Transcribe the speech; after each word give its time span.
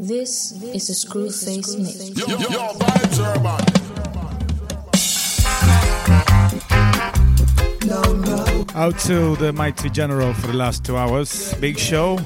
This 0.00 0.52
is 0.52 0.90
a 0.90 0.92
Screwface 0.92 1.76
mix. 1.76 2.10
Yo, 2.16 2.26
yo, 2.28 2.38
yo, 2.38 2.72
vibes 2.74 3.18
urban. 3.18 3.58
Out 8.76 8.96
to 9.00 9.34
the 9.36 9.52
mighty 9.52 9.90
general 9.90 10.32
for 10.34 10.46
the 10.46 10.52
last 10.52 10.84
two 10.84 10.96
hours. 10.96 11.52
Big 11.54 11.76
show. 11.76 12.20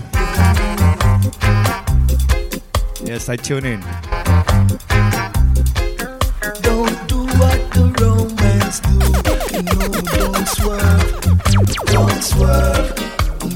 Yes, 3.02 3.30
I 3.30 3.36
tune 3.36 3.64
in. 3.64 3.80
Don't 6.60 7.08
do 7.08 7.24
what 7.40 7.58
the 7.72 7.88
Romans 8.02 8.80
do. 8.80 8.98
No, 9.62 9.88
don't 10.12 10.46
swerve. 10.46 11.20
Don't 11.86 12.22
swerve. 12.22 12.94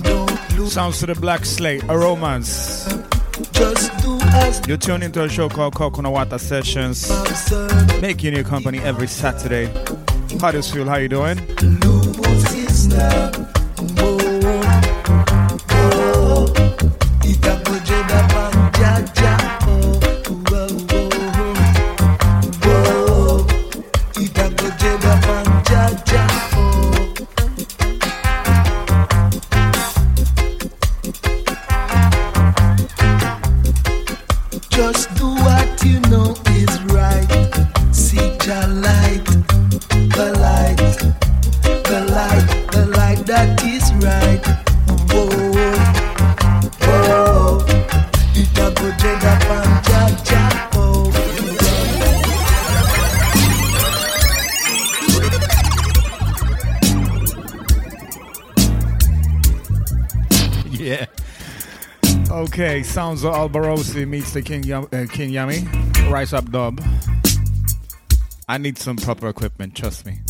Don't 0.03 0.59
lose. 0.59 0.73
Sounds 0.73 1.01
to 1.01 1.07
the 1.07 1.15
Black 1.17 1.45
Slate, 1.45 1.83
a 1.91 1.99
romance. 1.99 3.06
Just 3.57 3.97
do 4.03 4.19
as 4.21 4.61
You 4.69 4.77
tune 4.77 5.03
into 5.03 5.23
a 5.23 5.29
show 5.31 5.49
called 5.49 5.75
Coconut 5.75 6.13
Water 6.13 6.37
Sessions, 6.37 7.11
making 8.03 8.35
your 8.35 8.45
company 8.45 8.81
every 8.81 9.09
Saturday. 9.09 9.67
How 10.41 10.53
does 10.53 10.71
feel? 10.71 10.87
How 10.87 10.97
you 10.97 11.09
doing? 11.09 11.39
Okay, 62.59 62.83
sounds 62.83 63.23
of 63.23 63.35
Alborosie 63.35 64.09
meets 64.09 64.33
the 64.33 64.41
King 64.41 64.73
uh, 64.73 64.87
King 65.11 65.31
Jammy. 65.31 65.69
Rise 66.09 66.33
up 66.33 66.51
dub. 66.51 66.81
I 68.49 68.57
need 68.57 68.79
some 68.79 68.97
proper 68.97 69.29
equipment, 69.29 69.77
trust 69.77 70.07
me. 70.07 70.21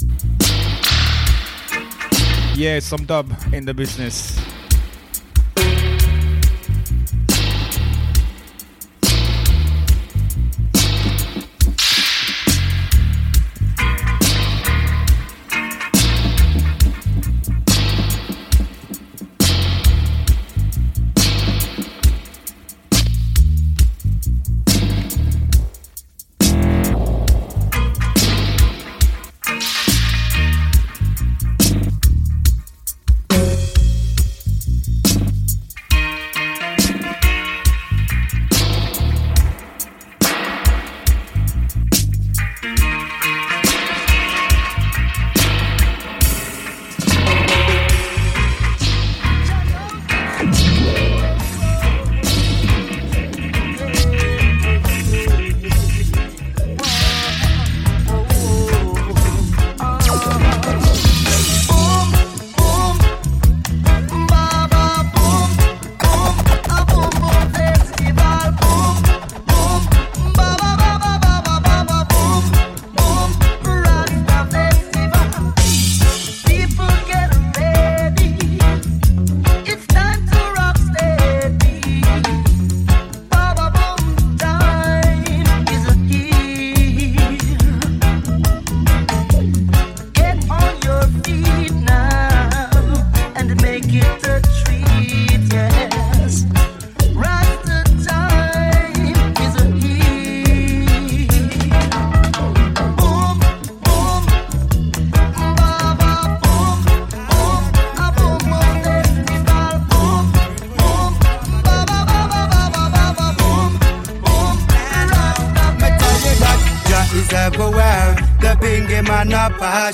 Yeah, 2.57 2.81
some 2.81 3.05
dub 3.05 3.33
in 3.53 3.65
the 3.65 3.75
business. 3.75 4.37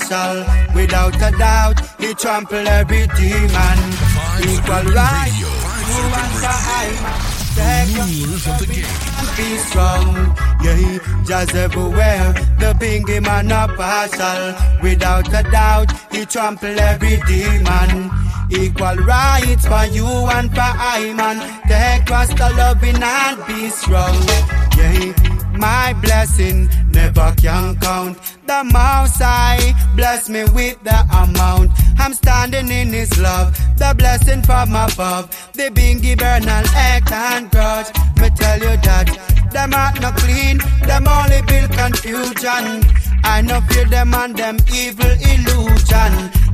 A. 0.01 0.71
Without 0.73 1.15
a 1.15 1.31
doubt, 1.37 1.79
he 1.99 2.13
trample 2.13 2.67
every 2.67 3.07
demon. 3.07 3.79
Equal 4.41 4.85
right. 4.93 5.31
You 5.39 6.03
answer 6.21 6.57
I 6.81 7.33
Take 7.55 7.95
Rulers 7.95 8.47
of 8.47 8.59
the 8.59 8.65
game. 8.65 9.13
be 9.37 9.57
strong. 9.57 10.35
Yeah, 10.63 10.97
just 11.23 11.53
everywhere. 11.53 12.33
The 12.59 12.73
bingy 12.79 13.21
man 13.21 13.51
a 13.51 13.67
partial. 13.77 14.55
Without 14.81 15.27
a 15.27 15.43
doubt, 15.51 15.91
he 16.11 16.25
trample 16.25 16.79
every 16.79 17.17
demon. 17.27 18.09
Equal 18.49 18.95
rights 19.05 19.67
for 19.67 19.85
you 19.85 20.07
and 20.07 20.49
for 20.49 20.61
I 20.61 21.13
man. 21.13 21.37
Take 21.67 22.09
Rasta 22.09 22.49
loving 22.57 23.03
and 23.03 23.45
be 23.45 23.69
strong. 23.69 24.15
Yeah, 24.77 25.32
my 25.63 25.93
blessing 26.01 26.67
never 26.91 27.33
can 27.41 27.77
count. 27.79 28.17
The 28.49 28.59
mouse 28.77 29.17
I 29.21 29.73
bless 29.95 30.27
me 30.27 30.43
with 30.57 30.77
the 30.83 30.99
amount. 31.21 31.71
I'm 31.97 32.13
standing 32.13 32.69
in 32.79 32.89
His 32.91 33.11
love, 33.17 33.47
the 33.77 33.95
blessing 33.97 34.41
from 34.41 34.75
above. 34.85 35.25
The 35.53 35.67
bingy 35.77 36.21
and 36.21 36.67
act 36.91 37.11
and 37.13 37.49
grudge. 37.49 37.89
Me 38.19 38.27
tell 38.41 38.59
you 38.65 38.75
that 38.87 39.07
them 39.53 39.73
are 39.73 39.93
not 40.03 40.15
clean, 40.17 40.57
them 40.89 41.07
only 41.07 41.41
build 41.49 41.71
confusion. 41.81 42.65
I 43.23 43.41
no 43.49 43.61
fear 43.67 43.85
them 43.85 44.13
and 44.13 44.35
them 44.35 44.57
evil 44.81 45.13
illusion. 45.31 46.11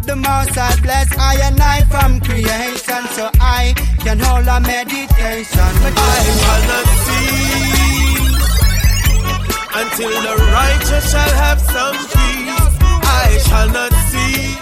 The 0.08 0.16
most 0.16 0.56
I 0.56 0.70
bless 0.86 1.10
I 1.18 1.34
and 1.48 1.60
I 1.60 1.78
from 1.92 2.12
creation, 2.22 3.04
so 3.16 3.26
I 3.42 3.74
can 4.04 4.20
hold 4.20 4.48
a 4.56 4.60
meditation. 4.60 5.72
I 5.98 6.58
not 6.70 6.88
see 7.06 7.79
until 9.82 10.10
the 10.10 10.36
righteous 10.52 11.12
shall 11.12 11.34
have 11.44 11.60
some 11.62 11.96
peace. 12.14 12.78
I 13.22 13.40
shall 13.48 13.70
not 13.70 13.94
see 14.12 14.58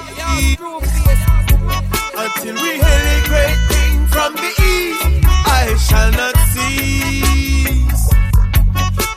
until 2.24 2.56
we 2.62 2.72
hail 2.86 3.06
a 3.16 3.20
great 3.32 3.60
thing 3.72 3.96
from 4.14 4.32
the 4.36 4.52
east. 4.62 5.26
I 5.48 5.76
shall 5.88 6.12
not 6.12 6.36
cease 6.54 8.04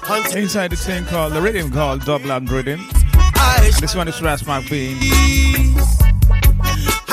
until 0.08 0.42
Inside 0.42 0.70
the 0.70 0.76
thing 0.76 1.04
called 1.04 1.34
the 1.34 1.40
rhythm 1.42 1.70
called 1.70 2.00
Dubland 2.02 2.50
Rhythm. 2.50 2.80
This 3.80 3.94
one 3.94 4.08
is 4.08 4.20
Ras 4.22 4.46
Mark 4.46 4.68
Bean. 4.70 4.96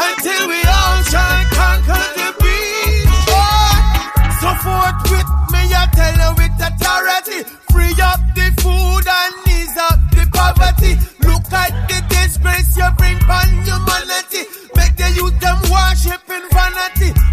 until 0.06 0.48
we 0.48 0.60
all 0.64 1.04
shall 1.12 1.44
conquer 1.60 2.04
the 2.20 2.47
beast. 4.58 4.68
Oh, 4.68 4.92
forth 4.92 5.12
with 5.12 5.30
me, 5.52 5.62
I 5.74 5.88
tell 5.94 6.16
you 6.18 6.32
with 6.38 6.58
authority. 6.62 7.44
Free 7.72 7.94
up 8.02 8.20
the 8.36 8.50
food 8.62 9.06
and 9.08 9.48
ease 9.48 9.78
up 9.78 10.00
the 10.12 10.28
poverty. 10.34 10.98
Look 11.26 11.52
at 11.54 11.74
the 11.88 12.02
disgrace 12.10 12.76
you 12.78 12.90
bring 12.98 13.18
on 13.30 13.50
humanity. 13.66 14.50
Make 14.76 14.96
the 14.96 15.12
youth 15.16 15.40
them 15.40 15.60
worship 15.70 16.22
in 16.30 16.44
vanity. 16.50 17.27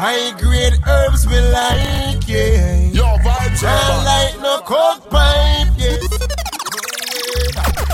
High 0.00 0.30
grade 0.38 0.78
herbs 0.86 1.26
we 1.26 1.38
like, 1.40 2.28
yeah. 2.28 2.82
Yo, 2.92 3.04
vibes 3.18 3.64
I 3.64 3.74
urban. 3.74 4.04
like 4.04 4.40
no 4.42 4.60
coke 4.64 5.10
pipe, 5.10 5.74
yes. 5.76 6.02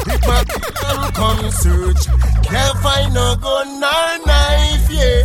If 0.07 0.21
my 0.27 0.45
people 0.45 1.11
come 1.13 1.51
search, 1.51 2.07
can't 2.45 2.79
find 2.81 3.15
no 3.15 3.37
gun 3.41 3.81
nor 3.81 4.27
knife, 4.27 4.91
yeah. 4.91 5.25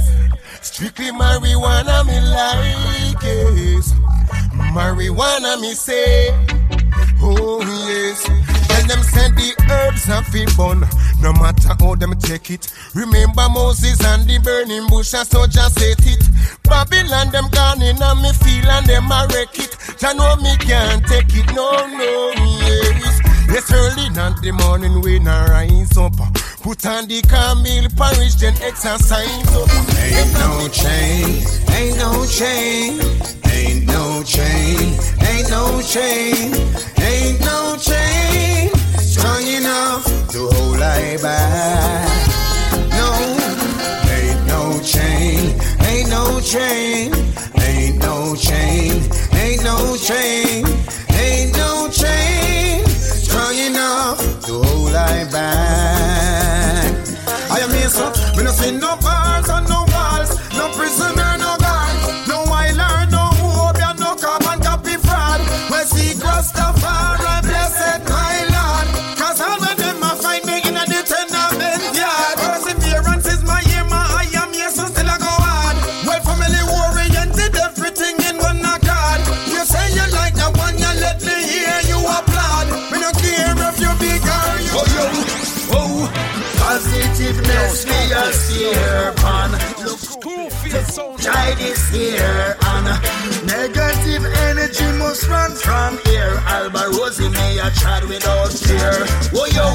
Strictly 0.62 1.12
marijuana 1.12 2.06
me 2.08 2.20
like, 2.22 3.24
yes. 3.24 3.94
Marijuana 4.74 5.60
me 5.60 5.74
say, 5.74 6.30
oh 7.22 7.62
yes. 7.88 8.24
Tell 8.68 8.88
them 8.88 9.04
send 9.04 9.36
the 9.36 9.54
herbs 9.70 10.10
and 10.10 10.26
fi 10.28 10.46
bun, 10.58 10.88
no 11.22 11.34
matter 11.34 11.76
how 11.80 11.96
them 11.96 12.14
take 12.20 12.50
it. 12.52 12.72
Remember 12.96 13.48
Moses 13.50 14.00
and 14.04 14.24
the 14.28 14.40
burning 14.40 14.88
bush, 14.88 15.14
and 15.14 15.28
just 15.52 15.80
set 15.80 16.06
it. 16.06 16.24
Babylon 16.64 17.32
them 17.32 17.50
gone 17.52 17.82
in 17.82 18.02
and 18.02 18.22
me 18.22 18.32
feel 18.34 18.70
and 18.70 18.86
them 18.86 19.12
a 19.12 19.28
wreck 19.34 19.58
it. 19.60 19.76
Ya 20.02 20.14
know 20.14 20.36
me 20.38 20.56
can't 20.58 21.06
take 21.06 21.34
it, 21.36 21.48
no, 21.54 21.70
no, 21.88 22.34
yes. 22.66 23.39
Yes, 23.52 23.74
early 23.74 24.06
in 24.06 24.14
the 24.14 24.52
morning 24.64 25.02
when 25.02 25.28
I 25.28 25.46
rise 25.48 25.98
up. 25.98 26.14
Put 26.62 26.86
on 26.86 27.08
the 27.08 27.20
Camille 27.26 27.90
Parish, 27.98 28.36
then 28.36 28.54
exercise 28.62 29.56
up. 29.58 29.70
Ain't 29.98 30.34
no 30.38 30.70
chain, 30.70 31.42
ain't 31.74 31.98
no 31.98 32.26
chain, 32.30 33.02
ain't 33.50 33.88
no 33.88 34.22
chain, 34.22 34.94
ain't 35.26 35.50
no 35.50 35.82
chain, 35.82 36.54
ain't 37.02 37.40
no 37.42 37.76
chain. 37.82 38.70
Strong 39.02 39.48
enough 39.48 40.06
to 40.30 40.48
hold 40.54 40.82
I 40.82 41.18
back. 41.18 42.06
No, 42.94 43.10
ain't 44.14 44.46
no 44.46 44.80
chain, 44.84 45.60
ain't 45.90 46.10
no 46.10 46.40
chain, 46.40 47.14
ain't 47.58 47.98
no 47.98 48.36
chain, 48.36 49.02
ain't 49.34 49.64
no 49.64 49.98
chain, 49.98 50.66
ain't 50.68 50.89
me 58.62 58.72
no 58.72 59.00
see 59.00 59.29
Positiveness, 87.30 87.86
we 87.86 88.14
are 88.14 88.34
here 88.50 89.14
on. 89.24 89.52
Look, 89.86 91.20
try 91.20 91.54
this 91.56 91.90
here 91.90 92.58
on. 92.66 92.86
Negative 93.46 94.26
energy 94.60 94.92
must 94.98 95.28
run 95.30 95.52
from 95.56 95.98
here. 96.06 96.36
Alborosie 96.46 97.32
may 97.32 97.60
a 97.60 97.70
chat 97.72 98.04
without 98.08 98.52
fear. 98.52 98.94
Oh, 99.34 99.48
yo. 99.56 99.68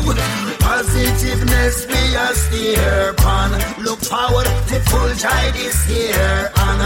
Positiveness, 0.61 1.87
we 1.87 2.17
are 2.17 2.35
here 2.53 3.15
on. 3.25 3.51
Look 3.83 4.01
forward 4.01 4.47
to 4.69 4.81
full 4.89 5.13
try 5.17 5.51
this 5.53 5.85
here 5.85 6.51
on. 6.59 6.79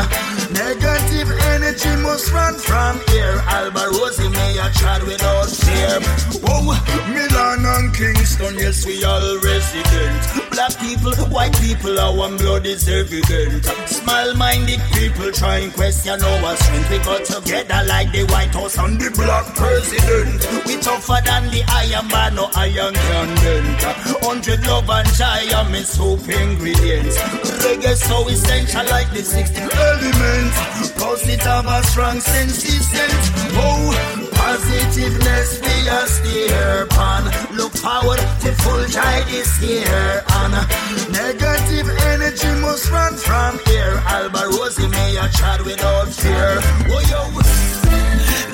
Negative 0.53 1.31
energy 1.55 1.95
must 2.03 2.33
run 2.33 2.55
from 2.55 3.01
here. 3.11 3.39
Alborosie 3.57 4.31
may 4.31 4.59
a 4.59 4.71
chat 4.79 5.03
without 5.03 5.49
fear. 5.49 6.01
Whoa, 6.43 6.75
Milan 7.15 7.65
and 7.65 7.95
Kingston, 7.95 8.55
yes, 8.57 8.87
we 8.87 9.03
all 9.05 9.39
resident. 9.39 10.51
Black 10.51 10.75
people, 10.81 11.15
white 11.31 11.57
people, 11.61 11.99
our 11.99 12.29
blood 12.37 12.67
is 12.67 12.89
evident. 12.89 13.65
Small 13.87 14.35
minded 14.35 14.81
people 14.93 15.31
try 15.33 15.59
and 15.59 15.73
question 15.73 16.21
our 16.23 16.57
strength. 16.57 16.91
We 16.91 16.99
got 16.99 17.25
together 17.25 17.81
like 17.89 18.13
the 18.13 18.25
White 18.25 18.55
House 18.55 18.77
and 18.79 19.01
the 19.01 19.11
black 19.17 19.47
president. 19.57 20.45
We 20.67 20.77
tougher 20.77 21.21
than 21.25 21.51
the 21.51 21.65
Iron 21.67 22.07
Man, 22.09 22.35
no 22.37 22.51
iron 22.55 22.95
condent. 22.95 23.81
Hundred 24.21 24.61
love 24.67 24.89
and 24.91 25.09
joy 25.17 25.49
are 25.57 25.69
my 25.73 25.81
soup 25.81 26.29
ingredients. 26.29 27.17
Reggae 27.65 27.97
so 27.97 28.29
essential 28.29 28.85
like 28.93 29.11
the 29.11 29.25
16 29.25 29.65
elements. 29.73 30.93
Positive 31.01 31.41
have 31.41 31.67
a 31.67 31.83
strong 31.89 32.21
sense, 32.21 32.63
sense. 32.63 33.31
Oh, 33.57 34.28
Positiveness 34.39 35.61
we 35.61 35.89
are 35.89 36.07
steer 36.07 36.87
on. 36.99 37.25
Look 37.57 37.73
forward 37.73 38.21
to 38.43 38.51
full 38.63 38.85
tide 38.87 39.29
is 39.29 39.51
here 39.59 40.25
on. 40.39 40.53
Negative 41.13 41.89
energy 42.13 42.53
must 42.61 42.91
run 42.91 43.15
from 43.17 43.59
here. 43.67 44.01
Alba 44.07 44.45
Rosie 44.57 44.89
may 44.89 45.17
a 45.17 45.29
chat 45.29 45.65
without 45.65 46.09
fear. 46.09 46.61
Oh 46.93 47.03
yo. 47.11 47.23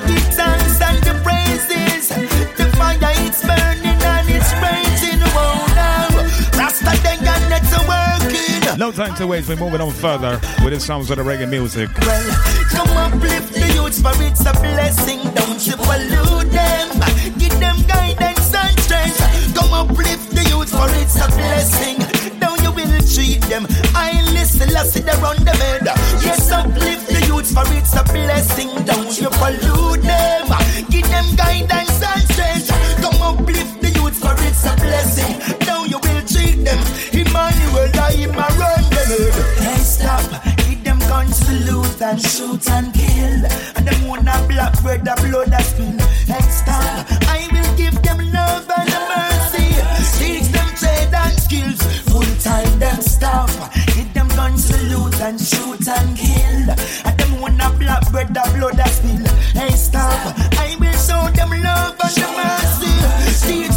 Give 0.08 0.28
thanks 0.34 0.81
and 0.81 1.00
the 1.04 1.14
praises. 1.22 2.08
The 2.58 2.66
fire 2.76 2.98
it's 3.26 3.42
burning 3.46 3.83
No 8.78 8.90
time 8.90 9.14
to 9.16 9.26
waste. 9.26 9.48
We're 9.48 9.56
moving 9.56 9.81
on 9.81 9.93
further 9.93 10.40
with 10.64 10.72
the 10.72 10.81
sounds 10.81 11.10
of 11.10 11.19
the 11.19 11.22
reggae 11.22 11.48
music. 11.48 11.88
Well, 12.00 12.26
come 12.70 12.90
uplift 12.96 13.54
the 13.54 13.72
youths 13.74 14.00
for 14.00 14.10
it's 14.22 14.40
a 14.40 14.52
blessing. 14.52 15.20
Don't 15.34 15.64
you 15.64 15.76
pollute 15.76 16.50
them. 16.50 16.88
Give 17.38 17.54
them 17.60 17.76
guidance 17.86 18.52
and 18.52 18.78
strength. 18.81 19.54
Come 19.54 19.72
uplift 19.72 20.31
the 20.31 20.43
youths 20.50 20.72
for 20.72 20.88
it's 20.98 21.14
a 21.16 21.28
blessing. 21.28 21.98
Now 22.40 22.56
you 22.56 22.72
will 22.72 22.98
treat 23.06 23.43
them. 23.43 23.66
I 23.94 24.20
listen, 24.32 24.74
I 24.74 24.82
sit 24.84 25.08
on 25.22 25.36
the 25.38 25.54
bed. 25.54 25.86
Yes, 26.24 26.50
uplift 26.50 27.06
the 27.08 27.26
youths 27.26 27.52
for 27.54 27.62
it's 27.78 27.94
a 27.94 28.02
blessing. 28.02 28.70
Don't 28.84 29.14
you 29.20 29.31
pollute 29.38 30.02
them. 30.02 30.48
Give 30.90 31.06
them 31.08 31.26
guidance 31.36 32.02
and 32.02 32.22
strength. 32.26 32.69
Come 33.00 33.22
uplift 33.22 33.83
for 34.24 34.34
it's 34.48 34.64
a 34.64 34.74
blessing. 34.81 35.32
Now 35.69 35.84
you 35.84 35.98
will 36.00 36.22
treat 36.24 36.64
them. 36.64 36.81
Emmanuel, 37.12 37.93
I 38.00 38.16
am 38.24 38.32
a 38.32 38.48
run 38.56 38.84
them. 38.94 39.10
Hey, 39.60 39.82
stop. 39.84 40.24
Give 40.64 40.82
them 40.82 40.98
guns 41.10 41.38
to 41.44 41.52
loot 41.69 42.00
and 42.00 42.20
shoot 42.20 42.64
and 42.70 42.88
kill. 42.94 43.40
And 43.76 43.84
them 43.86 44.08
wanna 44.08 44.36
black 44.48 44.72
bread, 44.82 45.04
the 45.04 45.14
blood 45.22 45.48
that 45.52 45.64
spill. 45.69 45.98
Hey, 46.24 46.44
stop. 46.48 47.04
I 47.28 47.44
will 47.52 47.72
give 47.76 47.96
them 48.00 48.20
love 48.32 48.69
and 48.78 48.93
mercy. 49.12 49.69
Teach 50.16 50.48
them 50.56 50.70
trade 50.81 51.12
and 51.12 51.36
skills. 51.44 51.81
Full 52.08 52.31
time 52.40 52.78
them 52.78 53.00
stop. 53.02 53.50
Give 53.94 54.10
them 54.14 54.28
guns 54.28 54.69
to 54.70 54.76
loot 54.88 55.20
and 55.20 55.38
shoot 55.38 55.84
and 55.88 56.16
kill. 56.16 56.64
And 57.04 57.14
them 57.20 57.40
wanna 57.40 57.69
black 57.78 58.10
bread, 58.10 58.28
the 58.32 58.44
blood 58.56 58.76
that 58.81 58.88
spill. 58.88 59.26
Hey, 59.52 59.74
stop. 59.76 60.20
I 60.64 60.76
will 60.81 60.98
show 61.06 61.22
them 61.36 61.50
love 61.62 62.00
and 62.00 62.32
mercy. 62.40 62.94
Teach 63.44 63.73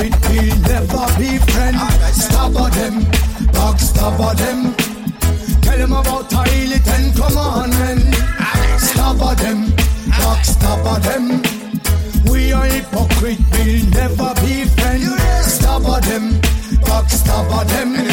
hypocrite 0.00 0.30
will 0.30 0.56
never 0.68 1.06
be 1.18 1.38
friend. 1.52 1.76
Stabber 2.12 2.70
them, 2.70 3.00
backstabber 3.52 4.36
them. 4.36 4.74
Tell 5.60 5.78
them 5.78 5.92
about 5.92 6.32
really 6.32 6.78
ten 6.78 7.12
commandment. 7.12 8.14
Stabber 8.78 9.34
them, 9.34 9.66
backstabber 10.18 11.00
them. 11.02 11.42
We 12.30 12.52
are 12.52 12.64
hypocrite, 12.64 13.40
will 13.52 13.90
never 13.90 14.34
be 14.40 14.64
friend. 14.64 15.02
Stabber 15.42 16.00
them, 16.00 16.40
backstabber 16.82 17.66
them. 17.68 18.09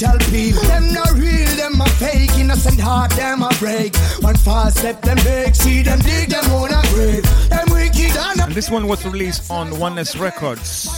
Shall 0.00 0.16
peel. 0.30 0.58
Them 0.62 0.94
not 0.94 1.12
real, 1.12 1.46
them 1.56 1.78
a 1.78 1.86
fake, 2.00 2.30
innocent 2.38 2.80
heart 2.80 3.10
them 3.10 3.42
a 3.42 3.50
break. 3.58 3.94
One 4.20 4.34
false 4.34 4.76
step 4.76 5.02
them 5.02 5.18
break, 5.18 5.54
see 5.54 5.82
them 5.82 5.98
dig 5.98 6.30
them 6.30 6.50
on 6.52 6.72
a 6.72 6.80
grave. 6.88 7.22
Them 7.50 7.66
wicked 7.68 8.16
and 8.16 8.40
And 8.40 8.52
this 8.54 8.70
one 8.70 8.88
was 8.88 9.04
released 9.04 9.50
on 9.50 9.78
Oneness 9.78 10.16
Records. 10.16 10.88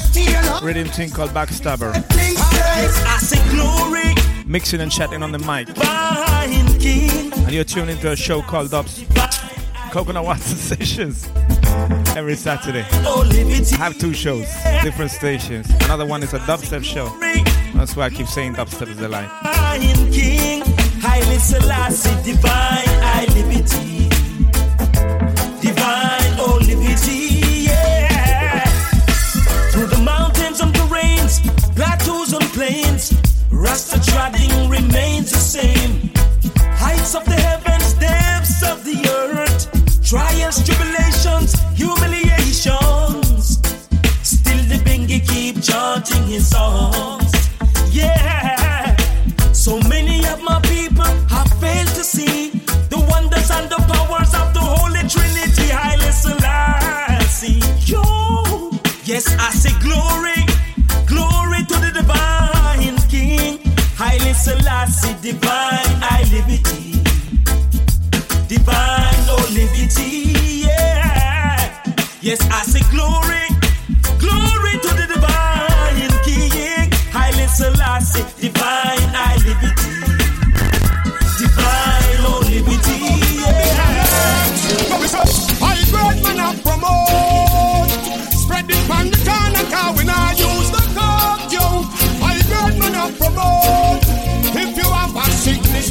Rhythm 0.63 0.87
thing 0.87 1.11
called 1.11 1.31
Backstabber. 1.31 1.93
Mixing 4.47 4.81
and 4.81 4.93
chatting 4.93 5.25
on 5.25 5.33
the 5.33 5.41
mic. 5.41 5.67
And 5.77 7.51
you're 7.51 7.65
tuned 7.65 7.91
into 7.91 8.13
a 8.13 8.15
show 8.15 8.41
called 8.41 8.71
Dubs 8.71 9.05
Coconut 9.91 10.23
Water 10.23 10.41
Sessions 10.43 11.29
every 12.17 12.37
Saturday. 12.37 12.87
I 12.93 13.77
have 13.79 13.99
two 13.99 14.15
shows, 14.15 14.47
different 14.85 15.11
stations. 15.11 15.69
Another 15.87 16.07
one 16.07 16.23
is 16.23 16.35
a 16.35 16.39
dubstep 16.39 16.85
show. 16.85 17.42
That's 17.75 17.97
why 17.97 18.05
I 18.05 18.11
keep 18.11 18.27
saying 18.27 18.55
dubstep 18.55 18.89
is 18.89 19.01
lie. 19.01 19.29
Divine 19.43 20.13
King, 20.13 20.63
Haile 21.01 21.39
Selassie, 21.39 22.23
divine, 22.23 22.89
I 23.03 23.27
liberty. 23.35 24.09
Divine, 25.61 26.35
oh 26.39 26.59
liberty, 26.61 27.65
yeah. 27.69 28.65
Through 29.73 29.87
the 29.87 30.03
mountains 30.05 30.61
and 30.61 30.73
terrains, 30.75 31.41
plateaus 31.75 32.33
and 32.33 32.45
plains, 32.53 33.13
Rasta 33.51 33.99
treading 34.11 34.69
remains 34.69 35.31
the 35.31 35.39
same. 35.39 36.11
Heights 36.77 37.15
of 37.15 37.25
the 37.25 37.35
heavens, 37.35 37.95
depths 37.95 38.63
of 38.63 38.85
the 38.85 38.99
earth, 39.09 39.69
trials, 40.05 40.63
tribulations, 40.65 41.55
humiliations. 41.75 43.59
Still 44.23 44.63
the 44.69 44.79
bingy 44.85 45.27
keep 45.27 45.63
chanting 45.63 46.25
his 46.27 46.49
songs. 46.51 47.22
So 49.53 49.79
many 49.89 50.27
of 50.27 50.43
my 50.43 50.61
people 50.63 51.05
have 51.29 51.49
failed 51.61 51.89
to 51.89 52.05
see 52.05 52.51
the 52.91 52.99
wonders 53.11 53.51
and 53.51 53.71
the 53.71 53.81
powers 53.93 54.35
of 54.35 54.53
the 54.55 54.61
Holy 54.61 55.03
Trinity. 55.09 55.73
Yo, 57.87 58.03
yes, 59.05 59.27
I 59.39 59.51
say 59.51 59.75
glory, 59.81 60.47
glory 61.07 61.65
to 61.67 61.77
the 61.85 61.93
divine 61.95 62.97
King, 63.09 63.59
divine, 65.21 65.99
I 66.03 66.25
liberty, 66.33 67.03
divine, 68.49 69.25
oh 69.29 69.47
liberty, 69.53 70.63
yeah. 70.67 71.83
Yes, 72.21 72.41
I 72.51 72.63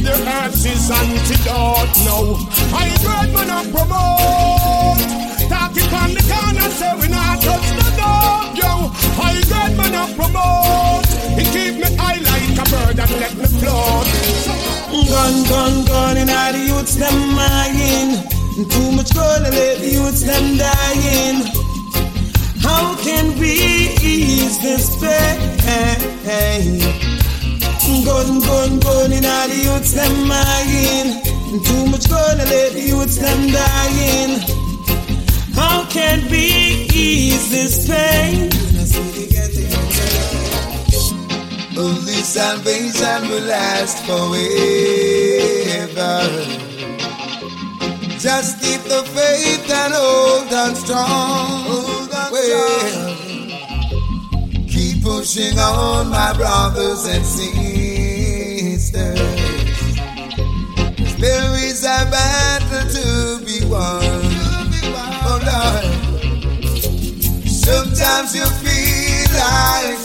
the 0.02 0.14
herbs 0.14 0.66
is 0.66 0.90
antidote. 0.90 1.94
No, 2.06 2.38
I 2.74 2.90
great 3.02 3.32
man 3.34 3.50
a 3.50 3.62
promote. 3.70 5.00
Talk 5.50 5.78
it 5.78 5.94
on 5.94 6.14
the 6.18 6.24
corner, 6.26 6.70
say 6.74 6.92
we 7.00 7.08
not 7.08 7.40
touch 7.42 7.68
the 7.78 7.88
dog, 7.98 8.58
yo. 8.58 8.90
I 9.22 9.24
great 9.50 9.74
man 9.78 9.94
a 9.94 10.06
promote. 10.18 11.06
It 11.40 11.48
keep 11.54 11.76
me 11.82 11.90
high 11.98 12.18
like 12.20 12.58
a 12.58 12.64
bird 12.70 13.00
and 13.00 13.12
let 13.22 13.34
me 13.38 13.46
float. 13.60 14.08
Gun, 15.12 15.36
gun, 15.50 15.76
gun, 15.86 16.18
and 16.18 16.30
all 16.30 16.52
the 16.54 16.60
youths 16.60 16.96
them 16.96 17.36
lying. 17.36 18.18
Too 18.70 18.92
much 18.92 19.14
gold 19.14 19.44
and 19.46 19.56
let 19.56 19.78
the 19.80 19.90
youths 19.90 20.24
them 20.24 20.58
dying. 20.58 21.44
How 22.62 22.96
can 23.04 23.38
we 23.40 23.52
ease 24.02 24.58
this 24.60 24.90
pain? 25.00 25.42
Gun, 27.82 28.40
gun, 28.40 28.80
gun, 28.80 29.12
and 29.12 29.26
all 29.26 29.48
the 29.48 29.56
youths 29.58 29.94
them 29.94 30.28
lying. 30.28 31.20
Too 31.64 31.86
much 31.88 32.08
gold 32.08 32.40
and 32.40 32.50
let 32.50 32.74
the 32.74 32.80
youths 32.80 33.18
them 33.18 33.52
dying. 33.52 34.40
How 35.56 35.86
can 35.90 36.30
we 36.30 36.88
ease 36.94 37.50
this 37.50 37.88
pain? 37.90 38.52
Only 41.76 42.22
salvation 42.22 43.30
will 43.30 43.46
last 43.46 44.06
forever. 44.06 44.30
Just 48.20 48.62
keep 48.62 48.82
the 48.84 49.04
faith 49.16 49.72
and 49.72 49.94
hold 49.96 50.54
on 50.54 50.76
strong. 50.76 51.66
Well, 52.32 53.16
keep 54.68 55.02
pushing 55.04 55.58
on, 55.58 56.10
my 56.10 56.34
brothers 56.38 57.06
and 57.06 57.26
sisters. 57.26 57.71
There 61.22 61.54
is 61.70 61.84
a 61.84 62.02
battle 62.10 62.90
to 62.98 63.46
be 63.46 63.64
won. 63.70 64.02
Oh 65.22 65.38
Lord, 65.46 65.86
sometimes 67.46 68.34
you 68.34 68.42
feel 68.66 69.30
like 69.38 70.02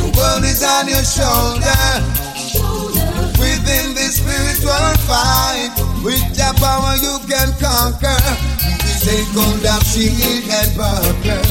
the 0.00 0.08
world 0.16 0.44
is 0.48 0.64
on 0.64 0.88
your 0.88 1.04
shoulder. 1.04 1.84
Within 3.36 3.92
this 3.92 4.24
spiritual 4.24 4.96
fight, 5.04 5.68
with 6.02 6.24
your 6.32 6.54
power 6.56 6.96
you 6.96 7.20
can 7.28 7.52
conquer. 7.60 8.16
Take 9.04 9.28
hold 9.36 9.66
of 9.68 9.84
shield 9.84 10.48
and 10.48 10.72
buckler 10.72 11.44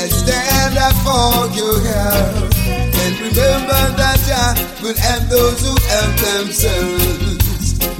and 0.00 0.10
stand 0.10 0.78
up 0.80 0.96
for 1.04 1.52
your 1.52 1.76
help. 1.84 2.48
And 2.96 3.12
remember 3.20 3.92
that 4.00 4.16
Jah 4.24 4.56
will 4.82 4.96
help 4.96 5.28
those 5.28 5.60
who 5.60 5.76
help 5.84 6.16
themselves. 6.16 7.41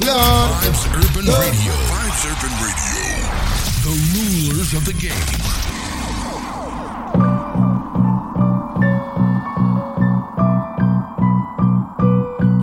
Lord, 0.05 0.51
Vibes 0.59 0.83
Urban 0.91 1.25
Radio. 1.39 1.73
Vibes 1.87 2.23
Urban 2.27 2.53
Radio. 2.59 3.03
The 3.85 3.93
rulers 4.11 4.73
of 4.73 4.83
the 4.83 4.93
game. 4.93 5.13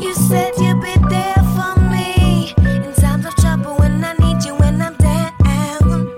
You 0.01 0.15
said 0.15 0.53
you'd 0.59 0.81
be 0.83 0.95
there 1.09 1.43
for 1.57 1.81
me 1.89 2.53
in 2.59 2.93
times 2.95 3.25
of 3.25 3.35
trouble 3.37 3.75
when 3.77 4.05
I 4.05 4.13
need 4.15 4.45
you 4.45 4.55
when 4.57 4.83
I'm 4.83 4.97
down. 4.97 6.13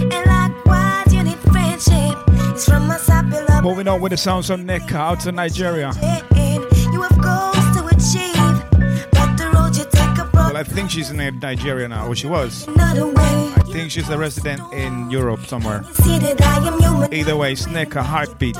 And 0.00 0.26
likewise, 0.26 1.12
you 1.12 1.22
need 1.24 1.38
friendship. 1.52 2.16
It's 2.52 2.64
from 2.64 2.86
my 2.86 2.96
side 2.96 3.28
below. 3.28 3.60
Moving 3.60 3.86
on 3.88 4.00
with 4.00 4.12
the 4.12 4.16
sounds 4.16 4.48
of 4.48 4.60
Nick 4.60 4.90
out 4.92 5.20
to 5.20 5.32
Nigeria. 5.32 5.92
Well, 10.54 10.60
I 10.60 10.64
think 10.64 10.88
she's 10.88 11.10
in 11.10 11.16
Nigeria 11.16 11.88
now, 11.88 12.06
or 12.06 12.14
she 12.14 12.28
was. 12.28 12.68
I 12.68 13.62
think 13.72 13.90
she's 13.90 14.08
a 14.08 14.16
resident 14.16 14.62
in 14.72 15.10
Europe 15.10 15.46
somewhere. 15.46 15.82
See 15.94 16.20
that 16.20 16.40
I 16.40 16.68
am 16.68 16.78
human. 16.78 17.12
Either 17.12 17.36
way, 17.36 17.56
Snake 17.56 17.96
a 17.96 18.04
heartbeat. 18.04 18.56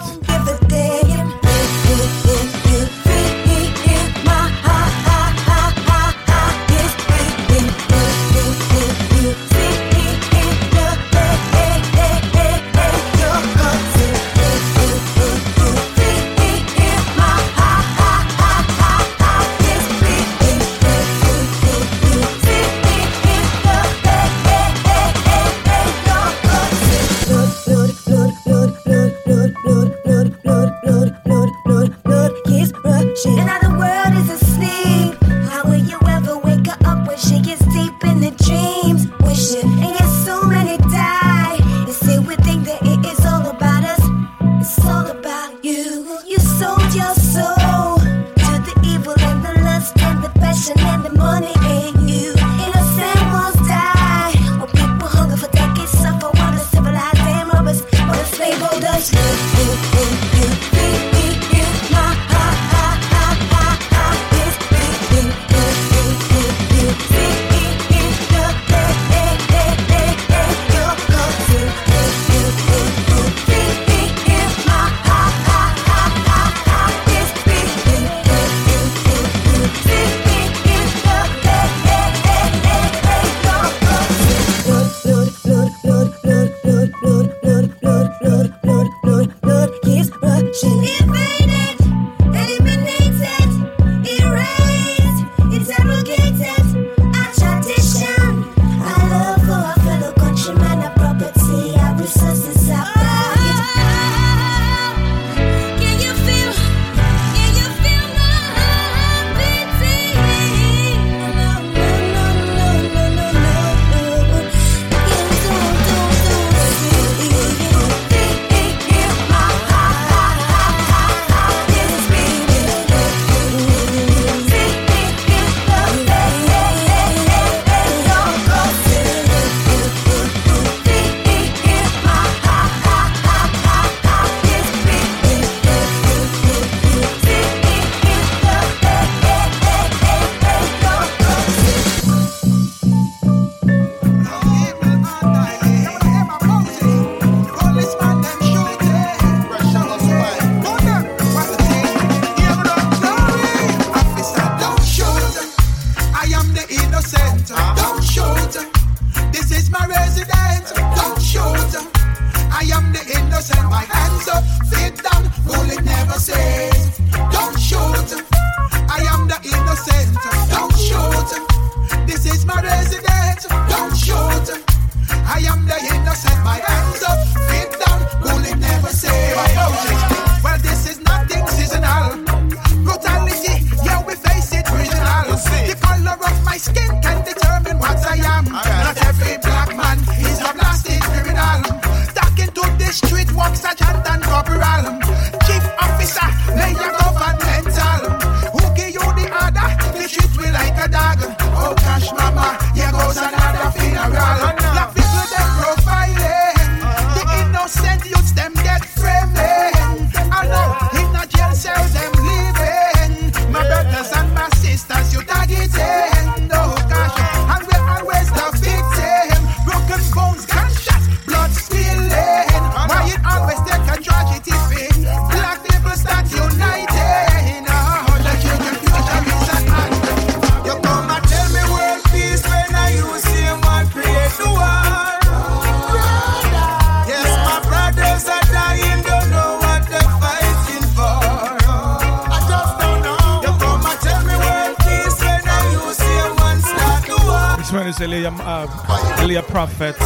Hallelujah 249.35 249.53
Prophet, 249.53 249.97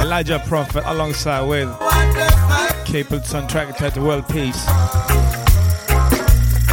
Elijah 0.00 0.42
Prophet, 0.46 0.82
alongside 0.86 1.42
with 1.42 1.68
Capleton 2.86 3.46
track 3.46 3.76
titled 3.76 4.06
World 4.06 4.26
Peace. 4.28 4.66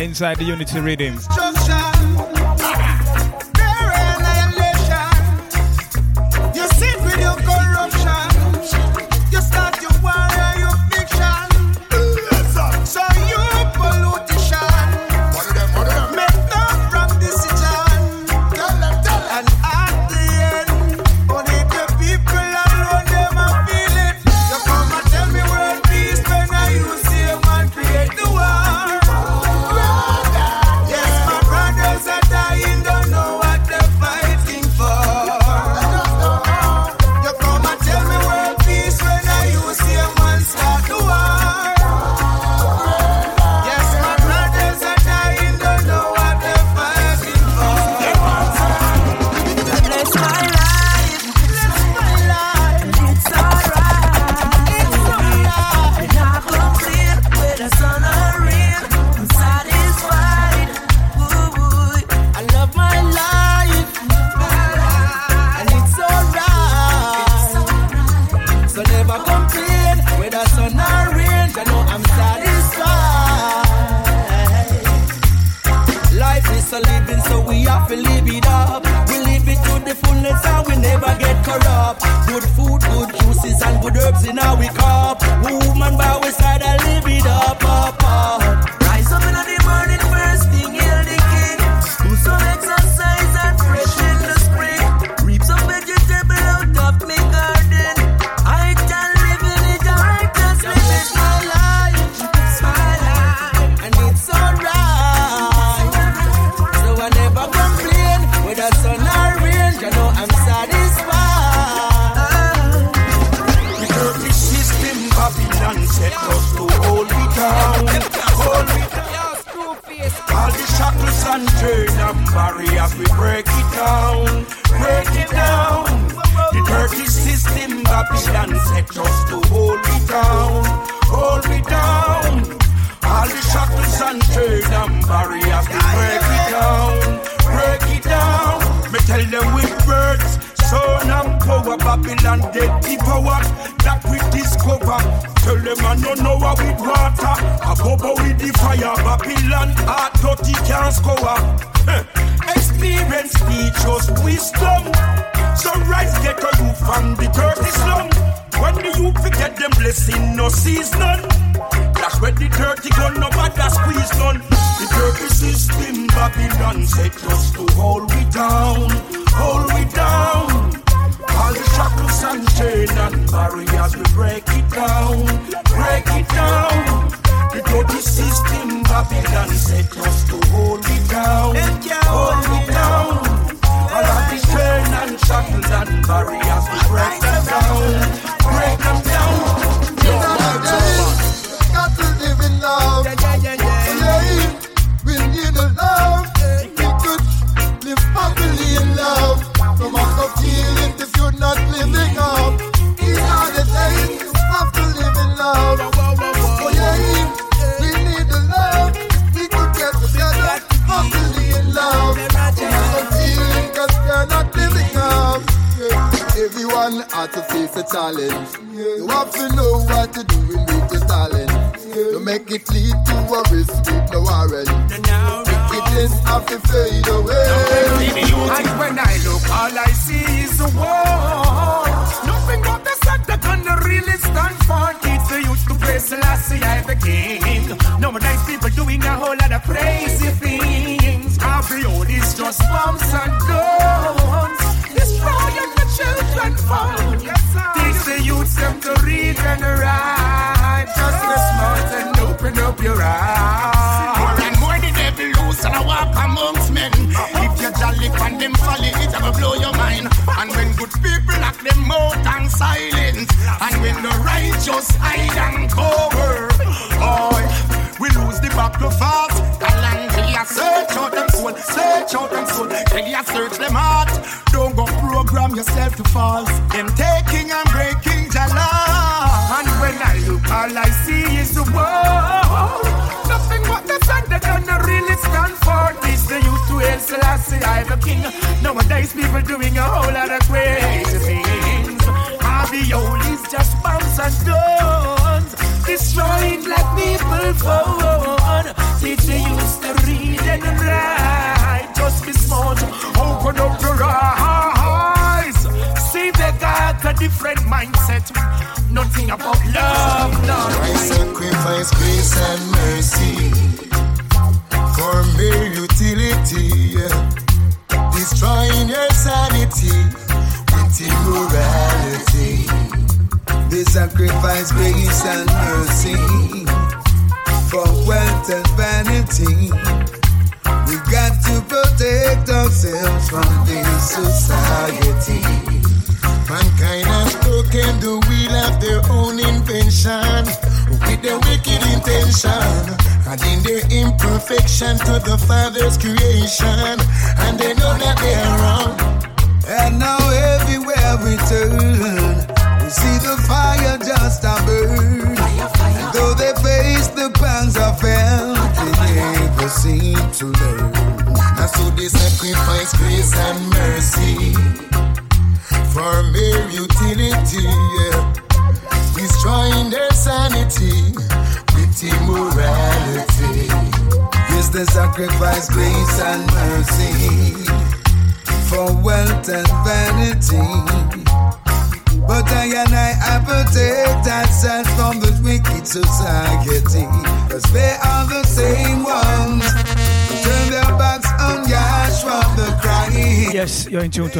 Inside 0.01 0.37
the 0.37 0.45
Unity 0.45 0.79
reading. 0.79 1.19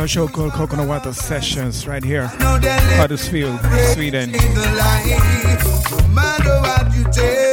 a 0.05 0.07
show 0.07 0.27
called 0.27 0.53
Coconut 0.53 0.87
Water 0.87 1.11
Sessions 1.13 1.87
right 1.87 2.03
here, 2.03 2.27
Huddersfield, 2.97 3.59
Sweden. 3.93 4.35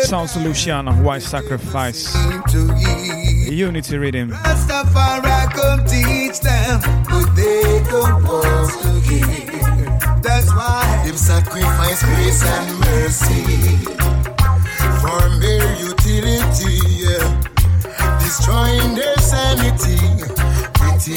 Sounds 0.05 0.37
Luciano, 0.37 0.93
Why 1.03 1.19
Sacrifice? 1.19 2.15
Unity 3.51 3.97
Rhythm. 3.97 4.29
That's 10.23 10.49
why 10.53 11.05
if 11.07 11.17
sacrifice, 11.17 12.03
grace, 12.03 12.45
and 12.45 12.81
mercy 12.81 13.45
for 15.01 15.29
mere 15.41 15.73
utility, 15.81 16.81
yeah. 17.01 17.25
destroying 18.21 18.95
their 18.95 19.17
sanity, 19.17 19.99
pretty 20.75 21.17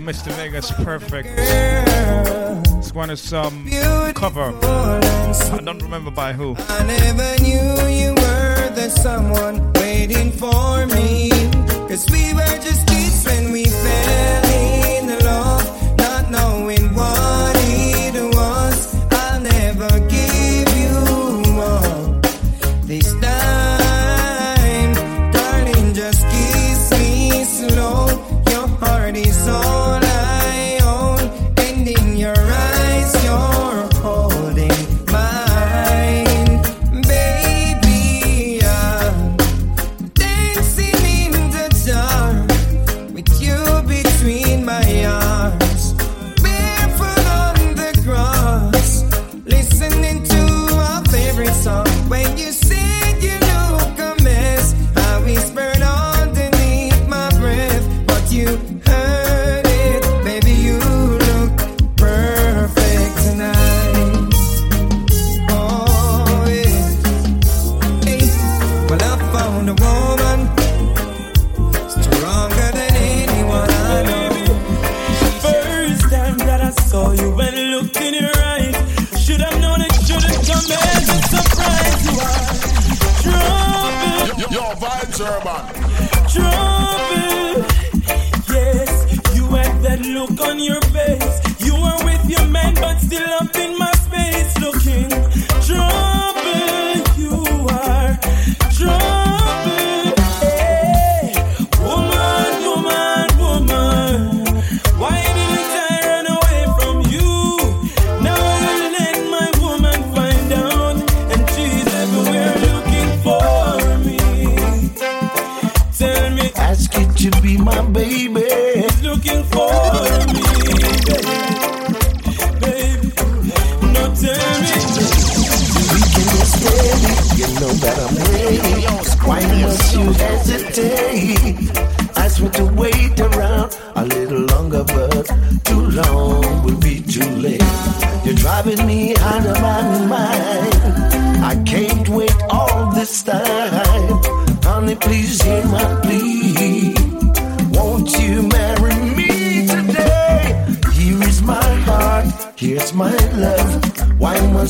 Mr. 0.00 0.32
Vegas 0.32 0.72
Perfect. 0.72 1.28
It's 2.78 2.94
one 2.94 3.10
of 3.10 3.18
some 3.18 3.68
cover. 4.14 4.52
I 4.64 5.60
don't 5.62 5.82
remember 5.82 6.10
by 6.10 6.32
who. 6.32 6.56
I 6.58 6.84
never 6.84 7.42
knew 7.42 7.88
you. 7.88 8.09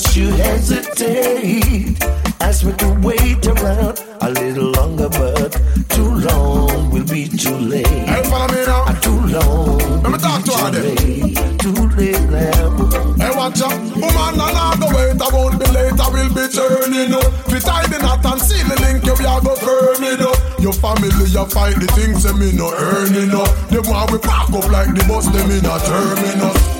Don't 0.02 0.16
you 0.16 0.28
hesitate. 0.32 2.02
Ask 2.40 2.64
me 2.64 2.72
to 2.72 2.88
wait 3.02 3.46
around 3.46 4.02
a 4.22 4.30
little 4.30 4.72
longer, 4.72 5.10
but 5.10 5.52
too 5.90 6.14
long 6.24 6.90
will 6.90 7.04
be 7.04 7.28
too 7.28 7.54
late. 7.54 7.86
Hey, 7.86 8.22
follow 8.24 8.48
me 8.48 8.64
now. 8.64 8.84
Uh, 8.88 9.00
too 9.00 9.20
long. 9.28 9.78
Let 10.02 10.12
me 10.12 10.18
talk 10.18 10.42
to 10.44 10.52
her 10.56 10.70
then. 10.70 11.58
Too 11.58 11.86
late 12.00 12.30
now. 12.32 12.80
Hey, 13.20 13.36
watch 13.36 13.60
out. 13.60 13.76
Woman, 13.92 14.40
and 14.40 14.56
I 14.56 14.76
go 14.80 14.88
wait. 14.88 15.20
I 15.20 15.28
won't 15.36 15.60
be 15.60 15.66
late. 15.68 16.00
I 16.00 16.08
will 16.08 16.32
be 16.32 16.48
turning 16.48 17.12
up. 17.12 17.30
If 17.46 17.52
you 17.52 17.60
tie 17.60 17.86
the 17.86 17.98
knot 18.00 18.24
and 18.24 18.40
see 18.40 18.62
the 18.64 18.80
link, 18.80 19.04
you 19.04 19.12
will 19.12 19.40
go 19.42 19.54
turn 19.56 20.02
it 20.02 20.20
up. 20.22 20.60
Your 20.60 20.72
family, 20.72 21.12
you 21.28 21.44
fight 21.44 21.76
the 21.76 21.86
things, 21.92 22.22
that 22.22 22.34
me 22.36 22.52
no 22.56 22.72
earning 22.72 23.36
up. 23.36 23.52
Them 23.68 23.84
want 23.86 24.10
we 24.10 24.18
pack 24.18 24.48
up 24.48 24.64
like 24.72 24.94
the 24.96 25.04
bus, 25.06 25.26
them 25.26 25.50
in 25.50 25.66
a 25.66 26.48
up. 26.48 26.79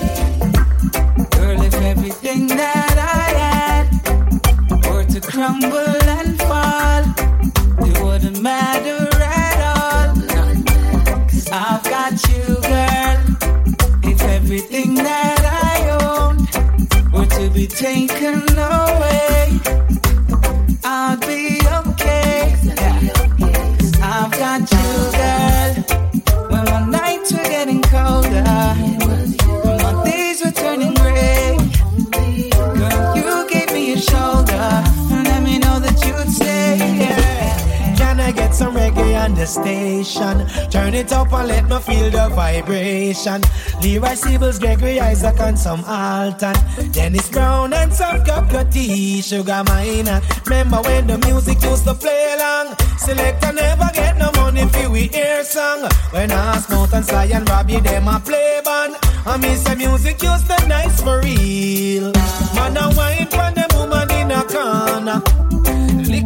Up 41.71 41.87
let 41.87 41.95
feel 41.95 42.11
the 42.11 42.35
vibration. 42.35 43.41
Leroy 43.81 44.15
Sibbles, 44.15 44.59
Gregory 44.59 44.99
Isaac, 44.99 45.39
and 45.39 45.57
some 45.57 45.85
Alton. 45.85 46.53
Dennis 46.91 47.29
Brown 47.29 47.71
and 47.71 47.93
some 47.93 48.25
Cocoa 48.25 48.69
Tea, 48.69 49.21
Sugar 49.21 49.63
Minott. 49.63 50.21
Remember 50.45 50.81
when 50.81 51.07
the 51.07 51.17
music 51.19 51.63
used 51.63 51.85
to 51.85 51.93
play 51.93 52.35
along? 52.35 52.75
Selector 52.97 53.53
never 53.53 53.89
get 53.93 54.17
no 54.17 54.31
money 54.33 54.65
for 54.67 54.89
we 54.89 55.07
hear 55.07 55.45
song. 55.45 55.87
When 56.11 56.31
I 56.31 56.57
Smooth 56.59 56.93
and 56.93 57.05
Sly 57.05 57.25
and 57.33 57.49
Robbie, 57.49 57.79
them 57.79 58.07
a 58.09 58.19
play 58.19 58.61
band. 58.65 58.97
I 59.25 59.37
miss 59.37 59.63
the 59.63 59.77
music 59.77 60.21
used 60.21 60.47
to 60.47 60.67
nice 60.67 61.01
for 61.01 61.21
real. 61.21 62.11
Man, 62.53 62.77
I 62.77 62.93
wine 62.97 63.27
for 63.27 63.49
them 63.55 63.69
woman 63.75 64.11
in 64.11 64.31
a 64.31 64.43
corner. 64.43 65.21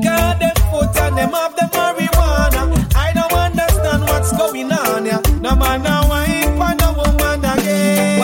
Out 0.08 0.40
them 0.40 0.56
foot 0.70 0.98
and 1.02 1.18
them 1.18 1.32
have 1.32 1.55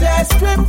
first 0.00 0.30
class 0.38 0.67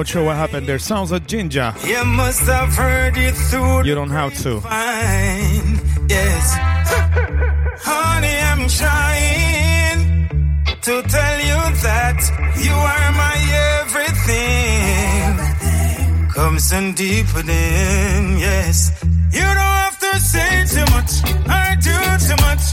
not 0.00 0.08
sure 0.08 0.24
what 0.24 0.36
happened 0.36 0.66
there. 0.66 0.78
Sounds 0.78 1.12
like 1.12 1.26
ginger. 1.26 1.74
You 1.84 2.02
must 2.06 2.40
have 2.48 2.72
heard 2.74 3.18
it 3.18 3.34
through 3.34 3.84
You 3.84 3.94
don't 3.94 4.08
have 4.08 4.32
to. 4.44 4.60
fine. 4.62 5.78
Yes. 6.08 6.44
Honey, 7.90 8.36
I'm 8.50 8.66
trying 8.80 10.28
to 10.86 11.02
tell 11.02 11.38
you 11.50 11.60
that 11.86 12.18
you 12.64 12.72
are 12.72 13.12
my 13.24 13.36
everything. 13.82 15.36
Comes 16.30 16.72
in 16.72 16.94
deeper 16.94 17.42
than, 17.42 18.38
yes. 18.38 19.04
You 19.04 19.40
don't 19.58 19.74
have 19.84 19.98
to 19.98 20.12
say 20.18 20.64
too 20.74 20.86
much 20.96 21.12
or 21.56 21.76
do 21.88 21.96
too 22.26 22.38
much, 22.46 22.64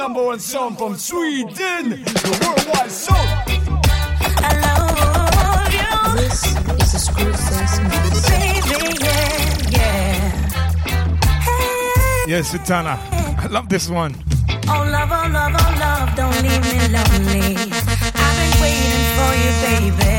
number 0.00 0.24
one 0.24 0.38
song 0.40 0.74
from 0.76 0.96
Sweden, 0.96 1.90
the 1.90 2.30
worldwide 2.40 2.90
song. 2.90 3.26
I 4.48 4.50
love 4.64 5.72
you, 5.76 5.92
This 6.16 6.40
is 6.46 6.94
a 6.94 7.00
Screwface 7.12 7.76
mix. 7.84 8.24
baby, 8.30 8.80
yeah, 9.04 9.76
yeah. 9.76 10.46
Yes, 12.26 12.50
Sutana. 12.50 12.96
I 13.44 13.46
love 13.50 13.68
this 13.68 13.90
one. 13.90 14.14
Oh 14.72 14.88
love, 14.90 15.10
oh 15.12 15.28
love, 15.36 15.54
oh 15.54 15.70
love, 15.84 16.08
don't 16.16 16.38
leave 16.44 16.64
me 16.64 16.76
lonely. 16.96 17.56
I've 18.24 18.36
been 18.40 18.54
waiting 18.64 19.06
for 19.18 19.32
you, 19.42 19.52
baby. 19.68 20.16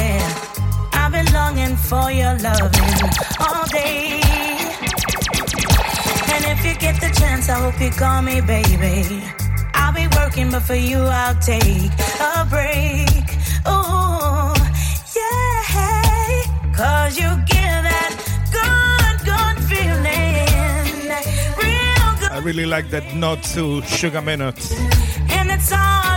I've 0.94 1.12
been 1.12 1.30
longing 1.34 1.76
for 1.76 2.12
your 2.12 2.38
loving 2.38 3.10
all 3.40 3.66
day. 3.74 4.22
And 6.34 6.42
if 6.54 6.60
you 6.68 6.76
get 6.78 7.02
the 7.02 7.10
chance, 7.20 7.50
I 7.50 7.56
hope 7.64 7.82
you 7.82 7.90
call 7.90 8.22
me, 8.22 8.42
baby. 8.42 9.24
Be 10.02 10.08
working, 10.18 10.50
but 10.50 10.64
for 10.64 10.74
you, 10.90 10.98
I'll 10.98 11.36
take 11.36 11.92
a 12.34 12.46
break. 12.50 13.28
Ooh, 13.68 14.54
yeah. 15.18 16.44
Cause 16.80 17.14
you 17.22 17.30
give 17.54 17.82
that 17.90 18.14
good, 18.58 19.16
good 19.30 19.58
feeling. 19.70 21.10
Real 21.62 22.10
good. 22.20 22.32
I 22.32 22.40
really 22.44 22.66
like 22.66 22.90
that 22.90 23.16
not 23.16 23.44
to 23.54 23.82
Sugar 23.84 24.22
Minott. 24.22 24.60
and 25.30 25.52
it's 25.52 25.72
all 25.72 26.11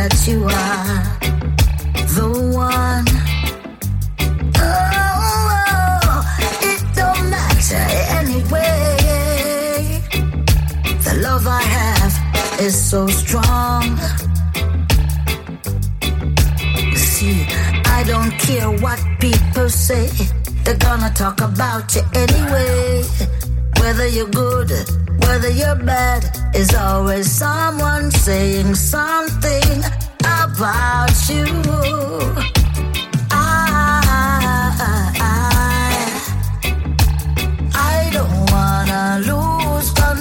that 0.00 0.26
you 0.26 0.44
are 0.44 1.00
the 2.16 2.28
one. 2.56 3.08
Oh, 4.56 6.20
it 6.70 6.82
don't 7.00 7.24
matter 7.28 7.86
anyway. 8.20 10.00
The 11.04 11.14
love 11.26 11.46
I 11.46 11.62
have 11.78 12.14
is 12.60 12.74
so 12.90 13.08
strong. 13.08 13.84
See, 16.94 17.44
I 17.98 18.02
don't 18.06 18.32
care 18.46 18.70
what 18.84 19.00
people 19.20 19.68
say. 19.68 20.08
They're 20.64 20.82
gonna 20.88 21.12
talk 21.14 21.42
about 21.42 21.94
you 21.94 22.02
anyway. 22.14 23.02
Whether 23.80 24.06
you're 24.06 24.32
good 24.44 24.70
whether 25.40 25.56
you're 25.56 25.74
bad, 25.74 26.22
is 26.54 26.74
always 26.74 27.30
someone 27.30 28.10
saying 28.10 28.74
something 28.74 29.78
about 30.20 31.16
you. 31.30 31.46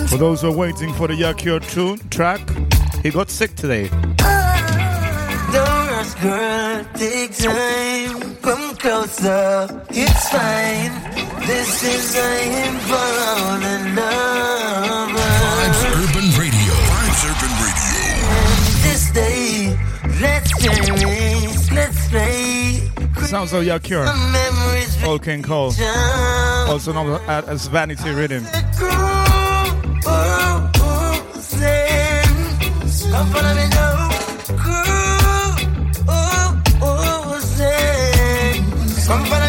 For 0.07 0.17
those 0.17 0.41
who 0.41 0.47
are 0.47 0.55
waiting 0.55 0.93
for 0.93 1.07
the 1.07 1.15
Yakio 1.15 1.59
tune 1.69 1.99
track, 2.09 2.39
he 3.03 3.09
got 3.09 3.29
sick 3.29 3.55
today. 3.55 3.89
Don't 3.89 5.89
ask 5.99 6.17
girl, 6.21 6.85
take 6.93 7.35
time, 7.35 8.35
come 8.37 8.75
closer, 8.77 9.67
it's 9.89 10.29
fine. 10.29 11.18
This 11.49 11.83
is 11.83 12.15
a 12.15 12.19
Urban 15.97 16.27
Radio. 16.37 16.73
Urban 17.25 17.53
Radio. 17.65 17.89
Let's 20.21 20.51
let's 21.71 22.07
play. 22.09 22.91
Sounds 23.25 23.51
of 23.53 23.63
your. 23.63 24.05
Old 25.03 25.23
King 25.23 25.41
Cole. 25.41 25.73
Also 26.69 26.93
known 26.93 27.19
as 27.27 27.65
Vanity 27.65 28.11
Rhythm. 28.11 28.45
Come 39.09 39.25
follow 39.25 39.48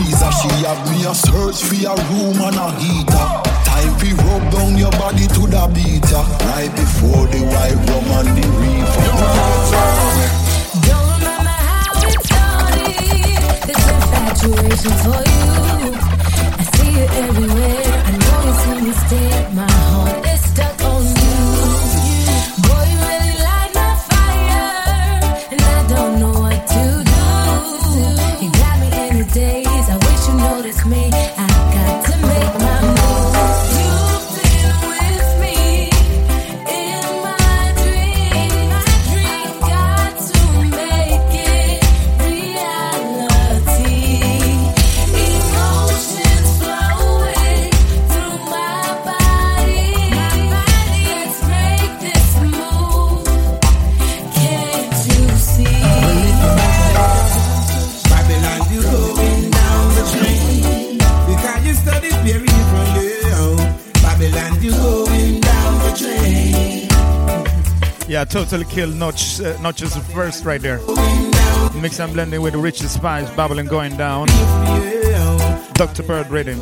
She 0.39 0.49
have 0.65 0.81
me 0.89 1.05
a 1.05 1.13
search 1.13 1.59
for 1.67 1.75
a 1.75 1.95
room 2.09 2.39
and 2.47 2.55
a 2.55 2.71
heater. 2.79 3.27
Time 3.67 3.93
we 4.01 4.13
rub 4.23 4.43
down 4.51 4.77
your 4.77 4.91
body 4.91 5.27
to 5.27 5.41
the 5.47 5.63
beater. 5.73 6.23
Right 6.47 6.71
before 6.75 7.27
the 7.27 7.41
white 7.51 7.79
rum 7.89 8.11
and 8.17 8.29
the 8.37 8.45
reefer. 8.59 9.07
Don't 10.87 11.07
remember 11.19 11.55
how 11.67 12.07
it 12.07 12.19
started. 12.25 13.41
This 13.67 13.83
infatuation 13.91 14.93
for 15.03 15.21
you. 15.29 15.95
I 16.57 16.63
see 16.73 16.91
you 16.91 17.05
everywhere. 17.21 17.80
totally 68.31 68.63
killed 68.63 68.95
Notch, 68.95 69.41
uh, 69.41 69.59
Notch's 69.61 69.95
first, 70.13 70.45
right 70.45 70.61
there. 70.61 70.79
Mix 71.75 71.99
and 71.99 72.13
blending 72.13 72.41
with 72.41 72.53
the 72.53 72.59
richest 72.59 72.93
spice, 72.95 73.29
bubbling 73.31 73.67
going 73.67 73.97
down. 73.97 74.27
Dr. 75.73 76.03
Bird 76.03 76.29
reading. 76.29 76.59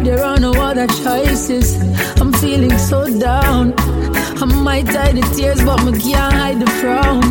like 0.00 0.16
there 0.16 0.24
are 0.24 0.38
no 0.38 0.52
other 0.52 0.86
choices. 0.86 1.80
I'm 2.20 2.32
feeling 2.32 2.76
so 2.78 3.06
down. 3.18 3.74
I 3.78 4.44
might 4.44 4.88
hide 4.88 5.16
the 5.16 5.22
tears, 5.34 5.62
but 5.64 5.82
me 5.84 5.92
can't 5.98 6.34
hide 6.34 6.60
the 6.60 6.70
frown. 6.80 7.22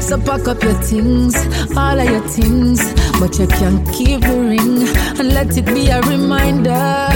So 0.00 0.18
pack 0.20 0.46
up 0.48 0.62
your 0.62 0.74
things, 0.74 1.34
all 1.76 1.98
of 1.98 2.08
your 2.08 2.26
things, 2.28 2.80
but 3.18 3.38
you 3.38 3.46
can't 3.46 3.86
keep 3.92 4.20
the 4.20 4.38
ring 4.52 4.86
and 5.18 5.34
let 5.34 5.56
it 5.56 5.66
be 5.66 5.88
a 5.88 6.00
reminder 6.02 7.08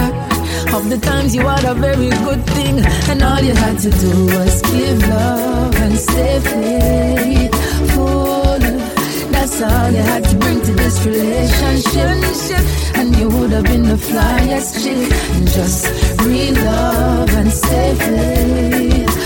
of 0.74 0.88
the 0.90 0.98
times 1.00 1.34
you 1.34 1.46
had 1.46 1.64
a 1.64 1.74
very 1.74 2.10
good 2.26 2.44
thing, 2.54 2.84
and 3.10 3.22
all 3.22 3.40
you 3.40 3.54
had 3.54 3.78
to 3.80 3.90
do 3.90 4.26
was 4.26 4.62
give 4.62 5.00
love 5.08 5.74
and 5.76 5.98
stay 5.98 6.40
faithful. 6.40 7.57
That's 9.58 9.74
all 9.74 9.90
you 9.90 10.02
had 10.02 10.22
to 10.22 10.36
bring 10.36 10.60
to 10.60 10.72
this 10.72 11.04
relationship. 11.04 12.62
And 12.94 13.16
you 13.16 13.28
would 13.28 13.50
have 13.50 13.64
been 13.64 13.82
the 13.82 13.96
flyest 13.96 14.84
chick. 14.84 15.10
And 15.34 15.48
just 15.48 15.88
real 16.22 16.54
love 16.54 17.34
and 17.34 17.50
stay 17.50 17.92
faithful. 18.06 19.24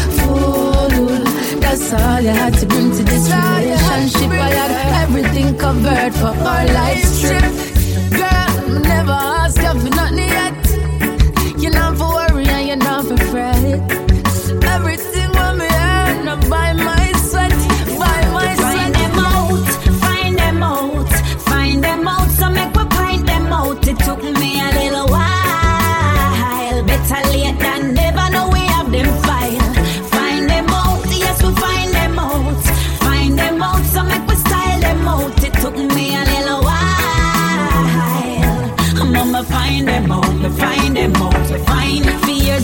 That's 1.60 1.92
all 1.92 2.20
you 2.22 2.30
had 2.30 2.54
to 2.54 2.66
bring 2.66 2.92
to 2.92 3.02
this 3.02 3.28
relationship. 3.30 4.30
I 4.30 4.48
had 4.48 5.02
everything 5.02 5.54
covered 5.58 6.14
for 6.14 6.28
our 6.28 6.66
life's 6.66 7.20
trip. 7.20 7.52
Girl, 8.16 8.80
never 8.80 9.12
ask 9.12 9.58
you 9.58 9.64
nothing. 9.90 10.01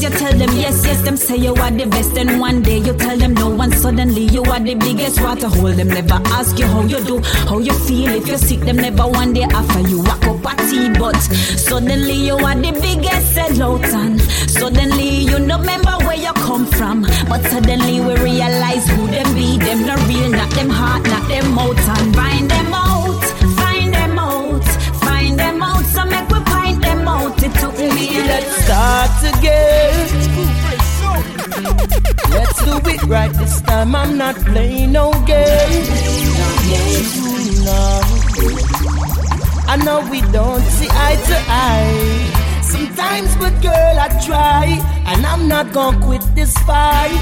You 0.09 0.19
tell 0.19 0.33
them 0.33 0.51
yes, 0.57 0.85
yes, 0.85 1.03
them 1.03 1.17
say 1.17 1.37
you 1.37 1.55
are 1.55 1.71
the 1.71 1.87
best. 1.87 2.17
And 2.17 2.41
one 2.41 2.63
day 2.63 2.79
you 2.79 2.95
tell 2.95 3.17
them 3.17 3.35
no, 3.35 3.61
and 3.61 3.75
suddenly 3.75 4.23
you 4.23 4.43
are 4.45 4.61
the 4.61 4.75
biggest. 4.75 5.21
Water 5.21 5.49
hold 5.49 5.75
them 5.75 5.89
never 5.89 6.21
ask 6.39 6.59
you 6.59 6.67
how 6.67 6.83
you 6.83 7.03
do, 7.05 7.21
how 7.49 7.59
you 7.59 7.73
feel. 7.87 8.09
If 8.09 8.27
you're 8.27 8.39
sick, 8.39 8.61
them 8.61 8.77
never 8.77 9.07
one 9.07 9.33
day 9.33 9.45
offer 9.45 9.81
you 9.81 10.01
walk 10.01 10.25
up 10.25 10.45
a 10.45 10.57
tea. 10.69 10.89
But 10.99 11.17
suddenly 11.17 12.15
you 12.15 12.35
are 12.35 12.55
the 12.55 12.73
biggest 12.73 13.37
sellout, 13.37 13.85
and 13.85 14.21
suddenly 14.51 15.09
you 15.31 15.39
no 15.39 15.59
remember 15.59 15.97
where 16.07 16.17
you 16.17 16.33
come 16.35 16.67
from. 16.67 17.03
But 17.29 17.43
suddenly 17.45 18.01
we 18.01 18.15
realize 18.17 18.89
who 18.89 19.07
them 19.07 19.35
be. 19.35 19.59
Them 19.59 19.87
not 19.87 19.99
real, 20.09 20.31
not 20.31 20.51
them 20.51 20.71
heart, 20.71 21.03
not 21.05 21.29
them 21.29 21.55
mouth, 21.55 21.89
and 21.89 22.15
find 22.15 22.51
them 22.51 22.73
out, 22.73 22.98
It 27.49 27.55
took 27.61 27.79
me. 27.79 28.21
Let's 28.29 28.53
start 28.65 29.11
again. 29.25 30.09
Let's 32.29 32.59
do 32.63 32.77
it 32.93 33.03
right 33.05 33.33
this 33.33 33.63
time. 33.63 33.95
I'm 33.95 34.19
not 34.19 34.37
playing 34.37 34.93
no 34.93 35.13
games. 35.25 35.89
No. 37.65 38.01
I 39.67 39.81
know 39.83 40.07
we 40.11 40.21
don't 40.31 40.63
see 40.77 40.89
eye 40.91 41.17
to 41.17 41.37
eye. 41.49 42.61
Sometimes, 42.63 43.35
but 43.37 43.55
girl, 43.63 43.99
I 43.99 44.09
try, 44.25 44.67
and 45.07 45.25
I'm 45.25 45.49
not 45.49 45.73
gonna 45.73 46.05
quit 46.05 46.23
this 46.35 46.53
fight. 46.69 47.17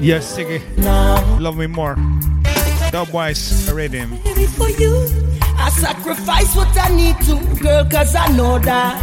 Yes, 0.00 0.36
Siggy. 0.36 0.60
Love 1.40 1.56
me 1.56 1.66
more. 1.66 1.96
Dubwise. 2.92 3.66
Baby, 3.72 4.46
for 4.46 4.68
you, 4.68 5.08
I 5.64 5.70
sacrifice 5.70 6.54
what 6.54 6.76
I 6.78 6.94
need 6.94 7.16
to, 7.22 7.36
girl, 7.62 7.84
cause 7.86 8.14
I 8.14 8.28
know 8.36 8.58
that 8.58 9.02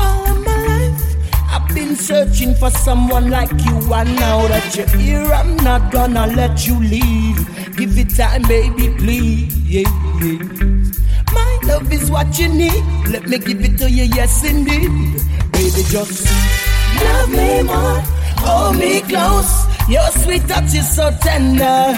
all 0.00 0.26
of 0.26 0.44
my 0.44 0.56
life 0.66 1.00
I've 1.48 1.72
been 1.72 1.94
searching 1.94 2.56
for 2.56 2.70
someone 2.70 3.30
like 3.30 3.52
you, 3.52 3.76
and 3.94 4.16
now 4.16 4.48
that 4.48 4.74
you're 4.74 4.88
here, 4.98 5.22
I'm 5.32 5.56
not 5.58 5.92
gonna 5.92 6.26
let 6.26 6.66
you 6.66 6.80
leave. 6.80 7.38
Give 7.76 7.96
it 7.98 8.10
time, 8.16 8.42
baby, 8.42 8.88
please. 8.98 9.56
Yeah, 9.58 9.88
yeah. 10.22 10.42
My 11.32 11.58
love 11.62 11.92
is 11.92 12.10
what 12.10 12.36
you 12.36 12.48
need. 12.48 12.82
Let 13.08 13.28
me 13.28 13.38
give 13.38 13.64
it 13.64 13.78
to 13.78 13.88
you, 13.88 14.04
yes, 14.04 14.44
indeed. 14.44 14.90
Baby, 15.52 15.82
just 15.86 16.26
love 17.04 17.30
me 17.30 17.62
more, 17.62 18.00
hold 18.42 18.76
me 18.76 19.02
close. 19.02 19.66
Your 19.88 20.10
sweet 20.22 20.48
touch 20.48 20.74
is 20.74 20.96
so 20.96 21.12
tender. 21.20 21.94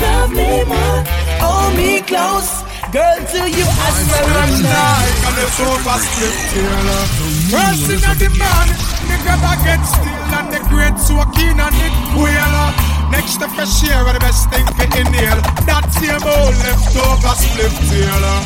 Love 0.00 0.32
me 0.32 0.64
more, 0.64 1.04
hold 1.44 1.76
me 1.76 2.00
close. 2.00 2.59
Girl, 2.90 3.22
to 3.22 3.46
you 3.46 3.62
I 3.62 3.90
surrender. 4.02 4.90
And 5.22 5.36
the 5.38 5.46
split 5.46 6.34
tailor. 6.50 7.02
First 7.46 7.86
thing 7.86 8.02
of 8.02 8.18
the 8.18 8.30
man, 8.34 8.66
the 9.06 9.14
grabber 9.22 9.54
get 9.62 9.78
still 9.86 10.34
and 10.34 10.50
the 10.50 10.58
great 10.66 10.98
soaking 10.98 11.54
and 11.54 11.76
it 11.86 11.94
whaler. 12.18 12.70
Next 13.14 13.38
to 13.38 13.46
fresh 13.54 13.86
air 13.86 14.02
the 14.02 14.18
best 14.18 14.50
thing 14.50 14.66
to 14.66 14.84
inhale. 14.98 15.38
That 15.70 15.86
same 15.94 16.18
old 16.18 16.58
leftover 16.66 17.34
split 17.38 17.70
tailor. 17.94 18.38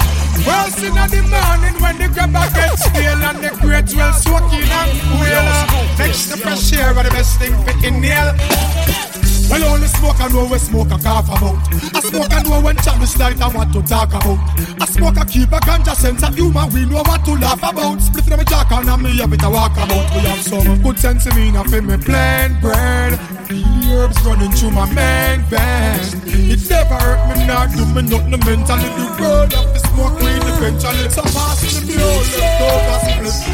First 0.44 0.76
thing 0.76 0.92
of 0.92 1.08
the 1.08 1.24
morning 1.24 1.76
when 1.80 1.96
the 1.96 2.12
grabber 2.12 2.44
get 2.52 2.76
still 2.76 3.24
and 3.24 3.40
the 3.40 3.48
great 3.64 3.88
well 3.96 4.12
soaking 4.12 4.68
and 4.68 4.92
whaler. 5.24 5.62
Next 5.96 6.28
to 6.28 6.36
fresh 6.36 6.68
air 6.76 6.92
the 6.92 7.08
best 7.16 7.40
thing 7.40 7.56
to 7.64 7.72
inhale. 7.80 8.36
Well, 9.50 9.64
only 9.64 9.86
smoke 9.88 10.20
I 10.20 10.28
know 10.28 10.46
we 10.46 10.58
smoke 10.58 10.90
a 10.90 10.98
cough 10.98 11.28
about. 11.28 11.58
I 11.94 12.00
smoke 12.00 12.32
I 12.32 12.42
know 12.42 12.60
when 12.60 12.76
chalice 12.76 13.18
light 13.18 13.40
and 13.40 13.54
what 13.54 13.72
to 13.72 13.82
talk 13.82 14.08
about. 14.10 14.38
I 14.80 14.86
smoke 14.86 15.16
a 15.16 15.24
keep 15.24 15.52
a 15.52 15.60
ganja 15.60 15.94
sense 15.94 16.22
of 16.22 16.34
humor, 16.34 16.66
we 16.72 16.84
know 16.86 17.02
what 17.02 17.24
to 17.24 17.34
laugh 17.34 17.62
about. 17.62 18.00
Split 18.00 18.24
them 18.26 18.40
a 18.40 18.44
jack 18.44 18.72
and 18.72 18.88
a 18.88 18.96
me 18.96 19.20
a 19.20 19.26
bit 19.28 19.44
of 19.44 19.52
walk 19.52 19.72
about. 19.72 20.10
We 20.14 20.20
have 20.28 20.42
some 20.42 20.82
good 20.82 20.98
sense 20.98 21.26
in 21.26 21.36
me, 21.36 21.50
now 21.52 21.64
for 21.64 21.82
me 21.82 21.96
plain 21.98 22.60
bread. 22.60 23.18
Herbs 23.94 24.20
running 24.24 24.50
through 24.52 24.70
my 24.70 24.86
main 24.92 25.42
vein. 25.42 26.00
It 26.26 26.68
never 26.68 26.94
hurt 26.94 27.36
me, 27.36 27.46
not 27.46 27.70
do 27.70 27.84
me 27.94 28.02
nothing 28.02 28.30
mentally. 28.30 28.88
The 28.96 29.06
world 29.20 29.54
of 29.54 29.66
the 29.72 29.78
smoke 29.90 30.18
weed 30.18 30.42
eventually. 30.50 31.08
So 31.10 31.22
pass 31.22 31.60
the 31.60 31.68
split 31.68 31.96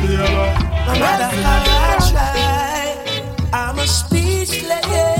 tailor. 0.09 0.55
No 0.87 0.93
matter 0.99 1.29
how 1.37 1.61
I 1.67 2.01
try, 2.11 3.51
I'm 3.53 3.79
a 3.79 3.87
speechless. 3.87 5.20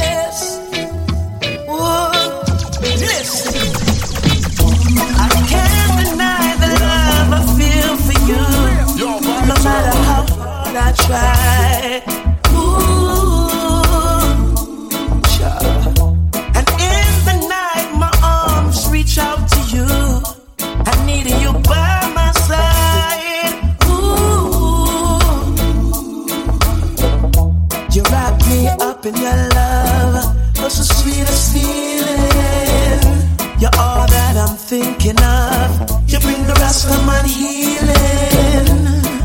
In 16.81 17.25
the 17.25 17.37
night, 17.49 17.89
my 17.99 18.11
arms 18.23 18.89
reach 18.91 19.19
out 19.19 19.49
to 19.49 19.61
you. 19.75 19.87
I 20.61 20.93
need 21.07 21.27
you 21.43 21.53
by 21.69 22.11
my 22.15 22.31
side. 22.49 23.55
Ooh. 23.87 25.21
You 27.95 28.03
wrap 28.11 28.35
me 28.47 28.69
up 28.69 29.07
in 29.07 29.17
your. 29.17 29.50
What's 30.71 30.89
the 30.89 30.95
sweetest 31.03 31.53
feeling? 31.53 33.03
You're 33.59 33.75
all 33.77 34.07
that 34.07 34.37
I'm 34.39 34.57
thinking 34.57 35.19
of. 35.19 35.91
You 36.09 36.21
bring 36.21 36.47
the 36.47 36.55
rest 36.63 36.89
of 36.89 37.05
my 37.05 37.21
healing. 37.27 38.69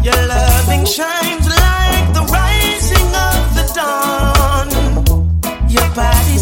Your 0.04 0.26
loving 0.26 0.86
shines 0.86 1.46
like 1.46 2.14
the 2.18 2.26
rising 2.34 3.12
of 3.30 3.54
the 3.54 3.66
dawn. 3.78 4.70
Your 5.70 5.88
body 5.94 6.40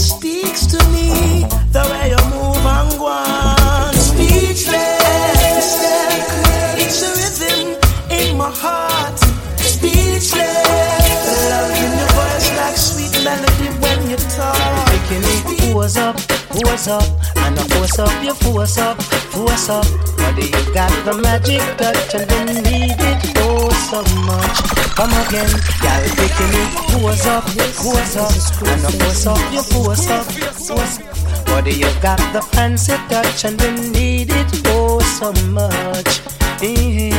force 15.94 15.98
up, 15.98 16.20
force 16.52 16.88
up, 16.88 17.04
and 17.38 17.60
I 17.60 17.64
force 17.68 18.00
up, 18.00 18.24
you 18.24 18.34
force 18.34 18.78
up, 18.78 19.02
force 19.02 19.70
up. 19.70 19.86
But 20.18 20.38
you 20.38 20.74
got 20.74 20.92
the 21.06 21.20
magic 21.22 21.62
touch 21.78 22.16
and 22.16 22.32
we 22.32 22.62
need 22.62 22.96
it 22.98 23.34
oh 23.38 23.70
so 23.90 24.02
much. 24.26 24.58
Come 24.96 25.14
again, 25.28 25.50
y'all 25.84 26.04
picking 26.18 26.54
it 26.62 26.72
force 26.92 27.26
up, 27.28 27.44
force 27.78 28.18
up, 28.18 28.32
and 28.68 28.86
I 28.86 28.92
force 28.92 29.28
up, 29.28 29.54
you 29.54 29.62
force 29.62 30.10
up, 30.10 30.26
force 30.56 31.00
up. 31.00 31.46
But 31.46 31.68
you 31.68 31.88
got 32.02 32.18
the 32.34 32.42
fancy 32.42 32.94
touch 33.10 33.46
and 33.46 33.62
we 33.62 33.90
need 33.90 34.32
it 34.32 34.62
oh 34.68 35.00
so 35.00 35.32
much. 35.52 36.22
Eh. 36.64 37.12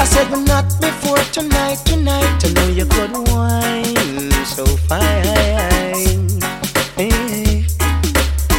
I 0.00 0.04
said 0.04 0.30
but 0.30 0.40
not 0.40 0.80
before 0.80 1.18
tonight, 1.32 1.78
tonight. 1.84 2.44
I 2.44 2.52
know 2.52 2.68
you 2.68 2.86
could 2.86 3.12
wine 3.28 4.30
so 4.46 4.64
fine. 4.88 5.73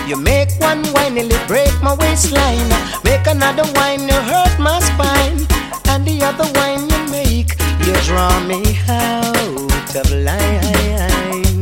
You 0.08 0.18
make 0.18 0.52
one 0.60 0.84
wine, 0.94 1.16
nearly 1.16 1.38
break 1.48 1.74
my 1.82 1.96
waistline. 1.96 2.70
Make 3.04 3.26
another 3.26 3.64
wine, 3.74 4.02
you 4.02 4.14
hurt 4.14 4.60
my 4.60 4.80
spine. 4.80 5.48
And 5.90 6.06
the 6.06 6.22
other 6.24 6.46
wine 6.54 6.88
you 6.88 7.12
make, 7.12 7.58
you 7.86 7.94
draw 8.06 8.40
me 8.46 8.62
out 8.88 9.96
of 9.96 10.12
line. 10.12 11.56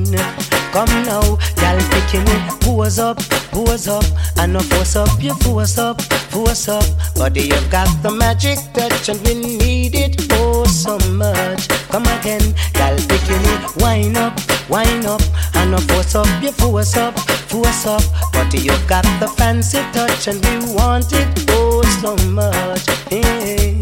Come 0.73 0.89
now, 1.05 1.21
y'all 1.61 1.79
picking 1.91 2.27
it, 2.27 2.61
pose 2.61 2.99
up, 2.99 3.17
pose 3.51 3.87
up, 3.87 4.03
and 4.37 4.53
no 4.53 4.59
force 4.59 4.97
up, 4.97 5.09
you 5.21 5.33
force 5.35 5.77
up, 5.77 6.01
force 6.01 6.67
up. 6.67 6.83
But 7.15 7.35
you've 7.37 7.69
got 7.69 7.87
the 8.03 8.11
magic 8.11 8.57
touch, 8.73 9.07
and 9.07 9.21
we 9.25 9.35
need 9.35 9.95
it 9.95 10.27
oh 10.31 10.65
so 10.65 10.97
much. 11.11 11.72
Come 11.93 12.07
again, 12.07 12.55
picking 12.73 13.45
it, 13.53 13.75
wind 13.77 14.17
up, 14.17 14.33
wind 14.67 15.05
up, 15.05 15.21
and 15.53 15.69
no 15.69 15.77
force 15.77 16.15
up, 16.15 16.25
you 16.41 16.51
force 16.51 16.97
up, 16.97 17.13
force 17.19 17.85
up. 17.85 18.01
But 18.33 18.51
you 18.51 18.73
got 18.87 19.05
the 19.19 19.27
fancy 19.37 19.77
touch, 19.93 20.27
and 20.27 20.43
we 20.43 20.73
want 20.73 21.13
it 21.13 21.27
oh 21.51 21.83
so 22.01 22.15
much. 22.31 22.87
Hey. 23.11 23.77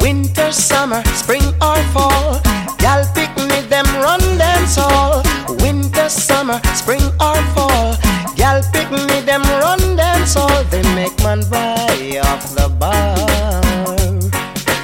Winter, 0.00 0.50
summer, 0.50 1.04
spring 1.12 1.44
or 1.60 1.76
fall, 1.92 2.40
y'all 2.80 3.04
pick 3.12 3.28
me 3.36 3.60
them 3.68 3.84
run 4.00 4.20
dance 4.38 4.78
all. 4.78 5.22
Winter, 5.60 6.08
summer, 6.08 6.58
spring 6.72 7.04
or 7.20 7.36
fall, 7.52 7.94
y'all 8.36 8.62
pick 8.72 8.90
me 8.90 9.20
them 9.20 9.42
run 9.60 9.96
dance 9.96 10.34
all. 10.34 10.64
They 10.70 10.82
make 10.94 11.18
man 11.18 11.42
buy 11.50 12.22
off 12.24 12.54
the 12.54 12.74
bar. 12.80 13.35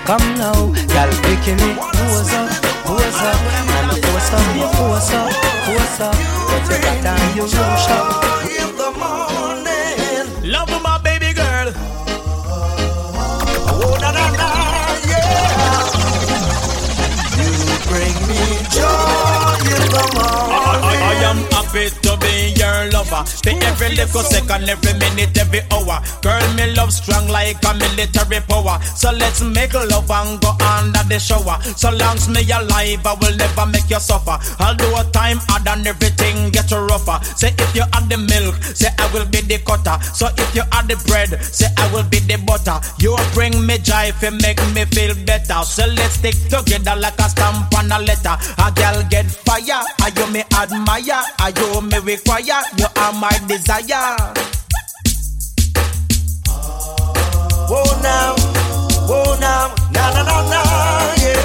Come 0.04 0.34
now, 0.34 0.52
girl, 0.52 1.10
pick 1.22 1.38
picking 1.38 1.56
me. 1.62 1.78
Who's 1.78 2.32
up? 2.34 2.50
Who's 2.90 3.20
up? 3.22 3.38
I'm 3.70 3.90
a 3.90 3.94
force 4.02 4.32
up, 4.34 4.42
a 4.58 4.68
force 4.76 5.12
up, 5.14 5.30
force 5.64 6.00
up. 6.00 6.14
But 6.48 6.62
you 6.68 6.78
got 6.82 6.98
time, 7.06 7.36
you. 7.36 7.44
In 7.44 7.48
the 8.76 8.90
morning, 8.98 10.50
love 10.50 10.74
my 10.82 10.98
baby 11.04 11.32
girl. 11.32 11.72
Oh 13.70 13.96
na 14.00 14.10
na 14.10 14.26
na, 14.40 14.48
yeah. 15.06 15.86
You 17.38 17.50
bring 17.86 18.16
me 18.26 18.42
joy 18.74 19.54
in 19.70 19.86
the 19.86 20.04
morning. 20.18 20.98
I 20.98 21.30
am 21.30 21.38
happy 21.52 22.01
shower. 22.92 23.24
For 23.24 23.56
every 23.64 23.96
little 23.96 24.22
second, 24.22 24.68
every 24.68 24.92
minute, 25.00 25.36
every 25.38 25.60
hour. 25.72 25.98
Girl, 26.20 26.44
me 26.54 26.72
love 26.76 26.92
strong 26.92 27.26
like 27.28 27.64
a 27.64 27.72
military 27.74 28.40
power. 28.44 28.78
So 28.94 29.10
let's 29.12 29.40
make 29.40 29.72
love 29.72 30.10
and 30.10 30.40
go 30.40 30.52
under 30.60 31.02
the 31.08 31.18
shower. 31.18 31.56
So 31.76 31.90
long's 31.90 32.28
me 32.28 32.44
alive, 32.52 33.04
I 33.06 33.14
will 33.20 33.36
never 33.36 33.66
make 33.66 33.88
you 33.88 34.00
suffer. 34.00 34.36
Although 34.60 35.02
time 35.10 35.38
hard 35.48 35.66
and 35.68 35.86
everything 35.86 36.50
get 36.50 36.70
rougher. 36.70 37.18
Say 37.36 37.54
if 37.58 37.74
you 37.74 37.84
add 37.92 38.08
the 38.08 38.18
milk, 38.18 38.56
say 38.62 38.92
I 38.98 39.08
will 39.12 39.26
be 39.26 39.40
the 39.40 39.58
cutter. 39.64 39.96
So 40.12 40.28
if 40.36 40.54
you 40.54 40.62
add 40.72 40.88
the 40.88 40.96
bread, 41.08 41.32
say 41.42 41.68
I 41.78 41.90
will 41.92 42.04
be 42.08 42.20
the 42.20 42.36
butter. 42.44 42.78
You 42.98 43.16
bring 43.32 43.54
me 43.66 43.78
joy, 43.78 44.12
if 44.12 44.22
you 44.22 44.32
make 44.44 44.60
me 44.74 44.84
feel 44.92 45.14
better. 45.24 45.64
So 45.64 45.86
let's 45.86 46.20
stick 46.20 46.36
together 46.52 46.94
like 46.96 47.18
a 47.18 47.28
stamp 47.28 47.72
on 47.74 47.90
a 47.90 47.98
letter. 47.98 48.36
A 48.60 48.68
girl 48.70 49.02
get 49.08 49.26
fire, 49.26 49.80
I 50.00 50.12
you 50.16 50.26
me 50.30 50.42
admire, 50.52 51.22
I 51.40 51.52
you 51.56 51.80
me 51.80 51.98
require. 51.98 52.60
You 52.82 52.88
are 52.96 53.12
my 53.12 53.30
desire. 53.46 54.16
Whoa 57.70 58.00
now, 58.02 58.34
whoa 59.06 59.38
now, 59.38 59.72
na 59.94 60.10
na 60.10 60.22
na 60.26 60.42
na, 60.50 60.60
yeah. 61.22 61.41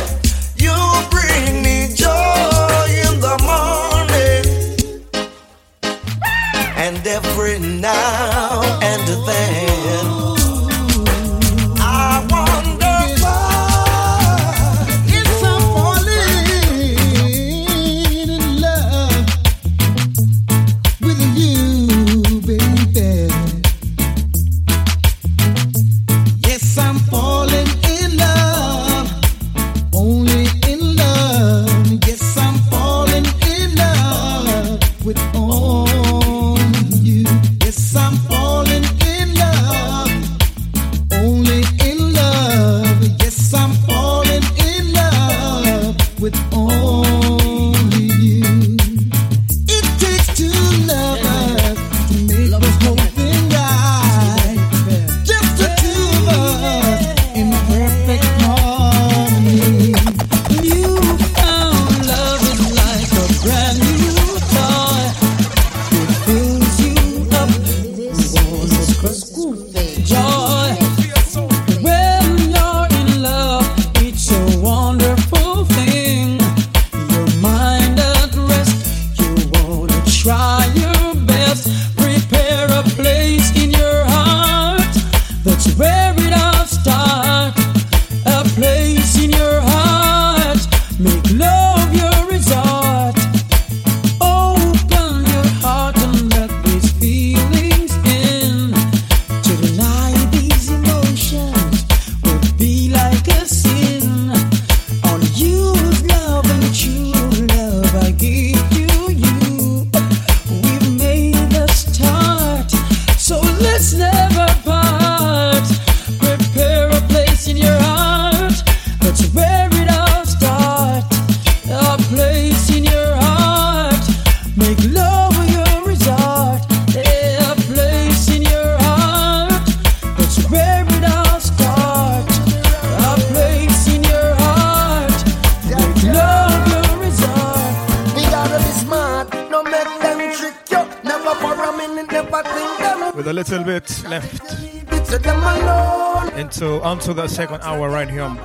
Right 147.98 148.12
here 148.12 148.22
on 148.22 148.38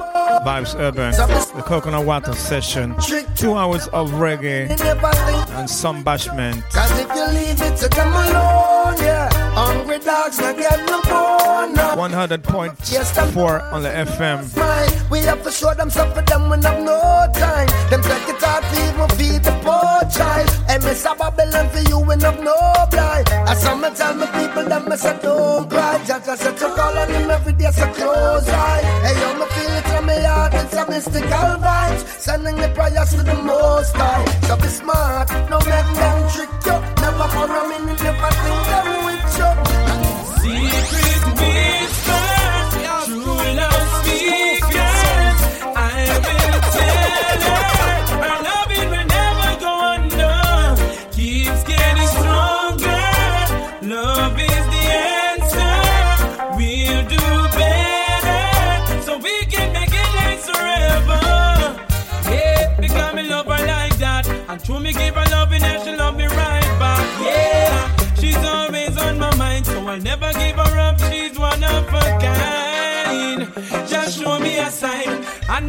Vibes 0.47 0.75
Urban, 0.81 1.11
the 1.13 1.63
Coconut 1.63 2.07
Water 2.07 2.33
session. 2.33 2.95
Two 3.37 3.53
hours 3.53 3.87
of 3.89 4.11
reggae 4.13 4.71
and 5.59 5.69
some 5.69 6.03
bashment. 6.03 6.63
Cause 6.71 6.91
if 6.99 7.09
you 7.15 7.27
leave 7.39 7.61
it 7.61 7.77
to 7.77 7.89
them 7.91 8.09
alone, 8.09 8.97
yeah. 9.01 9.29
Hungry 9.53 9.99
dogs 9.99 10.39
not 10.39 10.57
get 10.57 10.79
no 10.87 11.03
bone. 11.03 11.75
100.4 11.77 13.73
on 13.75 13.83
the 13.83 13.91
FM. 13.91 15.11
We 15.11 15.19
have 15.21 15.43
to 15.45 15.51
show 15.51 15.75
them 15.75 15.91
something 15.91 16.25
them 16.25 16.49
when 16.49 16.63
have 16.63 16.83
no 16.83 17.29
time. 17.35 17.69
Them 17.91 18.01
take 18.01 18.29
it 18.33 18.41
hard 18.41 18.65
to 18.65 18.77
even 18.89 19.09
feed 19.19 19.45
the 19.45 19.53
poor 19.61 20.01
child. 20.09 20.49
And 20.71 20.83
miss 20.83 21.05
up 21.05 21.21
a 21.21 21.31
Babylon 21.31 21.69
for 21.69 21.83
you 21.91 21.99
when 22.01 22.21
have 22.21 22.43
no 22.43 22.57
blind. 22.91 23.29
I 23.29 23.55
saw 23.55 23.77
me 23.77 23.91
tell 23.95 24.15
me 24.15 24.27
people 24.29 24.65
that 24.65 24.89
me 24.89 24.97
say 24.97 25.19
don't 25.23 25.69
cry. 25.69 26.03
Just 26.07 26.29
I 26.29 26.37
said 26.37 26.57
to 26.57 26.69
call 26.75 26.97
on 26.97 27.09
him 27.11 27.31
every 27.31 27.53
day 27.53 27.62
so 27.83 27.93
close 27.95 28.49
eye. 28.49 28.83
Hey 29.05 29.15
yo, 29.21 29.29
me 29.39 29.47
feel 29.55 29.73
it 29.79 29.85
from 29.91 30.07
my 30.07 30.21
heart. 30.21 30.55
It's 30.55 30.75
a 30.75 30.85
mystical 30.89 31.51
vibes. 31.67 32.03
Sending 32.27 32.57
the 32.57 32.69
prayers 32.69 33.11
to 33.11 33.23
the 33.23 33.35
most 33.35 33.95
high. 33.97 34.25
So 34.47 34.57
be 34.57 34.69
smart. 34.69 35.29
No 35.51 35.59
make 35.59 35.91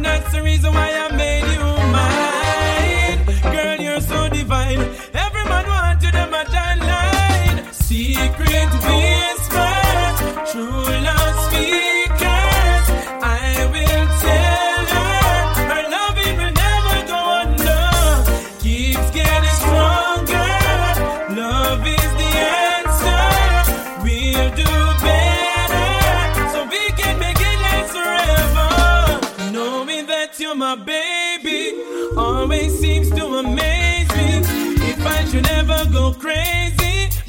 that's 0.04 0.30
the 0.32 0.42
reason 0.42 0.72
why 0.72 0.90
I'm 0.92 1.16
made 1.16 1.33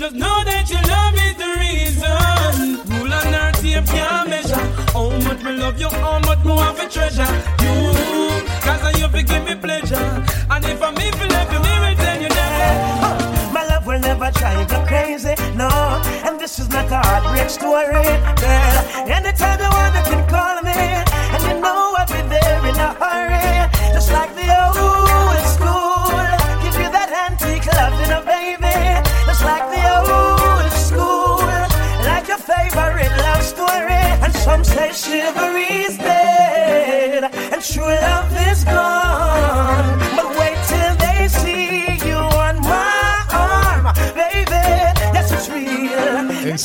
Just 0.06 0.18
know 0.18 0.44
that 0.46 0.70
your 0.70 0.86
love 0.86 1.18
is 1.18 1.34
the 1.42 1.50
reason. 1.66 2.78
Rule 2.94 3.12
on 3.12 3.34
earth, 3.34 3.66
you 3.66 3.82
can't 3.82 4.30
measure. 4.30 4.66
How 4.94 5.10
much 5.26 5.42
me 5.42 5.54
love 5.58 5.80
you, 5.82 5.90
how 5.90 6.20
much 6.20 6.46
more 6.46 6.62
have 6.62 6.78
a 6.78 6.88
treasure. 6.88 7.26
You, 7.66 7.74
cause 8.62 8.84
I 8.86 8.94
you 9.02 9.10
give 9.24 9.46
me 9.50 9.56
pleasure. 9.56 10.06
And 10.52 10.64
if 10.64 10.80
I'm 10.84 10.94
evil, 11.02 11.28
love 11.34 11.52
you, 11.52 11.58
me 11.58 11.74
return 11.90 12.22
you 12.22 12.30
there. 12.30 13.52
My 13.52 13.66
love 13.68 13.88
will 13.88 14.00
never 14.00 14.30
drive 14.30 14.72
you 14.72 14.78
crazy, 14.86 15.34
no. 15.56 15.70
And 16.22 16.40
this 16.40 16.60
is 16.60 16.70
not 16.70 16.86
a 16.92 17.02
heartbreak 17.02 17.50
story, 17.50 18.06
girl. 18.38 19.10
Anytime 19.10 19.35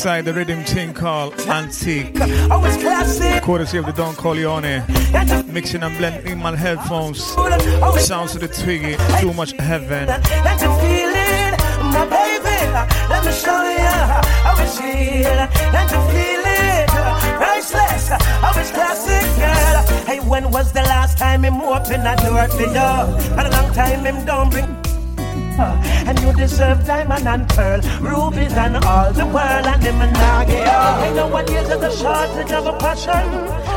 real. 0.05 0.11
Inside 0.11 0.25
the 0.25 0.33
rhythm 0.33 0.65
thing 0.65 0.95
called 0.95 1.35
Antique. 1.41 2.15
Courtesy 3.43 3.79
of 3.79 3.87
the 3.87 3.93
Don 3.95 4.15
Corleon. 4.15 4.65
Mixing 5.53 5.83
and 5.83 5.97
blending 5.99 6.33
in 6.33 6.39
my 6.39 6.57
headphones. 6.57 7.23
Sounds 8.05 8.35
of 8.35 8.41
the 8.41 8.49
Twiggy. 8.49 8.97
Too 9.21 9.33
much 9.35 9.53
heaven. 9.53 10.07
Let 10.07 10.61
you 10.63 10.73
feel 10.81 11.13
it, 11.15 11.59
my 11.93 12.05
baby. 12.09 12.49
Let 13.09 13.25
me 13.25 13.33
show 13.33 13.63
you 13.63 13.97
how 14.45 14.55
it's 14.59 14.81
real. 14.81 15.49
Let 15.73 15.91
you 15.91 16.01
feel 16.11 16.45
it, 16.47 16.89
priceless. 17.37 18.09
How 18.09 18.59
it's 18.59 18.71
classic, 18.71 19.27
girl. 19.39 20.07
Hey, 20.07 20.21
when 20.21 20.51
was 20.51 20.73
the 20.73 20.83
last 20.83 21.19
time 21.19 21.45
him 21.45 21.61
open 21.61 22.01
a 22.07 22.17
door 22.17 22.49
for 22.49 22.63
you? 22.63 23.37
And 23.39 23.47
a 23.47 23.51
long 23.51 23.73
time 23.75 24.05
him 24.05 24.25
don't 24.25 24.51
bring. 24.51 24.80
And 26.07 26.19
you 26.21 26.33
deserve 26.33 26.87
diamond 26.87 27.27
and 27.27 27.49
pearl, 27.49 27.81
rubies 28.01 28.53
and 28.55 28.77
all 28.85 29.13
the 29.13 29.27
world, 29.27 29.67
and 29.67 29.83
them 29.83 30.01
and 30.01 30.13
now 30.13 30.45
get 30.45 30.67
out. 30.67 31.01
I 31.01 31.13
know 31.13 31.29
what 31.29 31.49
years 31.51 31.69
is 31.69 31.83
a 31.83 31.97
shortage 31.97 32.53
of 32.53 32.67
a 32.67 32.77
passion, 32.79 33.27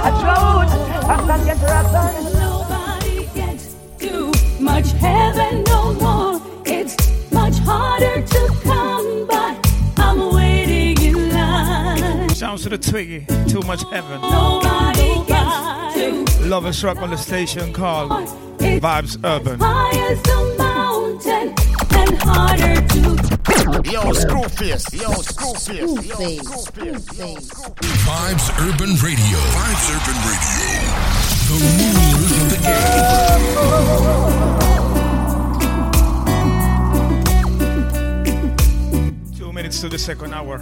a 0.08 0.12
drought, 0.22 0.70
I 1.06 1.18
can 1.28 1.46
get 1.46 1.62
rotten. 1.62 2.24
Nobody 2.40 3.26
gets 3.36 3.76
too 4.00 4.32
much 4.60 4.92
heaven 4.94 5.64
no 5.64 5.94
more. 5.94 6.42
It's 6.66 6.96
much 7.32 7.58
harder 7.60 8.22
to 8.26 8.48
come 8.64 9.28
by. 9.28 9.60
I'm 9.98 10.34
waiting 10.34 10.98
in 11.06 11.34
line. 11.34 12.30
Sounds 12.30 12.64
to 12.64 12.70
the 12.70 12.78
Twiggy. 12.78 13.26
Too 13.48 13.62
much 13.62 13.84
heaven. 13.92 14.22
Nobody 14.22 15.24
gets 15.28 15.94
too 15.94 16.26
Lovers 16.48 16.84
Rock 16.84 17.02
on 17.02 17.10
the 17.10 17.18
station 17.18 17.74
called 17.74 18.12
Vibes 18.60 19.18
Urban. 19.24 19.60
Harder 22.24 22.76
to. 22.88 23.00
Yo, 23.90 24.02
Screwface. 24.14 24.86
Yo, 24.94 25.10
Screwface. 25.22 26.08
Yo, 26.08 26.16
Screwface. 26.44 27.48
Vibes 28.06 28.48
Urban 28.60 28.96
Radio. 29.04 29.40
Vibes 29.54 29.86
Urban 29.96 30.18
Radio. 30.30 30.68
The 31.48 31.56
rulers 31.64 32.34
of 32.42 32.48
the 32.50 32.60
game. 39.28 39.38
Two 39.38 39.52
minutes 39.52 39.82
to 39.82 39.90
the 39.90 39.98
second 40.00 40.34
hour. 40.34 40.62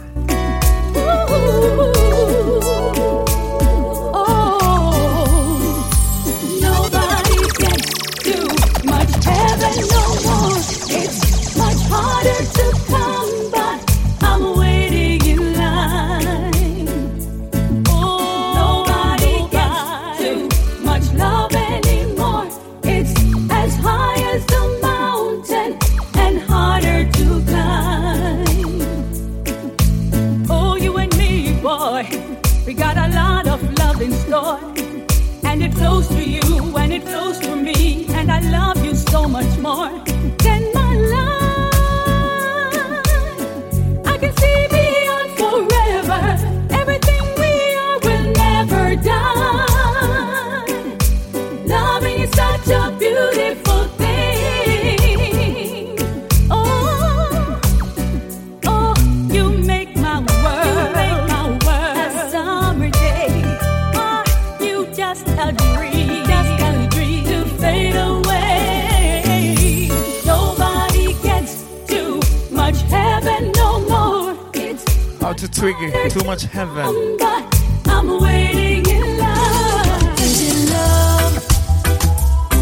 To 75.42 75.48
Twiggy. 75.48 75.90
Too 76.10 76.24
much 76.24 76.44
heaven. 76.44 76.86
Oh 76.86 77.50
I'm 77.86 78.22
waiting 78.22 78.86
in 78.86 79.18
line. 79.18 80.14
Is 80.20 80.38
it 80.50 80.70
love 80.70 81.34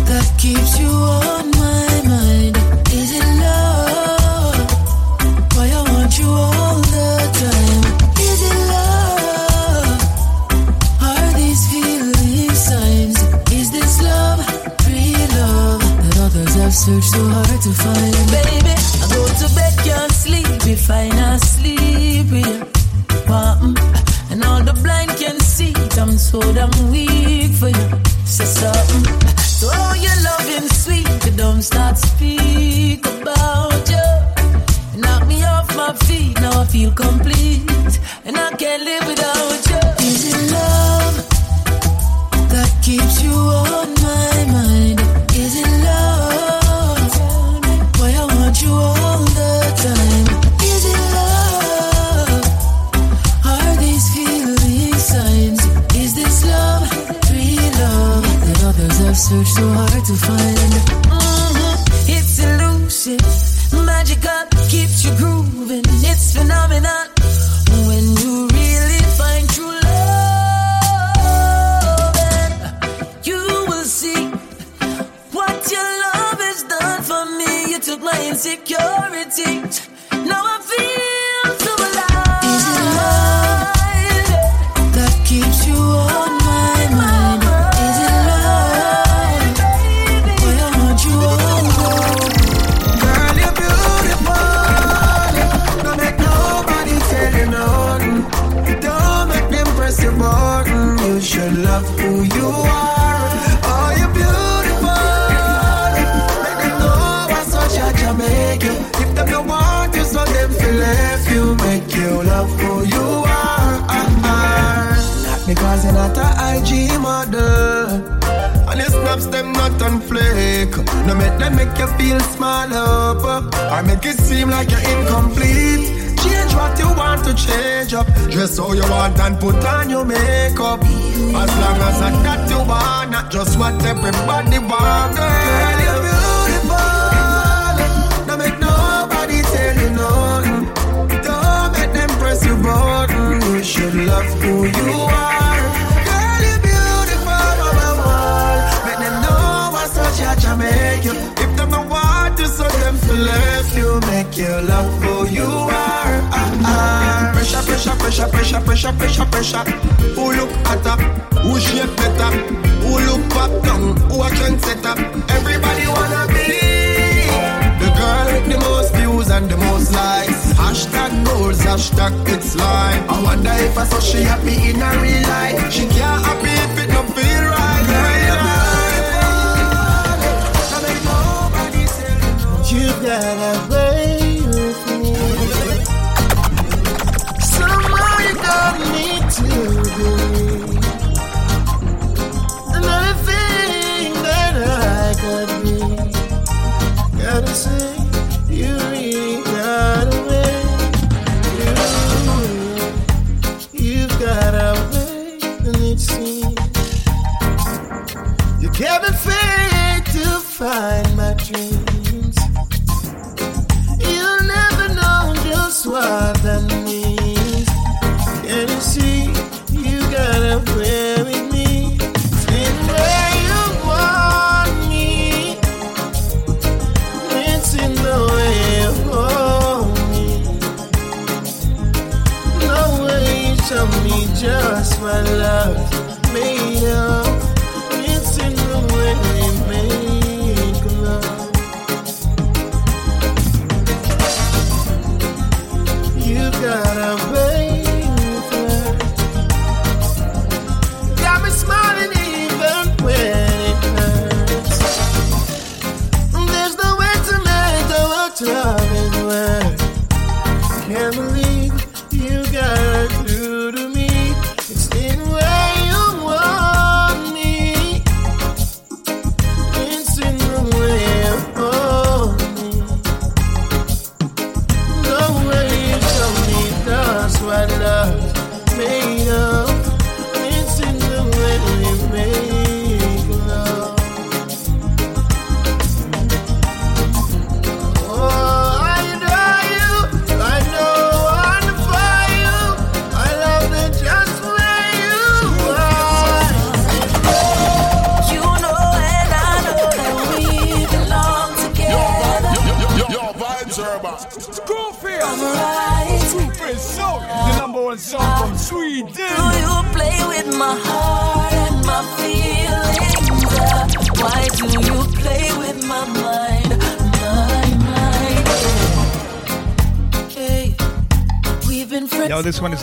that 0.07 0.27
keeps 0.39 0.79
you 0.79 0.87
on 0.87 1.51
my 1.59 1.89
mind? 2.07 2.55
Is 2.95 3.11
it 3.19 3.27
love? 3.43 4.55
Why 5.55 5.67
I 5.75 5.81
want 5.91 6.17
you 6.19 6.29
all 6.29 6.79
the 6.95 7.11
time? 7.43 7.83
Is 8.15 8.41
it 8.49 8.59
love? 8.71 9.99
Are 11.03 11.33
these 11.35 11.61
feeling 11.71 12.55
signs? 12.55 13.19
Is 13.51 13.71
this 13.71 14.01
love, 14.01 14.39
love 15.35 15.83
that 16.03 16.17
others 16.21 16.53
have 16.55 16.73
searched 16.73 17.11
so 17.11 17.27
hard 17.27 17.61
to 17.61 17.71
find? 17.83 18.15
Baby, 18.31 18.71
I 18.71 19.07
go 19.11 19.27
to 19.27 19.47
bed, 19.53 19.73
can't 19.83 20.13
sleep 20.13 20.47
if 20.65 20.89
I 20.89 21.09
not 21.09 21.41
it, 26.41 26.57
I'm 26.57 26.91
weak 26.91 27.53
for 27.53 27.69
you. 27.69 27.89
Say 28.25 28.45
something. 28.45 29.05
So 29.37 29.69
how 29.69 29.91
oh, 29.91 29.93
you 29.95 30.11
loving 30.23 30.69
sweet, 30.69 31.07
you 31.25 31.31
don't 31.31 31.61
start 31.61 31.97
speak 31.97 33.05
about. 33.05 33.89
You 33.89 35.01
knock 35.01 35.27
me 35.27 35.43
off 35.43 35.75
my 35.75 35.93
feet, 36.05 36.39
now 36.41 36.61
I 36.61 36.65
feel 36.65 36.91
complete. 36.91 37.68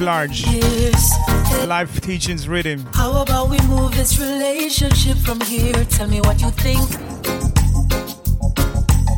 large. 0.00 0.46
Yes. 0.46 1.66
Life 1.66 2.00
teachings 2.00 2.48
rhythm. 2.48 2.86
How 2.92 3.22
about 3.22 3.50
we 3.50 3.58
move 3.68 3.94
this 3.96 4.18
relationship 4.18 5.16
from 5.18 5.40
here? 5.40 5.72
Tell 5.84 6.08
me 6.08 6.20
what 6.20 6.40
you 6.40 6.50
think. 6.50 6.80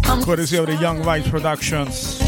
I'm 0.07 0.23
Courtesy 0.23 0.57
of 0.57 0.67
the 0.67 0.77
Young 0.77 1.03
Vice 1.03 1.29
Productions. 1.29 2.19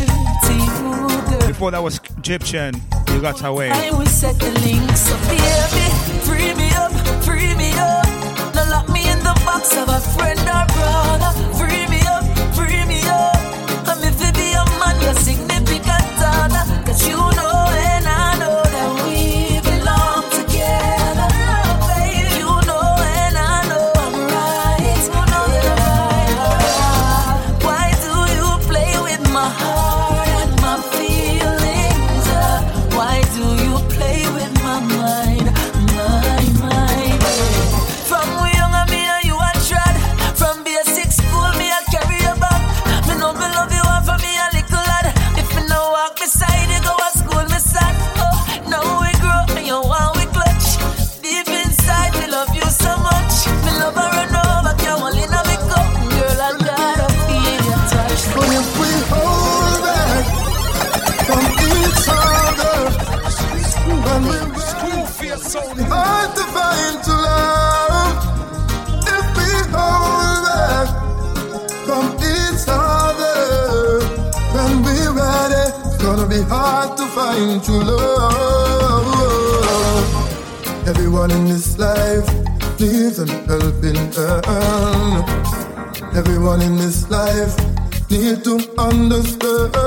Before 1.47 1.71
that 1.71 1.83
was 1.83 2.01
Egyptian, 2.19 2.75
you 3.13 3.21
got 3.21 3.43
away. 3.45 3.71
I 3.71 3.91
will 3.91 4.07
set 4.07 4.39
the 4.39 4.51
links 4.61 5.11
free 6.27 6.55
me 6.55 6.71
up, 6.75 6.93
free 7.25 7.55
me 7.55 7.71
up. 7.75 8.07
Now 8.55 8.71
lock 8.71 8.89
me 8.89 9.09
in 9.11 9.19
the 9.19 9.35
box 9.45 9.77
of 9.77 9.89
a 9.89 10.01
friend 10.01 10.41
or 10.41 10.67
brother. 10.75 11.50
Need 88.11 88.43
to 88.43 88.59
understand. 88.77 89.80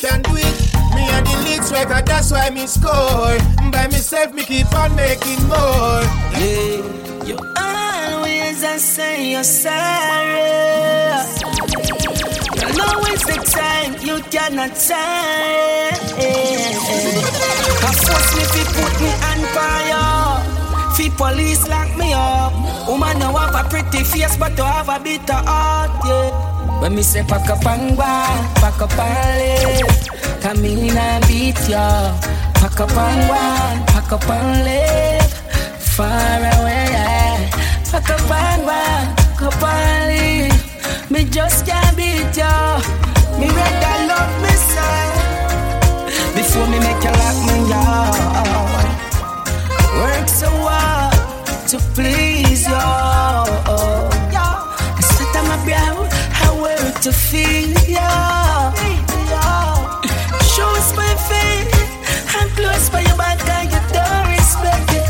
That's 0.00 0.12
how 0.12 0.16
me 0.16 0.22
do 0.22 0.36
it. 0.36 0.74
Me 0.94 1.08
and 1.10 1.26
the 1.26 1.36
lead 1.44 1.64
striker, 1.64 2.02
that's 2.04 2.30
why 2.30 2.50
me 2.50 2.66
score. 2.66 3.38
By 3.70 3.86
myself, 3.88 4.32
me 4.34 4.44
keep 4.44 4.72
on 4.74 4.94
making 4.94 5.42
more. 5.48 6.02
Yeah, 6.36 7.24
you 7.24 7.36
always 7.56 8.64
I 8.64 8.76
say 8.78 9.30
you're 9.30 9.44
sorry. 9.44 10.36
You 12.56 12.68
know 12.76 13.04
it's 13.12 13.24
the 13.24 13.38
time 13.50 13.96
you 14.00 14.20
cannot 14.30 14.76
say. 14.76 15.90
Of 17.86 17.96
force 18.04 18.30
me 18.36 18.44
fi 18.52 18.62
put 18.74 18.94
me 19.00 19.10
on 19.30 19.40
fire. 19.54 20.92
Fi 20.94 21.10
police 21.10 21.68
lock 21.68 21.96
me 21.96 22.12
up. 22.12 22.52
Woman 22.88 23.18
no 23.18 23.34
have 23.36 23.54
a 23.54 23.68
pretty 23.68 24.04
face, 24.04 24.36
but 24.36 24.56
to 24.56 24.64
have 24.64 24.88
a 24.88 25.02
bitter 25.02 25.32
heart. 25.32 25.90
Yeah. 26.04 26.55
When 26.80 26.94
me 26.94 27.02
say 27.02 27.22
pack 27.22 27.48
up 27.48 27.64
and 27.66 27.96
go, 27.96 28.02
pack 28.60 28.80
up 28.80 28.98
and 28.98 29.80
live. 29.80 30.40
Come 30.42 30.64
in 30.64 30.96
and 30.96 31.26
beat 31.26 31.58
ya. 31.68 32.12
Pack 32.54 32.80
up 32.80 32.90
and 32.92 33.28
go, 33.28 33.34
pack 33.92 34.12
up 34.12 34.28
and 34.28 34.64
live. 34.64 35.32
Far 35.96 36.38
away. 36.38 37.50
Pack 37.90 38.10
up 38.10 38.30
and 38.30 38.62
go, 38.62 38.68
pack 38.68 39.42
up 39.42 39.62
and 39.62 40.06
live. 40.10 41.10
Me 41.10 41.24
just 41.24 41.66
can't 41.66 41.96
beat 41.96 42.36
ya. 42.36 42.78
Me 43.38 43.48
rather 43.48 43.98
love 44.10 44.34
me 44.42 44.52
son. 44.70 45.10
Before 46.34 46.66
me 46.66 46.78
make 46.78 47.02
you 47.02 47.10
lock 47.10 47.38
me 47.48 47.56
out. 47.72 48.16
Work 49.98 50.28
so 50.28 50.50
hard 50.50 51.68
to 51.68 51.78
please 51.94 52.68
you. 52.68 54.15
To 57.06 57.12
feel 57.12 57.70
you. 57.86 58.10
Shows 60.54 60.88
my 60.98 61.14
face, 61.30 61.70
I'm 62.34 62.48
close 62.58 62.90
by 62.90 63.02
your 63.02 63.16
back 63.16 63.38
and 63.46 63.70
you 63.70 63.82
don't 63.94 64.26
respect 64.34 64.90
it. 64.90 65.06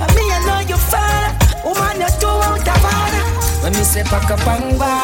And 0.00 0.10
me, 0.16 0.24
I 0.32 0.38
know 0.46 0.60
you 0.70 0.78
fall, 0.90 1.28
woman, 1.66 2.00
you're 2.00 2.16
too 2.16 2.40
out 2.48 2.68
of 2.74 2.84
order. 2.96 3.26
When 3.62 3.72
me 3.74 3.84
say 3.84 4.04
pack 4.04 4.30
up 4.30 4.46
and 4.46 4.78
go, 4.78 4.94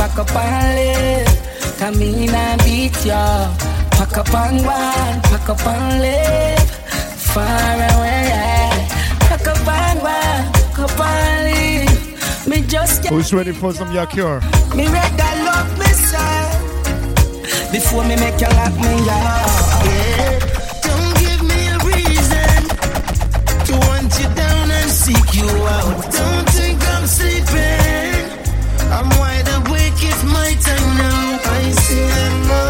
pack 0.00 0.18
up 0.18 0.34
and 0.36 0.68
live, 0.78 1.76
come 1.78 2.00
in 2.00 2.30
and 2.30 2.64
beat 2.64 2.96
ya. 3.04 3.54
Pack 3.90 4.16
up 4.16 4.34
and 4.34 4.58
go, 4.60 4.80
pack 5.28 5.48
up 5.50 5.66
and 5.66 6.00
live, 6.00 6.70
far 7.28 7.74
away. 7.92 8.24
Yeah. 8.32 8.88
Pack 9.28 9.46
up 9.46 9.68
and 9.68 10.00
go, 10.00 10.06
pack 10.06 10.78
up 10.78 11.00
and 11.00 11.44
live. 11.44 12.46
Me 12.48 12.62
just 12.62 13.04
Who's 13.04 13.34
ready 13.34 13.52
for 13.52 13.74
some 13.74 13.88
Yakure? 13.88 14.40
me 14.74 14.86
rather 14.86 15.44
love 15.44 15.49
me 15.49 15.49
son 15.49 15.49
Before 17.72 18.02
me 18.04 18.16
make 18.16 18.40
you 18.40 18.48
lock 18.48 18.74
me 18.74 18.94
out 19.08 19.84
Yeah, 19.86 20.38
don't 20.82 21.14
give 21.22 21.42
me 21.50 21.68
a 21.68 21.78
reason 21.86 22.62
to 23.66 23.72
want 23.86 24.10
you 24.18 24.28
down 24.34 24.70
and 24.70 24.90
seek 24.90 25.34
you 25.34 25.48
out. 25.48 26.12
Don't 26.12 26.50
think 26.50 26.78
I'm 26.94 27.06
sleeping. 27.06 28.24
I'm 28.90 29.08
wide 29.20 29.48
awake, 29.58 30.02
it's 30.02 30.24
my 30.24 30.50
time 30.66 30.96
now. 30.98 31.38
I 31.44 31.70
see 31.70 32.06
them 32.06 32.50
all 32.50 32.69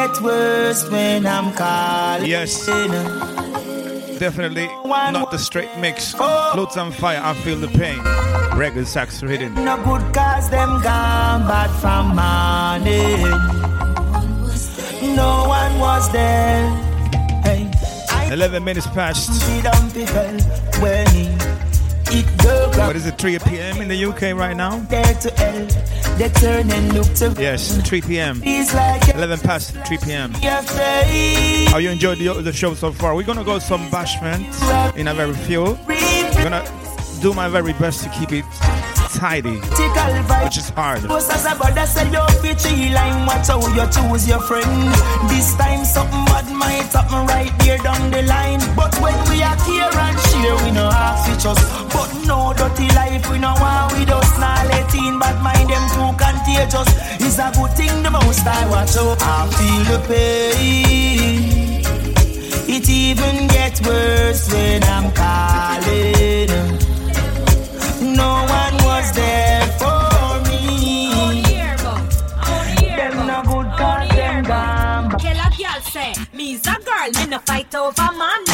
get 0.00 0.20
worse 0.22 0.88
when 0.90 1.26
I'm 1.26 1.52
calling 1.52 2.26
Yes. 2.26 2.66
Definitely 4.18 4.68
not 4.84 5.30
the 5.30 5.38
straight 5.38 5.74
mix. 5.78 6.14
Oh. 6.18 6.50
Floats 6.54 6.76
on 6.76 6.92
fire, 6.92 7.20
I 7.22 7.34
feel 7.34 7.56
the 7.56 7.68
pain. 7.68 7.98
Reggae 8.60 8.86
sax 8.86 9.22
rhythm. 9.22 9.54
No 9.54 9.76
good 9.88 10.04
cause 10.14 10.48
them 10.50 10.70
gone 10.82 11.42
bad 11.50 11.70
from 11.82 12.04
morning 12.20 13.22
No 15.16 15.30
one 15.58 15.78
was 15.78 16.12
there 16.12 16.86
11 18.32 18.62
minutes 18.62 18.86
past. 18.86 19.26
See 19.42 19.60
them 19.60 19.90
people 19.90 20.38
when 20.80 21.06
he 21.10 21.26
it 22.12 22.26
go 22.42 22.70
What 22.86 22.96
is 22.96 23.06
it, 23.06 23.18
3 23.18 23.38
p.m. 23.40 23.80
in 23.80 23.88
the 23.88 24.04
UK 24.04 24.36
right 24.36 24.56
now? 24.56 24.78
There 26.20 26.28
to 26.28 26.46
hell 26.46 26.62
They 26.62 26.68
turn 26.68 26.70
and 26.70 26.92
look 26.92 27.14
to 27.14 27.40
Yes, 27.40 27.76
3 27.88 28.00
p.m. 28.02 28.42
It's 28.44 28.74
like 28.74 29.08
11 29.08 29.40
past 29.40 29.74
3 29.86 29.98
p.m. 29.98 30.32
How 31.70 31.78
you 31.78 31.90
enjoyed 31.90 32.18
the, 32.18 32.34
the 32.42 32.52
show 32.52 32.74
so 32.74 32.92
far? 32.92 33.14
We're 33.14 33.22
gonna 33.22 33.44
go 33.44 33.58
some 33.58 33.88
bashment 33.90 34.44
in 34.96 35.08
a 35.08 35.14
very 35.14 35.34
few. 35.34 35.78
I'm 35.88 36.42
gonna 36.44 36.64
do 37.20 37.34
my 37.34 37.48
very 37.48 37.72
best 37.74 38.02
to 38.04 38.10
keep 38.10 38.32
it 38.32 38.44
tidy, 39.14 39.58
which 40.44 40.56
is 40.58 40.70
hard. 40.70 41.02
Post 41.02 41.32
as 41.32 41.44
a 41.46 41.54
brother 41.56 41.86
said 41.86 42.12
you 42.12 42.22
be 42.42 42.54
chill 42.54 42.92
line 42.94 43.26
watch 43.26 43.48
how 43.48 43.60
you 43.60 43.86
choose 43.90 44.28
your 44.28 44.40
friend. 44.40 44.92
This 45.28 45.54
time 45.56 45.84
something 45.84 46.24
bad 46.26 46.50
might 46.52 46.92
happen 46.92 47.26
right 47.26 47.52
there 47.60 47.78
down 47.78 48.10
the 48.10 48.22
line. 48.22 48.60
But 48.76 48.94
when 49.00 49.16
we 49.28 49.42
are 49.42 49.56
here 49.64 49.90
and 49.90 50.18
share 50.28 50.56
we 50.64 50.70
no 50.70 50.90
half 50.90 51.28
each 51.30 51.46
us 51.46 51.60
But 51.92 52.10
no 52.26 52.52
dirty 52.56 52.88
life 52.94 53.28
we 53.30 53.38
no 53.38 53.54
want 53.60 53.92
with 53.98 54.10
us 54.10 54.38
Now 54.38 54.66
let 54.68 54.94
in. 54.94 55.18
Bad 55.18 55.42
mind 55.42 55.70
them 55.70 55.84
too 55.94 56.10
contagious. 56.16 56.88
It's 57.20 57.38
a 57.38 57.50
good 57.54 57.72
thing 57.76 58.02
the 58.02 58.10
most 58.10 58.46
I 58.46 58.68
watch 58.70 58.96
out 58.96 59.18
I 59.20 59.48
feel 59.56 59.84
the 59.90 59.98
pain. 60.08 61.60
It 62.72 62.88
even 62.88 63.48
gets 63.48 63.80
worse 63.82 64.50
when 64.52 64.82
I'm 64.84 65.10
calling. 65.12 66.48
No 68.14 68.44
one 68.48 68.59
girl, 77.12 77.24
me 77.24 77.30
no 77.30 77.38
fight 77.40 77.74
over 77.74 78.12
man. 78.16 78.44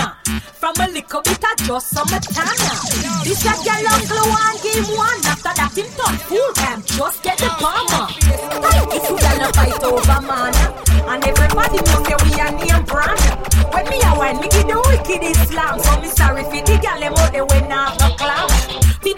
From 0.54 0.74
a 0.80 0.86
little 0.88 1.22
bit 1.22 1.44
of 1.44 1.56
just 1.66 1.90
some 1.90 2.08
a 2.08 2.20
tana. 2.20 2.72
This 3.24 3.44
a 3.44 3.52
girl 3.64 3.86
uncle 3.92 4.24
one 4.30 4.56
game 4.62 4.96
one. 4.96 5.20
After 5.26 5.52
that 5.56 5.72
him 5.76 5.86
turn 5.96 6.16
fool, 6.26 6.52
I'm 6.56 6.82
just 6.82 7.22
get 7.22 7.38
the 7.38 7.50
bomber. 7.60 8.06
This 8.90 9.08
girl 9.08 9.38
no 9.38 9.48
fight 9.52 9.82
over 9.82 10.20
man. 10.22 10.54
And 11.08 11.24
everybody 11.24 11.78
know 11.86 12.00
that 12.02 12.20
we 12.24 12.32
are 12.40 12.52
name 12.52 12.84
brand. 12.84 13.20
When 13.72 13.84
me 13.88 13.98
a 14.02 14.12
wine, 14.16 14.40
me 14.40 14.48
give 14.48 14.66
the 14.66 14.78
wicked 14.88 15.22
Islam. 15.24 15.80
So 15.80 16.00
me 16.00 16.08
sorry 16.08 16.44
for 16.44 16.62
the 16.64 16.78
gal 16.80 17.00
them 17.00 17.14
out 17.14 17.32
there 17.32 17.44
when 17.44 17.68
not 17.68 17.98
no 18.00 18.10
clown. 18.16 18.50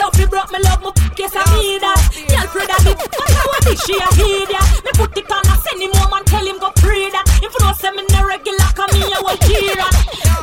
Up, 0.01 0.17
me 0.17 0.27
broke 0.27 0.53
me 0.53 0.59
love, 0.63 0.81
me 0.83 0.91
guess 1.17 1.33
I 1.35 1.43
need 1.59 1.81
that. 1.81 2.28
Girl, 2.49 2.65
pray 2.65 2.67
that 2.67 2.81
me, 2.81 2.93
I 2.97 3.27
know 3.29 3.45
what 3.53 3.61
this 3.61 3.77
she 3.85 3.93
a 3.93 4.09
ya. 4.49 4.63
Me 4.81 4.91
put 4.97 5.13
it 5.13 5.29
on, 5.29 5.45
I 5.45 5.57
send 5.61 5.85
him 5.85 5.93
home 6.01 6.17
and 6.17 6.25
tell 6.25 6.41
him 6.41 6.57
go 6.57 6.73
pray 6.81 7.13
that. 7.13 7.29
If 7.45 7.53
you 7.53 7.61
don't 7.61 7.77
say 7.77 7.93
me 7.93 8.09
no 8.09 8.25
regular, 8.25 8.73
come 8.73 8.89
here, 8.97 9.05
I 9.05 9.21
will 9.21 9.37
hear 9.45 9.77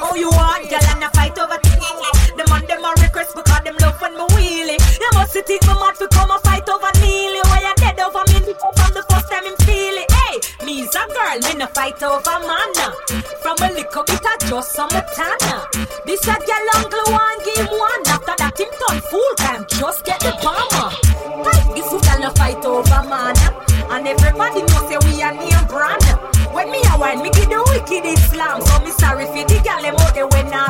Oh, 0.06 0.14
you 0.14 0.30
want, 0.30 0.70
girl, 0.70 0.86
and 0.86 1.02
I 1.02 1.10
fight 1.18 1.34
over 1.40 1.58
things. 1.66 1.82
The 2.38 2.46
man 2.46 2.62
them 2.70 2.86
a 2.86 2.94
request 3.02 3.34
because 3.34 3.64
them 3.66 3.74
love 3.82 3.98
when 4.02 4.14
me 4.14 4.26
wheelie. 4.38 4.78
You 5.02 5.10
must 5.18 5.34
think 5.34 5.66
me 5.66 5.74
mad 5.82 5.98
to 5.98 6.06
come 6.14 6.30
and 6.30 6.42
fight 6.46 6.70
over 6.70 6.94
Neely. 7.02 7.42
Why 7.50 7.66
you 7.66 7.74
dead 7.82 7.98
over 7.98 8.22
me 8.30 8.54
from 8.54 8.92
the 8.94 9.02
first 9.10 9.28
time 9.34 9.50
him 9.50 9.58
feel 9.66 9.98
it. 9.98 10.10
Hey, 10.14 10.36
me's 10.62 10.94
a 10.94 11.10
girl, 11.10 11.42
me 11.42 11.58
no 11.58 11.66
fight 11.74 11.98
over 12.06 12.38
man. 12.46 12.70
From 13.42 13.58
a 13.66 13.70
little 13.74 14.04
bit 14.06 14.22
of 14.22 14.38
just 14.46 14.78
some 14.78 14.94
tana. 14.94 15.58
This 16.06 16.22
a 16.30 16.38
girl 16.38 16.70
uncle 16.78 17.10
one 17.10 17.35
wicked 27.96 28.20
Islam. 28.20 28.62
So 28.62 28.80
me 28.84 28.92
sorry 28.92 29.26
for 29.26 29.44
the 29.48 29.62
gal 29.64 29.82
them 29.82 29.96
out 29.96 30.14
there 30.14 30.28
when 30.28 30.48
I 30.54 30.70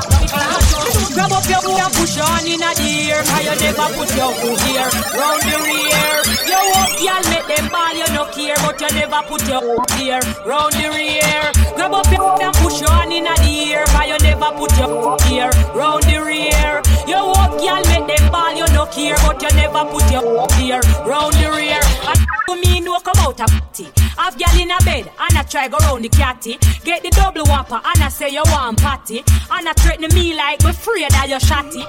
Grab 1.14 1.31
up 1.31 1.47
your 1.49 1.61
boy 1.61 1.80
and 1.81 1.93
push 1.93 2.18
on 2.19 2.45
in 2.45 2.61
a 2.61 2.72
the 2.76 3.11
air 3.11 3.23
Cause 3.23 3.45
you 3.45 3.56
never 3.61 3.88
put 3.95 4.15
your 4.15 4.34
foot 4.34 4.60
here 4.61 4.89
Round 5.18 5.41
the 5.41 5.57
rear 5.64 6.24
You 6.56 6.72
up 6.72 6.90
y'all 7.02 7.30
make 7.30 7.48
them 7.48 7.69
ball 7.69 7.94
you 7.94 8.07
no 8.14 8.26
care 8.32 8.56
But 8.64 8.80
you 8.80 8.88
never 8.99 9.22
put 9.27 9.48
your 9.48 9.61
here 9.98 10.22
Round 10.45 10.73
the 10.73 10.88
rear. 10.90 11.52
Grab 11.76 11.94
up 11.94 12.11
your 12.11 12.41
and 12.41 12.56
push 12.56 12.82
on 12.84 13.11
in 13.11 13.27
a 13.27 13.36
the 13.36 13.73
air 13.73 13.84
Cause 13.86 14.07
you 14.07 14.18
never 14.23 14.52
put 14.57 14.72
your 14.77 15.18
here 15.27 15.52
Round 15.76 16.03
the 16.03 16.18
rear. 16.23 16.82
You 17.07 17.15
up 17.15 17.60
y'all 17.61 17.84
make 17.91 18.07
them 18.07 18.32
ball 18.32 18.56
you 18.56 18.68
no 18.73 18.86
care 18.88 19.15
But 19.26 19.41
you 19.41 19.49
never 19.60 19.84
put 19.91 20.10
your 20.11 20.48
here 20.57 20.82
Round 21.06 21.34
the 21.36 21.52
rear. 21.52 21.82
And 22.07 22.19
to 22.48 22.56
me 22.56 22.80
no 22.80 22.99
come 22.99 23.19
out 23.19 23.40
a 23.40 23.45
party. 23.45 23.90
Have 24.18 24.38
gal 24.38 24.60
in 24.60 24.72
a 24.72 24.77
bed 24.86 25.11
and 25.19 25.38
I 25.38 25.44
try 25.44 25.68
go 25.68 25.77
round 25.77 26.06
the 26.06 26.10
catty. 26.10 26.57
Get 26.84 27.03
the 27.03 27.10
double 27.10 27.44
whopper 27.45 27.82
and 27.84 28.02
I 28.02 28.10
say 28.10 28.30
you 28.30 28.44
want 28.45 28.80
patty 28.80 29.19
And 29.52 29.68
I 29.68 29.73
threaten 29.73 30.14
me 30.15 30.36
like 30.36 30.64
me 30.64 30.69
afraid 30.69 31.11
that 31.11 31.27
you 31.27 31.38
shotty. 31.38 31.84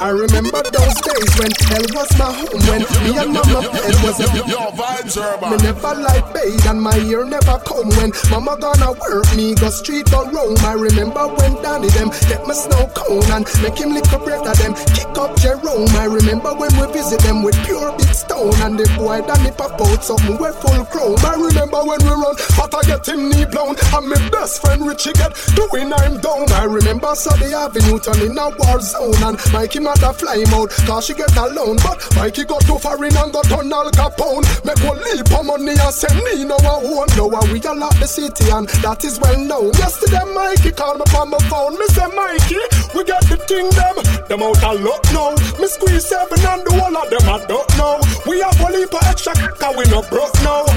I 0.00 0.10
remember 0.10 0.62
those 0.62 0.94
days 1.02 1.30
when 1.42 1.50
hell 1.66 1.82
was 1.90 2.10
my 2.18 2.30
home 2.30 2.62
When 2.70 2.86
me 3.02 3.18
and 3.18 3.32
mama 3.34 3.60
bed 3.66 3.97
was 4.02 4.20
a 4.20 4.26
Yo, 4.48 4.70
vibes 4.72 5.16
urban. 5.16 5.50
Me 5.50 5.56
never 5.62 5.94
like 5.94 6.32
bathe 6.32 6.66
and 6.66 6.80
my 6.80 6.96
ear 6.98 7.24
never 7.24 7.58
come 7.66 7.88
When 7.98 8.12
mama 8.30 8.56
gonna 8.60 8.92
work 8.92 9.28
me 9.36 9.54
go 9.54 9.68
street 9.70 10.12
or 10.12 10.30
roam 10.30 10.56
I 10.64 10.72
remember 10.72 11.26
when 11.28 11.60
Danny 11.62 11.88
them 11.88 12.10
get 12.28 12.46
me 12.46 12.54
snow 12.54 12.88
cone 12.94 13.28
And 13.32 13.44
make 13.62 13.78
him 13.78 13.92
lick 13.92 14.10
up 14.12 14.24
breath 14.24 14.46
of 14.46 14.56
them 14.58 14.74
kick 14.94 15.16
up 15.18 15.36
Jerome. 15.38 15.88
I 15.98 16.06
remember 16.06 16.54
when 16.54 16.72
we 16.78 16.86
visit 16.92 17.20
them 17.20 17.42
with 17.42 17.56
pure 17.64 17.92
big 17.98 18.14
stone 18.14 18.54
And 18.62 18.78
the 18.78 18.86
boy 18.96 19.20
Danny 19.26 19.50
pop 19.50 19.80
out 19.80 20.04
something 20.04 20.38
we 20.38 20.50
full 20.62 20.84
chrome 20.86 21.18
I 21.24 21.34
remember 21.34 21.82
when 21.84 22.00
we 22.02 22.12
run 22.14 22.36
but 22.56 22.74
I 22.74 22.82
get 22.86 23.08
him 23.08 23.28
knee 23.28 23.44
blown 23.44 23.76
And 23.94 24.08
my 24.08 24.20
best 24.30 24.62
friend 24.62 24.86
Richie 24.86 25.12
get 25.12 25.34
doing 25.54 25.92
I'm 25.92 26.20
down. 26.20 26.50
I 26.52 26.64
remember 26.64 27.14
Sunday 27.14 27.52
Avenue 27.52 27.98
turn 27.98 28.20
in 28.22 28.38
a 28.38 28.48
war 28.50 28.80
zone 28.80 29.22
And 29.22 29.38
Mikey 29.52 29.80
mother 29.80 30.12
fly 30.12 30.38
him 30.38 30.54
out 30.54 30.70
cause 30.86 31.06
she 31.06 31.14
get 31.14 31.36
alone. 31.36 31.76
But 31.82 32.04
Mikey 32.16 32.44
got 32.44 32.62
too 32.62 32.78
far 32.78 33.02
in 33.04 33.16
and 33.16 33.32
got 33.32 33.50
on 33.52 33.68
Al 33.88 34.10
Capone 34.10 34.44
Make 34.64 34.82
one 34.84 35.00
leap 35.00 35.32
of 35.32 35.46
money 35.46 35.72
and 35.72 35.94
send 35.94 36.20
me 36.24 36.44
no 36.44 36.56
one 36.60 36.84
own. 36.84 37.08
Now 37.16 37.28
we 37.48 37.60
all 37.64 37.94
the 37.96 38.06
city 38.06 38.50
and 38.50 38.68
that 38.84 39.04
is 39.04 39.18
well 39.20 39.38
known. 39.38 39.72
Yesterday 39.74 40.24
Mikey 40.34 40.72
called 40.72 40.98
me 40.98 41.06
on 41.16 41.30
the 41.30 41.40
phone. 41.48 41.78
Me 41.78 41.86
say 41.96 42.08
Mikey, 42.12 42.60
we 42.92 43.04
get 43.04 43.22
the 43.28 43.36
thing 43.48 43.70
them. 43.72 43.96
Them 44.28 44.42
out 44.44 44.60
of 44.60 44.80
luck 44.84 45.04
now. 45.12 45.32
Me 45.56 45.66
squeeze 45.68 46.04
seven 46.04 46.36
and 46.36 46.62
the 46.66 46.72
whole 46.76 46.96
of 46.96 47.08
them 47.08 47.24
I 47.28 47.38
don't 47.48 47.68
know 47.78 48.00
We 48.28 48.40
have 48.44 48.60
a 48.60 48.68
leap 48.68 48.92
of 48.92 49.02
extra 49.08 49.32
cause 49.56 49.76
we 49.76 49.84
no 49.88 50.02
broke 50.10 50.36
now. 50.44 50.68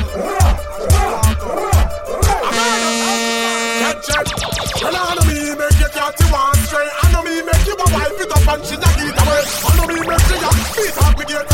I 4.81 5.15
know 5.15 5.25
me 5.27 5.51
make 5.57 5.79
you 5.79 5.89
cat 5.91 6.15
you 6.15 6.27
want 6.31 6.57
straight. 6.63 6.91
I 7.01 7.11
know 7.11 7.23
me 7.23 7.43
make 7.43 7.65
you 7.67 7.75
a 7.75 7.85
wife 7.91 8.19
it 8.23 8.31
up 8.31 8.47
and 8.47 8.63
she 8.63 8.75
not 8.79 8.95
get 8.95 9.19
away. 9.19 9.41
I 9.67 9.71
know 9.75 9.87
me 9.89 9.99
make 9.99 10.27
you 10.31 10.39
a 10.39 10.51
beat 10.79 10.97
up 11.01 11.21
day. 11.27 11.33
No, 11.33 11.50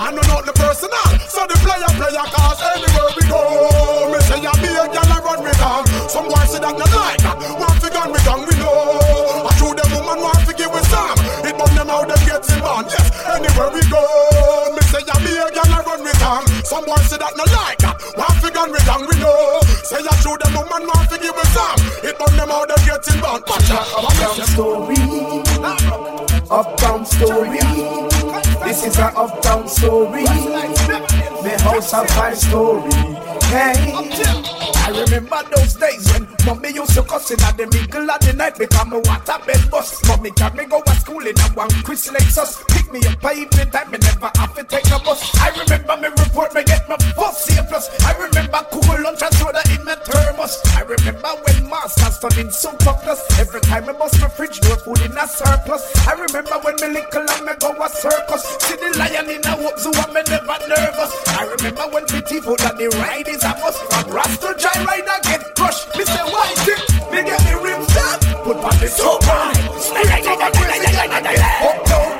I 0.00 0.08
know 0.16 0.24
not 0.32 0.48
the 0.48 0.54
personal. 0.56 1.12
So 1.28 1.44
the 1.44 1.60
player 1.60 1.92
player 1.92 2.24
cause 2.32 2.60
anywhere 2.72 3.12
we 3.12 3.22
go. 3.28 4.08
Me 4.08 4.18
say 4.24 4.40
ya 4.40 4.52
be 4.56 4.72
a 4.72 4.88
girl 4.88 5.12
I 5.12 5.20
run 5.20 5.44
me 5.44 5.52
down. 5.60 5.84
Some 6.08 6.24
boys 6.24 6.48
say 6.48 6.60
that 6.64 6.72
not 6.72 6.88
like 6.88 7.20
that. 7.20 7.36
Want 7.60 7.76
to 7.84 7.88
gun 7.92 8.08
me 8.08 8.20
down 8.24 8.40
we 8.48 8.54
know. 8.56 9.44
I 9.44 9.52
show 9.60 9.76
them 9.76 9.92
woman 9.92 10.24
want 10.24 10.40
to 10.48 10.52
give 10.56 10.72
with 10.72 10.88
some. 10.88 11.20
It 11.44 11.52
burn 11.52 11.72
them 11.76 11.92
out 11.92 12.08
them 12.08 12.16
getting 12.24 12.60
born. 12.64 12.88
Yes, 12.88 13.12
anywhere 13.28 13.70
we 13.76 13.84
go. 13.92 14.00
Me 14.72 14.80
say 14.88 15.04
ya 15.04 15.16
be 15.20 15.36
a 15.36 15.46
girl 15.52 15.68
I 15.68 15.80
run 15.84 16.00
me 16.00 16.12
down. 16.16 16.48
Some 16.64 16.88
boys 16.88 17.04
say 17.04 17.20
that 17.20 17.36
not 17.36 17.52
like 17.52 17.78
that. 17.84 18.00
Want 18.16 18.40
to 18.40 18.48
gun 18.56 18.72
me 18.72 18.80
down 18.88 19.04
we 19.04 19.14
know. 19.20 19.60
Say 19.84 20.00
ya 20.00 20.16
show 20.24 20.32
them 20.40 20.56
woman 20.56 20.88
want 20.88 21.12
to 21.12 21.20
give 21.20 21.36
with 21.36 21.52
some. 21.52 21.80
It 22.08 22.16
burn 22.16 22.32
them 22.40 22.48
out 22.48 22.72
getting 22.88 23.20
born. 23.20 23.44
Watch 23.44 23.68
out. 23.68 23.84
Uptown 24.00 24.48
story, 24.48 24.96
uptown 26.48 27.04
story. 27.04 28.19
This 28.70 28.86
is 28.86 28.98
a 28.98 29.06
uptown 29.18 29.66
story. 29.66 30.22
The 30.22 31.60
house 31.64 31.92
of 31.92 32.08
five 32.10 32.38
story. 32.38 32.92
Hey, 33.50 34.59
I 34.90 35.04
remember 35.06 35.38
those 35.54 35.74
days 35.74 36.02
when 36.10 36.26
mommy 36.44 36.74
used 36.74 36.94
to 36.98 37.04
cuss 37.04 37.30
in 37.30 37.38
at 37.46 37.56
the 37.56 37.62
middle 37.70 38.10
of 38.10 38.18
the 38.26 38.32
night 38.32 38.58
because 38.58 38.86
my 38.90 38.98
water 38.98 39.38
bed 39.46 39.70
bust. 39.70 40.02
Mommy 40.08 40.32
can 40.32 40.50
me 40.56 40.66
go 40.66 40.82
to 40.82 40.94
school 40.98 41.22
in 41.22 41.38
a 41.38 41.46
one 41.54 41.70
Chris 41.86 42.10
Lexus. 42.10 42.66
Pick 42.74 42.90
me 42.90 42.98
up 43.06 43.20
by 43.22 43.38
evening 43.38 43.70
time, 43.70 43.86
me 43.94 43.98
never 44.02 44.34
have 44.34 44.50
to 44.58 44.64
take 44.66 44.90
a 44.90 44.98
bus. 44.98 45.22
I 45.38 45.54
remember 45.62 45.94
me 45.94 46.08
report 46.18 46.58
me 46.58 46.66
get 46.66 46.90
my 46.90 46.98
bus 47.14 47.46
C 47.46 47.54
plus. 47.70 47.86
I 48.02 48.18
remember 48.18 48.66
cool 48.74 48.98
lunch 48.98 49.22
and 49.22 49.34
soda 49.38 49.62
in 49.70 49.84
my 49.86 49.94
thermos. 49.94 50.58
I 50.74 50.82
remember 50.82 51.38
when 51.46 51.70
masters 51.70 52.18
turned 52.18 52.42
in 52.42 52.50
super 52.50 52.90
plus. 52.98 53.22
Every 53.38 53.62
time 53.62 53.86
I 53.86 53.94
bust 53.94 54.18
my 54.18 54.26
fridge 54.26 54.58
no 54.66 54.74
food 54.74 55.06
in 55.06 55.14
a 55.14 55.22
surplus. 55.22 55.86
I 56.02 56.18
remember 56.18 56.58
when 56.66 56.74
me 56.82 56.98
little 56.98 57.30
and 57.30 57.46
me 57.46 57.54
go 57.62 57.78
a 57.78 57.86
circus. 57.94 58.42
See 58.66 58.74
the 58.74 58.90
lion 58.98 59.30
in 59.30 59.46
a 59.46 59.54
whoop 59.54 59.78
and 59.78 60.10
me 60.18 60.22
never 60.26 60.58
nervous. 60.66 61.14
I 61.38 61.46
remember 61.46 61.86
when 61.94 62.10
pretty 62.10 62.42
food 62.42 62.58
and 62.66 62.74
the 62.74 62.90
ride 62.98 63.30
is 63.30 63.46
a 63.46 63.54
must. 63.62 63.78
From 63.86 64.10
Rasta 64.10 64.50
Jai 64.58 64.79
ride 64.84 65.08
I 65.08 65.20
get 65.22 65.54
crushed. 65.54 65.96
Me 65.96 66.04
say 66.04 66.24
why? 66.32 66.48
Me 67.12 67.22
get 67.22 67.40
the 67.46 67.54
rims 67.62 67.88
down. 67.94 68.18
Put 68.44 68.56
on 68.56 68.76
the 68.80 68.88
on. 68.88 69.54
Straight 69.80 70.24
to 70.24 70.48
crazy 70.56 70.90
guy 70.92 71.08
and 71.10 71.24
the 71.26 71.34
up 71.68 71.78
down. 71.86 72.10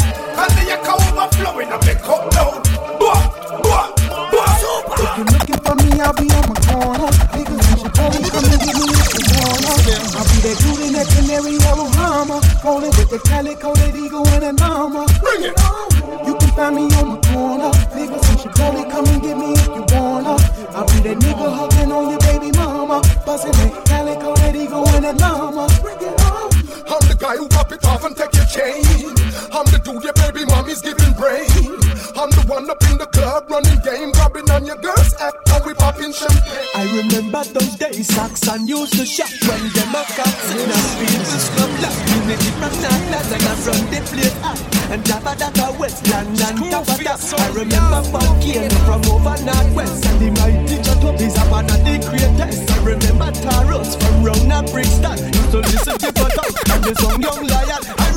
And 0.40 0.50
the 0.56 0.62
yak 0.68 0.88
overflowing 0.88 1.70
and 1.70 1.82
the 1.82 1.94
cup 2.00 2.30
down. 2.30 2.62
Blah, 2.98 3.22
blah. 3.62 4.00
If 5.00 5.16
you're 5.16 5.26
looking 5.26 5.60
for 5.64 5.74
me, 5.74 6.00
I'll 6.00 6.12
be 6.12 6.28
on 6.28 6.44
my 6.48 6.56
corner. 6.68 7.10
Niggas, 7.32 7.64
you 7.70 7.76
should 7.80 7.98
always 7.98 8.30
come 8.30 8.44
and 8.44 8.60
get 8.60 8.76
me 8.76 8.86
if 8.92 9.08
you 9.16 9.24
wanna. 9.40 9.72
I'll 10.16 10.26
be 10.28 10.36
that 10.44 10.56
dude 10.60 10.80
in 10.86 10.92
that 10.92 11.08
canary 11.08 11.56
yellow 11.56 11.88
Hummer, 11.96 12.40
rolling 12.64 12.92
with 12.96 13.10
the 13.10 13.18
calico, 13.18 13.74
that 13.74 13.94
eagle 13.96 14.26
and 14.28 14.44
a 14.44 14.52
llama. 14.60 15.06
Bring 15.20 15.44
it 15.44 15.56
on. 15.64 16.26
You 16.26 16.34
can 16.36 16.50
find 16.52 16.76
me 16.76 16.82
on 16.96 17.08
my 17.08 17.20
corner. 17.32 17.70
Niggas, 17.96 18.32
you 18.32 18.38
should 18.38 18.60
always 18.60 18.92
come 18.92 19.06
and 19.06 19.22
get 19.22 19.38
me 19.38 19.52
if 19.52 19.66
you. 19.68 19.89
I'll 20.72 20.86
be 20.86 21.00
that 21.02 21.18
nigga 21.18 21.48
hugging 21.52 21.92
on 21.92 22.10
your 22.10 22.20
baby 22.20 22.50
mama, 22.56 23.02
busting 23.26 23.52
that 23.52 23.84
calico, 23.86 24.34
that 24.36 24.54
eagle 24.54 24.88
and 24.88 25.06
a 25.06 25.12
llama. 25.14 25.66
I'm 25.66 27.02
the 27.08 27.16
guy 27.18 27.36
who 27.36 27.48
pop 27.48 27.72
it 27.72 27.84
off 27.86 28.04
and 28.04 28.16
take 28.16 28.34
your 28.34 28.46
chain. 28.46 28.82
I'm 29.50 29.66
the 29.66 29.80
dude 29.82 30.04
your 30.04 30.12
baby 30.14 30.44
mommy's 30.46 30.80
giving 30.80 31.12
brain. 31.14 31.50
I'm 32.14 32.30
the 32.30 32.44
one 32.46 32.70
up 32.70 32.82
in 32.90 32.98
the 32.98 33.06
running 33.48 33.80
game, 33.80 34.12
rubbing 34.12 34.50
on 34.50 34.66
your 34.66 34.76
girl's 34.76 35.14
act, 35.20 35.36
and 35.54 35.64
we 35.64 35.74
popping 35.74 36.12
champagne. 36.12 36.60
I 36.74 36.84
remember 36.96 37.44
those 37.44 37.76
days 37.76 38.06
Saxon 38.08 38.66
used 38.66 38.94
to 38.98 39.04
shop 39.04 39.30
when 39.46 39.62
them 39.74 39.94
a 39.94 40.02
cats 40.04 40.50
in 40.54 40.70
a 40.70 40.78
people's 40.98 41.48
club 41.54 41.70
black 41.78 41.96
Unity 42.14 42.50
from 42.58 42.74
Northland 42.80 43.32
and 43.32 43.44
I 43.44 43.54
from 43.60 43.80
the 43.90 44.00
place 44.08 44.36
And 44.90 45.02
Jabba 45.04 45.36
that 45.38 45.58
a 45.58 45.78
Westland 45.78 46.40
and 46.40 46.74
of 46.74 46.86
that 46.86 47.20
I 47.38 47.48
remember 47.52 48.00
Bob 48.10 48.42
Kane 48.42 48.70
from 48.86 49.02
over 49.10 49.36
Northwest 49.44 50.06
And 50.06 50.18
the 50.20 50.30
mighty 50.40 50.78
up 50.80 51.20
is 51.20 51.36
a 51.36 51.44
of 51.50 51.80
the 51.84 51.96
greatest. 52.08 52.70
I 52.70 52.78
remember 52.84 53.30
Taros 53.44 53.98
from 54.00 54.24
round 54.24 54.52
a 54.52 54.60
Brixton 54.70 55.18
Used 55.18 55.50
to 55.52 55.58
listen 55.60 55.96
to 55.98 56.08
Out 56.08 56.70
and 56.70 56.84
the 56.84 56.94
song 56.98 57.20
Young 57.22 57.46
Lion 57.46 58.09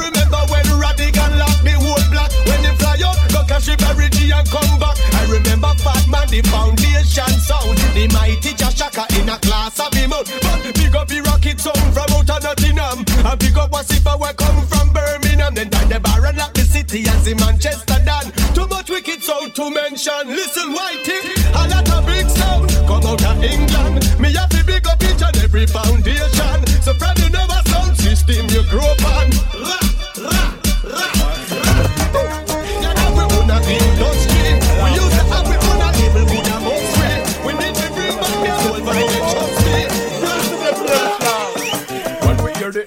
Cause 3.47 3.65
she 3.65 3.75
buried 3.75 4.11
G 4.13 4.31
and 4.31 4.47
come 4.49 4.79
back. 4.79 4.97
I 5.19 5.25
remember 5.29 5.73
Fat 5.83 6.07
Man, 6.07 6.27
the 6.27 6.41
foundation 6.47 7.33
sound. 7.43 7.77
The 7.93 8.07
mighty 8.13 8.53
Jah 8.53 8.71
Shaka 8.71 9.05
in 9.19 9.29
a 9.29 9.37
class 9.39 9.79
of 9.79 9.93
him 9.93 10.13
out. 10.13 10.25
But 10.41 10.73
big 10.73 10.95
up 10.95 11.07
the 11.07 11.21
rocket 11.21 11.59
sound 11.59 11.93
from 11.93 12.09
out 12.15 12.29
of 12.29 12.43
Nottingham. 12.43 13.05
And 13.25 13.39
big 13.39 13.57
up 13.57 13.71
Wassifa, 13.71 14.19
where 14.19 14.33
come 14.33 14.65
from 14.67 14.93
Birmingham. 14.93 15.55
Then 15.55 15.69
down 15.69 15.89
the 15.89 15.99
bar 15.99 16.25
and 16.25 16.37
lock 16.37 16.53
the 16.53 16.61
city 16.61 17.03
as 17.07 17.23
see 17.23 17.33
Manchester 17.33 17.99
done. 18.05 18.31
Too 18.55 18.67
much 18.67 18.89
wicked 18.89 19.21
sound 19.21 19.53
to 19.55 19.69
mention. 19.69 20.23
Listen, 20.27 20.73
Whitey, 20.73 21.19
a 21.53 21.67
lot 21.67 21.89
of 21.91 22.05
big 22.05 22.29
sound 22.29 22.69
come 22.87 23.05
out 23.05 23.23
of 23.23 23.43
England. 23.43 24.01
Me 24.19 24.33
have 24.33 24.49
to 24.49 24.63
big 24.63 24.87
up 24.87 25.01
each 25.03 25.21
and 25.21 25.37
every 25.43 25.67
foundation. 25.67 26.57
So 26.81 26.93
from 26.95 27.15
the 27.19 27.29
never 27.31 27.59
sound 27.69 27.97
system 27.97 28.47
you 28.49 28.63
grow 28.71 28.87
up 28.87 29.03
on. 29.03 29.82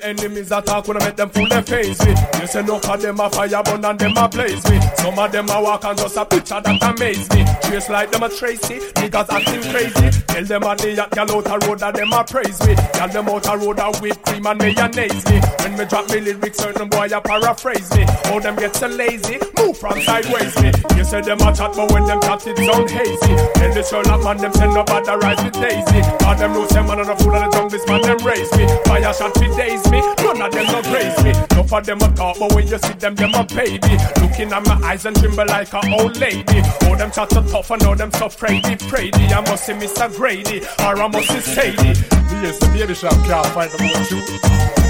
Enemies 0.07 0.53
attack 0.53 0.87
when 0.87 1.03
I 1.03 1.07
make 1.07 1.17
them 1.17 1.31
fool 1.31 1.49
their 1.49 1.63
face 1.63 1.99
me. 2.05 2.15
You 2.41 2.47
say 2.47 2.63
no 2.63 2.77
of 2.77 3.03
them 3.03 3.21
a 3.21 3.31
fire 3.31 3.63
burn 3.65 3.85
and 3.85 3.99
them 3.99 4.17
a 4.17 4.29
blaze 4.29 4.65
me. 4.71 4.81
Some 4.97 5.19
of 5.19 5.33
them 5.33 5.49
a 5.49 5.61
walk 5.61 5.85
and 5.85 5.99
just 5.99 6.17
a 6.17 6.25
picture 6.25 6.61
that 6.61 6.83
amaze 6.83 7.29
me. 7.31 7.45
Trace 7.63 7.91
like 7.91 8.11
them 8.13 8.23
a 8.23 8.29
Tracy, 8.29 8.79
niggas 8.95 9.29
acting 9.29 9.63
crazy. 9.73 10.23
Tell 10.29 10.45
them 10.45 10.63
a 10.63 10.77
day 10.77 10.97
at 10.99 11.11
gal 11.11 11.31
out 11.31 11.47
a 11.47 11.67
road 11.67 11.81
that 11.81 11.95
them 11.95 12.13
a 12.13 12.23
praise 12.25 12.61
me. 12.67 12.75
Gal 12.95 13.09
them 13.09 13.29
out 13.29 13.47
a 13.49 13.57
road 13.57 13.79
a 13.79 13.91
whip 13.99 14.23
cream 14.25 14.47
and 14.47 14.59
mayonnaise 14.59 15.25
me. 15.27 15.41
When 15.61 15.77
me 15.77 15.85
drop 15.87 16.09
me 16.11 16.21
lyrics, 16.21 16.59
certain 16.59 16.89
boy 16.89 17.09
a 17.11 17.21
paraphrase 17.21 17.91
me. 17.97 18.05
All 18.31 18.41
them 18.41 18.57
get 18.57 18.77
so 18.77 18.87
lazy, 18.87 19.39
move 19.59 19.77
from 19.77 20.01
sideways 20.03 20.55
me. 20.63 20.71
You 20.97 21.05
say 21.05 21.21
them 21.21 21.41
a 21.41 21.51
chat, 21.51 21.75
but 21.75 21.91
when 21.91 22.07
them 22.07 22.21
chat 22.23 22.47
it 22.47 22.57
sound 22.59 22.91
hazy. 22.91 23.35
Tell 23.59 23.73
the 23.75 23.83
Sherlock 23.83 24.23
man 24.23 24.39
them 24.39 24.53
send 24.53 24.77
up 24.77 24.87
bad 24.87 25.09
rise 25.23 25.43
with 25.43 25.55
Daisy. 25.55 26.01
All 26.25 26.37
them 26.37 26.53
know 26.53 26.67
say 26.69 26.83
man 26.83 27.01
on 27.01 27.11
a 27.11 27.17
fool 27.17 27.35
of 27.35 27.43
the 27.43 27.51
tongue, 27.51 27.69
this 27.69 27.87
man 27.89 28.03
them 28.03 28.19
raise 28.23 28.51
me. 28.57 28.67
Fire 28.87 29.13
shot 29.13 29.33
fi 29.39 29.49
days 29.57 29.83
me, 29.91 29.96
none 30.23 30.43
of 30.43 30.53
them 30.53 30.67
no 30.67 30.83
praise 30.83 31.17
me. 31.25 31.31
Enough 31.31 31.73
of 31.73 31.87
them 31.87 32.01
a 32.01 32.09
talk, 32.15 32.39
but 32.39 32.55
when 32.55 32.67
you 32.69 32.79
see 32.79 32.95
them, 32.95 33.15
them 33.15 33.35
a 33.35 33.45
baby. 33.45 33.95
Looking 34.21 34.53
at 34.53 34.65
my 34.67 34.81
eyes 34.85 35.07
and 35.07 35.17
tremble 35.17 35.47
like 35.47 35.73
a 35.73 35.81
old 35.93 36.17
lady. 36.17 36.61
All 36.87 36.97
them 36.97 37.11
chat 37.11 37.31
so 37.31 37.43
tough 37.43 37.71
and 37.71 37.83
all 37.85 37.97
them 37.97 38.13
so 38.13 38.27
fraidy, 38.27 38.77
fraidy. 38.89 39.33
I 39.33 39.41
must 39.41 39.67
see 39.67 39.73
Mr. 39.73 40.15
Grady, 40.17 40.61
or 40.81 40.97
I 40.99 41.09
must 41.09 41.29
see 41.29 41.41
Sadie. 41.41 41.95
Yes, 42.43 42.59
the 42.59 42.69
baby 42.73 42.95
shop 42.95 43.13
can't 43.25 43.47
find 43.55 43.71
the 43.71 43.79
more 43.83 44.05
shoe. 44.05 44.21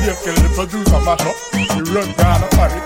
Dave 0.03 0.19
Kelly, 0.25 0.43
the 0.43 0.51
producer, 0.55 1.01
mash 1.05 1.27
up. 1.27 1.37
You 1.77 1.83
run 1.95 2.11
down 2.17 2.43
a 2.43 2.49
party. 2.57 2.81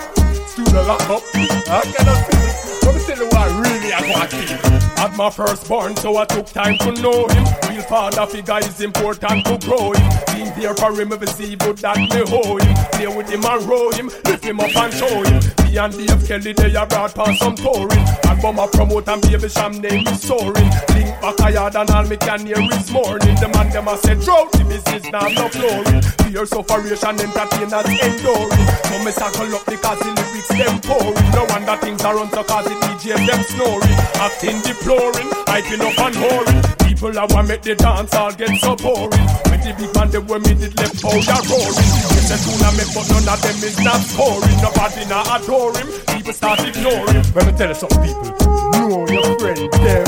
Studio 0.47 0.81
lock 0.83 1.09
up. 1.09 1.23
I 1.33 1.81
cannot 1.95 2.17
see 2.27 2.37
me 2.37 3.07
tell 3.07 3.17
you 3.17 3.29
what 3.29 3.49
really 3.65 3.93
I 3.93 4.01
want 4.11 4.31
to 4.31 4.37
keep. 4.45 4.80
My 5.17 5.29
firstborn, 5.29 5.95
so 5.97 6.17
I 6.17 6.25
took 6.25 6.47
time 6.47 6.77
to 6.79 6.91
know 7.01 7.27
him. 7.27 7.45
Real 7.69 7.83
father 7.83 8.25
figure 8.25 8.59
is 8.59 8.81
important 8.81 9.45
to 9.45 9.57
grow 9.67 9.91
him. 9.91 10.09
Being 10.33 10.53
there 10.55 10.73
for 10.73 10.93
him, 10.99 11.11
if 11.11 11.29
see 11.29 11.55
good 11.55 11.77
that 11.79 11.97
me 11.97 12.23
hold 12.31 12.63
him. 12.63 12.75
Play 12.93 13.07
with 13.07 13.29
him 13.29 13.45
and 13.45 13.63
roll 13.67 13.91
him, 13.91 14.07
lift 14.25 14.43
him 14.43 14.59
up 14.59 14.75
and 14.75 14.93
show 14.93 15.23
him. 15.23 15.39
Me 15.67 15.77
and 15.77 15.93
Dave 15.93 16.27
Kelly, 16.27 16.53
they 16.53 16.75
are 16.75 16.87
brought 16.87 17.13
past 17.13 17.39
some 17.39 17.55
touring. 17.55 18.03
Album 18.23 18.59
a 18.59 18.67
promote 18.67 19.07
and 19.09 19.21
Baby 19.21 19.49
Cham 19.49 19.79
name 19.79 20.07
is 20.07 20.21
soaring. 20.21 20.71
Link 20.95 21.11
back 21.21 21.53
yard 21.53 21.75
and 21.75 21.89
all 21.91 22.03
me 22.07 22.17
can 22.17 22.45
hear 22.45 22.57
is 22.57 22.89
morning. 22.89 23.35
The 23.35 23.51
man 23.53 23.69
them 23.69 23.87
a 23.87 23.97
say 23.97 24.15
drought, 24.15 24.51
the 24.53 24.63
business 24.63 25.03
now 25.11 25.27
no 25.27 25.47
flooring. 25.51 26.01
Fear 26.23 26.45
sufferation, 26.47 27.19
entertainers 27.19 27.91
enduring. 27.99 28.65
So 28.87 28.95
me 29.03 29.11
circle 29.11 29.55
up 29.55 29.65
the 29.65 29.75
because 29.75 30.01
in 30.07 30.15
the 30.15 30.25
lyrics 30.31 30.53
them 30.55 30.81
pouring. 30.81 31.31
No 31.31 31.45
wonder 31.49 31.77
things 31.77 32.01
are 32.01 32.15
run 32.15 32.29
so 32.31 32.43
cause 32.43 32.65
the 32.65 32.75
DJs 32.75 33.27
them 33.27 33.43
snoring. 33.43 33.97
Acting 34.17 34.61
deploring, 35.01 35.29
hyping 35.45 35.81
up 35.81 35.99
and 36.05 36.15
whoring. 36.15 36.87
People 36.87 37.17
are 37.17 37.27
want 37.27 37.47
make 37.47 37.61
the 37.61 37.75
dance 37.75 38.13
all 38.13 38.31
get 38.33 38.55
so 38.59 38.75
boring. 38.75 39.25
When 39.49 39.59
the 39.61 39.73
big 39.77 39.93
man 39.95 40.09
them 40.11 40.27
when 40.27 40.41
me 40.43 40.53
did 40.53 40.77
left 40.77 41.01
powder 41.01 41.41
roaring. 41.49 41.89
Yes, 42.13 42.29
the 42.29 42.37
tune 42.37 42.61
I 42.61 42.69
make 42.77 42.91
but 42.93 43.07
none 43.09 43.27
of 43.33 43.41
them 43.41 43.57
is 43.63 43.79
not 43.81 44.01
scoring. 44.01 44.57
Nobody 44.61 45.05
not 45.09 45.41
adore 45.41 45.73
him. 45.77 45.87
People 46.13 46.33
start 46.33 46.59
ignoring. 46.61 47.23
Let 47.33 47.45
me 47.47 47.53
tell 47.57 47.69
you 47.69 47.75
some 47.75 47.95
people, 48.01 48.29
know 48.73 49.07
your 49.09 49.39
friend 49.39 49.71
them. 49.81 50.05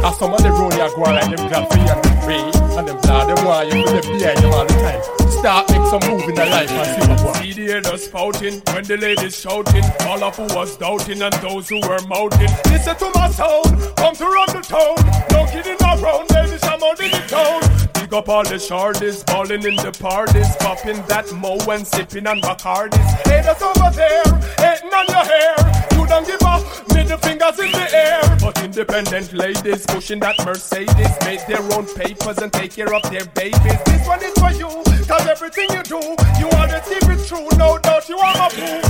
Cause 0.00 0.18
some 0.18 0.34
of 0.34 0.42
them 0.42 0.52
roll 0.52 0.72
ya 0.74 0.88
go 0.90 1.02
like 1.02 1.30
them 1.30 1.48
glad 1.48 1.68
for 1.70 1.78
you 1.78 1.88
and 1.88 2.22
pray. 2.24 2.53
And 2.76 2.88
them 2.88 3.00
glad 3.02 3.28
them 3.28 3.44
want 3.44 3.72
you 3.72 3.84
them 3.84 4.18
behind 4.18 4.38
them 4.38 4.52
all 4.52 4.66
the 4.66 4.74
time. 4.74 5.30
Start 5.30 5.70
make 5.70 5.86
some 5.86 6.10
move 6.10 6.28
in 6.28 6.34
the 6.34 6.46
life 6.46 6.70
and 6.70 7.02
see 7.02 7.24
what. 7.24 7.36
See 7.36 7.52
the 7.52 7.72
haters 7.72 8.04
spouting 8.04 8.62
when 8.72 8.84
the 8.84 8.96
ladies 8.96 9.38
shouting. 9.38 9.84
All 10.08 10.24
of 10.24 10.36
who 10.36 10.42
was 10.54 10.76
doubting 10.76 11.22
and 11.22 11.34
those 11.34 11.68
who 11.68 11.80
were 11.80 12.00
mouthing. 12.08 12.50
Listen 12.66 12.96
to 12.96 13.10
my 13.14 13.30
sound, 13.30 13.96
come 13.96 14.16
to 14.16 14.24
run 14.24 14.48
the 14.48 14.62
town. 14.62 14.96
No 15.30 15.46
kidding 15.46 15.80
around, 15.82 16.28
baby, 16.28 16.58
I'm 16.64 16.82
out 16.82 17.00
in 17.00 17.10
the 17.10 17.22
town. 17.28 17.93
Big 18.04 18.12
up 18.12 18.28
all 18.28 18.44
the 18.44 18.56
shardis, 18.56 19.24
balling 19.24 19.64
in 19.64 19.76
the 19.76 19.90
parties, 19.98 20.54
popping 20.56 21.00
that 21.08 21.24
mo 21.32 21.56
and 21.72 21.86
sipping 21.86 22.26
on 22.26 22.38
Bacardis. 22.42 23.00
Haters 23.24 23.62
over 23.64 23.88
there, 23.96 24.28
hating 24.60 24.92
on 24.92 25.06
your 25.08 25.24
hair. 25.24 25.56
You 25.96 26.04
don't 26.06 26.26
give 26.26 26.42
up, 26.44 26.60
middle 26.92 27.16
fingers 27.16 27.58
in 27.58 27.72
the 27.72 27.88
air. 27.96 28.20
But 28.42 28.62
independent 28.62 29.32
ladies 29.32 29.86
pushing 29.86 30.20
that 30.20 30.36
Mercedes, 30.44 31.16
make 31.24 31.46
their 31.46 31.64
own 31.72 31.86
papers 31.96 32.36
and 32.44 32.52
take 32.52 32.74
care 32.74 32.92
of 32.92 33.00
their 33.08 33.24
babies. 33.32 33.80
This 33.88 34.06
one 34.06 34.22
is 34.22 34.36
for 34.36 34.52
you, 34.52 34.68
cause 35.08 35.26
everything 35.26 35.70
you 35.72 35.82
do, 35.84 36.00
you 36.36 36.48
want 36.60 36.76
to 36.76 36.84
keep 36.84 37.08
it 37.08 37.24
true. 37.24 37.48
No 37.56 37.78
doubt 37.78 38.06
you 38.06 38.18
are 38.18 38.36
my 38.36 38.50
boo. 38.52 38.84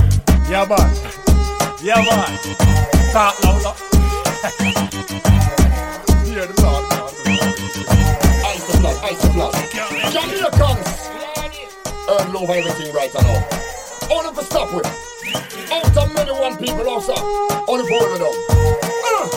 Yeah, 0.51 0.67
man. 0.67 0.91
Yeah, 1.79 2.03
man. 2.03 2.35
Talk 3.15 3.41
louder. 3.45 3.79
Hear 4.59 5.44
The 9.05 9.11
the 9.11 9.33
blood. 9.33 9.53
Jamaicans. 10.11 11.09
Earn 12.09 12.35
over 12.35 12.53
everything 12.53 12.91
right 12.91 13.13
now. 13.13 13.47
Only 14.09 14.33
for 14.33 14.43
stop 14.43 14.73
with. 14.73 14.87
Out 15.71 15.95
of 15.95 16.13
many 16.15 16.31
one 16.31 16.57
people 16.57 16.89
also. 16.89 17.13
Only 17.67 17.85
for 17.87 17.99
one 17.99 18.13
of 18.13 18.19
them. 18.19 18.33
Uh. 19.05 19.27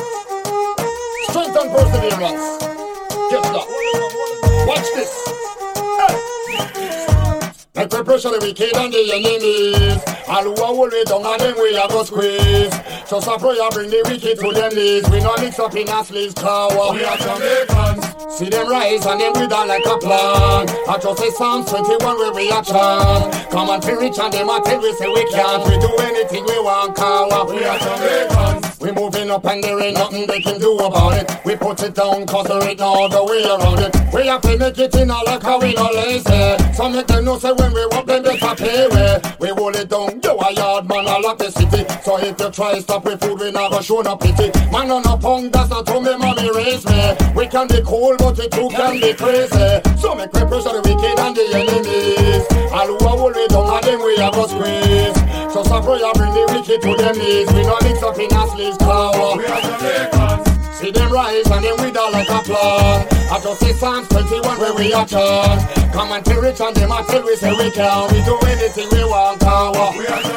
Strength 1.29 1.57
and 1.61 1.71
perseverance. 1.71 2.65
Get 3.29 3.43
that. 3.43 4.65
Watch 4.67 4.87
this. 4.95 5.28
We 7.79 7.87
pressure 7.87 8.31
the 8.35 8.39
wicked 8.43 8.75
and 8.75 8.93
the 8.93 9.07
enemies. 9.07 10.03
All 10.27 10.43
who 10.43 10.51
are 10.51 10.75
hold 10.75 10.93
it 10.95 11.07
down 11.07 11.23
and 11.23 11.41
them 11.41 11.55
we 11.63 11.79
are 11.79 11.87
go 11.87 12.03
squeeze. 12.03 12.75
Just 13.07 13.31
a 13.31 13.39
prayer 13.39 13.71
bring 13.71 13.87
the 13.87 14.03
wicked 14.03 14.35
to 14.43 14.51
them 14.51 14.75
knees. 14.75 15.09
We 15.09 15.21
not 15.23 15.39
mix 15.39 15.61
up 15.61 15.77
in 15.77 15.87
a 15.87 16.03
sleeves 16.03 16.35
cower. 16.35 16.91
We 16.91 17.07
are 17.07 17.17
Jamaicans. 17.17 18.35
See 18.35 18.51
them 18.51 18.67
rise 18.67 19.07
and 19.07 19.21
them 19.21 19.33
wither 19.39 19.63
like 19.63 19.87
a 19.87 19.97
plan. 19.99 20.67
I 20.91 20.99
just 20.99 21.23
say 21.23 21.31
Psalms 21.31 21.71
21 21.71 22.19
where 22.19 22.35
we 22.35 22.51
are 22.51 22.67
chant. 22.67 23.31
Come 23.55 23.71
on, 23.71 23.81
feel 23.81 24.01
rich 24.03 24.19
and 24.19 24.33
them 24.33 24.51
a 24.51 24.59
tell 24.59 24.83
we 24.83 24.93
say 24.99 25.07
we 25.07 25.23
can't. 25.31 25.63
We 25.63 25.79
do 25.79 25.91
anything 26.03 26.45
we 26.51 26.59
want, 26.59 26.97
cower. 26.97 27.47
We 27.47 27.63
are 27.63 27.79
Jamaicans. 27.79 28.68
We 28.81 28.93
moving 28.93 29.29
up 29.29 29.45
and 29.45 29.63
there 29.63 29.81
ain't 29.83 29.97
nothing 29.97 30.27
they 30.27 30.41
can 30.41 30.61
do 30.61 30.79
about 30.79 31.15
it. 31.15 31.45
We 31.45 31.57
put 31.57 31.83
it 31.83 31.95
down 31.95 32.27
cause 32.27 32.47
there 32.47 32.63
ain't 32.63 32.79
no 32.79 33.07
other 33.07 33.25
way 33.25 33.43
around 33.43 33.81
it. 33.81 33.97
We 34.15 34.27
have 34.29 34.41
to 34.43 34.57
make 34.57 34.79
it 34.79 34.95
in 34.95 35.09
like 35.09 35.43
how 35.43 35.59
we 35.59 35.75
no 35.75 35.91
lazy. 35.91 36.75
So 36.75 36.89
make 36.89 37.09
them 37.09 37.25
know 37.25 37.39
say 37.39 37.53
when 37.53 37.73
we 37.73 37.83
up 37.83 38.07
them 38.07 38.23
better 38.23 38.55
pay 38.55 38.87
we. 38.87 39.49
We 39.49 39.49
hold 39.49 39.75
it 39.75 39.89
down, 39.89 40.21
you 40.23 40.31
a 40.31 40.53
yard 40.53 40.89
man 40.89 41.09
all 41.09 41.27
of 41.27 41.39
the 41.39 41.51
city. 41.51 41.85
So 42.05 42.19
if 42.19 42.39
you 42.39 42.51
try 42.51 42.79
stop 42.79 43.05
with 43.05 43.21
food, 43.21 43.41
we 43.41 43.51
never 43.51 43.83
show 43.83 44.01
no 44.01 44.17
pity. 44.17 44.53
Man 44.71 44.91
on 44.93 45.05
a 45.07 45.17
punk, 45.19 45.53
that's 45.53 45.71
not 45.71 45.89
how 45.89 45.99
me 45.99 46.17
mommy 46.17 46.49
raised 46.55 46.89
me. 46.89 47.17
We 47.35 47.49
can 47.49 47.67
be 47.67 47.83
cool, 47.85 48.15
but 48.17 48.39
we 48.39 48.49
too 48.49 48.69
can 48.71 49.01
be 49.01 49.13
crazy. 49.13 49.83
So 49.99 50.15
make 50.15 50.33
we 50.33 50.47
pressure 50.47 50.79
the 50.79 50.83
wicked 50.87 51.19
and 51.19 51.35
the 51.35 51.47
enemies. 51.51 52.47
All 52.71 52.87
who 52.87 52.95
are 52.95 53.19
hold 53.19 53.37
it 53.37 53.51
down, 53.51 53.75
and 53.75 53.83
then 53.83 53.99
we 53.99 54.17
have 54.19 54.39
a 54.39 54.49
squeeze. 54.49 55.18
So 55.59 55.65
some 55.65 55.83
prayer 55.83 56.13
bring 56.15 56.33
the 56.35 56.47
wicked 56.55 56.83
to 56.83 56.95
them 56.95 57.19
knees. 57.19 57.53
We 57.53 57.63
not 57.65 57.83
mix 57.83 58.01
up 58.01 58.17
in 58.17 58.33
a 58.33 58.47
sleeves 58.47 58.79
cower. 58.79 59.37
We 59.37 59.45
are 59.45 59.61
Jamaicans. 59.61 60.79
See 60.79 60.93
them 60.93 61.11
rise 61.11 61.51
and 61.51 61.65
them 61.65 61.77
wither 61.79 62.11
like 62.13 62.29
a 62.29 62.43
plan. 62.45 63.18
I 63.31 63.41
just 63.41 63.61
say 63.61 63.73
Psalms 63.75 64.09
21 64.09 64.59
where 64.59 64.75
we 64.75 64.93
are 64.95 65.07
chant. 65.07 65.93
Come 65.93 66.13
and 66.13 66.25
tell 66.25 66.41
rich 66.41 66.61
and 66.61 66.75
them 66.75 66.93
a 66.93 67.05
tell 67.05 67.23
we 67.25 67.37
say 67.37 67.53
we 67.53 67.71
can. 67.71 68.13
We 68.13 68.23
do 68.25 68.39
anything 68.47 68.89
we 68.91 69.05
want, 69.05 69.41
cower. 69.41 69.93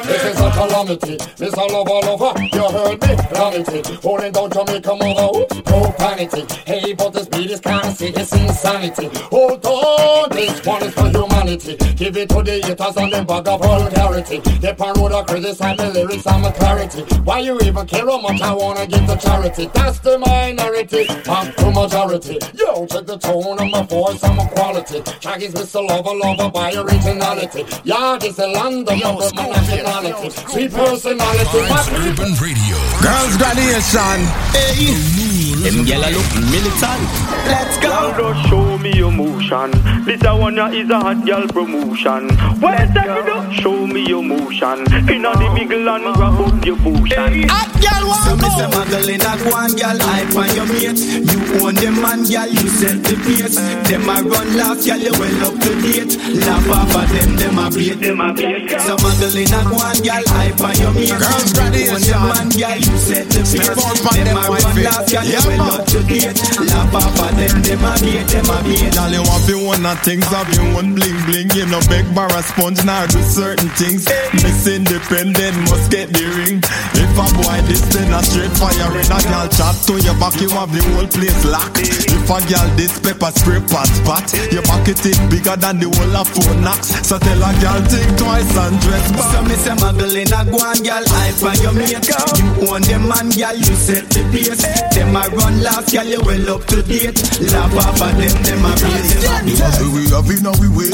This 0.06 0.24
is 0.26 0.40
a 0.42 0.52
calamity. 0.52 1.18
This 1.38 1.54
all 1.54 1.72
a 1.72 1.84
lover 1.84 2.08
lover. 2.08 2.44
You 2.44 2.68
heard 2.70 3.02
me? 3.02 3.16
Calamity. 3.32 3.96
Holding 4.02 4.32
down 4.34 4.52
Jamaica 4.52 4.96
mother. 4.96 5.40
Oops, 5.40 5.56
no 5.70 5.96
vanity. 5.98 6.46
Hey, 6.66 6.94
but 6.94 7.14
the 7.14 7.24
speed 7.24 7.52
is 7.52 7.60
kinda 7.62 7.92
sick. 7.94 8.18
It's 8.18 8.34
insanity. 8.34 9.10
Hold 9.30 9.66
on. 9.66 10.30
This 10.32 10.66
one 10.66 10.84
is 10.84 10.94
for 10.94 11.08
humanity. 11.10 11.78
Give 11.96 12.18
it 12.18 12.30
to 12.30 12.44
the 12.44 12.60
haters 12.62 12.98
and 12.98 13.14
them 13.14 13.26
bag 13.26 13.48
of 13.48 13.62
vulgarity. 13.62 14.40
They 14.60 14.74
pan 14.74 14.94
road 14.96 15.12
a 15.14 15.24
criticize 15.24 15.78
the 15.78 15.90
lyrics 15.90 16.26
and 16.28 16.42
my 16.42 16.52
clarity. 16.52 17.04
Why 17.24 17.40
you 17.40 17.58
even 17.62 17.86
care 17.88 18.06
how 18.06 18.20
much 18.20 18.42
I 18.42 18.54
wanna 18.54 18.86
give 18.86 19.06
to 19.08 19.16
charity? 19.18 19.70
That's 19.74 20.00
the 20.00 20.18
minority. 20.18 21.08
I'm 21.30 21.54
the 21.56 21.72
majority. 21.72 22.40
Yo, 22.54 22.81
check 22.88 23.06
the 23.06 23.18
tone 23.18 23.60
of 23.60 23.72
my 23.72 23.84
voice 23.84 24.24
and 24.24 24.38
my 24.38 24.45
quality. 24.48 25.02
Shaggy's 25.20 25.53
Mr. 25.53 25.86
Lover, 25.88 26.16
lover 26.16 26.49
by 26.49 26.74
originality. 26.74 27.66
Yard 27.84 28.22
this 28.22 28.38
is 28.38 28.40
land 28.40 28.88
of 28.90 28.98
my 28.98 29.14
my 29.14 29.48
nationality. 29.49 30.30
Sweet 30.30 30.72
personality. 30.72 31.60
Vibes 31.72 31.90
Urban 32.10 32.34
Radio. 32.41 32.78
Girls 33.02 33.38
graduation. 33.38 34.20
Hey. 34.53 35.31
Them 35.62 35.86
gyal 35.86 36.02
a 36.02 36.10
look 36.10 36.26
militant. 36.50 37.06
Let's 37.46 37.78
go. 37.78 37.94
Just 38.18 38.50
show 38.50 38.78
me 38.80 38.94
your 38.98 39.12
motion. 39.12 39.70
This 40.06 40.24
a 40.26 40.36
one 40.36 40.58
is 40.74 40.90
a 40.90 41.00
hot 41.00 41.24
girl 41.24 41.46
promotion. 41.48 42.30
Where's 42.58 42.90
that 42.98 43.06
you 43.06 43.24
do? 43.30 43.62
Show 43.62 43.86
me 43.86 44.02
your 44.08 44.24
motion. 44.24 44.82
Inna 45.06 45.38
the 45.38 45.54
middle 45.54 45.88
and 45.90 46.16
grab 46.18 46.42
up 46.42 46.66
your 46.66 46.78
bushon. 46.78 47.46
Hot 47.46 47.70
girl, 47.78 48.04
want 48.10 48.26
So 48.26 48.34
me 48.42 48.50
say 48.58 48.70
Magdalena 48.74 49.32
go 49.38 49.54
on, 49.54 49.72
girl, 49.78 50.00
hype 50.02 50.34
on 50.34 50.50
your 50.58 50.66
mate. 50.66 50.98
You 51.30 51.40
own 51.62 51.76
them 51.78 51.96
man, 52.02 52.26
girl, 52.26 52.50
you 52.50 52.68
set 52.82 52.98
the 53.06 53.16
pace. 53.22 53.58
Them 53.86 54.10
a 54.10 54.18
run 54.26 54.50
last, 54.58 54.82
girl, 54.82 54.98
you 54.98 55.14
well 55.14 55.46
up 55.46 55.56
to 55.62 55.72
date. 55.86 56.18
Laugh 56.42 56.70
off 56.74 56.96
of 56.96 57.06
them, 57.14 57.32
them 57.38 57.60
a 57.62 57.70
bait. 57.70 58.02
Them 58.02 58.22
a 58.22 58.34
bait. 58.34 58.66
So 58.82 58.98
Magdalena 58.98 59.62
go 59.70 59.78
on, 59.78 59.98
girl, 60.02 60.26
hype 60.26 60.58
on 60.58 60.74
your 60.82 60.94
mate. 60.98 61.14
Girls 61.22 61.54
You 61.54 61.94
own 61.94 62.02
them 62.02 62.24
man, 62.34 62.50
girl, 62.50 62.78
you 62.82 62.98
set 62.98 63.30
the 63.30 63.42
pace. 63.46 63.70
Keep 63.70 63.78
on 63.78 63.96
pan 64.02 64.14
Them 64.18 64.26
them 64.26 64.38
a 64.42 64.44
run 64.50 64.74
face. 64.74 64.86
last, 64.90 65.06
girl, 65.12 65.26
you 65.26 65.32
Yeah, 65.32 65.51
well 65.57 65.82
up 65.82 65.86
to 65.88 65.99
date. 66.03 66.40
Laugh 66.60 66.95
off 66.95 67.19
of 67.19 67.32
them, 67.36 67.61
them 67.61 67.84
a 67.84 67.94
beat, 67.99 68.28
them 68.32 68.49
a 68.49 68.57
beat. 68.64 68.94
Girl, 68.94 69.11
you 69.11 69.23
want 69.23 69.44
to 69.48 69.56
one 69.65 69.86
of 69.86 69.98
things 70.03 70.28
of 70.32 70.48
your 70.53 70.68
own 70.78 70.95
bling 70.95 71.19
bling. 71.26 71.49
You 71.52 71.65
know, 71.68 71.82
beg 71.88 72.07
bar 72.15 72.32
a 72.32 72.41
sponge, 72.44 72.84
now 72.86 73.06
do 73.07 73.22
certain 73.23 73.69
things. 73.76 74.07
Miss 74.44 74.68
independent, 74.68 75.56
must 75.69 75.91
get 75.91 76.10
the 76.14 76.26
ring. 76.40 76.60
If 76.95 77.14
a 77.18 77.26
boy 77.36 77.60
this, 77.68 77.82
then 77.91 78.14
a 78.14 78.22
straight 78.23 78.53
fire 78.56 78.91
in 78.95 79.11
a 79.11 79.19
girl 79.28 79.48
chat 79.52 79.76
to 79.88 79.94
your 79.99 80.18
back, 80.19 80.36
you 80.40 80.49
have 80.52 80.72
the 80.72 80.82
whole 80.94 81.07
place 81.07 81.44
locked. 81.45 81.80
If 81.82 82.30
a 82.30 82.38
girl 82.48 82.69
this 82.76 82.99
pepper 82.99 83.32
spray 83.32 83.61
pot 83.68 83.88
spot, 83.88 84.26
your 84.52 84.64
pocket 84.64 84.99
is 85.06 85.19
bigger 85.32 85.56
than 85.57 85.80
the 85.80 85.88
whole 85.90 86.18
of 86.18 86.28
phone 86.30 86.61
knocks. 86.61 86.94
So 87.07 87.18
tell 87.18 87.41
a 87.41 87.52
girl 87.60 87.82
think 87.88 88.11
twice 88.18 88.56
and 88.57 88.76
dress 88.80 89.07
back. 89.11 89.30
So 89.32 89.40
me 89.44 89.56
say 89.56 89.76
muggle 89.80 90.15
in 90.15 90.32
a 90.32 90.41
go 90.48 90.60
on, 90.61 90.80
girl, 90.84 91.03
hype 91.07 91.41
on 91.44 91.57
your 91.64 91.73
mate. 91.76 92.06
You 92.07 92.69
own 92.69 92.82
them 92.84 93.07
man, 93.07 93.28
girl, 93.32 93.56
you 93.56 93.76
set 93.76 94.06
the 94.11 94.22
pace. 94.32 94.64
Them 94.94 95.15
a 95.15 95.23
run 95.44 95.62
last, 95.64 95.92
girl, 95.94 96.06
you 96.06 96.22
well 96.22 96.56
up 96.56 96.64
to 96.70 96.82
date. 96.84 97.18
Laugh 97.52 97.76
off 97.78 98.02
of 98.02 98.12
them, 98.18 98.36
them 98.44 98.66
a 98.66 98.72
a 98.72 99.38
beat. 99.46 99.62
We 99.92 100.04
have 100.14 100.30
in 100.30 100.46
our 100.46 100.56
way, 100.74 100.90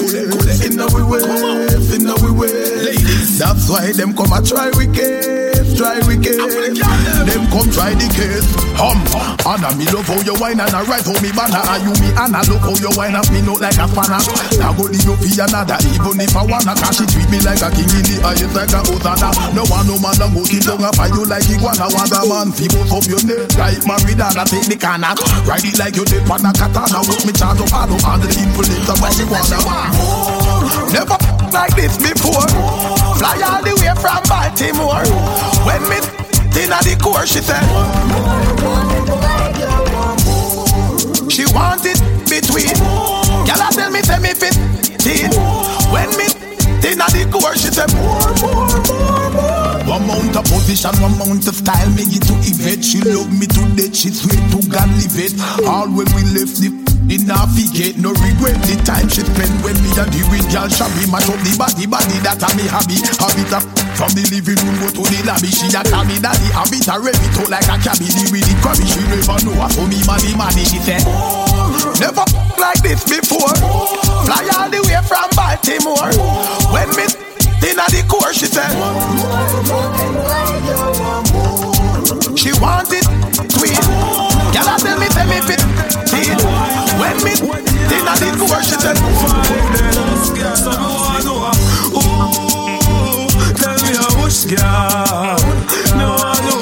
in 0.65 0.79
our 0.79 1.01
way, 1.07 1.23
in 1.95 2.07
our 2.07 2.31
way. 2.33 2.53
Ladies, 2.83 3.39
that's 3.39 3.69
why 3.69 3.91
them 3.91 4.15
come 4.15 4.33
a 4.33 4.39
try 4.41 4.71
we 4.77 4.87
case, 4.87 5.77
try 5.77 5.99
we 6.07 6.17
case. 6.17 6.37
Them 6.37 7.43
come 7.51 7.69
try 7.71 7.93
the 7.93 8.07
case. 8.15 8.47
Hum, 8.77 9.01
Anna 9.41 9.73
me 9.73 9.89
love 9.89 10.05
how 10.05 10.21
you 10.21 10.37
wine 10.37 10.61
and 10.61 10.69
I 10.69 10.85
right 10.85 11.01
how 11.01 11.17
me 11.17 11.33
banner. 11.33 11.57
And 11.57 11.81
you 11.81 11.93
me 11.97 12.09
Anna 12.13 12.45
look 12.45 12.61
how 12.61 12.77
you 12.77 12.93
wine 12.93 13.17
up 13.17 13.25
me 13.33 13.41
note 13.41 13.61
like 13.61 13.77
a 13.81 13.89
spanner. 13.89 14.21
Now 14.61 14.73
go 14.77 14.85
the 14.85 15.01
up 15.09 15.17
another, 15.17 15.77
even 15.81 16.21
if 16.21 16.35
I 16.37 16.43
wanna. 16.45 16.77
Cause 16.77 17.01
she 17.01 17.05
treat 17.09 17.29
me 17.33 17.41
like 17.41 17.65
a 17.65 17.73
king 17.73 17.89
in 17.89 18.05
the 18.05 18.15
highest 18.21 18.53
like 18.53 18.69
a 18.69 18.85
Hosanna. 18.85 19.29
No 19.57 19.65
one 19.65 19.89
no 19.89 19.97
man 19.97 20.13
don't 20.21 20.33
go 20.33 20.45
till 20.45 20.61
down 20.61 20.93
for 20.93 21.09
you 21.09 21.25
like 21.25 21.49
iguana. 21.49 21.89
Want 21.89 22.13
a 22.13 22.21
man 22.29 22.47
both 22.53 22.93
up 22.93 23.05
your 23.09 23.21
neck 23.25 23.49
like 23.57 23.81
Maridana. 23.81 24.36
Take 24.45 24.69
the 24.69 24.77
canna, 24.77 25.17
ride 25.49 25.65
it 25.65 25.79
like 25.79 25.95
you 25.95 26.05
did 26.05 26.21
on 26.29 26.45
a 26.45 26.53
katana. 26.53 27.01
With 27.09 27.25
me 27.25 27.33
charge 27.33 27.57
up 27.57 27.73
all 27.73 27.89
on 28.05 28.21
the 28.21 28.29
influence 28.29 28.85
of 28.85 29.01
marijuana. 29.01 29.57
Never 30.93 31.17
like 31.49 31.73
this 31.73 31.97
before. 31.97 32.45
Fly 33.17 33.41
all 33.41 33.65
the 33.65 33.73
way 33.81 33.89
from 33.97 34.21
Baltimore. 34.29 35.01
When 35.65 35.81
me 35.89 35.97
inna 36.53 36.77
the 36.85 36.93
core, 37.01 37.25
she 37.25 37.41
said. 37.41 37.65
She 41.31 41.45
want 41.53 41.85
it 41.85 41.97
between. 42.29 42.77
Gyal 43.45 43.61
a 43.61 43.73
tell 43.73 43.89
me 43.89 44.01
tell 44.01 44.21
me 44.21 44.33
fit 44.37 44.53
in. 45.05 45.33
When 45.89 46.09
me 46.13 46.29
inna 46.85 47.09
the 47.09 47.25
core, 47.33 47.55
she 47.57 47.73
said 47.73 47.89
more, 47.97 48.21
more, 48.41 48.69
more, 48.85 49.26
One 49.97 50.29
of 50.29 50.43
position, 50.45 50.93
one 51.01 51.17
mount 51.17 51.47
of 51.47 51.55
style, 51.55 51.89
me 51.89 52.05
get 52.05 52.21
to 52.29 52.33
Yvette. 52.45 52.85
She 52.85 53.01
love 53.01 53.33
me 53.33 53.47
to 53.47 53.61
death, 53.75 53.95
she 53.95 54.11
swear 54.11 54.37
to 54.51 54.69
God 54.69 54.87
live 54.93 55.17
it. 55.17 55.33
All 55.65 55.87
when 55.89 56.05
we 56.13 56.21
left 56.37 56.61
the 56.61 56.86
in 57.07 57.23
navigate, 57.23 57.95
no 57.95 58.11
regret 58.19 58.59
the 58.67 58.75
time 58.83 59.07
she 59.07 59.23
spend 59.23 59.53
when 59.63 59.75
me 59.79 59.91
and 59.95 60.11
the 60.11 60.21
with 60.27 60.43
girl 60.51 60.67
shabby 60.67 61.07
mash 61.07 61.27
up 61.31 61.39
the 61.39 61.55
body, 61.55 61.87
body 61.87 62.19
that 62.19 62.43
a 62.43 62.49
me 62.59 62.67
hobby. 62.67 62.99
Habit 62.99 63.53
a 63.55 63.59
from 63.95 64.11
the 64.11 64.27
living 64.27 64.59
room 64.59 64.75
go 64.83 64.87
to 64.91 65.03
the 65.07 65.19
lobby. 65.23 65.47
She 65.47 65.71
a 65.71 65.81
call 65.87 66.03
me 66.03 66.19
daddy, 66.19 66.51
habit 66.51 66.87
a 66.91 66.99
rev 66.99 67.15
it 67.15 67.35
out 67.39 67.47
like 67.47 67.69
a 67.71 67.75
cabby. 67.79 68.11
The 68.11 68.27
with 68.27 68.43
the 68.43 68.55
crabby, 68.59 68.83
she 68.83 68.99
never 69.07 69.39
know 69.47 69.55
how 69.55 69.83
me 69.87 69.99
money 70.03 70.35
money. 70.35 70.67
She 70.67 70.83
said, 70.83 71.03
never 72.03 72.27
like 72.59 72.83
this 72.83 73.03
before. 73.07 73.55
Fly 74.27 74.43
all 74.59 74.67
the 74.67 74.83
way 74.83 74.99
from 75.07 75.31
Baltimore. 75.31 76.11
When 76.75 76.91
me 76.99 77.07
inna 77.63 77.87
the 77.87 78.03
core, 78.11 78.35
she 78.35 78.51
said. 78.51 78.67
She 82.35 82.51
want 82.59 82.91
it 82.91 83.07
sweet. 83.55 83.79
Girl, 84.51 84.67
I 84.67 84.75
tell 84.83 84.99
me, 84.99 85.07
tell 85.07 85.27
me 85.27 85.39
fit 85.47 85.63
it. 86.19 86.76
When 86.95 87.17
me 87.23 87.33
inna 87.95 88.13
the 88.15 88.29
core, 88.39 88.63
she 88.63 88.75
said. 88.79 88.97
Tell 93.57 93.75
me 93.83 93.91
how 93.95 94.11
much 94.17 94.47
girl 94.47 95.37
No, 95.97 96.07
no 96.47 96.55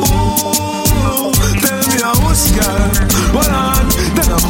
Ooh 0.00 1.32
Tell 1.60 1.82
me 1.88 1.96
how 2.02 2.16
much 2.22 2.44
girl 2.54 2.90
Well 3.34 3.50
I 3.50 3.77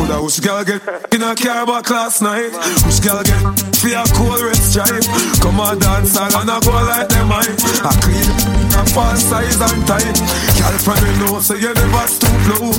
coulda 0.08 0.22
wish 0.22 0.40
girl 0.40 0.64
get 0.64 0.82
In 1.14 1.22
a 1.22 1.34
car 1.34 1.66
back 1.66 1.90
last 1.90 2.22
night? 2.22 2.52
Wish 2.86 3.00
girl 3.00 3.22
get 3.22 3.40
For 3.76 3.88
a 3.88 4.04
cold 4.16 4.40
red 4.40 4.56
stripe? 4.56 5.04
Come 5.40 5.60
on 5.60 5.78
dance 5.78 6.16
and 6.16 6.50
I 6.50 6.60
go 6.60 6.72
like 6.72 7.08
them 7.08 7.32
I 7.32 7.44
I 7.84 7.92
clean 8.00 8.30
A 8.72 8.82
fast 8.86 9.28
size 9.28 9.60
and 9.60 9.86
tight. 9.86 10.16
Girl 10.58 10.78
from 10.84 10.98
me 11.04 11.10
know 11.20 11.40
So 11.40 11.54
you 11.54 11.72
never 11.74 12.06
stoop 12.08 12.40
low 12.48 12.72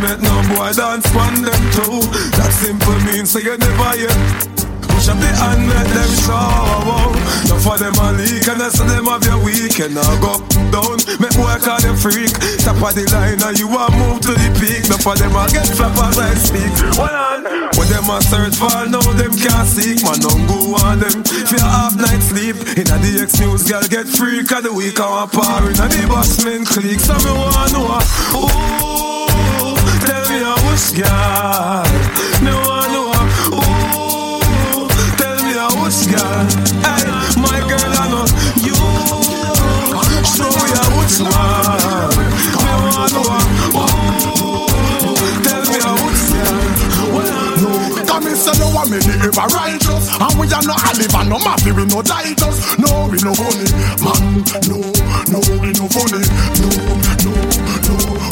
make 0.00 0.20
no 0.22 0.34
boy 0.54 0.72
dance 0.72 1.14
on 1.16 1.42
them 1.42 1.62
too. 1.76 2.00
That 2.36 2.50
simple 2.52 2.98
means 3.04 3.30
So 3.30 3.38
you 3.38 3.56
never 3.56 3.96
hear 3.96 4.59
Push 5.00 5.08
up 5.08 5.16
the 5.16 5.32
hand, 5.32 5.64
let 5.64 5.88
them 5.96 6.12
show. 6.28 7.08
No 7.48 7.56
for 7.56 7.80
them 7.80 7.96
a 7.96 8.12
leak, 8.20 8.44
and 8.52 8.60
that's 8.60 8.76
them 8.76 9.08
have 9.08 9.24
your 9.24 9.40
weekend. 9.40 9.96
Now 9.96 10.04
go 10.20 10.44
down, 10.68 11.00
make 11.16 11.32
work 11.40 11.64
call 11.64 11.80
them 11.80 11.96
freak. 11.96 12.28
Top 12.60 12.76
of 12.84 12.92
the 12.92 13.08
line, 13.08 13.40
and 13.40 13.56
you 13.56 13.64
want 13.64 13.96
move 13.96 14.20
to 14.28 14.36
the 14.36 14.52
peak. 14.60 14.92
No 14.92 15.00
for 15.00 15.16
them 15.16 15.32
a 15.32 15.48
get 15.48 15.64
flap 15.72 15.96
as 16.04 16.20
I 16.20 16.36
speak. 16.36 16.68
One 17.00 17.16
on, 17.16 17.48
when 17.80 17.88
them 17.88 18.12
a 18.12 18.20
search 18.20 18.60
for, 18.60 18.68
now 18.92 19.00
them 19.16 19.32
can't 19.40 19.64
seek. 19.64 20.04
Man, 20.04 20.20
don't 20.20 20.44
go 20.44 20.76
on 20.84 21.00
them. 21.00 21.24
Your 21.48 21.64
half 21.64 21.96
night 21.96 22.20
sleep, 22.20 22.60
in 22.76 22.84
a 22.92 23.00
the 23.00 23.24
X 23.24 23.40
news, 23.40 23.64
girl 23.64 23.80
get 23.88 24.04
freak. 24.04 24.52
Of 24.52 24.68
the 24.68 24.72
week, 24.76 25.00
I'm 25.00 25.16
a 25.16 25.24
par 25.24 25.64
in 25.64 25.80
a 25.80 25.88
the 25.88 26.04
bossman 26.12 26.68
clique. 26.68 27.00
So 27.00 27.16
me 27.24 27.32
want 27.32 27.72
know, 27.72 27.88
ooh, 28.36 29.80
tell 30.04 30.24
me 30.28 30.44
how 30.44 30.60
much 30.60 30.92
girl. 30.92 31.88
Me 32.44 32.52
many 48.90 49.14
ever 49.22 49.46
righteous 49.54 50.10
And 50.20 50.34
we 50.38 50.46
are 50.50 50.62
no 50.66 50.74
olive 50.74 51.14
and 51.14 51.28
no 51.30 51.38
mafia, 51.38 51.72
we 51.72 51.86
no 51.86 52.02
titles 52.02 52.58
No, 52.78 53.08
we 53.08 53.18
no 53.22 53.32
funny, 53.34 53.70
man 54.02 54.42
No, 54.66 54.78
no, 55.30 55.38
we 55.62 55.70
no 55.78 55.86
funny 55.88 56.26
no, 56.58 56.70
no 57.24 57.69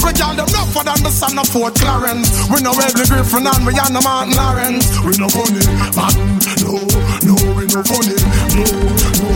We 0.08 0.14
got 0.14 0.40
them 0.40 0.48
rougher 0.56 0.88
than 0.88 1.04
the 1.04 1.12
son 1.12 1.36
of 1.36 1.44
Fort 1.52 1.76
Clarence. 1.76 2.32
We 2.48 2.64
no 2.64 2.72
Wesley 2.72 3.04
Griffin 3.04 3.44
and 3.44 3.60
we 3.60 3.76
are 3.76 3.92
no 3.92 4.00
Martin 4.00 4.32
Lawrence. 4.40 4.88
We 5.04 5.12
no 5.20 5.28
funny, 5.28 5.60
man. 5.92 6.16
No, 6.64 6.80
no, 7.28 7.36
we 7.52 7.68
no 7.68 7.84
funny. 7.84 8.16
No, 8.56 8.64
no. 8.64 9.28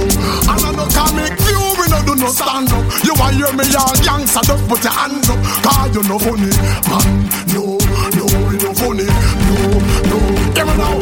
And 0.48 0.64
I 0.64 0.72
no 0.72 0.88
comic 0.88 1.36
view, 1.44 1.60
we 1.76 1.84
no 1.92 2.00
do 2.08 2.16
no 2.16 2.32
stand 2.32 2.72
up. 2.72 2.88
You 3.04 3.12
want 3.20 3.36
hear 3.36 3.52
me 3.52 3.68
all 3.76 3.92
gangsta, 4.00 4.40
just 4.40 4.64
put 4.64 4.80
your 4.80 4.96
hands 4.96 5.28
up. 5.28 5.36
Cause 5.60 5.92
you 5.92 6.02
no 6.08 6.16
funny, 6.16 6.48
man. 6.88 7.20
No, 7.52 7.76
no, 8.16 8.24
we 8.48 8.56
no 8.56 8.72
funny. 8.72 9.04
No, 9.04 9.76
no. 10.08 10.16
Give 10.56 10.64
me 10.64 10.74
now, 10.80 10.96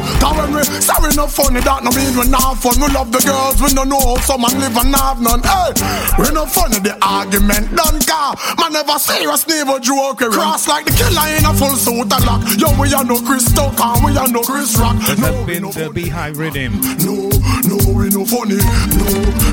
sorry 0.91 1.15
no 1.15 1.27
funny 1.27 1.61
That 1.61 1.85
no 1.85 1.91
mean 1.95 2.11
we 2.19 2.27
not 2.29 2.59
fun. 2.59 2.75
We 2.83 2.89
love 2.91 3.11
the 3.13 3.23
girls, 3.23 3.63
we 3.63 3.71
no 3.73 3.85
know 3.85 4.01
how 4.01 4.19
some 4.27 4.43
man 4.43 4.55
live 4.59 4.77
and 4.77 4.95
have 4.95 5.21
none. 5.23 5.43
Hey, 5.43 5.71
we 6.19 6.29
no 6.35 6.47
funny, 6.47 6.79
the 6.83 6.99
argument 7.03 7.71
done 7.77 8.01
car 8.03 8.35
Man 8.59 8.73
never 8.73 8.99
serious, 8.99 9.47
never 9.47 9.79
joke 9.79 10.19
Cross 10.19 10.69
like 10.69 10.85
the 10.87 10.93
killer 10.93 11.29
in 11.39 11.47
a 11.47 11.53
full 11.55 11.77
suit 11.79 12.11
and 12.11 12.25
lock. 12.27 12.43
Yo, 12.59 12.69
we 12.81 12.93
are 12.93 13.05
no 13.05 13.21
Chris 13.23 13.47
Tuck 13.53 13.79
and 13.79 14.05
we 14.05 14.17
are 14.17 14.29
no 14.29 14.43
Chris 14.43 14.77
Rock. 14.79 14.97
This 15.07 15.19
has 15.19 15.47
been 15.47 15.63
the 15.63 15.91
Beehive 15.93 16.39
Rhythm. 16.39 16.81
No, 17.07 17.31
no, 17.69 17.77
we 17.95 18.11
no 18.11 18.25
funny. 18.27 18.59
No, 18.59 19.07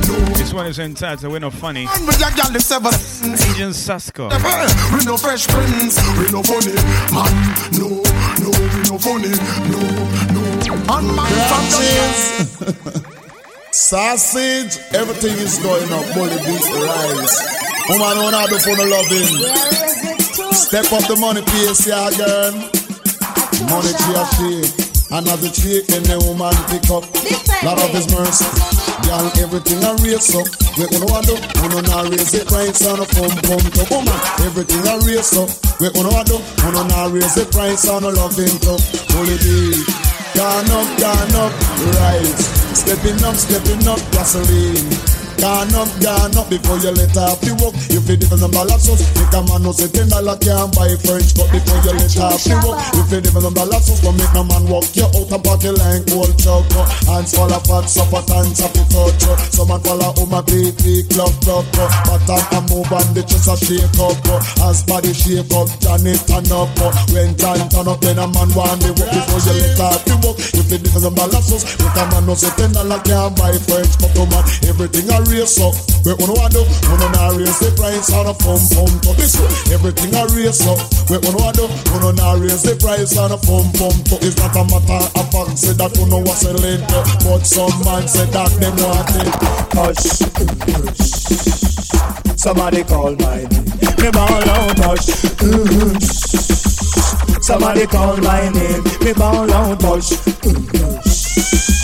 no. 0.10 0.16
This 0.36 0.54
one 0.54 0.68
is 0.68 0.80
entitled 0.80 1.32
We're 1.32 1.40
Not 1.40 1.54
Funny. 1.54 1.88
And 1.88 2.08
we 2.08 2.16
a 2.16 2.30
gal 2.34 2.52
the 2.52 2.60
seven 2.60 2.94
Agent 3.52 3.76
Sasco. 3.76 4.30
We 4.30 5.06
no 5.06 5.18
fresh 5.18 5.48
prince, 5.48 6.00
we 6.18 6.32
no 6.32 6.42
funny. 6.44 6.74
Man, 7.14 7.34
no, 7.78 7.90
no, 8.42 8.50
we 8.50 8.82
no 8.90 8.98
funny. 8.98 9.34
No, 9.70 9.82
no 10.34 10.37
On 10.90 11.04
my 11.16 11.28
Branches. 11.28 12.48
Sausage, 13.72 14.80
everything 14.96 15.36
is 15.36 15.60
going 15.60 15.92
up. 15.92 16.08
Bully 16.16 16.40
beats 16.48 16.68
the 16.72 16.80
rise. 16.80 17.36
Woman, 17.92 18.16
oh, 18.16 18.24
wanna 18.24 18.48
do 18.48 18.58
for 18.60 18.76
no 18.80 18.88
loving. 18.88 19.28
Step 20.56 20.88
up 20.96 21.04
the 21.12 21.16
money, 21.20 21.42
PSR 21.44 22.08
again. 22.16 22.72
Money 23.68 23.92
to 23.92 24.08
your 24.16 24.28
shake. 24.40 24.72
Another 25.12 25.52
cheek, 25.52 25.92
and 25.92 26.08
the 26.08 26.24
woman 26.24 26.56
pick 26.72 26.88
up. 26.88 27.04
Lot 27.68 27.84
of 27.84 27.92
his 27.92 28.08
mercy. 28.08 28.48
Girl, 29.04 29.28
everything 29.44 29.84
I 29.84 29.92
raise 30.00 30.32
up. 30.36 30.48
We 30.80 30.88
gonna 30.88 31.12
want 31.12 31.28
do, 31.28 31.36
we 31.36 31.68
gonna 31.68 32.10
raise 32.12 32.32
it 32.32 32.48
price 32.48 32.88
on 32.88 33.00
a 33.00 33.08
pum 33.12 33.32
pum 33.44 33.60
to 33.60 33.84
woman. 33.92 34.20
Everything 34.48 34.88
I 34.88 35.04
raise 35.04 35.36
up. 35.36 35.52
We 35.84 35.92
gonna 35.92 36.16
want 36.16 36.32
do, 36.32 36.40
we 36.64 36.72
gonna 36.72 37.12
raise 37.12 37.36
the 37.36 37.44
price 37.52 37.88
on 37.88 38.04
a 38.04 38.12
loving 38.12 38.56
to. 38.64 38.80
Bully 39.12 39.36
beat. 39.44 40.07
Gone 40.38 40.70
up, 40.70 41.00
gone 41.00 41.36
up, 41.36 41.52
right. 41.98 42.38
Stepping 42.76 43.24
up, 43.24 43.36
stepping 43.38 43.88
up, 43.88 43.98
gasoline. 44.12 45.17
Gone 45.38 45.70
up, 45.78 45.90
gone 46.02 46.34
up 46.34 46.50
before 46.50 46.82
you 46.82 46.92
let 46.98 47.14
off 47.18 47.38
the 47.46 47.54
work. 47.62 47.78
You 47.94 48.02
feel 48.02 48.18
different 48.18 48.42
than 48.42 48.52
balances. 48.52 49.06
Make 49.14 49.34
a 49.38 49.42
man 49.46 49.62
no 49.62 49.72
say 49.72 49.86
ten 49.88 50.10
dollar 50.10 50.34
can't 50.42 50.74
buy 50.74 50.90
French 51.06 51.38
cut 51.38 51.50
before 51.54 51.78
you 51.86 51.94
let 51.94 52.10
off 52.18 52.42
the 52.42 52.58
work. 52.66 52.78
You 52.98 53.04
feel 53.06 53.22
different 53.22 53.46
than 53.46 53.54
balances. 53.54 54.02
Don't 54.02 54.18
make 54.18 54.34
no 54.34 54.42
man 54.44 54.66
walk 54.66 54.90
you 54.98 55.06
out 55.06 55.30
and 55.30 55.44
party 55.46 55.70
like 55.78 56.10
old 56.10 56.34
chuck. 56.42 56.66
Hands 57.06 57.30
full 57.30 57.54
of 57.54 57.62
fat, 57.70 57.86
supper, 57.86 58.22
dance 58.26 58.66
up 58.66 58.74
the 58.74 58.84
touch. 58.90 59.24
Some 59.54 59.70
man 59.70 59.80
follow 59.86 60.10
home 60.18 60.34
a 60.34 60.42
baby 60.42 61.06
club, 61.14 61.34
club. 61.46 61.66
But 62.10 62.26
I'm 62.26 62.42
a 62.58 62.60
move 62.74 62.90
and 62.90 63.14
the 63.14 63.22
chest 63.22 63.46
a 63.46 63.56
shake 63.56 63.94
up. 64.02 64.18
As 64.66 64.82
body 64.90 65.14
shake 65.14 65.54
up, 65.54 65.70
Johnny 65.78 66.18
turn 66.26 66.50
up. 66.50 66.74
When 67.14 67.38
John 67.38 67.62
turn 67.70 67.86
up, 67.86 68.02
then 68.02 68.18
a 68.18 68.26
man 68.26 68.50
want 68.58 68.82
the 68.82 68.90
work 68.98 69.14
before 69.14 69.42
you 69.46 69.54
let 69.54 69.80
off 69.86 70.02
the 70.02 70.18
work. 70.26 70.38
You 70.58 70.66
feel 70.66 70.82
different 70.82 71.06
than 71.06 71.16
balances. 71.16 71.62
Make 71.78 71.94
a 71.94 72.04
man 72.10 72.26
no 72.26 72.34
say 72.34 72.50
ten 72.58 72.74
dollar 72.74 72.98
can't 73.06 73.38
buy 73.38 73.54
French 73.70 73.94
cut. 74.02 74.18
Man, 74.18 74.44
everything 74.66 75.08
a 75.14 75.27
race 75.30 75.60
up. 75.60 75.76
We 76.06 76.14
wanna 76.16 76.50
do? 76.50 76.64
Wanna 76.88 77.10
not 77.12 77.36
raise 77.36 77.60
the 77.60 77.72
price 77.76 78.12
on 78.14 78.28
a 78.28 78.34
phone 78.34 78.64
phone 78.72 79.00
to 79.04 79.12
this 79.20 79.36
Everything 79.72 80.16
a 80.16 80.24
race 80.32 80.64
up. 80.64 80.80
We 81.12 81.18
wanna 81.20 81.52
do? 81.54 81.68
Wanna 81.92 82.14
not 82.16 82.40
raise 82.40 82.64
the 82.64 82.76
price 82.80 83.18
on 83.18 83.32
a 83.32 83.38
phone 83.38 83.72
phone 83.76 84.00
to 84.08 84.16
It's 84.24 84.38
not 84.40 84.56
a 84.56 84.64
matter 84.64 85.04
of 85.20 85.28
fact. 85.32 85.60
Say 85.60 85.74
that 85.74 85.92
you 85.98 86.06
know 86.08 86.20
what's 86.24 86.46
a 86.46 86.54
late. 86.54 86.82
But 87.24 87.44
some 87.46 87.76
man 87.84 88.08
say 88.08 88.26
that 88.32 88.52
them 88.60 88.76
want 88.80 89.12
it. 89.20 89.28
Hush, 89.76 90.24
hush. 90.72 91.18
Somebody 92.40 92.84
call 92.84 93.16
my 93.16 93.44
name. 93.44 93.68
Me 94.00 94.10
ball 94.12 94.50
out, 94.50 94.80
hush. 94.80 95.08
hush. 95.44 96.08
Somebody 97.44 97.86
call 97.88 98.18
my 98.18 98.50
name. 98.50 98.84
Me 99.04 99.14
ball 99.14 99.52
out, 99.52 99.82
hush. 99.82 100.14
hush. 100.16 101.77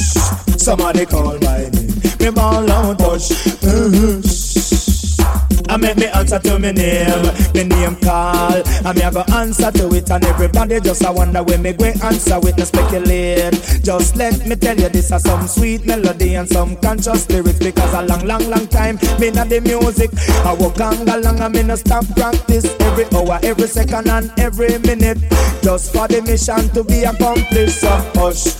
Somebody 0.63 1.05
call 1.05 1.37
my 1.39 1.67
name. 1.73 1.91
Me 2.21 2.31
ball 2.31 2.71
out, 2.71 3.01
hush. 3.01 3.31
Mm-hmm. 3.59 4.21
hush. 4.21 5.19
I 5.67 5.75
make 5.75 5.97
me 5.97 6.05
answer 6.05 6.39
to 6.39 6.57
me 6.57 6.71
name, 6.71 7.25
me 7.53 7.63
name 7.65 7.97
call. 7.97 8.63
I 8.87 8.93
me 8.95 9.01
I 9.01 9.11
go 9.11 9.25
answer 9.33 9.71
to 9.71 9.93
it, 9.93 10.09
and 10.09 10.23
everybody 10.23 10.79
just 10.79 11.03
I 11.03 11.09
wonder 11.09 11.43
when 11.43 11.63
me 11.63 11.73
go 11.73 11.87
answer 12.01 12.39
with 12.39 12.57
no 12.57 12.63
speculate. 12.63 13.59
Just 13.83 14.15
let 14.15 14.47
me 14.47 14.55
tell 14.55 14.79
you 14.79 14.87
this 14.87 15.11
is 15.11 15.21
some 15.23 15.47
sweet 15.47 15.85
melody 15.85 16.35
and 16.35 16.47
some 16.47 16.77
conscious 16.77 17.29
lyrics 17.29 17.59
because 17.59 17.93
a 17.93 18.03
long, 18.03 18.25
long, 18.25 18.49
long 18.49 18.65
time 18.67 18.95
me 19.19 19.31
not 19.31 19.49
the 19.49 19.59
music. 19.59 20.11
I 20.45 20.53
walk 20.53 20.79
on 20.79 21.09
along 21.09 21.41
and 21.41 21.53
me 21.53 21.63
no 21.63 21.75
stop 21.75 22.05
practice 22.15 22.73
every 22.79 23.03
hour, 23.13 23.37
every 23.43 23.67
second, 23.67 24.07
and 24.07 24.31
every 24.39 24.77
minute, 24.79 25.17
just 25.61 25.91
for 25.91 26.07
the 26.07 26.21
mission 26.21 26.69
to 26.73 26.85
be 26.85 27.03
accomplished. 27.03 27.81
So 27.81 27.89
hush, 28.15 28.55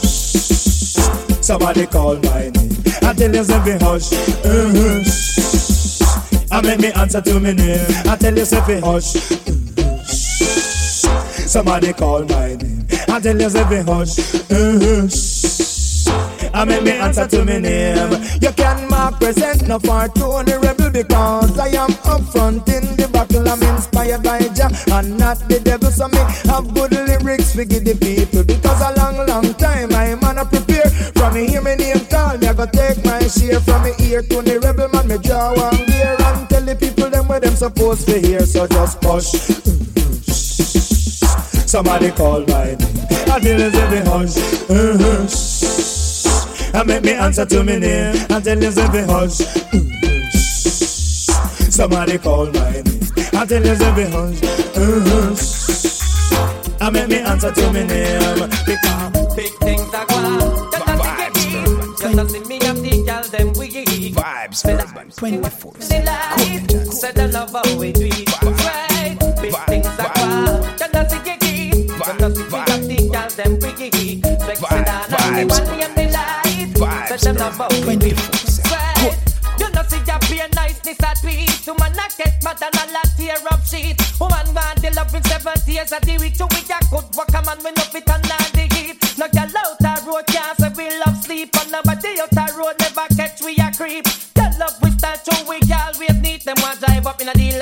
hush. 0.00 0.25
Somebody 1.46 1.86
call 1.86 2.16
my 2.16 2.50
name. 2.50 2.72
I 3.02 3.12
tell 3.12 3.32
you 3.32 3.44
something, 3.44 3.78
hush, 3.78 4.10
hush. 4.42 6.02
I 6.50 6.60
make 6.60 6.80
me 6.80 6.90
answer 6.90 7.20
to 7.20 7.38
me 7.38 7.52
name. 7.52 7.86
I 8.04 8.16
tell 8.16 8.36
you 8.36 8.44
something, 8.44 8.82
hush. 8.82 9.14
Uh-huh. 9.14 10.02
Somebody 11.46 11.92
call 11.92 12.24
my 12.24 12.56
name. 12.56 12.84
I 13.08 13.20
tell 13.20 13.40
you 13.40 13.48
something, 13.48 13.86
hush. 13.86 14.16
hush. 14.50 15.46
I 16.52 16.64
make 16.64 16.82
me 16.82 16.90
answer 16.90 17.28
to 17.28 17.44
me 17.44 17.60
name. 17.60 18.10
You 18.42 18.50
can 18.50 18.88
mark 18.90 19.20
present 19.20 19.68
no 19.68 19.78
for 19.78 20.08
Tony 20.08 20.54
Rebel 20.54 20.90
because 20.90 21.56
I 21.60 21.68
am 21.68 21.92
up 22.06 22.22
front 22.32 22.68
in 22.68 22.96
the 22.96 23.08
battle. 23.12 23.48
I'm 23.48 23.62
inspired 23.62 24.24
by 24.24 24.40
Jah 24.48 24.70
and 24.92 25.16
not 25.16 25.38
the 25.48 25.60
devil. 25.60 25.92
So 25.92 26.08
me 26.08 26.18
have 26.50 26.74
good 26.74 26.90
lyrics 26.90 27.54
for 27.54 27.64
give 27.64 27.84
the 27.84 27.94
people 27.94 28.42
because 28.42 28.80
a 28.80 28.92
long, 28.98 29.24
long 29.28 29.54
time 29.54 29.94
I'm 29.94 30.24
on 30.24 30.38
a 30.38 30.44
prepare. 30.44 30.95
From 31.26 31.34
me 31.34 31.48
hear 31.48 31.60
me 31.60 31.74
name 31.74 32.06
call, 32.06 32.38
me 32.38 32.46
I 32.46 32.52
go 32.54 32.66
take 32.66 33.04
my 33.04 33.18
share 33.26 33.58
from 33.58 33.82
me 33.82 33.90
ear 33.98 34.22
to 34.22 34.42
the 34.42 34.60
rebel 34.60 34.88
man. 34.90 35.08
Me 35.08 35.18
draw 35.18 35.56
one 35.56 35.84
gear 35.86 36.14
and 36.20 36.48
tell 36.48 36.62
the 36.62 36.76
people 36.76 37.10
them 37.10 37.26
where 37.26 37.40
them 37.40 37.56
supposed 37.56 38.06
to 38.06 38.20
hear. 38.20 38.46
So 38.46 38.68
just 38.68 39.02
hush. 39.02 39.32
Somebody 41.66 42.12
call 42.12 42.46
my 42.46 42.76
name. 42.78 42.78
I 43.26 43.40
tell 43.40 43.58
you 43.58 43.66
every 43.74 44.02
hush, 44.06 44.36
hush. 44.70 46.26
I 46.72 46.84
make 46.84 47.02
me 47.02 47.14
answer 47.14 47.44
to 47.44 47.64
me 47.64 47.80
name. 47.80 48.14
I 48.30 48.40
tell 48.40 48.62
you 48.62 48.68
every 48.68 49.02
hush, 49.02 49.40
hush. 49.72 50.30
Somebody 51.74 52.18
call 52.18 52.46
my 52.52 52.70
name. 52.70 53.00
I 53.32 53.44
tell 53.46 53.66
you 53.66 53.72
every 53.72 54.04
hush, 54.04 54.38
hush. 54.76 55.42
I 56.80 56.90
make 56.90 57.08
me 57.08 57.18
answer 57.18 57.50
to 57.50 57.72
me 57.72 57.82
name. 57.82 58.48
Because 58.64 59.34
big 59.34 59.52
things 59.58 59.92
are. 59.92 60.15
Just 62.16 62.30
see 62.30 62.40
me 62.44 62.58
and 62.64 62.78
the 62.78 63.04
girl 63.04 63.22
them 63.24 63.52
we 63.58 63.68
vibes. 63.68 64.64
Vibes 64.64 65.16
24. 65.16 65.74
Said 66.90 67.14
the 67.14 67.28
love 67.28 67.52
how 67.52 67.76
we 67.76 67.92
do 67.92 68.06
it. 68.06 68.42
Right. 68.42 69.18
Big 69.42 69.52
things 69.68 69.86
are 70.00 70.12
going. 70.16 70.64
Just 70.80 71.10
see 71.12 71.20
you 71.28 71.36
just 72.16 72.36
see 72.36 72.48
me 72.48 72.58
and 72.72 72.88
the 72.88 72.96
girl 73.12 73.28
them 73.36 73.52
we 73.60 73.68
Sexy 74.48 74.64
down 74.64 75.04
and 75.12 75.36
the 75.36 75.54
one 75.60 75.68
and 75.76 75.92
the 75.92 76.80
light. 76.80 77.20
Said 77.20 77.34
the 77.36 77.40
love 77.40 77.56
how 77.60 77.68
we 77.86 77.96
do 77.96 78.06
it. 78.06 78.64
Right. 78.64 79.12
You 79.60 79.68
know 79.76 79.82
see 79.84 80.00
ya 80.08 80.16
be 80.30 80.40
a 80.40 80.48
niceness 80.56 81.02
at 81.04 81.20
peace. 81.20 81.66
Woman 81.66 81.92
a 82.00 82.08
get 82.16 82.40
mad 82.42 82.62
and 82.64 82.80
a 82.80 82.92
lot 82.96 83.12
tear 83.20 83.36
up 83.52 83.60
sheet. 83.68 84.00
Woman 84.18 84.56
want 84.56 84.80
the 84.80 84.88
love 84.96 85.14
in 85.14 85.22
seven 85.24 85.52
years 85.68 85.92
of 85.92 86.00
the 86.00 86.16
week. 86.16 86.40
To 86.40 86.48
we 86.48 86.64
a 86.64 86.80
good 86.88 87.12
work 87.12 87.28
a 87.28 87.44
man 87.44 87.60
we 87.60 87.76
no 87.76 87.84
fit 87.92 88.08
and 88.08 88.24
not 88.24 88.45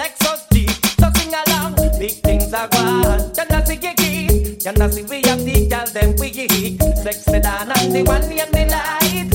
the 0.05 0.11
Lexus 0.11 0.41
Jeep. 0.53 0.71
So 1.01 1.09
sing 1.17 1.35
along, 1.35 1.75
big 1.99 2.13
things 2.23 2.53
are 2.53 2.69
gone. 2.69 3.33
You 3.37 3.45
know 3.49 3.65
see 3.65 3.75
you 3.75 3.95
keep. 3.95 4.31
You 4.65 4.91
see 4.91 5.03
we 5.05 5.23
have 5.23 5.45
the 5.45 5.69
girl 5.69 5.87
them 5.87 6.17
we 6.19 6.31
geek. 6.31 6.83
Sexy 7.03 7.41
down 7.41 7.71
and 7.73 7.93
the 7.95 8.03
one 8.03 8.23
and 8.23 8.53
the 8.53 8.65
light. 8.71 9.31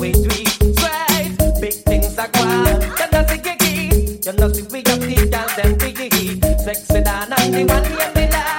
We 0.00 0.12
do 0.12 0.28
it. 0.32 1.60
Big 1.60 1.74
things 1.84 2.18
are 2.18 2.28
gone. 2.28 2.66
You 2.66 3.20
see 3.28 3.40
you 3.44 3.54
keep. 3.58 4.24
You 4.24 4.54
see 4.54 4.62
we 4.70 4.82
have 4.86 5.00
the 5.00 5.14
girl 5.30 5.48
them 5.56 5.78
we 5.80 5.92
geek. 5.92 6.44
Sexy 6.60 7.00
down 7.02 7.32
and 7.32 7.54
the 7.54 7.64
one 7.64 7.84
and 7.84 8.14
the 8.16 8.24
light. 8.32 8.50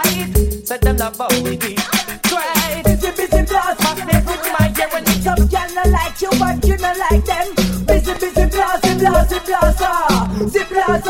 Love 1.01 1.17
how 1.17 1.27
we 1.41 1.57
do 1.57 1.67
it. 1.67 2.85
Busy, 2.85 3.11
busy, 3.11 3.41
blast. 3.43 3.81
Magnet 3.81 4.25
with 4.25 4.45
my 4.53 4.67
hair 4.75 4.89
and 4.93 5.07
Some 5.23 5.47
girl 5.47 5.91
like 5.91 6.21
you, 6.21 6.29
but 6.37 6.63
you 6.65 6.77
no 6.77 6.93
like 6.93 7.25
them. 7.25 7.55
Busy, 7.85 8.13
busy, 8.13 8.45
blast, 8.45 8.99
blast, 8.99 9.45
blast, 9.45 10.30
zip 10.51 10.69
blast. 10.69 11.07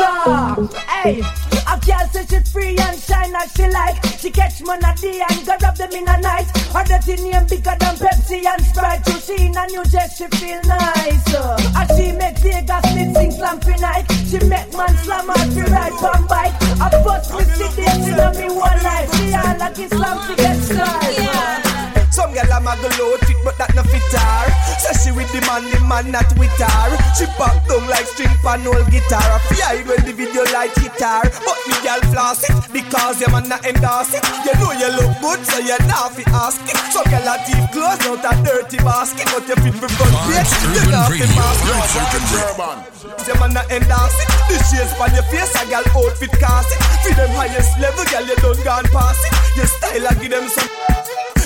Hey, 0.88 1.20
a 1.66 1.74
girl 1.82 2.06
say 2.12 2.24
she 2.30 2.40
free 2.50 2.76
and 2.78 2.98
shine 2.98 3.34
as 3.34 3.52
she 3.52 3.66
like. 3.68 3.96
She 4.18 4.30
catch 4.30 4.62
money 4.62 4.86
day 5.00 5.22
and 5.28 5.46
go 5.46 5.54
rub 5.60 5.76
them 5.76 5.92
in 5.92 6.08
a 6.08 6.20
night. 6.20 6.46
Her 6.72 6.84
dirty 6.84 7.22
name 7.22 7.46
bigger 7.48 7.76
than 7.78 7.96
Pepsi 7.96 8.46
and 8.46 8.64
Sprite. 8.64 9.04
So 9.06 9.18
she 9.18 9.46
in 9.46 9.56
a 9.56 9.66
new 9.66 9.84
dress, 9.84 10.16
she 10.16 10.26
feel 10.38 10.60
nice. 10.62 11.34
As 11.74 11.88
she 11.96 12.12
make 12.12 12.38
Vegas 12.38 12.94
need 12.94 13.14
sing 13.14 13.32
slam 13.32 13.60
for 13.60 13.76
night. 13.80 14.06
She 14.30 14.38
make 14.46 14.72
man 14.76 14.96
slam 15.02 15.30
out 15.30 15.50
to 15.54 15.62
ride 15.70 15.92
one 16.00 16.26
bike. 16.26 16.54
A 16.80 16.88
bus 17.02 17.32
with 17.34 17.52
the 17.58 17.68
days 17.76 18.08
in 18.08 18.48
me 18.48 18.54
one 18.54 18.82
life. 18.82 19.10
She 19.16 19.34
all 19.34 19.58
like 19.58 19.78
Islam 19.78 20.28
to 20.28 20.36
get 20.36 20.56
style. 20.62 21.31
Girl 22.42 22.58
a 22.58 22.60
muggle 22.60 22.90
out 22.90 23.22
fit, 23.22 23.38
but 23.46 23.54
that 23.58 23.70
no 23.78 23.86
fit 23.86 24.02
her. 24.02 24.50
Say 24.82 24.94
she 24.98 25.10
with 25.14 25.30
the 25.30 25.38
man, 25.46 25.62
the 25.70 25.78
man 25.86 26.10
not 26.10 26.26
with 26.34 26.50
her. 26.58 26.90
She 27.14 27.30
pop 27.38 27.54
down 27.70 27.86
like 27.86 28.06
string 28.10 28.34
pan 28.42 28.66
old 28.66 28.82
guitar. 28.90 29.22
A 29.22 29.38
fear 29.46 29.78
when 29.86 30.02
the 30.02 30.10
video 30.10 30.42
like 30.50 30.74
guitar. 30.74 31.22
But 31.22 31.58
me 31.70 31.78
girl 31.86 32.02
floss 32.10 32.42
it 32.42 32.58
because 32.74 33.22
your 33.22 33.30
man 33.30 33.46
not 33.46 33.62
endorse 33.62 34.18
it. 34.18 34.26
You 34.42 34.58
know 34.58 34.74
you 34.74 34.90
look 34.90 35.14
good, 35.22 35.40
so 35.46 35.62
you 35.62 35.78
not 35.86 36.18
fi 36.18 36.26
ask 36.34 36.58
it. 36.66 36.74
Some 36.90 37.06
girl 37.06 37.30
a 37.30 37.38
deep 37.46 37.62
clothes 37.70 38.02
out 38.10 38.26
a 38.26 38.32
dirty 38.42 38.78
basket, 38.82 39.30
but 39.30 39.46
you 39.46 39.54
fit 39.62 39.78
for 39.78 39.86
front 39.94 40.16
page. 40.26 40.50
You 40.66 40.82
not 40.90 41.14
fi 41.14 41.22
mask 41.38 41.62
it. 41.62 41.78
Your 43.22 43.38
man 43.38 43.54
not 43.54 43.70
endorse 43.70 44.18
it. 44.18 44.28
The 44.50 44.58
shades 44.66 44.90
on 44.98 45.14
your 45.14 45.26
face, 45.30 45.54
a 45.54 45.62
girl 45.70 45.86
outfit 45.94 46.34
cast 46.42 46.74
it. 46.74 46.82
For 47.06 47.14
them 47.14 47.30
highest 47.38 47.78
level, 47.78 48.02
girl 48.10 48.26
you 48.26 48.34
done 48.42 48.58
gone 48.66 48.88
past 48.90 49.22
it. 49.30 49.30
Your 49.54 49.70
style 49.70 50.10
a 50.10 50.12
give 50.18 50.34
them 50.34 50.50
some. 50.50 50.66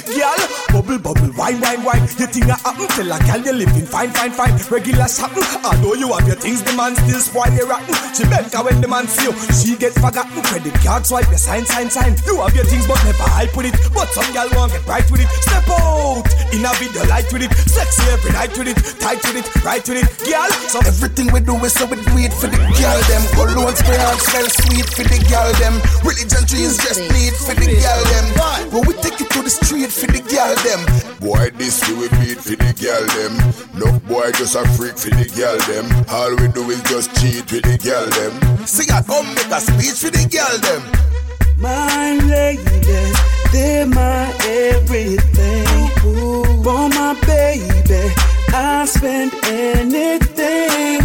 Girl, 0.06 0.40
bubble 0.70 0.98
bubble, 0.98 1.32
wine 1.36 1.60
wine 1.60 1.82
wine. 1.82 2.02
You 2.18 2.26
think 2.30 2.46
I 2.46 2.56
happen? 2.62 2.86
Tell 2.94 3.10
a 3.10 3.18
girl 3.18 3.42
you 3.42 3.66
living 3.66 3.86
fine 3.86 4.10
fine 4.10 4.30
fine. 4.30 4.54
Regular 4.70 5.08
shopping. 5.08 5.42
Although 5.64 5.94
you 5.94 6.12
have 6.14 6.26
your 6.26 6.36
things, 6.36 6.62
the 6.62 6.72
man 6.74 6.94
still 6.96 7.20
spoil 7.20 7.50
your 7.52 7.66
rotten. 7.66 7.94
She 8.14 8.24
bent 8.30 8.54
when 8.54 8.80
the 8.80 8.88
man 8.88 9.06
see 9.08 9.26
you, 9.26 9.34
she 9.50 9.76
get 9.76 9.92
forgotten. 9.94 10.42
Credit 10.42 10.74
card 10.82 11.06
swipe, 11.06 11.28
your 11.28 11.38
sign 11.38 11.66
sign 11.66 11.90
sign. 11.90 12.14
You 12.26 12.40
have 12.40 12.54
your 12.54 12.64
things 12.64 12.86
but 12.86 13.02
never 13.04 13.26
hype 13.26 13.56
with 13.56 13.66
it. 13.66 13.74
But 13.92 14.08
some 14.14 14.30
girl 14.32 14.48
want 14.54 14.72
get 14.72 14.86
bright 14.86 15.10
with 15.10 15.20
it. 15.20 15.28
Step 15.42 15.68
out 15.68 16.24
in 16.54 16.64
a 16.64 16.72
video 16.78 17.02
light 17.10 17.26
with 17.32 17.42
it. 17.42 17.52
Sexy 17.66 18.06
every 18.14 18.32
night 18.32 18.56
with 18.56 18.68
it, 18.70 18.78
tight 19.02 19.20
with 19.26 19.42
it, 19.42 19.46
right 19.66 19.82
with 19.86 19.98
it. 20.00 20.08
Girl, 20.22 20.50
so 20.70 20.78
Everything 20.86 21.32
we 21.34 21.40
do 21.40 21.52
is 21.66 21.74
so 21.74 21.84
we 21.86 21.96
do 21.98 22.14
it 22.22 22.32
for 22.32 22.46
the 22.46 22.56
girl 22.56 23.00
them. 23.10 23.22
Cologne 23.34 23.74
spray 23.74 23.98
and 23.98 24.20
smell 24.22 24.46
sweet 24.48 24.86
for 24.86 25.02
the 25.02 25.18
girl 25.28 25.50
them. 25.58 25.74
Religion 26.06 26.46
trees 26.46 26.78
just 26.78 27.02
need 27.10 27.34
for 27.34 27.52
the 27.58 27.66
girl 27.66 28.02
them. 28.14 28.26
When 28.70 28.86
we 28.86 28.94
take 29.02 29.20
it 29.20 29.28
to 29.34 29.42
the 29.42 29.50
street 29.50 29.90
for 30.00 30.06
the 30.12 30.20
girl 30.20 30.54
them. 30.66 30.80
Boy, 31.20 31.50
this 31.56 31.80
we 31.88 31.94
will 31.94 32.10
beat 32.20 32.38
for 32.38 32.56
the 32.56 32.72
girl 32.76 33.04
them. 33.16 33.32
No 33.74 33.98
boy 34.00 34.30
just 34.32 34.54
a 34.54 34.66
freak 34.76 34.98
for 34.98 35.10
the 35.10 35.24
girl 35.32 35.56
them. 35.68 35.86
All 36.10 36.36
we 36.36 36.48
do 36.52 36.68
is 36.70 36.82
just 36.82 37.14
cheat 37.16 37.50
with 37.50 37.64
the 37.64 37.78
girl 37.80 38.06
them. 38.18 38.66
Sing 38.66 38.90
a 38.92 39.02
come 39.02 39.26
make 39.34 39.50
a 39.50 39.60
speech 39.60 39.96
for 39.96 40.10
the 40.10 40.24
girl 40.28 40.56
them. 40.66 40.82
My 41.56 42.16
lady, 42.28 42.62
they're 43.52 43.86
my 43.86 44.28
everything. 44.44 45.66
For 46.62 46.88
my 46.90 47.14
baby, 47.24 48.12
I 48.52 48.84
spend 48.86 49.32
anything. 49.44 51.00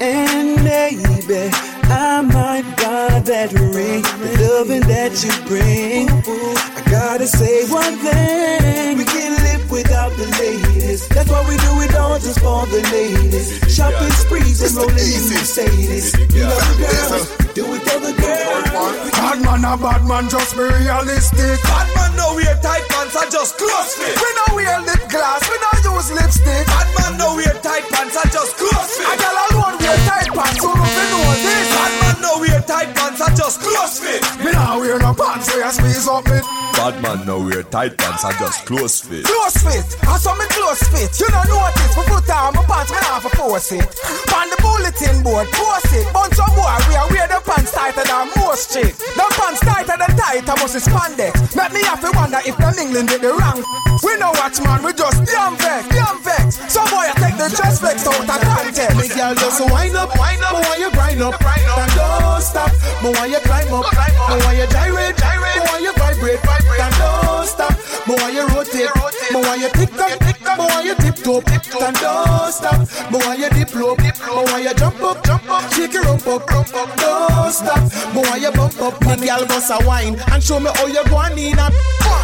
And 0.00 0.56
baby, 0.62 1.50
I 1.88 2.20
might 2.20 2.66
buy 2.76 3.17
that 3.28 3.52
ring. 3.76 4.00
The 4.00 4.32
loving 4.40 4.88
that 4.88 5.12
you 5.20 5.28
bring. 5.44 6.08
I 6.08 6.80
gotta 6.88 7.28
say 7.28 7.68
one 7.68 8.00
thing. 8.00 8.96
We 8.96 9.04
can't 9.04 9.36
live 9.44 9.68
without 9.68 10.16
the 10.16 10.24
ladies. 10.40 11.04
That's 11.12 11.28
why 11.28 11.44
we 11.44 11.60
do 11.60 11.72
it 11.84 11.92
all 11.92 12.16
just 12.16 12.40
for 12.40 12.64
the 12.72 12.80
ladies. 12.88 13.52
Shopping 13.68 14.16
sprees 14.16 14.64
and 14.64 14.72
rolling 14.80 14.96
in 14.96 15.24
Mercedes. 15.28 16.16
We 16.32 16.40
love 16.40 16.56
the 16.56 16.88
girls, 16.88 17.28
do 17.52 17.68
it 17.76 17.84
for 17.84 18.00
the 18.00 18.16
girls. 18.16 19.12
Bad 19.12 19.44
man 19.44 19.60
a 19.60 19.76
bad 19.76 20.08
man, 20.08 20.24
just 20.32 20.56
be 20.56 20.64
realistic. 20.64 21.60
Bad 21.68 21.88
man 22.00 22.16
no 22.16 22.32
wear 22.32 22.56
tight 22.64 22.88
pants, 22.88 23.12
I 23.12 23.28
just 23.28 23.60
close 23.60 23.92
fit. 23.92 24.16
We 24.16 24.28
no 24.40 24.56
wear 24.56 24.80
lip 24.88 25.04
gloss, 25.12 25.44
we 25.52 25.56
no 25.60 25.70
use 25.84 26.08
lipstick. 26.16 26.64
Bad 26.64 26.88
man 26.96 27.20
no 27.20 27.36
wear 27.36 27.52
tight 27.60 27.84
pants, 27.92 28.16
I 28.16 28.24
just 28.32 28.56
close 28.56 28.96
fit. 28.96 29.04
A 29.04 29.14
girl 29.20 29.36
alone 29.52 29.76
wear 29.84 30.00
tight 30.08 30.32
pants, 30.32 30.56
so 30.64 30.72
don't 30.72 30.96
know 31.12 31.28
this. 31.44 31.68
Bad 31.76 31.92
man 32.00 32.07
no 32.20 32.38
wear 32.40 32.60
tight 32.62 32.94
pants, 32.94 33.20
I 33.20 33.34
just 33.34 33.60
close 33.60 34.00
fit. 34.00 34.22
Me 34.44 34.52
nah 34.52 34.78
wear 34.78 34.98
no 34.98 35.14
pants, 35.14 35.48
where 35.54 35.64
I 35.64 35.70
squeeze 35.70 36.08
up 36.08 36.26
it. 36.26 36.44
Bad 36.78 37.02
man 37.02 37.26
now 37.26 37.42
wear 37.42 37.62
tight 37.62 37.98
pants 37.98 38.24
I 38.24 38.32
just 38.38 38.66
close 38.66 39.00
fit. 39.00 39.24
Close 39.24 39.58
fit, 39.62 39.86
I 40.06 40.18
saw 40.18 40.34
me 40.38 40.46
close 40.50 40.82
fit. 40.90 41.10
You 41.18 41.26
don't 41.28 41.48
notice, 41.48 41.94
me 41.96 42.02
put 42.06 42.28
on 42.30 42.54
my 42.54 42.62
pants, 42.66 42.90
me 42.90 43.00
nah 43.02 43.18
for 43.18 43.32
force 43.34 43.72
it. 43.72 43.88
On 44.34 44.46
the 44.46 44.58
bulletin 44.62 45.22
board, 45.22 45.48
post 45.52 45.90
it. 45.94 46.06
Bunch 46.14 46.38
of 46.38 46.50
boy, 46.54 46.70
we 46.86 46.94
are 46.94 47.08
wear 47.10 47.26
the 47.26 47.40
pants 47.42 47.72
tighter 47.72 48.04
than 48.06 48.30
most 48.38 48.72
chick. 48.72 48.94
The 48.94 49.26
pants 49.34 49.60
tighter 49.60 49.96
than 49.98 50.12
tight, 50.14 50.46
I 50.46 50.54
must 50.58 50.78
spandex. 50.78 51.56
Make 51.56 51.72
me 51.72 51.82
have 51.84 52.00
to 52.06 52.10
wonder 52.14 52.38
if 52.46 52.56
them 52.56 52.74
England 52.78 53.08
did 53.08 53.22
the 53.22 53.34
wrong. 53.34 53.64
We 54.02 54.14
no 54.22 54.30
watch 54.38 54.62
man, 54.62 54.86
we 54.86 54.94
just 54.94 55.26
damn 55.26 55.58
vex, 55.58 55.88
damn 55.90 56.22
vex. 56.22 56.62
Some 56.70 56.86
boy 56.94 57.10
I 57.10 57.14
take 57.18 57.34
the 57.34 57.50
dress 57.50 57.82
flex 57.82 58.06
out 58.06 58.22
of 58.22 58.38
context. 58.38 58.94
Me 58.94 59.08
girl 59.10 59.34
just 59.34 59.58
wind 59.66 59.96
up, 59.98 60.14
wind 60.14 60.42
up, 60.46 60.54
me 60.54 60.62
want 60.62 60.78
you 60.78 60.90
grind 60.94 61.22
up, 61.22 61.34
and 61.42 61.90
don't 62.08 62.42
stop. 62.42 62.72
Me 63.02 63.10
want 63.12 63.30
you 63.30 63.40
climb 63.44 63.72
up, 63.72 63.86
me 64.28 64.36
want 64.44 64.56
you 64.56 64.66
gyrate, 64.72 65.18
me 65.20 65.60
want 65.68 65.82
you 65.82 65.92
vibrate, 65.92 66.40
and 66.40 66.94
don't 66.96 67.46
stop. 67.46 67.74
Me 68.08 68.14
want 68.16 68.32
you 68.34 68.46
rotate, 68.48 68.92
me 69.32 69.38
want 69.44 69.60
you 69.60 69.70
tick 69.76 69.92
tock, 69.92 70.20
me 70.58 70.64
want 70.64 70.84
you 70.84 70.94
tip 70.96 71.16
top, 71.20 71.44
and 71.48 71.96
don't 72.00 72.52
stop. 72.52 72.78
Me 73.12 73.18
want 73.18 73.38
you 73.38 73.50
dip 73.50 73.74
low, 73.74 73.94
me 73.96 74.10
want 74.32 74.64
you 74.64 74.74
jump 74.74 75.00
up, 75.02 75.24
jump 75.24 75.50
up, 75.50 75.72
shake 75.72 75.92
your 75.92 76.02
rump 76.04 76.26
up, 76.26 76.48
rump 76.50 76.74
up, 76.74 76.90
don't 76.96 77.52
stop. 77.52 77.82
Me 78.14 78.20
want 78.22 78.40
you 78.40 78.52
bump 78.52 78.80
up, 78.80 79.00
me 79.02 79.26
girl 79.26 79.44
bust 79.46 79.70
a 79.70 79.86
wine 79.86 80.16
and 80.32 80.42
show 80.42 80.58
me 80.58 80.70
how 80.74 80.86
you 80.86 81.04
go 81.08 81.20
in 81.36 81.58
a. 81.58 81.70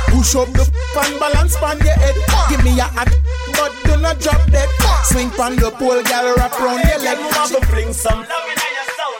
Push 0.09 0.37
up 0.37 0.49
the 0.53 0.65
and 0.97 1.21
balance 1.21 1.57
pan 1.57 1.79
your 1.79 1.95
head. 1.95 2.15
Give 2.49 2.65
me 2.65 2.79
a 2.79 2.85
hot, 2.85 3.11
but 3.59 3.73
do 3.85 4.01
not 4.01 4.19
drop 4.21 4.41
dead. 4.51 4.69
Swing 5.05 5.31
pan 5.31 5.57
the 5.57 5.71
pole, 5.71 6.03
girl, 6.03 6.35
wrap 6.37 6.59
round 6.61 6.83
your 6.85 6.99
leg. 7.01 7.19
You 7.51 7.61
fling 7.61 7.93
some 7.93 8.25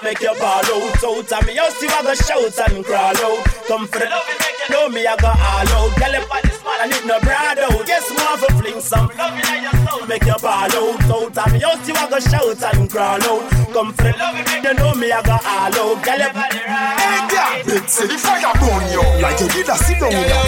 Make 0.05 0.21
your 0.21 0.37
ball 0.37 0.61
out, 0.61 1.03
out 1.03 1.33
And 1.33 1.47
me 1.47 1.57
house 1.57 1.81
you 1.81 1.89
a 1.89 2.03
go 2.05 2.13
shout 2.13 2.59
and 2.69 2.85
crawl 2.85 3.17
out. 3.17 3.41
Come 3.65 3.89
for 3.89 4.01
the 4.01 4.05
love 4.05 4.29
it, 4.29 4.37
make 4.37 4.61
you 4.61 4.69
know 4.69 4.89
me 4.93 5.07
I 5.07 5.17
go 5.17 5.33
all 5.33 5.65
out. 5.65 5.97
Girl, 5.97 6.15
if 6.21 6.29
I 6.29 6.41
this 6.45 6.61
man, 6.61 6.77
I 6.77 6.87
need 6.93 7.07
no 7.09 7.17
broad 7.25 7.57
out. 7.57 7.89
Yes, 7.89 8.05
me 8.13 8.21
want 8.21 8.37
to 8.45 8.53
fling 8.53 8.81
some. 8.85 9.09
Love 9.17 9.33
it 9.33 9.49
in 9.49 9.65
your 9.65 9.73
soul 9.89 10.05
Make 10.05 10.29
your 10.29 10.37
ball 10.45 10.69
out, 10.69 11.09
out 11.09 11.33
And 11.41 11.53
me 11.57 11.59
house 11.65 11.89
you 11.89 11.97
a 11.97 12.05
go 12.05 12.21
shout 12.21 12.61
and 12.69 12.85
crawl 12.85 13.17
out. 13.17 13.49
Come 13.73 13.97
for 13.97 14.05
the 14.05 14.13
love 14.21 14.37
it, 14.37 14.45
make 14.45 14.65
you 14.69 14.75
know 14.77 14.93
me 14.93 15.09
I 15.09 15.25
go 15.25 15.41
all 15.41 15.73
out. 15.73 15.97
Girl, 16.05 16.21
if 16.21 16.37
I 16.37 16.53
Hey, 16.53 17.25
girl, 17.33 17.65
big 17.65 17.89
say 17.89 18.05
the 18.05 18.21
fire 18.21 18.53
burn 18.61 18.85
you 18.93 19.01
Like 19.25 19.41
you 19.41 19.49
did 19.57 19.73
a 19.73 19.77
sit 19.81 20.05
down 20.05 20.13
with 20.13 20.21
a 20.21 20.41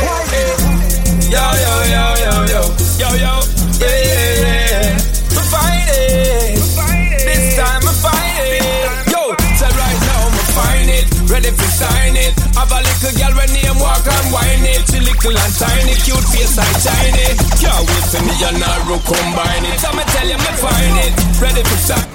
Yo, 1.32 1.40
yo, 1.40 1.72
yo, 1.96 2.04
yo, 2.12 2.34
yo. 2.44 2.60
Yo, 3.00 3.08
yo, 3.24 3.32
yeah, 3.80 3.88
yeah, 3.88 4.52
yeah. 4.52 5.00
We 5.32 5.40
find 5.48 5.88
it 5.88 6.60
This 7.24 7.56
time 7.56 7.85
find 10.56 10.88
it. 10.88 11.06
Ready 11.28 11.52
for 11.52 11.68
sign 11.68 12.16
it. 12.16 12.32
Have 12.56 12.72
a 12.72 12.80
little 12.80 13.14
girl 13.20 13.34
when 13.36 13.50
name 13.52 13.78
walk 13.78 14.06
and 14.08 14.28
whine 14.32 14.64
it. 14.64 14.82
She 14.88 14.98
little 15.04 15.36
and 15.36 15.54
tiny, 15.60 15.94
cute 16.00 16.26
face 16.32 16.56
like 16.56 16.78
tiny 16.80 17.28
Can't 17.60 17.84
wait 17.84 18.04
for 18.08 18.22
me 18.24 18.34
and 18.48 18.58
Naru 18.58 18.96
combine 19.04 19.64
it. 19.68 19.78
So 19.84 19.92
me 19.92 20.04
tell 20.08 20.28
you 20.28 20.40
me 20.40 20.52
find 20.56 20.96
it. 21.04 21.12
Ready 21.36 21.62
for 21.62 21.80
sign. 21.84 22.08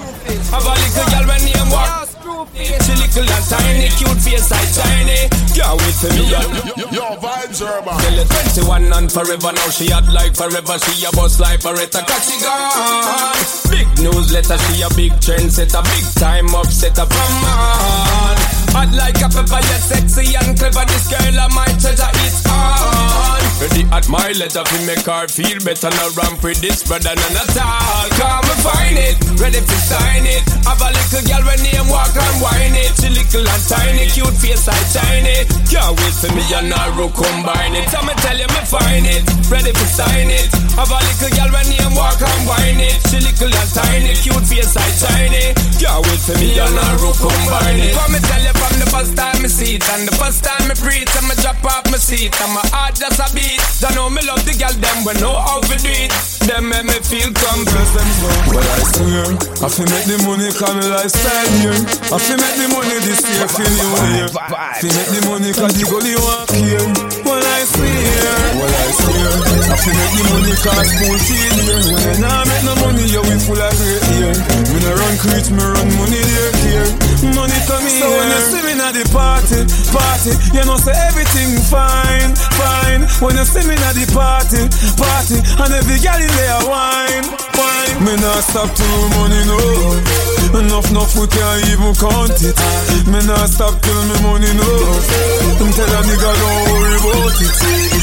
Have 0.50 0.66
a 0.66 0.74
little 0.74 1.08
girl 1.14 1.26
when 1.30 1.42
name 1.46 1.70
walk 1.70 2.11
she 2.56 2.94
little 2.96 3.30
and 3.30 3.46
tiny, 3.48 3.88
cute 3.96 4.22
face 4.22 4.52
like 4.52 4.72
tiny. 4.74 5.30
Can't 5.56 5.80
wait 5.80 5.96
for 5.96 6.10
me 6.12 6.34
and 6.34 6.52
Yo, 6.92 7.16
vibes 7.20 7.62
urban. 7.62 7.98
Tell 8.00 8.14
you 8.14 8.26
21 8.26 8.94
and 8.94 9.12
forever 9.12 9.52
now 9.52 9.70
she 9.70 9.90
had 9.90 10.08
like 10.12 10.36
forever. 10.36 10.78
She 10.80 11.06
a 11.06 11.12
boss 11.12 11.40
like 11.40 11.62
forever. 11.62 12.04
Cause 12.04 12.26
she 12.28 12.40
gone. 12.44 13.72
Big 13.72 13.88
newsletter, 14.04 14.58
she 14.58 14.82
a 14.82 14.90
big 14.96 15.14
trendsetter. 15.24 15.84
Big 15.84 16.06
time 16.20 16.48
upsetter 16.48 17.08
from 17.08 17.34
man. 17.42 18.61
Hot 18.72 18.92
like 18.96 19.20
a 19.20 19.28
pepper, 19.28 19.60
yet 19.60 19.84
sexy 19.84 20.32
and 20.36 20.56
clever. 20.58 20.86
This 20.88 21.12
girl 21.12 21.40
of 21.44 21.52
my 21.52 21.68
treasure 21.76 22.12
is 22.24 22.40
on. 22.48 23.42
Ready 23.60 23.86
at 23.94 24.10
my 24.10 24.32
letter 24.40 24.66
fi 24.66 24.78
make 24.90 25.06
her 25.06 25.28
feel 25.28 25.60
better. 25.62 25.92
No 26.00 26.10
ramp 26.18 26.42
with 26.42 26.64
this 26.64 26.82
brother 26.82 27.14
none 27.14 27.38
at 27.38 27.58
all. 27.62 28.08
Come 28.18 28.48
and 28.48 28.62
find 28.64 28.98
it, 28.98 29.20
ready 29.38 29.62
to 29.62 29.78
sign 29.86 30.26
it. 30.26 30.42
Have 30.66 30.82
a 30.82 30.90
little 30.90 31.22
girl 31.30 31.44
when 31.46 31.60
name 31.62 31.86
walk 31.92 32.16
and 32.16 32.38
whine 32.42 32.74
it. 32.80 32.96
She 32.98 33.14
little 33.14 33.46
and 33.46 33.64
tiny, 33.68 34.08
cute 34.10 34.34
face 34.40 34.66
like 34.66 34.88
tiny. 34.90 35.46
Can't 35.70 35.94
wait 35.94 36.16
for 36.18 36.32
me 36.34 36.42
and 36.56 36.74
Naru 36.74 37.12
combine 37.12 37.76
it. 37.76 37.92
I'ma 37.92 38.16
tell 38.24 38.40
you 38.40 38.50
me 38.50 38.62
find 38.66 39.06
it, 39.06 39.22
ready 39.52 39.76
to 39.76 39.86
sign 39.92 40.32
it. 40.32 40.48
Have 40.80 40.90
a 40.90 40.98
little 40.98 41.32
girl 41.36 41.52
when 41.54 41.68
name 41.70 41.94
walk 41.94 42.24
and 42.24 42.44
whine 42.48 42.82
it. 42.82 42.98
She 43.12 43.20
little 43.20 43.52
and 43.52 43.72
tiny, 43.76 44.16
cute 44.16 44.48
face 44.48 44.74
like 44.74 44.96
tiny. 44.98 45.54
Can't 45.78 46.02
wait 46.08 46.22
for 46.24 46.34
me 46.40 46.56
and 46.56 46.74
Naru 46.74 47.14
combine 47.14 47.78
it. 47.78 47.94
Come 47.94 48.16
me 48.16 48.20
tell 48.26 48.42
you 48.42 48.61
from 48.62 48.78
the 48.78 48.88
first 48.94 49.18
time 49.18 49.42
me 49.42 49.50
see 49.50 49.82
it 49.82 49.86
and 49.98 50.06
the 50.06 50.14
first 50.22 50.46
time 50.46 50.70
me 50.70 50.76
breathe, 50.78 51.10
I'ma 51.18 51.34
drop 51.42 51.58
off 51.66 51.86
my 51.90 51.98
seat 51.98 52.30
and 52.30 52.54
my 52.54 52.62
heart 52.70 52.94
just 52.94 53.18
a 53.18 53.28
beat. 53.34 53.58
Don't 53.82 53.98
know 53.98 54.10
me 54.14 54.22
love 54.22 54.46
the 54.46 54.54
girl 54.54 54.74
them 54.78 54.98
when 55.02 55.18
know 55.18 55.34
how 55.34 55.58
to 55.66 55.76
do 55.82 55.90
it. 55.90 56.14
Them 56.46 56.70
make 56.70 56.86
me 56.86 56.98
feel 57.02 57.30
complete. 57.34 57.90
Well, 58.54 58.62
I 58.62 58.80
swear, 58.94 59.30
I 59.66 59.68
feel 59.70 59.90
make 59.90 60.06
the 60.06 60.18
money 60.30 60.54
come 60.54 60.78
my 60.78 60.86
lifestyle 60.94 61.50
here. 61.58 61.78
I 62.14 62.18
feel 62.22 62.38
make 62.38 62.58
the 62.62 62.68
money 62.70 62.98
this 63.02 63.22
year, 63.26 63.50
feel 63.50 63.72
new 63.74 63.90
year. 64.14 64.30
Feel 64.30 64.94
make 64.94 65.10
the 65.10 65.22
money 65.26 65.52
cause 65.58 65.74
the 65.74 65.86
gully 65.90 66.14
walk 66.22 66.50
here. 66.54 66.86
Well, 67.26 67.42
I 67.42 67.62
swear, 67.66 68.38
well, 68.62 68.74
I 68.74 68.90
swear, 68.94 69.32
I 69.74 69.76
feel 69.82 69.96
make 69.98 70.14
the 70.18 70.24
money 70.30 70.56
cause 70.62 70.88
school 70.94 71.18
feel 71.18 71.56
here. 71.66 71.82
When 71.98 72.22
I 72.26 72.46
make 72.46 72.64
no 72.66 72.74
money, 72.86 73.06
yeah, 73.10 73.26
we 73.26 73.36
full 73.42 73.58
of 73.58 73.74
great 73.74 74.06
here. 74.22 74.38
Me 74.70 74.78
no 74.86 74.92
run 74.94 75.16
creech, 75.18 75.50
me 75.50 75.64
run 75.66 75.90
money 75.98 76.22
there, 76.22 76.54
here. 76.62 76.88
Money 77.34 77.60
come 77.66 77.86
here. 77.90 78.02
So 78.02 78.08
when 78.14 78.30
you 78.30 78.42
see 78.46 78.62
me 78.62 78.74
at 78.78 78.94
the 78.94 79.06
party, 79.10 79.60
party, 79.90 80.32
you 80.54 80.64
know 80.66 80.78
say 80.78 80.94
everything 81.10 81.58
fine, 81.70 82.32
fine. 82.58 83.02
When 83.22 83.34
you 83.38 83.46
see 83.46 83.66
me 83.66 83.76
at 83.82 83.98
the 83.98 84.06
party, 84.14 84.70
party, 84.98 85.38
and 85.42 85.72
every 85.74 85.98
girl 86.00 86.22
in 86.22 86.32
there 86.38 86.62
wine, 86.70 87.26
wine. 87.58 87.96
Me 88.06 88.14
not 88.22 88.42
stop 88.46 88.70
till 88.78 89.02
money 89.18 89.42
no. 89.50 89.60
Enough, 90.52 90.92
enough, 90.92 91.16
we 91.16 91.26
can't 91.32 91.64
even 91.72 91.94
count 91.96 92.36
it. 92.44 92.56
Me 93.08 93.20
not 93.26 93.48
stop 93.50 93.74
till 93.82 94.02
me 94.10 94.18
money 94.22 94.52
no. 94.54 94.70
Tell 95.72 95.88
a 95.88 96.00
nigga 96.04 96.32
don't 96.36 96.62
worry 96.68 96.96
about 97.00 97.40
it. 97.40 97.54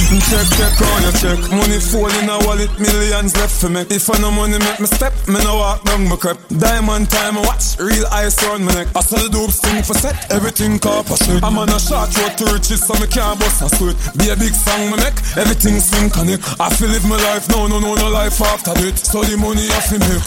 Check, 0.09 0.47
check 0.57 0.73
on 0.81 1.03
your 1.05 1.13
check. 1.21 1.39
Money 1.53 1.79
fall 1.79 2.09
in 2.09 2.31
a 2.31 2.39
wallet, 2.47 2.73
millions 2.81 3.37
left 3.37 3.61
for 3.61 3.69
me. 3.69 3.85
If 3.91 4.09
I 4.09 4.17
no 4.19 4.31
money 4.31 4.59
make 4.59 4.81
me 4.81 4.87
step, 4.87 5.13
me 5.29 5.37
no 5.45 5.57
walk 5.57 5.85
down 5.85 6.08
my 6.09 6.17
crep. 6.17 6.41
Diamond 6.49 7.11
time, 7.11 7.37
I 7.37 7.43
watch 7.45 7.77
real 7.79 8.07
ice 8.11 8.41
round 8.45 8.65
my 8.65 8.73
neck. 8.73 8.89
I 8.97 9.01
sell 9.05 9.21
the 9.21 9.29
dope 9.29 9.53
sting 9.53 9.85
for 9.85 9.95
set, 9.95 10.17
everything 10.33 10.81
copper. 10.81 11.15
I'm 11.45 11.61
on 11.61 11.69
a 11.69 11.79
short 11.79 12.09
road 12.17 12.35
to 12.41 12.45
riches, 12.57 12.81
so 12.81 12.97
me 12.97 13.07
can't 13.07 13.37
bust 13.39 13.61
a 13.61 13.69
sweat. 13.69 13.97
Be 14.17 14.33
a 14.33 14.37
big 14.37 14.57
song, 14.57 14.89
me 14.89 14.97
make 14.97 15.21
everything 15.37 15.77
sing 15.79 16.09
connect. 16.09 16.43
I 16.57 16.73
feel 16.73 16.89
live 16.89 17.05
my 17.05 17.21
life, 17.29 17.49
no, 17.53 17.69
no, 17.69 17.79
no, 17.79 17.95
no 17.95 18.09
life 18.09 18.41
after 18.41 18.73
it. 18.81 18.97
So 18.97 19.21
the 19.23 19.37
money 19.37 19.69
I 19.69 19.81
feel 19.85 20.01
make. 20.01 20.25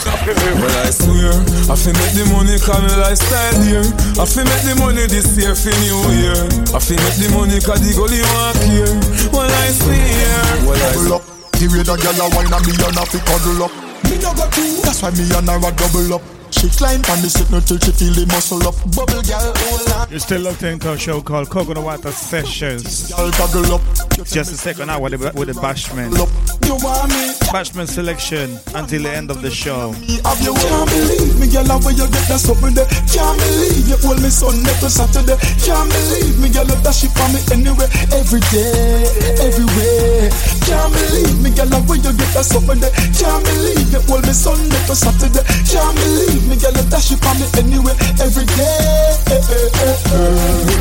Well, 0.61 0.77
I 0.85 0.93
swear, 0.93 1.33
I 1.67 1.75
feel 1.75 1.97
make 1.97 2.13
the 2.13 2.25
money 2.29 2.55
come 2.61 2.85
my 2.85 2.95
lifestyle 3.01 3.57
here. 3.65 3.87
I 4.21 4.25
feel 4.29 4.45
make 4.45 4.63
the 4.63 4.75
money 4.77 5.05
this 5.09 5.33
year 5.35 5.57
for 5.57 5.73
new 5.81 5.99
year. 6.21 6.41
I 6.71 6.79
feel 6.79 7.01
make 7.01 7.17
the 7.17 7.27
money 7.33 7.57
cause 7.59 7.81
the 7.81 7.91
gully 7.97 8.21
walk 8.37 8.59
here. 8.69 8.93
Well, 9.33 9.49
I 9.49 9.67
swear. 9.73 10.69
Well, 10.69 10.77
I 10.77 10.93
swear. 10.99 11.21
The 11.57 11.65
way 11.69 11.83
the 11.85 11.95
girl 11.97 12.17
a 12.21 12.25
wine 12.33 12.53
and 12.53 12.65
me 12.65 12.73
and 12.73 12.97
a 12.97 13.03
fi 13.05 13.19
cuddle 13.21 13.65
up. 13.65 13.90
No 14.21 14.33
go 14.33 14.49
too. 14.49 14.81
That's 14.81 15.01
why 15.01 15.11
me 15.11 15.23
and 15.33 15.49
her 15.49 15.57
a 15.57 15.71
double 15.75 16.13
up. 16.15 16.21
She 16.51 16.67
climb 16.69 17.01
on 17.09 17.21
the 17.23 17.29
signal 17.31 17.61
till 17.61 17.79
she 17.79 17.91
feel 17.91 18.13
the 18.13 18.27
muscle 18.27 18.61
up. 18.67 18.75
Bubble 18.93 19.23
girl, 19.23 19.53
hold 19.55 19.91
on. 19.95 20.11
You're 20.11 20.19
still 20.19 20.41
locked 20.41 20.63
into 20.63 20.91
a 20.91 20.97
show 20.99 21.21
called 21.21 21.49
Coconut 21.49 21.83
Water 21.83 22.11
Sessions. 22.11 23.11
up. 23.71 23.81
Just 24.27 24.51
a 24.51 24.57
second 24.59 24.87
now 24.87 24.99
with 24.99 25.13
the, 25.17 25.31
with 25.33 25.47
the 25.47 25.55
Bashman. 25.63 26.11
You 26.67 26.75
want 26.75 27.09
me? 27.09 27.33
Bashman 27.49 27.87
selection 27.87 28.59
until 28.75 29.03
the 29.03 29.09
end 29.09 29.31
of 29.31 29.41
the 29.41 29.49
show. 29.49 29.91
Have 29.91 30.41
you 30.43 30.53
can't 30.53 30.89
believe 30.91 31.39
me, 31.39 31.47
girl, 31.49 31.65
how 31.65 31.89
you 31.89 32.05
get 32.05 32.23
that 32.29 32.39
something 32.39 32.75
there? 32.75 32.85
Can't 33.09 33.35
believe 33.39 33.87
you 33.87 33.97
hold 34.03 34.21
me 34.21 34.29
so 34.29 34.51
Sunday 34.51 34.75
to 34.79 34.89
Saturday. 34.91 35.37
Can't 35.65 35.89
believe 35.89 36.37
me, 36.37 36.47
girl, 36.51 36.67
that 36.69 36.93
she 36.93 37.07
for 37.15 37.27
me 37.31 37.39
anywhere, 37.49 37.89
every 38.13 38.43
day, 38.51 39.07
everywhere. 39.39 40.29
Can't 40.67 40.91
believe 40.93 41.37
me, 41.41 41.49
girl, 41.55 41.80
you 41.99 42.13
get 42.15 42.31
that 42.31 42.45
something 42.45 42.79
there? 42.79 42.93
Can't 43.15 43.43
believe 43.43 43.91
you 43.91 44.01
hold 44.07 44.23
me 44.23 44.33
Sunday 44.35 44.81
to 44.87 44.95
Saturday. 44.95 45.43
Can't 45.67 45.95
believe 45.97 46.45
me, 46.47 46.55
girl, 46.55 46.75
that 46.75 47.01
she 47.01 47.15
for 47.19 47.33
me 47.35 47.45
anyway, 47.59 47.95
every 48.21 48.45
day. 48.55 49.11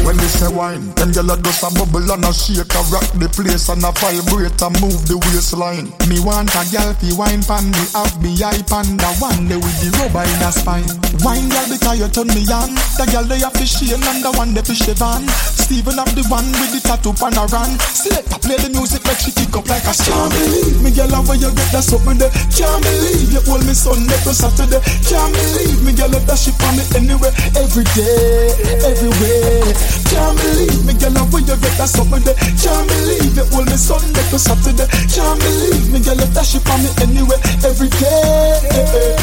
When 0.07 0.17
they 0.17 0.31
say 0.31 0.51
wine, 0.53 0.93
them 0.95 1.11
gyal 1.11 1.31
just 1.43 1.63
a 1.63 1.71
bubble 1.73 2.11
and 2.11 2.25
a 2.27 2.31
shake, 2.35 2.75
a 2.75 2.81
rock 2.91 3.07
the 3.17 3.29
place 3.31 3.69
and 3.71 3.85
a 3.87 3.91
vibrate 3.97 4.61
and 4.61 4.75
move 4.83 5.07
the 5.07 5.17
waistline. 5.31 5.89
Me 6.11 6.19
want 6.21 6.53
a 6.55 6.63
gyal 6.69 6.93
fi 6.99 7.11
wine 7.15 7.43
pan 7.47 7.71
me 7.71 7.85
have 7.95 8.15
me 8.23 8.35
eye 8.43 8.63
pan 8.67 8.99
the 8.99 9.11
one 9.23 9.47
day 9.49 9.59
with 9.59 9.79
the 9.81 9.89
rubber 9.99 10.27
in 10.27 10.43
a 10.43 10.51
spine. 10.51 10.91
Wine 11.23 11.49
gyal 11.49 11.67
because 11.71 11.99
you 11.99 12.09
turn 12.11 12.29
me 12.35 12.43
on. 12.51 12.75
The 12.99 13.07
gyal 13.09 13.25
they 13.25 13.41
have 13.41 13.55
fish 13.55 13.81
and 13.87 14.03
the 14.23 14.31
one 14.37 14.53
they 14.55 14.63
fish 14.63 14.85
the 14.85 14.95
van. 14.95 15.25
Steven 15.55 15.97
have 15.97 16.13
the 16.13 16.27
one 16.29 16.51
with 16.59 16.75
the 16.75 16.81
tattoo 16.83 17.15
pan 17.15 17.39
a 17.39 17.47
run. 17.49 17.71
Select 17.95 18.31
play 18.43 18.59
the 18.59 18.71
music 18.75 19.05
make 19.07 19.21
she 19.23 19.31
kick 19.31 19.55
up 19.55 19.69
like 19.69 19.87
a 19.87 19.95
can't 19.95 20.33
believe 20.33 20.83
me 20.83 20.91
gyal 21.01 21.25
how 21.25 21.33
you 21.33 21.49
get 21.55 21.73
that 21.73 21.85
something 21.85 22.19
there. 22.19 22.31
Can't 22.53 22.83
believe 22.85 23.33
you 23.33 23.41
hold 23.49 23.65
me 23.65 23.73
Sunday 23.73 24.19
to 24.25 24.35
Saturday. 24.37 24.81
Can't 25.09 25.33
believe 25.33 25.81
me 25.85 25.93
gyal 25.97 26.13
that 26.13 26.37
she 26.37 26.53
for 26.53 26.73
me 26.77 26.85
anyway, 26.93 27.33
every 27.57 27.85
day, 27.97 28.53
everywhere. 28.85 29.73
Can't 30.13 30.37
believe 30.37 30.85
me, 30.85 30.93
girl, 31.01 31.25
when 31.33 31.47
you 31.49 31.57
get 31.57 31.73
that 31.79 31.89
something 31.89 32.21
there. 32.21 32.37
Can't 32.61 32.85
believe 32.89 33.39
it, 33.39 33.49
hold 33.53 33.67
me 33.67 33.77
Sunday 33.77 34.25
to 34.29 34.39
Saturday. 34.39 34.87
Can't 35.09 35.41
believe 35.41 35.89
me, 35.93 36.01
girl, 36.01 36.21
that 36.21 36.45
she 36.45 36.59
for 36.61 36.77
me 36.77 36.91
anyway, 37.01 37.41
every 37.65 37.89
day. 37.97 39.21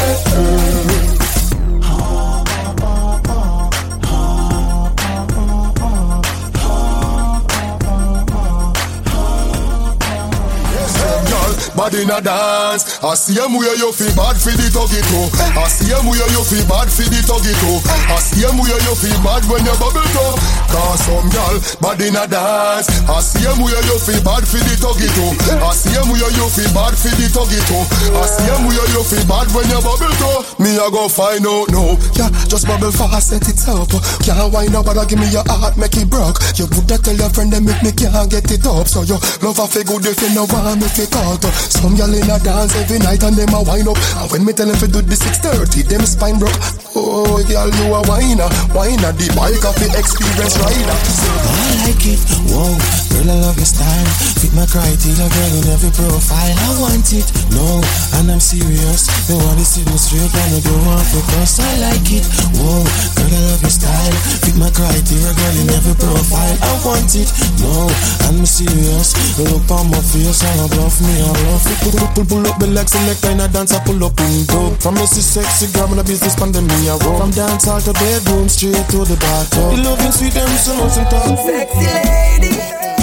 Bad 11.77 11.93
in 11.93 12.09
a 12.09 12.17
dance. 12.17 12.97
I 13.05 13.13
see 13.13 13.37
him 13.37 13.53
where 13.53 13.77
you 13.77 13.93
feel 13.93 14.09
bad 14.17 14.33
for 14.33 14.49
the 14.49 14.65
tuggy 14.73 14.97
too. 15.13 15.29
I 15.53 15.69
see 15.69 15.93
him 15.93 16.09
where 16.09 16.25
you 16.33 16.41
feel 16.41 16.65
bad 16.65 16.89
for 16.89 17.05
the 17.05 17.21
tuggy 17.21 17.53
too. 17.61 17.77
I 18.09 18.17
see 18.17 18.41
him 18.41 18.57
where 18.57 18.81
you 18.81 18.93
feel 18.97 19.19
bad 19.21 19.45
when 19.45 19.61
you 19.61 19.77
bubble 19.77 20.09
too. 20.09 20.33
Cause 20.73 21.05
some 21.05 21.29
girl 21.29 21.55
bad 21.77 22.01
in 22.01 22.17
a 22.17 22.25
dance. 22.25 22.89
I 23.05 23.21
see 23.21 23.45
him 23.45 23.61
where 23.61 23.77
you 23.85 23.97
feel 24.01 24.19
bad 24.25 24.41
for 24.49 24.57
the 24.57 24.73
tuggy 24.81 25.07
too. 25.13 25.31
I 25.61 25.71
see 25.77 25.93
him 25.93 26.09
where 26.09 26.33
you 26.33 26.45
feel 26.49 26.71
bad 26.73 26.97
for 26.97 27.13
the 27.13 27.25
tuggy 27.29 27.61
too. 27.69 27.83
I 28.17 28.25
see 28.25 28.49
him 28.49 28.61
where 28.65 28.89
you 28.97 29.01
feel 29.05 29.25
bad 29.29 29.47
when 29.53 29.69
you 29.69 29.79
bubble 29.85 30.13
too. 30.17 30.37
Me 30.57 30.73
I 30.81 30.89
go 30.89 31.05
find 31.05 31.45
out 31.45 31.69
no. 31.69 31.93
Yeah, 32.17 32.33
just 32.49 32.65
bubble 32.65 32.89
fast, 32.89 33.29
set 33.29 33.45
it 33.45 33.61
up. 33.69 33.93
Can't 34.25 34.49
wind 34.49 34.73
up, 34.73 34.89
but 34.89 34.97
give 35.05 35.21
me 35.21 35.29
your 35.29 35.45
heart, 35.45 35.77
make 35.77 35.93
it 35.93 36.09
broke. 36.09 36.41
You 36.57 36.65
woulda 36.73 36.97
tell 36.97 37.13
your 37.13 37.29
friend 37.29 37.53
them 37.53 37.69
make 37.69 37.85
me 37.85 37.93
can't 37.93 38.25
get 38.25 38.49
it 38.49 38.65
up. 38.65 38.89
So 38.89 39.05
you 39.05 39.21
love 39.45 39.61
a 39.61 39.65
feel 39.69 39.85
good 39.85 40.09
if 40.09 40.17
you 40.25 40.33
know 40.33 40.49
want 40.49 40.81
me 40.81 40.89
to 40.89 41.05
cut. 41.05 41.45
Some 41.67 41.95
gyal 41.95 42.15
in 42.15 42.29
a 42.29 42.39
dance 42.39 42.75
every 42.75 42.99
night 42.99 43.23
and 43.23 43.35
them 43.35 43.53
a 43.53 43.61
wind 43.61 43.87
up. 43.87 43.97
And 44.17 44.31
when 44.31 44.45
me 44.45 44.53
tell 44.53 44.67
them 44.67 44.77
to 44.79 44.87
do 44.87 45.01
the 45.01 45.15
630, 45.15 45.83
them 45.91 46.03
spine 46.07 46.39
broke. 46.39 46.55
Oh, 46.95 47.37
gyal, 47.45 47.69
you 47.69 47.93
a 47.93 47.99
whiner, 48.07 48.49
whiner. 48.73 49.11
The 49.13 49.27
bike 49.35 49.63
of 49.67 49.75
the 49.77 49.87
experience 49.93 50.57
rider. 50.57 50.97
I 50.97 51.89
like 51.89 52.05
it, 52.07 52.19
whoa, 52.49 52.73
girl, 53.11 53.27
I 53.27 53.35
love 53.43 53.59
your 53.59 53.67
style. 53.67 54.09
Fit 54.39 54.53
my 54.55 54.65
criteria, 54.65 55.27
girl, 55.27 55.53
in 55.59 55.67
every 55.69 55.91
profile. 55.91 56.55
I 56.55 56.69
want 56.79 57.07
it, 57.11 57.27
no, 57.53 57.83
and 58.17 58.31
I'm 58.31 58.41
serious. 58.41 59.11
Want 59.27 59.59
to 59.59 59.65
see 59.67 59.83
me 59.85 59.97
straight 59.99 60.31
and 60.31 60.49
they 60.57 60.63
don't 60.63 60.81
want 60.87 61.05
to 61.11 61.19
cross. 61.29 61.59
I 61.59 61.91
like 61.91 62.09
it, 62.09 62.25
whoa, 62.57 62.81
girl, 63.19 63.31
I 63.35 63.39
love 63.51 63.61
your 63.61 63.73
style. 63.73 64.17
Fit 64.41 64.57
my 64.57 64.71
criteria, 64.71 65.31
girl, 65.35 65.55
in 65.61 65.69
every 65.75 65.95
profile. 65.99 66.57
I 66.57 66.71
want 66.87 67.11
it, 67.13 67.29
no, 67.61 67.91
and 68.31 68.41
I'm 68.41 68.47
serious. 68.47 69.13
Look 69.37 69.69
on 69.69 69.91
my 69.93 70.01
face 70.01 70.41
and 70.41 70.65
I 70.65 70.67
bluff 70.71 70.97
me, 71.03 71.13
I 71.21 71.29
love 71.57 71.71
it. 71.71 71.77
Pull, 71.81 71.91
pull, 71.91 72.07
pull, 72.13 72.25
pull 72.25 72.47
up 72.47 72.59
the 72.59 72.67
legs, 72.67 72.91
select 72.91 73.21
kind 73.21 73.41
of 73.41 73.51
dance, 73.51 73.73
I 73.73 73.83
pull 73.83 74.03
up 74.03 74.19
and 74.19 74.47
go. 74.47 74.75
From 74.79 74.95
Missy 74.95 75.21
sexy 75.21 75.71
girl, 75.73 75.91
in 75.91 75.99
a 75.99 76.03
business 76.03 76.35
pandemic, 76.35 76.71
I 76.71 76.97
roll. 77.01 77.17
From 77.19 77.31
dance 77.31 77.65
hall 77.65 77.81
to 77.81 77.93
bedroom, 77.93 78.49
straight 78.49 78.85
to 78.93 79.05
the 79.05 79.17
bathtub. 79.17 79.75
The 79.75 79.81
loving 79.83 80.11
sweet, 80.11 80.33
them 80.33 80.49
so 80.57 80.75
much 80.77 80.97
and 80.97 81.09
talk. 81.09 81.37
Sexy 81.39 81.85
lady, 81.85 82.53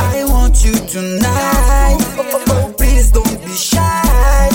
I 0.01 0.24
want 0.28 0.64
you 0.64 0.74
tonight. 0.86 1.98
Oh, 2.18 2.44
oh, 2.48 2.74
please 2.76 3.10
don't 3.10 3.39
be 3.44 3.52
shy. 3.52 4.51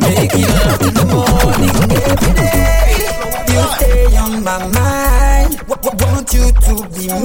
Making 0.00 0.48
love 0.48 0.82
in 0.82 0.94
the 0.94 1.04
morning 1.06 1.76
every 1.92 2.32
day. 2.34 2.96
You 3.52 3.62
stay 3.76 4.16
on 4.16 4.42
my 4.42 4.58
mind. 4.58 4.99
Want 5.70 6.34
you 6.34 6.50
to 6.50 6.74
be 6.90 7.06
mine. 7.06 7.22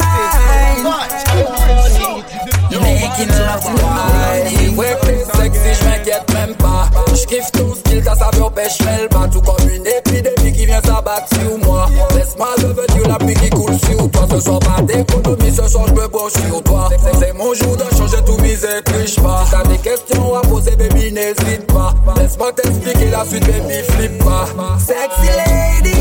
Making 2.75 3.29
love 3.29 3.65
morning. 3.65 4.77
Ouais, 4.77 4.95
plus 5.01 5.25
sexy, 5.35 5.73
je 5.73 5.85
m'inquiète 5.85 6.31
même 6.33 6.53
pas. 6.55 6.89
Je 7.13 7.25
kiffe 7.25 7.51
ton 7.51 7.73
style, 7.73 8.03
ta 8.03 8.13
saveur 8.15 8.51
pêche 8.51 8.79
mêle 8.81 9.09
pas. 9.09 9.27
Tout 9.31 9.41
comme 9.41 9.67
une 9.69 9.87
épidémie 9.87 10.51
qui 10.53 10.65
vient 10.67 10.81
s'abattre 10.81 11.27
sur 11.29 11.57
moi. 11.65 11.87
Laisse-moi 12.15 12.47
devenir 12.59 13.07
la 13.07 13.15
pluie 13.15 13.33
qui 13.33 13.49
coule 13.49 13.73
sur 13.79 14.11
toi. 14.11 14.27
Ce 14.29 14.39
soir, 14.39 14.59
pas 14.59 14.81
d'économie, 14.83 15.51
ce 15.55 15.67
soir, 15.67 15.85
je 15.87 15.93
me 15.93 16.07
branche 16.07 16.33
sur 16.33 16.61
toi. 16.63 16.89
C'est- 17.19 17.33
mon 17.33 17.53
jour 17.55 17.75
de 17.77 17.85
changer 17.97 18.21
tout, 18.25 18.37
misère, 18.41 18.83
triche 18.83 19.15
pas? 19.15 19.43
Si 19.45 19.51
t'as 19.51 19.63
des 19.63 19.77
questions 19.79 20.35
à 20.35 20.41
poser, 20.41 20.75
baby, 20.75 21.11
n'hésite 21.11 21.65
pas. 21.67 21.93
Laisse-moi 22.17 22.51
t'expliquer 22.53 23.09
la 23.09 23.25
suite, 23.25 23.45
baby, 23.47 23.81
flip 23.89 24.23
pas. 24.23 24.45
Sexy 24.77 25.31
lady, 25.35 25.95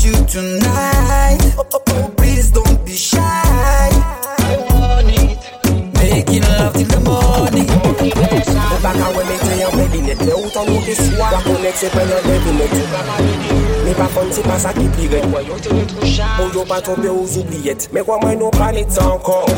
want 0.00 0.04
you 0.04 0.26
tonight. 0.26 1.38
Oh, 1.58 1.66
oh, 1.72 1.82
oh, 1.88 2.14
please 2.16 2.50
don't 2.50 2.84
be 2.84 2.92
shy. 2.92 3.20
I 3.20 4.66
want 4.70 5.08
it. 5.08 5.94
Making 5.94 6.42
love 6.42 6.74
till 6.74 6.86
the 6.86 7.00
morning. 7.00 7.29
body 7.40 7.64
Go 7.64 8.78
back 8.82 8.96
and 8.96 9.16
when 9.16 9.26
me 9.28 9.36
tell 9.38 9.58
you 9.58 9.70
baby, 9.76 10.00
Net 10.04 10.20
me 10.20 10.32
out 10.32 10.56
and 10.56 10.70
out 10.70 10.84
the 10.84 10.94
swag 10.94 11.32
Wap 11.32 11.46
on 11.46 11.62
next 11.62 11.82
when 11.82 12.08
you 12.08 12.20
ready 12.28 12.52
Net 12.52 12.72
you 12.76 12.86
pa 12.92 13.00
ma 13.08 13.16
ready 13.16 13.48
Me 13.84 13.92
pa 13.94 14.06
kon 14.12 14.32
se 14.32 14.42
pa 14.42 14.56
sa 14.58 14.72
ki 14.76 14.86
piret 14.96 15.24
Ou 15.24 16.48
yo 16.54 16.64
pa 16.68 16.80
tombe 16.84 17.08
ou 17.08 17.26
zoubliet 17.26 17.88
Me 17.92 18.04
kwa 18.04 18.18
mwen 18.20 18.38
nou 18.40 18.50
pa 18.52 18.70
net 18.72 18.92
ankon 19.00 19.48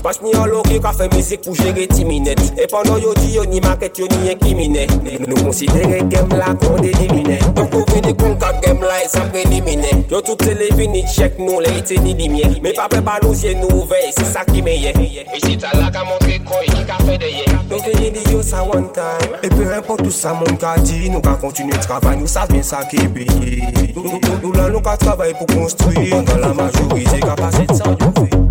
Pache 0.00 0.22
mi 0.24 0.32
an 0.32 0.48
loke 0.48 0.78
ka 0.80 0.92
fe 0.96 1.08
mizik 1.12 1.42
pou 1.44 1.56
jere 1.56 1.86
ti 1.90 2.04
minet 2.08 2.40
E 2.56 2.66
pandan 2.70 3.00
yo 3.02 3.12
di 3.18 3.34
yo 3.34 3.44
ni 3.44 3.60
maket 3.60 4.00
yo 4.00 4.08
ni 4.08 4.30
enkimine 4.32 4.86
Nou 5.26 5.36
konsidere 5.44 6.00
gem 6.12 6.32
la 6.40 6.54
kon 6.62 6.80
delimine 6.80 7.36
Don 7.56 7.68
kou 7.72 7.84
vini 7.92 8.14
kon 8.16 8.38
kap 8.40 8.62
gem 8.64 8.80
la 8.80 9.02
e 9.04 9.10
sa 9.12 9.26
predimine 9.28 9.92
Yo 10.08 10.22
tout 10.24 10.40
televini 10.40 11.04
chek 11.12 11.36
nou 11.40 11.60
le 11.60 11.74
ite 11.82 12.00
ni 12.00 12.14
dimye 12.16 12.48
Me 12.64 12.72
pa 12.76 12.88
pe 12.88 13.02
ba 13.04 13.18
nou 13.24 13.36
zye 13.36 13.52
nou 13.60 13.84
vey 13.90 14.08
se 14.16 14.24
sa 14.32 14.46
ki 14.48 14.64
meye 14.64 14.94
E 14.96 15.42
si 15.44 15.58
ta 15.60 15.74
la 15.76 15.92
ka 15.92 16.06
montre 16.08 16.40
koy 16.48 16.70
deye 17.18 17.44
Donc 17.68 17.84
te 17.84 18.10
di 18.10 18.32
yo 18.32 18.42
sa 18.42 18.62
one 18.62 18.90
time. 18.92 19.36
E 19.42 19.48
peu 19.48 19.72
importe 19.74 20.02
tout 20.02 20.10
sa 20.10 20.34
moun 20.34 20.56
ka 20.56 20.76
di 20.78 21.08
Nou 21.10 21.20
ka 21.20 21.36
kontinu 21.36 21.72
travay, 21.78 22.16
nou 22.16 22.26
sa 22.26 22.46
bien 22.46 22.62
sa 22.62 22.84
ki 22.84 23.08
peye 23.08 23.92
Nou, 23.94 24.02
nou, 24.02 24.20
nou, 24.42 24.52
nou 24.52 24.68
nou 24.70 24.80
ka 24.80 24.96
travay 24.96 25.34
pou 25.34 25.46
konstruy 25.46 26.10
Pendant 26.10 26.38
la 26.38 26.54
majorite 26.54 27.20
ka 27.20 27.36
pase 27.36 27.66
de 27.66 27.74
sa 27.74 27.94
yo. 27.94 28.50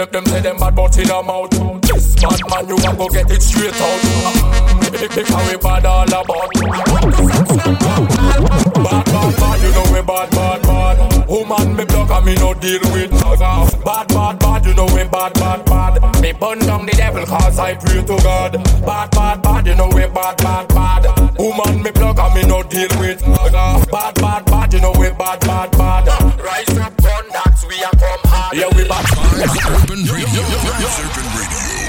Fe 0.00 0.06
them 0.06 0.24
say 0.26 0.40
them 0.40 0.56
bad 0.56 0.74
but 0.74 0.98
in 0.98 1.10
a 1.10 1.22
mouth. 1.22 1.50
This 1.82 2.14
bad 2.16 2.40
man 2.48 2.68
you 2.68 2.76
a 2.76 2.96
go 2.96 3.06
get 3.08 3.30
it 3.30 3.42
straight 3.42 3.74
out. 3.74 4.00
Because 4.90 5.50
we 5.50 5.56
bad 5.58 5.84
all 5.84 6.08
about. 6.08 6.54
Bad, 8.80 9.04
bad, 9.04 9.36
bad, 9.36 9.60
you 9.62 9.70
know 9.72 9.84
we 9.92 10.00
bad, 10.02 10.30
bad, 10.30 10.62
bad. 10.62 11.28
Woman 11.28 11.76
me 11.76 11.84
block 11.84 12.10
and 12.10 12.24
me 12.24 12.34
no 12.36 12.54
deal 12.54 12.80
with 12.92 13.10
Bad, 13.10 14.08
bad, 14.08 14.38
bad, 14.38 14.66
you 14.66 14.74
know 14.74 14.86
we 14.86 15.04
bad, 15.04 15.34
bad 15.34 15.69
Me 16.20 16.32
burn 16.32 16.58
down 16.60 16.84
the 16.84 16.92
devil 16.92 17.24
cause 17.24 17.58
I 17.58 17.74
pray 17.74 18.02
to 18.02 18.16
God 18.22 18.52
Bad, 18.84 19.10
bad, 19.10 19.42
bad, 19.42 19.66
you 19.66 19.74
know 19.74 19.88
we 19.88 20.06
bad, 20.06 20.36
bad, 20.36 20.68
bad 20.68 21.38
Woman 21.38 21.82
me 21.82 21.90
block 21.90 22.18
and 22.18 22.34
me 22.34 22.42
no 22.46 22.62
deal 22.62 22.88
with 23.00 23.22
nigga 23.22 23.90
Bad, 23.90 24.14
bad, 24.16 24.44
bad, 24.44 24.72
you 24.72 24.80
know 24.80 24.92
we 24.98 25.08
bad, 25.10 25.40
bad, 25.40 25.70
bad 25.72 26.06
Rise 26.38 26.78
up, 26.78 26.92
run, 27.02 27.24
that's 27.32 27.66
we 27.66 27.82
are 27.82 27.90
come 27.96 28.20
hard 28.28 28.56
Yeah, 28.56 28.68
we 28.76 28.86
bad 28.86 29.04
Urban 29.80 30.04
Radio. 30.12 30.42
Vibes 30.44 31.00
Urban 31.00 31.28
Radio. 31.40 31.80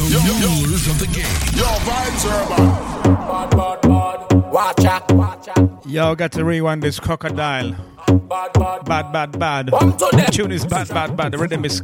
The 0.00 0.16
rulers 0.62 0.86
of 0.88 0.98
the 0.98 1.06
game. 1.12 1.36
Yo, 1.54 1.68
vibes 1.84 2.24
urban. 2.24 2.90
Bad, 3.28 3.50
bad, 3.50 3.80
bad 3.82 4.52
Watch 4.52 4.84
out, 4.86 5.12
watch 5.12 5.48
out 5.48 5.86
Yo, 5.86 6.14
got 6.14 6.32
to 6.32 6.44
rewind 6.44 6.82
this 6.82 6.98
crocodile. 6.98 7.72
Bad, 8.06 8.52
bad, 8.54 8.84
Bad, 8.84 9.12
bad, 9.12 9.38
bad. 9.38 9.72
One 9.72 9.96
to 9.98 10.08
them. 10.12 10.26
Tune 10.30 10.52
is 10.52 10.64
bad, 10.64 10.88
bad, 10.88 11.16
bad. 11.16 11.32
The 11.32 11.38
rhythm 11.38 11.64
is. 11.64 11.82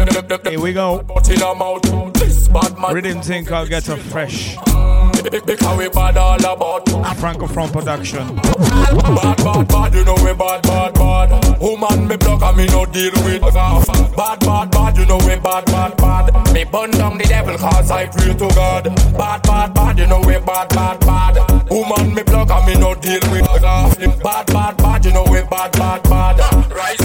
Here 0.00 0.58
we 0.58 0.72
go. 0.72 1.04
Rhythm 2.90 3.20
think 3.20 3.52
I'll 3.52 3.66
get 3.66 3.86
a 3.88 3.96
fresh. 3.98 4.56
Because 5.44 5.76
we 5.78 5.88
bad 5.90 6.16
all 6.16 6.38
about 6.38 6.88
Franco 7.18 7.46
from 7.46 7.70
production. 7.70 8.36
Bad, 8.36 9.36
bad, 9.36 9.68
bad, 9.68 9.94
you 9.94 10.04
know 10.04 10.14
we 10.14 10.32
bad, 10.32 10.62
bad, 10.62 10.94
bad. 10.94 11.60
Woman 11.60 12.08
me 12.08 12.16
block 12.16 12.42
and 12.42 12.56
me 12.56 12.66
no 12.68 12.86
deal 12.86 13.12
with 13.24 13.42
Bad, 13.42 14.40
bad, 14.40 14.70
bad, 14.70 14.96
you 14.96 15.04
know 15.04 15.18
we 15.18 15.36
bad, 15.36 15.66
bad, 15.66 15.96
bad. 15.98 16.52
Me 16.54 16.64
burn 16.64 16.90
down 16.92 17.18
the 17.18 17.24
devil 17.24 17.58
cause 17.58 17.90
I 17.90 18.06
pray 18.06 18.32
to 18.32 18.48
God. 18.54 18.84
Bad, 19.18 19.42
bad, 19.42 19.74
bad, 19.74 19.98
you 19.98 20.06
know 20.06 20.20
we 20.20 20.38
bad, 20.38 20.68
bad, 20.70 21.00
bad. 21.00 21.70
Woman 21.70 22.14
me 22.14 22.22
block 22.22 22.50
and 22.50 22.66
me 22.66 22.74
no 22.80 22.94
deal 22.94 23.20
with 23.30 23.44
Bad, 24.22 24.46
bad, 24.46 24.76
bad, 24.78 25.04
you 25.04 25.12
know 25.12 25.24
we 25.24 25.42
bad, 25.42 25.72
bad, 25.72 26.02
bad. 26.04 26.72
Rise 26.72 26.99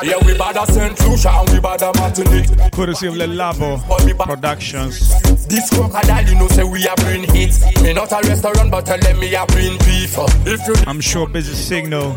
Yeah, 0.00 0.24
we 0.24 0.38
bad 0.38 0.56
a 0.56 0.64
St. 0.72 0.98
Lucia 1.08 1.28
and 1.30 1.50
we 1.50 1.60
bad 1.60 1.82
a 1.82 1.92
Martinique. 1.98 2.70
Courtesy 2.72 3.08
of 3.08 3.16
Le 3.16 3.26
Labo 3.26 3.78
Productions. 4.24 5.10
This 5.48 5.68
crocodile, 5.70 6.24
you 6.24 6.34
know, 6.36 6.46
say 6.48 6.62
we 6.62 6.86
are 6.86 6.94
bring 6.96 7.24
hits. 7.34 7.64
Me 7.82 7.92
not 7.92 8.12
a 8.12 8.20
restaurant, 8.28 8.70
but 8.70 8.86
tell 8.86 8.98
them 8.98 9.18
me 9.18 9.34
a 9.34 9.44
bring 9.46 9.76
beef. 9.78 10.14
If 10.46 10.66
you 10.68 10.74
I'm 10.86 11.00
sure 11.00 11.28
Busy 11.28 11.54
Signal 11.54 12.16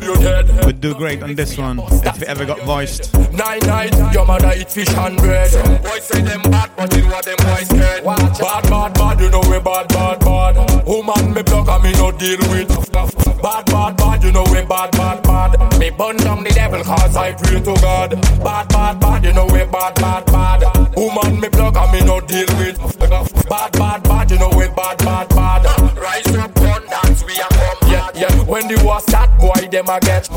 would 0.66 0.80
do 0.80 0.94
great 0.94 1.24
on 1.24 1.34
this 1.36 1.58
one 1.58 1.80
if 1.80 2.22
it 2.22 2.28
ever 2.28 2.46
got 2.46 2.62
voiced. 2.62 3.14
nine 3.34 3.60
nine, 3.66 4.14
your 4.14 4.26
mother 4.28 4.52
eat 4.56 4.70
fish 4.70 4.90
and 4.90 5.18
bread. 5.18 5.52
Boys 5.82 6.04
say 6.04 6.22
them 6.22 6.42
bad, 6.44 6.70
but 6.76 6.94
it 6.96 7.06
what 7.06 7.26
them 7.26 7.38
boys 7.40 7.68
scared. 7.68 8.04
Bad, 8.04 8.70
bad, 8.70 8.94
bad, 8.94 9.20
you 9.20 9.30
know 9.32 9.42
we 9.50 9.60
bad, 9.60 9.88
bad, 9.88 10.20
bad. 10.20 10.86
Woman 10.86 11.34
me 11.34 11.42
block 11.42 11.68
and 11.68 11.84
me 11.84 11.92
no 11.94 12.12
deal 12.12 12.38
with. 12.52 12.92
Bad, 13.42 13.66
bad, 13.66 13.98
bad, 13.98 14.24
you 14.24 14.32
know 14.32 14.44
we 14.52 14.62
bad, 14.66 14.92
bad, 14.92 15.24
bad. 15.24 15.80
Me 15.80 15.90
burn 15.90 16.18
down 16.18 16.44
the 16.44 16.52
devil 16.52 16.84
cause 16.84 17.16
I 17.16 17.32
pray 17.34 17.60
to 17.62 17.71
God. 17.76 18.12
Bad, 18.44 18.68
bad, 18.70 19.00
bad, 19.00 19.24
you 19.24 19.34
know 19.34 19.46
we 19.46 19.64
bad, 19.66 19.96
bad, 19.96 20.26
bad. 20.26 20.96
Woman 20.96 21.40
me 21.40 21.50
block 21.50 21.76
and 21.76 21.92
me 21.92 22.02
no 22.06 22.20
deal 22.22 22.48
with. 22.58 22.78
Bad, 23.50 23.72
bad, 23.74 24.04
bad, 24.04 24.32
you 24.32 24.40
know 24.40 24.50
we 24.50 24.68
bad, 24.70 24.98
bad, 25.00 25.30
bad. 25.30 25.98
Rise 25.98 26.31
Yeah. 28.22 28.30
When 28.46 28.68
the 28.68 28.78
war 28.86 29.00
start, 29.00 29.34
boy, 29.40 29.68
them 29.72 29.90
a 29.90 30.00
get. 30.00 30.30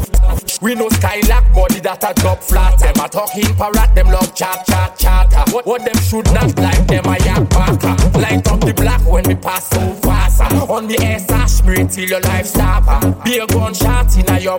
We 0.62 0.74
know 0.74 0.88
skylark 0.88 1.52
body 1.52 1.80
that 1.80 2.00
a 2.00 2.14
drop 2.18 2.40
flat. 2.40 2.78
Them 2.78 2.96
a 2.96 3.06
talking 3.06 3.54
parrot, 3.60 3.94
them 3.94 4.06
love 4.08 4.34
chat, 4.34 4.64
chat, 4.66 4.96
chat. 4.96 5.28
What, 5.52 5.66
what 5.66 5.84
them 5.84 6.00
should 6.00 6.24
not 6.32 6.56
like, 6.56 6.86
them 6.86 7.04
a 7.04 7.20
yak 7.20 7.44
back. 7.50 7.82
Light 8.16 8.48
up 8.48 8.60
the 8.64 8.72
black 8.72 9.04
when 9.04 9.24
we 9.28 9.34
pass 9.34 9.68
so 9.68 9.92
fast. 10.00 10.40
On 10.40 10.88
the 10.88 10.96
air 11.04 11.18
sash, 11.18 11.62
me 11.64 11.84
till 11.86 12.08
your 12.08 12.20
life 12.20 12.46
stop. 12.46 12.88
Be 13.22 13.36
a 13.36 13.46
gunshot 13.46 14.16
in 14.16 14.32
a 14.32 14.40
your 14.40 14.56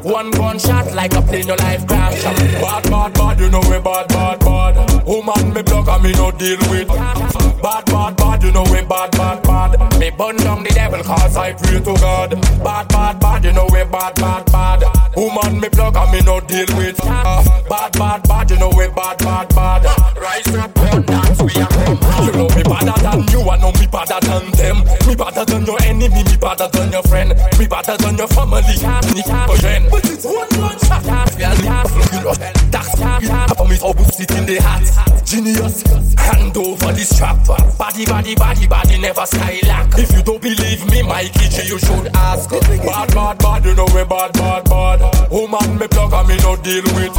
One 0.00 0.30
gunshot 0.30 0.94
like 0.94 1.12
a 1.12 1.20
plane 1.20 1.48
your 1.48 1.58
life 1.58 1.86
crash. 1.86 2.22
Bad, 2.24 2.82
bad, 2.88 3.12
bad, 3.12 3.40
you 3.40 3.50
know 3.50 3.60
we 3.68 3.78
bad, 3.78 4.08
bad, 4.08 4.40
bad. 4.40 5.04
Woman 5.04 5.52
me 5.52 5.60
block 5.60 5.88
and 5.88 6.02
me 6.02 6.12
no 6.12 6.30
deal 6.30 6.56
with. 6.72 6.88
Bad, 6.88 7.84
bad, 7.84 8.16
bad, 8.16 8.42
you 8.42 8.52
know 8.52 8.64
we 8.72 8.80
bad, 8.88 9.10
bad, 9.12 9.42
bad. 9.42 10.00
Me 10.00 10.08
burn 10.08 10.36
down 10.36 10.64
the 10.64 10.70
devil 10.70 11.02
cause 11.04 11.36
I 11.36 11.52
pray 11.52 11.80
to 11.80 11.94
God. 12.00 12.05
Bad, 12.06 12.88
bad, 12.88 13.18
bad, 13.18 13.44
you 13.44 13.52
know 13.52 13.66
we 13.72 13.82
bad, 13.82 14.14
bad, 14.14 14.46
bad. 14.52 14.82
Woman 15.16 15.60
me 15.60 15.68
block 15.68 15.96
and 15.96 16.12
me 16.12 16.20
no 16.22 16.38
deal 16.38 16.66
with. 16.78 16.96
Bad, 16.98 17.92
bad, 17.98 18.22
bad, 18.22 18.50
you 18.50 18.58
know 18.58 18.70
we 18.76 18.86
bad, 18.94 19.18
bad, 19.18 19.48
bad. 19.48 19.82
Rise 20.16 20.46
up, 20.54 20.72
dance, 20.74 21.42
we 21.42 21.50
are 21.60 21.66
come. 21.66 21.98
You 22.26 22.32
know 22.32 22.48
me 22.54 22.62
better 22.62 22.94
than 23.02 23.26
you, 23.26 23.42
I 23.50 23.58
know 23.58 23.72
me 23.72 23.86
better 23.90 24.20
than 24.22 24.50
them. 24.52 24.84
Me 25.08 25.16
better 25.16 25.44
than 25.44 25.66
your 25.66 25.82
enemy, 25.82 26.22
me 26.22 26.36
better 26.36 26.68
than 26.68 26.92
your 26.92 27.02
friend. 27.02 27.30
Me 27.58 27.66
better 27.66 27.96
than 27.96 28.16
your 28.16 28.28
family, 28.28 28.62
me 28.62 29.22
friend. 29.58 29.90
But 29.90 30.06
it's 30.06 30.24
one 30.24 30.48
gunshot, 30.50 31.36
we 31.36 31.42
are 31.42 31.56
the 31.56 32.68
That's 32.70 32.75
for 33.56 33.68
me, 33.68 33.78
always 33.80 34.14
sit 34.14 34.30
in 34.32 34.46
the 34.46 34.60
hat. 34.60 34.84
Genius, 35.24 35.82
hand 36.16 36.56
over 36.56 36.92
the 36.92 37.02
strap. 37.02 37.40
Body, 37.78 38.04
body, 38.06 38.34
body, 38.34 38.66
body, 38.66 38.98
never 38.98 39.26
skylark. 39.26 39.98
If 39.98 40.12
you 40.12 40.22
don't 40.22 40.40
believe 40.40 40.84
me, 40.90 41.02
Mikey 41.02 41.48
G, 41.48 41.66
you 41.66 41.78
should 41.78 42.08
ask. 42.14 42.50
Bad, 42.50 43.14
bad, 43.14 43.38
bad, 43.38 43.64
you 43.64 43.74
know 43.74 43.86
we 43.94 44.04
bad, 44.04 44.32
bad, 44.32 44.64
bad. 44.64 45.30
Woman, 45.30 45.78
me 45.78 45.88
plug 45.88 46.12
and 46.12 46.28
me 46.28 46.36
no 46.44 46.56
deal 46.56 46.84
with. 46.94 47.16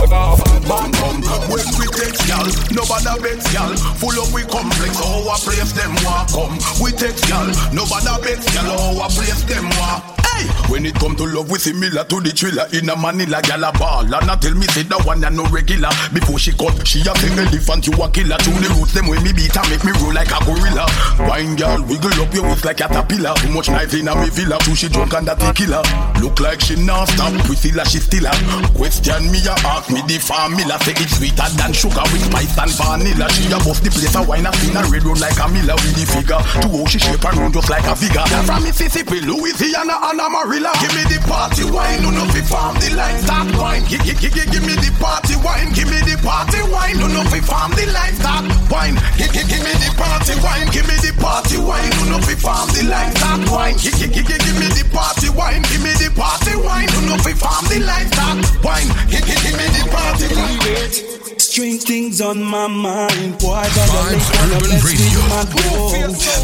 Man 0.68 0.92
come 1.00 1.22
when 1.48 1.68
we 1.80 1.88
take 1.96 2.20
y'all, 2.28 2.48
nobody 2.72 3.14
bet 3.24 3.42
y'all. 3.54 3.76
Full 4.00 4.18
of 4.20 4.34
we 4.34 4.44
complex, 4.44 5.00
oh 5.04 5.28
I 5.32 5.38
place 5.40 5.72
them 5.74 5.96
walk 6.04 6.28
come. 6.32 6.56
We 6.84 6.92
take 6.92 7.18
y'all, 7.28 7.48
nobody 7.74 8.12
bet 8.24 8.44
y'all, 8.54 8.72
oh 8.72 9.02
I 9.02 9.08
place 9.10 9.44
them 9.44 9.68
walk. 9.80 10.27
Hey, 10.38 10.46
when 10.70 10.86
it 10.86 10.94
come 11.02 11.16
to 11.18 11.26
love, 11.26 11.50
we 11.50 11.58
similar 11.58 12.06
to 12.06 12.22
the 12.22 12.30
thriller 12.30 12.70
in 12.70 12.90
a 12.90 12.96
Manila 12.96 13.42
gal 13.42 13.64
a 13.66 13.74
ball. 13.74 14.06
And 14.06 14.30
I 14.30 14.36
tell 14.38 14.54
me 14.54 14.70
say 14.70 14.86
that 14.86 15.02
one 15.02 15.22
ya 15.22 15.34
no 15.34 15.50
regular. 15.50 15.90
Before 16.14 16.38
she 16.38 16.54
cut, 16.54 16.78
she 16.86 17.02
a 17.02 17.12
say 17.18 17.34
elephant, 17.34 17.90
you 17.90 17.98
a 17.98 18.06
killer. 18.14 18.38
To 18.38 18.52
the 18.62 18.70
roots, 18.78 18.94
them 18.94 19.10
when 19.10 19.26
me 19.26 19.34
beat 19.34 19.58
her, 19.58 19.66
make 19.74 19.82
me 19.82 19.98
roll 19.98 20.14
like 20.14 20.30
a 20.30 20.38
gorilla. 20.46 20.86
Wine 21.26 21.58
girl, 21.58 21.82
wiggle 21.90 22.14
up 22.22 22.30
your 22.38 22.46
waist 22.46 22.70
like 22.70 22.78
a 22.82 22.86
caterpillar. 22.86 23.34
Too 23.42 23.50
much 23.50 23.70
knife 23.74 23.98
in 23.98 24.06
a 24.06 24.14
me 24.14 24.30
villa, 24.30 24.62
too 24.62 24.78
she 24.78 24.86
drunk 24.94 25.18
and 25.18 25.26
that 25.26 25.42
killer. 25.58 25.82
Look 26.22 26.38
like 26.38 26.62
she 26.62 26.78
not 26.78 27.10
stop, 27.10 27.34
Priscilla 27.50 27.82
she 27.90 27.98
still 27.98 28.30
a. 28.30 28.34
Question 28.78 29.34
me 29.34 29.42
a 29.50 29.58
ask 29.66 29.90
me 29.90 30.06
the 30.06 30.22
formula, 30.22 30.78
say 30.86 30.94
it's 30.94 31.18
sweeter 31.18 31.50
than 31.58 31.74
sugar 31.74 32.06
with 32.14 32.22
spice 32.30 32.54
and 32.62 32.74
vanilla. 32.78 33.26
She 33.34 33.50
a 33.50 33.58
bust 33.58 33.82
the 33.82 33.90
place 33.90 34.14
a 34.14 34.22
wine 34.22 34.46
a 34.46 34.54
spin 34.54 34.78
a 34.78 34.86
red 34.86 35.02
road 35.02 35.18
like 35.18 35.42
a 35.42 35.50
miller 35.50 35.74
with 35.82 35.98
the 35.98 36.06
figure. 36.06 36.38
To 36.62 36.68
how 36.70 36.86
she 36.86 37.02
shape 37.02 37.26
and 37.26 37.38
round 37.42 37.58
just 37.58 37.74
like 37.74 37.90
a 37.90 37.96
figure. 37.98 38.22
From 38.46 38.62
Mississippi, 38.62 39.26
Louisiana 39.26 39.98
and 40.14 40.27
Amarillo. 40.28 40.72
Give 40.84 40.92
me 40.92 41.08
the 41.08 41.24
party 41.24 41.64
wine, 41.64 42.04
no 42.04 42.12
no 42.12 42.28
fi 42.36 42.44
farm 42.44 42.76
the 42.84 42.92
line 43.00 43.16
start 43.24 43.48
wine. 43.56 43.88
Give, 43.88 44.04
give, 44.04 44.20
give, 44.20 44.36
give 44.36 44.60
me 44.68 44.76
the 44.76 44.92
party 45.00 45.40
wine, 45.40 45.72
give 45.72 45.88
me 45.88 46.04
the 46.04 46.20
party 46.20 46.60
wine, 46.68 47.00
no 47.00 47.08
no 47.08 47.24
fi 47.32 47.40
farm 47.40 47.72
the 47.80 47.88
line 47.96 48.12
start 48.20 48.44
wine. 48.68 49.00
Give, 49.16 49.32
give, 49.32 49.48
give 49.48 49.64
me 49.64 49.72
the 49.80 49.88
party 49.96 50.36
wine, 50.44 50.68
give 50.76 50.84
me 50.84 51.00
the 51.00 51.16
party 51.16 51.56
wine, 51.56 51.92
no 52.04 52.04
no 52.12 52.18
fi 52.20 52.36
farm 52.36 52.68
the 52.76 52.84
line 52.92 53.16
start 53.16 53.40
wine. 53.48 53.80
Give, 53.80 53.96
give, 53.96 54.12
give, 54.12 54.28
give 54.28 54.60
me 54.60 54.68
the 54.76 54.84
party 54.92 55.32
wine, 55.32 55.64
give 55.72 55.80
me 55.80 55.96
the 55.96 56.12
party 56.12 56.60
wine, 56.60 56.92
no 56.92 57.00
no 57.08 57.16
fi 57.24 57.32
farm 57.32 57.64
the 57.72 57.80
line 57.88 58.12
start 58.12 58.44
wine. 58.60 58.88
Give, 59.08 59.24
give, 59.24 59.40
give 59.40 59.56
me 59.56 59.68
the 59.80 59.84
party 59.88 60.28
wine. 60.36 61.27
Strange 61.58 61.84
things 61.86 62.22
on 62.22 62.44
my 62.44 62.68
mind. 62.68 63.42
Why 63.42 63.64
does 63.64 63.90
I 63.90 64.14
make 64.14 64.30
one 64.38 64.54
of 64.54 64.62
let's 64.70 64.86
be 64.94 65.10
my 65.26 65.42
goal? 65.50 65.90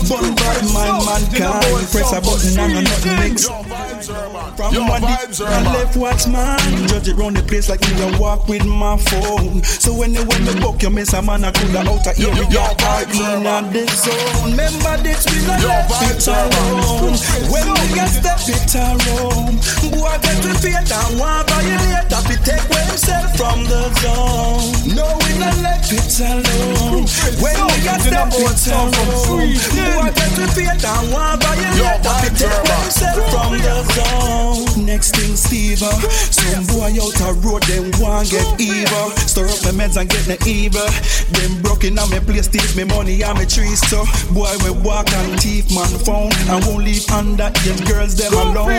Bun 0.10 0.34
by 0.34 0.57
my 0.73 0.90
mankind. 1.06 1.85
Press 1.94 2.14
a 2.14 2.19
button 2.19 2.57
and 2.57 2.73
I'm 2.73 2.84
not 2.84 3.06
next. 3.22 3.45
From 4.57 4.73
one 4.90 5.02
day 5.02 5.45
I 5.45 5.61
left 5.69 5.98
what's 5.98 6.26
mine. 6.26 6.88
Judge 6.88 7.10
it 7.10 7.15
round 7.15 7.38
the 7.38 7.44
place 7.44 7.69
like 7.69 7.81
me 7.81 8.02
a 8.02 8.18
walk 8.18 8.48
with 8.48 8.65
my 8.65 8.98
phone. 8.98 9.61
So 9.64 9.94
when 9.94 10.15
you 10.15 10.26
when 10.26 10.45
me 10.45 10.60
book 10.60 10.81
you 10.81 10.90
miss 10.90 11.14
a 11.14 11.22
man 11.22 11.44
I 11.44 11.52
could 11.52 11.69
have 11.77 11.88
out 11.88 12.07
of 12.07 12.18
here 12.18 12.34
with 12.34 12.49
your 12.49 12.73
vibe 12.81 13.14
in 13.14 13.45
on 13.45 13.72
the 13.72 13.85
zone. 13.94 14.49
Remember 14.49 14.98
this 15.06 15.30
we 15.30 15.45
not 15.45 15.61
left 15.61 16.10
it 16.10 16.26
alone. 16.26 17.14
When 17.53 17.69
we 17.69 17.85
get 17.94 18.10
step 18.10 18.41
it 18.49 18.73
alone. 18.81 19.61
Boy 19.94 20.18
get 20.26 20.41
to 20.41 20.57
feel 20.57 20.81
and 20.81 21.19
want 21.22 21.49
violate. 21.53 22.10
Have 22.10 22.26
to 22.26 22.38
take 22.41 22.65
away 22.65 22.81
himself 22.90 23.38
from 23.38 23.64
the 23.65 23.94
zone. 24.02 24.95
No, 24.95 25.03
we 25.24 25.38
not 25.40 25.56
let 25.62 25.86
it 25.92 26.20
alone. 26.20 27.06
When 27.42 27.58
we 27.68 27.78
got 27.84 28.02
step 28.02 28.32
it 28.32 28.68
alone. 28.68 28.94
Boy 29.28 30.10
get 30.12 30.32
to 30.38 30.46
feel 30.56 30.72
and 30.72 31.06
want 31.12 31.44
violate. 31.44 32.04
Have 32.04 32.24
to 32.24 32.30
take 32.34 32.52
away 32.52 32.82
himself 32.84 33.20
from 33.32 33.52
the 33.58 33.76
zone. 33.96 34.86
Next 34.86 35.16
thing, 35.16 35.36
Steve. 35.36 35.82
Uh, 35.84 35.92
some 36.32 36.66
boy 36.68 36.94
out 37.00 37.20
a 37.22 37.34
road, 37.40 37.64
them 37.64 37.92
want 38.00 38.30
get 38.30 38.46
evil. 38.60 39.12
Stir 39.28 39.46
up 39.48 39.60
my 39.64 39.72
meds 39.72 39.98
and 39.98 40.10
get 40.10 40.26
the 40.26 40.38
evil. 40.48 40.86
Them 41.32 41.62
broken 41.62 41.98
on 42.00 42.10
me 42.10 42.20
place, 42.20 42.46
steal 42.46 42.66
me 42.76 42.84
money 42.84 43.24
and 43.24 43.38
me 43.40 43.46
trees. 43.46 43.80
So 43.90 44.06
boy, 44.34 44.52
we 44.64 44.72
walk 44.84 45.10
and 45.14 45.40
thief 45.40 45.74
man 45.74 45.90
phone. 46.04 46.34
And 46.50 46.64
won't 46.66 46.84
leave 46.84 47.10
under 47.12 47.50
eight 47.66 47.82
girls, 47.88 48.16
them 48.16 48.34
alone. 48.34 48.78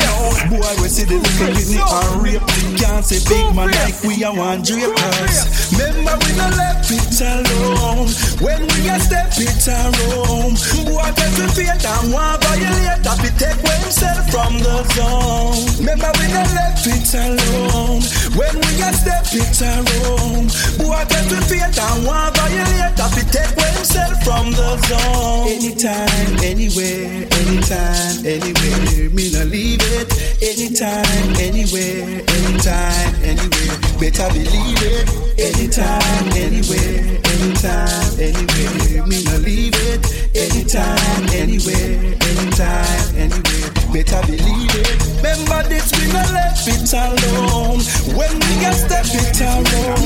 Boy, 0.51 0.73
we 0.81 0.89
see 0.89 1.05
the 1.05 1.19
little 1.19 1.55
Whitney 1.55 1.81
and 1.81 2.23
rape. 2.23 2.45
Can't 2.79 3.05
say 3.05 3.21
big 3.29 3.55
man 3.55 3.71
like 3.71 3.97
we 4.03 4.23
are 4.25 4.35
one 4.35 4.63
drapers. 4.63 5.73
Remember, 5.73 6.14
we 6.23 6.37
not 6.37 6.55
left 6.57 6.91
it 6.91 7.21
alone. 7.21 8.09
When 8.45 8.63
we 8.75 8.89
a 8.89 8.99
step 9.01 9.33
it 9.39 9.67
around. 9.69 10.55
Boy, 10.87 11.09
get 11.17 11.31
to 11.39 11.47
feel 11.55 11.75
and 11.75 12.13
want 12.13 12.43
violate. 12.45 13.03
That 13.03 13.19
we 13.23 13.31
take 13.41 13.61
himself 13.61 14.29
from 14.31 14.59
the 14.61 14.85
zone. 14.95 15.59
Remember, 15.81 16.11
we 16.21 16.27
not 16.33 16.51
left 16.55 16.87
it 16.87 17.09
alone. 17.15 18.03
When 18.37 18.55
we 18.55 18.73
a 18.83 18.91
step 18.93 19.27
it 19.33 19.61
around. 19.63 20.51
Boy, 20.79 21.03
get 21.09 21.25
to 21.31 21.39
feel 21.49 21.67
and 21.67 22.07
want 22.07 22.37
violate. 22.37 22.97
That 22.97 23.11
we 23.17 23.23
take 23.33 23.55
himself 23.57 24.23
from 24.23 24.53
the 24.53 24.77
zone. 24.87 25.49
Anytime, 25.49 26.37
anywhere, 26.45 27.27
anytime, 27.43 28.17
anywhere. 28.27 29.11
Me 29.11 29.33
not 29.33 29.47
leave 29.49 29.83
it. 29.83 30.09
Anytime, 30.43 31.27
anywhere, 31.41 32.23
anytime, 32.29 33.15
anywhere. 33.25 33.84
Better 33.99 34.29
believe 34.33 34.83
it. 34.83 35.09
Anytime, 35.39 36.29
anywhere, 36.33 37.21
anytime, 37.33 38.21
anywhere. 38.21 39.07
Me 39.07 39.25
not 39.25 39.41
leave 39.41 39.75
it. 39.75 40.37
Anytime, 40.37 41.29
anywhere, 41.31 42.15
anytime, 42.21 43.17
anywhere. 43.17 43.74
Better 43.95 44.27
believe 44.27 44.75
it. 44.75 45.07
Remember 45.23 45.63
this, 45.71 45.87
we 45.95 46.11
not 46.11 46.27
left 46.35 46.67
it 46.67 46.91
alone. 46.99 47.79
When 48.19 48.35
we 48.43 48.53
get 48.59 48.75
step 48.75 49.07
it 49.07 49.39
around. 49.39 50.03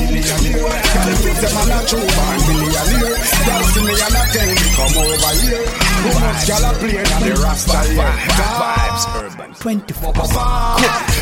Them 1.41 1.57
a 1.57 1.63
not 1.65 1.87
true 1.89 1.97
man. 1.97 2.37
multi-millionaire. 2.37 3.17
Y'all 3.49 3.65
see 3.65 3.81
me 3.81 3.97
and 3.97 4.13
I 4.13 4.29
tell 4.29 4.45
me 4.45 4.69
come 4.77 4.93
over 4.93 5.33
here. 5.41 5.65
Who 5.65 6.09
much 6.21 6.45
y'all 6.45 6.69
a 6.69 6.71
play 6.77 7.01
on 7.01 7.21
the 7.25 7.33
Rasta 7.41 7.81
here? 7.89 8.13
Vibes, 8.61 9.05
urban. 9.25 9.49
24 9.57 10.13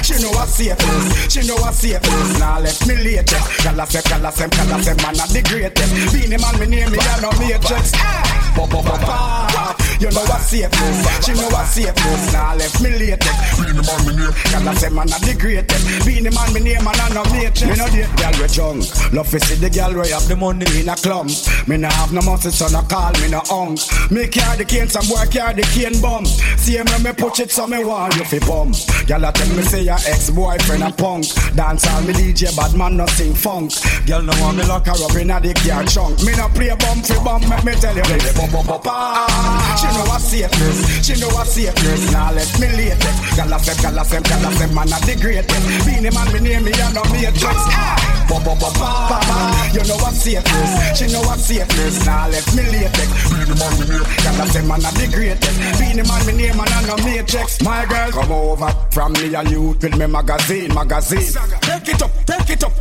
She 0.03 0.19
know 0.21 0.31
what 0.35 0.49
safest, 0.49 1.31
she 1.31 1.47
know 1.47 1.55
what 1.55 1.73
safest. 1.73 2.39
Now 2.39 2.59
let 2.59 2.75
me 2.85 2.95
late 2.99 3.31
it. 3.31 3.43
Gyal 3.63 3.79
a 3.79 3.87
say, 3.87 4.01
gyal 4.03 4.27
a 4.27 4.31
say, 4.35 4.47
gyal 4.47 4.75
a 4.75 4.83
say, 4.83 4.95
man 4.99 5.15
a 5.15 5.25
the 5.31 5.41
greatest. 5.47 5.91
Beenie 6.11 6.35
man, 6.35 6.59
me 6.59 6.67
name 6.67 6.91
me, 6.91 6.99
I 6.99 7.21
know 7.23 7.31
matrix. 7.39 7.95
You 9.99 10.11
know 10.11 10.21
what 10.29 10.41
safest, 10.41 11.25
she 11.25 11.33
know 11.33 11.49
what 11.49 11.65
safest. 11.65 12.33
Now 12.33 12.56
left 12.57 12.81
me 12.81 12.89
late 12.97 13.21
it. 13.21 13.37
Beenie 13.57 13.85
man, 13.85 14.01
me 14.05 14.11
name, 14.17 14.33
gyal 14.49 14.67
a 14.67 14.75
say, 14.75 14.89
man 14.89 15.07
a 15.07 15.17
the 15.21 15.33
greatest. 15.37 16.05
Beenie 16.05 16.33
man, 16.33 16.49
me 16.53 16.59
name, 16.59 16.83
man 16.83 16.99
I 16.99 17.09
know 17.13 17.25
matrix. 17.31 17.63
Me 17.63 17.75
know 17.77 17.89
date 17.89 18.11
gyal 18.17 18.35
we 18.41 18.47
drunk. 18.49 19.13
Love 19.13 19.29
to 19.29 19.39
see 19.39 19.55
the 19.55 19.69
gyal 19.69 19.93
we 19.93 20.09
have 20.09 20.27
the 20.27 20.35
money 20.35 20.65
in 20.79 20.89
a 20.89 20.95
clump. 20.95 21.31
Me 21.67 21.77
no 21.77 21.89
have 21.89 22.11
no 22.13 22.21
muscle, 22.21 22.51
so 22.51 22.67
no 22.69 22.81
call 22.87 23.13
me 23.21 23.29
no 23.29 23.41
hunk. 23.45 23.79
Me 24.11 24.27
carry 24.27 24.57
the 24.57 24.65
cane, 24.65 24.89
some 24.89 25.05
boy 25.07 25.25
carry 25.29 25.61
the 25.61 25.65
cane 25.73 26.01
bum. 26.01 26.25
See 26.57 26.77
me, 26.77 26.95
me 27.03 27.13
push 27.13 27.39
it, 27.39 27.51
so 27.51 27.67
me 27.67 27.83
want 27.83 28.15
you 28.15 28.25
fi 28.25 28.39
bum. 28.39 28.73
Gyal 29.05 29.27
a 29.27 29.31
tell 29.31 29.49
me 29.55 29.63
say 29.63 29.83
your 29.83 30.01
ex-boyfriend 30.07 30.83
a 30.83 30.91
punk. 30.91 31.25
Dance 31.55 31.87
all 31.87 32.01
me 32.01 32.13
DJ, 32.13 32.55
bad 32.55 32.73
man 32.75 32.97
no 32.97 33.05
sing 33.07 33.33
funk. 33.33 33.71
Girl 34.05 34.21
no 34.21 34.33
want 34.41 34.57
me 34.57 34.63
lock 34.65 34.85
her 34.87 34.97
up 34.97 35.15
inna 35.15 35.39
the 35.39 35.53
car 35.53 35.83
trunk. 35.85 36.21
Me 36.23 36.33
no 36.35 36.47
play 36.49 36.73
bum 36.79 37.01
fi 37.01 37.15
bum, 37.23 37.41
make 37.49 37.63
me 37.63 37.73
tell 37.77 37.95
you. 37.95 38.03
Bum 38.35 38.49
bum 38.51 38.65
bum. 38.65 39.27
She 39.77 39.87
know 39.93 40.05
what 40.09 40.21
safeness, 40.21 41.05
she 41.05 41.13
know 41.19 41.29
what 41.29 41.47
safeness. 41.47 42.11
Now 42.11 42.31
let 42.37 42.59
me 42.61 42.67
late 42.77 42.93
it. 42.93 43.15
Gyal 43.33 43.49
a 43.49 43.57
say, 43.57 43.73
gyal 43.81 43.97
a 43.97 44.05
say, 44.05 44.21
gyal 44.21 44.45
a 44.45 44.49
say, 44.53 44.69
man 44.73 44.93
a 44.93 44.97
the 45.01 45.13
greatest. 45.17 45.65
Beenie 45.85 46.13
man, 46.13 46.29
me 46.31 46.39
name 46.39 46.63
me 46.63 46.71
a 46.71 46.87
no 46.93 47.01
matrix. 47.09 47.59
Bum 48.29 48.43
bum 48.43 48.57
bum 48.61 48.73
bum. 48.77 49.21
You 49.73 49.81
know 49.89 49.97
what 49.97 50.13
safeness, 50.13 50.71
she 50.97 51.07
know 51.09 51.21
what 51.25 51.39
safeness. 51.41 52.05
Now 52.05 52.29
let 52.29 52.45
me 52.53 52.63
late 52.69 52.93
it. 52.93 53.09
Beenie 53.33 53.57
man, 53.57 53.73
me 53.81 53.85
name, 53.89 54.05
gyal 54.21 54.37
a 54.37 54.45
say, 54.53 54.63
man 54.69 54.85
a 54.85 54.89
the 54.93 55.05
greatest. 55.09 55.57
Beenie 55.81 56.05
man, 56.05 56.21
me 56.29 56.33
name 56.37 56.57
man 56.57 56.69
a 56.69 56.79
no 56.85 56.95
matrix. 57.01 57.61
My 57.65 57.85
girl, 57.89 58.11
come 58.11 58.31
over 58.31 58.69
from 58.93 59.13
me 59.13 59.33
a 59.33 59.41
youth 59.49 59.81
with 59.81 59.97
me 59.97 60.05
magazine, 60.05 60.73
magazine. 60.73 61.33
Take 61.65 61.89
it 61.89 62.01
up, 62.05 62.13
take 62.29 62.49
it 62.53 62.63
up. 62.63 62.73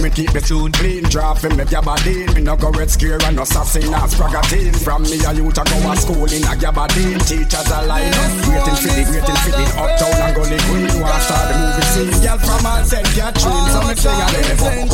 Me 0.00 0.10
keep 0.10 0.30
the 0.32 0.40
tune 0.40 0.72
clean, 0.72 1.04
drop 1.04 1.38
him 1.38 1.56
make 1.56 1.70
your 1.70 1.82
body. 1.82 2.26
Me 2.34 2.40
no 2.42 2.56
go 2.56 2.70
red 2.70 2.90
scare 2.90 3.22
and 3.22 3.36
no 3.36 3.42
assassin 3.42 3.86
or 3.94 4.06
spragatine. 4.10 4.74
From 4.82 5.02
me 5.02 5.18
a 5.24 5.32
youth 5.32 5.58
I 5.58 5.64
go 5.64 5.90
a 5.90 5.96
school 5.96 6.26
in 6.30 6.42
a 6.44 6.54
Gabardine. 6.58 7.20
Teachers 7.26 7.70
a 7.70 7.86
line 7.86 8.12
up, 8.12 8.32
waiting 8.48 8.78
for 8.82 8.91
the, 8.96 9.34
for 9.42 9.52
the 9.52 9.64
uptown 9.80 10.20
and 10.20 10.34
gully 10.36 10.58
green. 10.68 11.00
Want 11.00 11.22
start 11.22 11.44
the 11.48 11.54
movie 11.58 11.86
scene. 11.92 12.22
Girl 12.22 12.38
from 12.38 12.66
all 12.66 12.84
St. 12.84 13.06
Catherine, 13.16 13.66
so 13.72 13.80
me 13.88 13.94
sing 13.96 14.12
a 14.12 14.26
little 14.32 14.92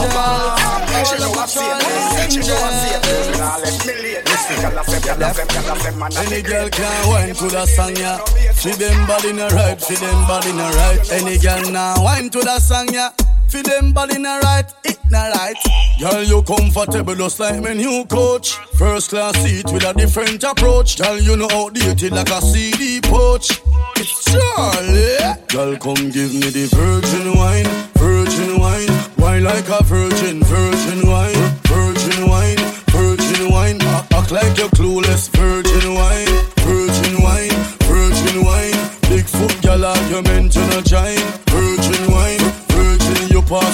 She 1.08 1.16
know 1.18 1.30
what 1.34 1.48
safe, 1.48 2.30
she 2.30 2.40
know 2.44 2.58
what 2.58 2.74
safe. 2.78 3.38
Now 3.38 3.58
let 3.58 3.76
me 3.86 3.94
lay 4.02 4.22
this. 4.22 4.42
Gyal 4.48 4.78
a 4.78 4.82
say, 4.84 5.00
gyal 5.02 5.22
a 5.22 5.34
say, 5.34 5.44
gyal 5.44 5.70
a 5.70 5.80
say, 5.80 5.94
man 5.98 6.10
Any 6.26 6.42
girl 6.42 6.68
can 6.70 7.08
wine 7.08 7.34
to 7.34 7.46
the 7.48 7.66
song, 7.66 7.96
yeah. 7.96 8.18
See 8.54 8.72
them 8.72 9.06
body 9.06 9.30
in 9.30 9.38
a 9.38 9.48
right, 9.48 9.80
see 9.80 9.94
them 9.96 10.26
body 10.26 10.50
in 10.50 10.58
a 10.58 10.68
right. 10.70 11.12
Any 11.12 11.38
girl 11.38 11.70
now 11.70 12.02
wine 12.02 12.30
to 12.30 12.40
the 12.40 12.58
song, 12.60 12.88
yeah. 12.92 13.10
Feel 13.48 13.62
them 13.62 13.92
body 13.94 14.16
in 14.16 14.26
a 14.26 14.38
right, 14.40 14.70
it 14.84 14.98
na 15.10 15.28
right. 15.28 15.56
Girl, 15.98 16.22
you 16.22 16.42
comfortable 16.42 17.14
just 17.14 17.40
like 17.40 17.62
my 17.62 17.72
new 17.72 18.04
coach. 18.04 18.56
First 18.76 19.08
class 19.10 19.34
seat 19.38 19.64
with 19.72 19.84
a 19.84 19.94
different 19.94 20.44
approach. 20.44 20.98
Girl, 20.98 21.18
you 21.18 21.34
know 21.34 21.48
outdated 21.50 22.12
like 22.12 22.28
a 22.28 22.42
CD 22.42 23.00
pouch. 23.00 23.62
Charlie. 24.04 25.18
Girl, 25.48 25.76
come 25.76 26.10
give 26.10 26.32
me 26.34 26.50
the 26.50 26.68
virgin 26.74 27.34
wine, 27.36 27.66
virgin 27.98 28.58
wine. 28.60 28.88
Wine 29.18 29.44
like 29.44 29.68
a 29.68 29.82
virgin, 29.84 30.42
virgin 30.44 31.08
wine, 31.08 31.34
virgin 31.66 32.28
wine, 32.28 32.58
virgin 32.90 33.50
wine. 33.50 33.80
Act, 34.12 34.30
like 34.30 34.56
you're 34.56 34.68
clueless, 34.70 35.28
virgin 35.34 35.94
wine, 35.94 36.28
virgin 36.62 37.22
wine, 37.22 37.56
virgin 37.90 38.44
wine. 38.44 38.78
Bigfoot 39.10 39.62
girl, 39.62 39.84
are 39.84 40.08
you 40.10 40.22
meant 40.22 40.52
to 40.52 40.60
not 40.68 40.84
giant? 40.84 41.27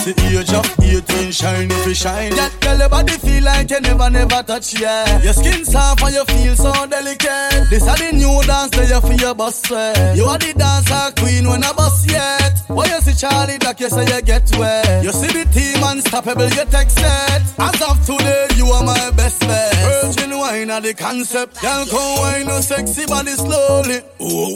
Virgin 0.04 0.14
wine, 0.16 0.34
virgin. 0.34 0.34
You 0.34 0.34
pass 0.34 0.34
the 0.34 0.38
age 0.38 0.52
of 0.52 0.80
18, 0.80 1.32
shine 1.32 1.70
if 1.70 1.86
you 1.86 1.94
shine. 1.94 2.30
That 2.36 2.60
girl, 2.60 2.78
your 2.78 2.88
body 2.88 3.12
feel 3.14 3.44
like 3.44 3.70
you 3.70 3.80
never, 3.80 4.10
never 4.10 4.42
touch, 4.42 4.80
yeah. 4.80 5.22
Your 5.22 5.32
skin 5.32 5.64
soft 5.64 6.02
and 6.02 6.14
you 6.14 6.24
feel 6.24 6.56
so 6.56 6.72
delicate. 6.86 7.70
This 7.70 7.86
are 7.88 7.96
the 7.96 8.12
new 8.12 8.42
dance 8.46 8.70
that 8.76 8.88
you 8.88 9.00
feel 9.00 9.20
your 9.20 9.34
bust 9.34 9.66
sweat. 9.66 10.16
You 10.16 10.24
are 10.24 10.38
the 10.38 10.52
dancer 10.54 11.12
queen 11.20 11.48
when 11.48 11.64
I 11.64 11.72
bust 11.72 12.10
yet. 12.10 12.52
Why 12.68 12.86
you 12.86 13.00
see 13.00 13.14
Charlie 13.14 13.58
that 13.58 13.80
you 13.80 13.88
say 13.88 14.04
you 14.04 14.22
get 14.22 14.50
wet? 14.58 15.04
You 15.04 15.12
see 15.12 15.32
the 15.32 15.44
team 15.52 15.82
unstoppable, 15.82 16.48
you 16.48 16.64
text 16.66 16.98
set. 16.98 17.42
As 17.58 17.80
of 17.82 18.04
today, 18.04 18.48
you 18.56 18.66
are 18.66 18.84
my 18.84 19.10
best 19.12 19.40
bet. 19.40 19.74
Virgin 20.04 20.36
wine 20.38 20.70
are 20.70 20.80
the 20.80 20.94
concept. 20.94 21.60
Girl, 21.60 21.84
come 21.86 22.18
wine 22.20 22.46
no 22.46 22.60
sexy 22.60 23.06
body 23.06 23.32
slowly. 23.32 24.00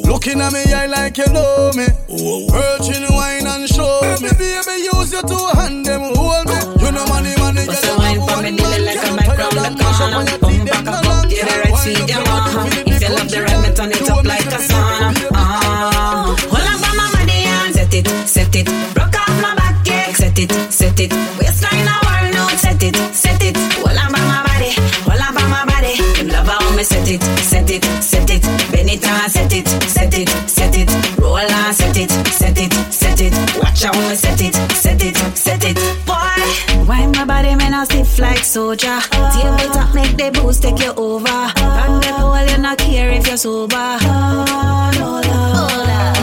Looking 0.04 0.40
at 0.40 0.52
me, 0.52 0.64
I 0.72 0.86
like 0.86 1.16
you 1.18 1.28
know 1.32 1.70
me. 1.74 1.86
Virgin 2.50 3.04
wine 3.10 3.46
and 3.46 3.68
show 3.68 4.00
me. 4.20 4.28
Baby, 4.38 4.88
use 4.92 5.12
your 5.12 5.22
two 5.22 5.37
hand 5.56 5.86
them 5.86 6.02
hold 6.14 6.46
me. 6.46 6.58
You 6.82 6.90
know 6.92 7.06
money, 7.06 7.34
money, 7.38 7.64
get 7.66 7.78
So 7.82 7.96
wine 7.98 8.20
for 8.26 8.42
me, 8.42 8.50
dilly 8.56 8.78
like 8.84 9.02
a 9.02 9.10
bike 9.16 9.38
round 9.38 9.56
the 9.58 9.70
corner. 9.78 10.22
Boom, 10.42 10.64
back 10.66 10.86
up, 10.86 11.06
up, 11.06 11.28
get 11.28 11.46
it 11.46 11.58
right, 11.64 11.76
feed 11.82 12.04
them 12.08 12.24
up. 12.28 12.68
If 12.86 13.02
you 13.02 13.10
love 13.14 13.30
the 13.30 13.38
rhythm, 13.42 13.62
me 13.62 13.70
turn 13.76 13.90
it 13.92 14.10
up 14.10 14.24
like 14.24 14.46
a 14.46 14.60
sauna. 14.68 15.08
Ah, 15.34 16.36
hold 16.50 16.68
on 16.70 16.78
for 16.82 16.92
my 16.96 17.06
body 17.14 17.38
and 17.46 17.74
set 17.74 17.94
it, 17.94 18.06
set 18.26 18.54
it. 18.56 18.66
Broke 18.94 19.14
off 19.14 19.34
my 19.42 19.54
back, 19.54 19.86
yeah, 19.86 20.12
set 20.12 20.38
it, 20.38 20.50
set 20.72 20.98
it. 21.00 21.12
Waistline 21.38 21.88
a 21.88 21.94
worn 22.04 22.36
out, 22.36 22.56
set 22.58 22.82
it, 22.82 22.96
set 23.14 23.42
it. 23.42 23.56
Hold 23.82 23.98
on 23.98 24.08
for 24.14 24.24
my 24.24 24.40
body, 24.46 24.72
hold 25.06 25.20
on 25.20 25.32
for 25.36 25.46
my 25.48 25.64
body. 25.68 25.94
Them 26.16 26.28
love 26.28 26.48
how 26.48 26.76
me 26.76 26.82
set 26.82 27.08
it, 27.08 27.22
set 27.42 27.70
it, 27.70 27.84
set 28.02 28.30
it. 28.30 28.42
Bend 28.72 28.90
it 28.90 29.04
and 29.04 29.32
set 29.32 29.52
it, 29.52 29.68
set 29.88 30.14
it, 30.18 30.28
set 30.48 30.76
it. 30.76 30.88
Roll 31.18 31.38
and 31.38 31.74
set 31.74 31.96
it, 31.96 32.10
set 32.32 32.58
it, 32.58 32.72
set 32.92 33.20
it. 33.20 33.34
Watch 33.60 33.82
how 33.84 33.92
me 34.08 34.14
set 34.14 34.40
it, 34.40 34.54
set 34.72 35.02
it, 35.02 35.17
it. 35.68 36.06
Boy, 36.06 36.86
wine 36.86 37.12
my 37.12 37.24
body, 37.24 37.54
man, 37.54 37.74
I 37.74 37.84
stiff 37.84 38.18
like 38.18 38.44
soldier. 38.44 39.00
Table 39.10 39.72
top, 39.72 39.94
make 39.94 40.16
the 40.16 40.30
boost 40.32 40.62
take 40.62 40.78
you 40.78 40.92
over. 40.96 41.28
And 41.28 42.02
the 42.02 42.12
hole, 42.12 42.46
you 42.46 42.58
not 42.58 42.78
care 42.78 43.10
if 43.10 43.26
you're 43.26 43.36
sober. 43.36 43.76
Oh, 43.76 44.90
no 44.98 45.20
love. 45.28 46.17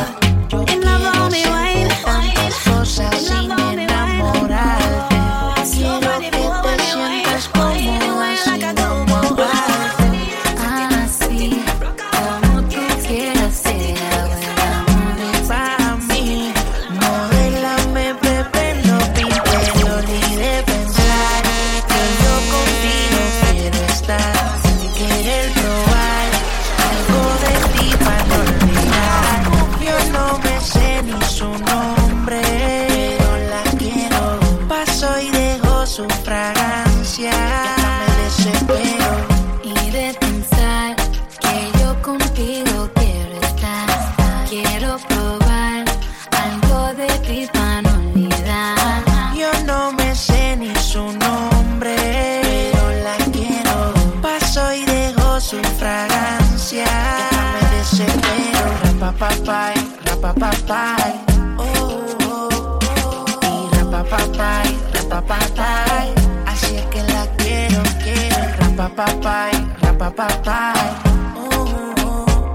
Rapapapay, 68.95 69.51
rapapapay. 69.81 70.87
Oh, 71.35 71.67
oh, 71.99 72.05
oh. 72.05 72.45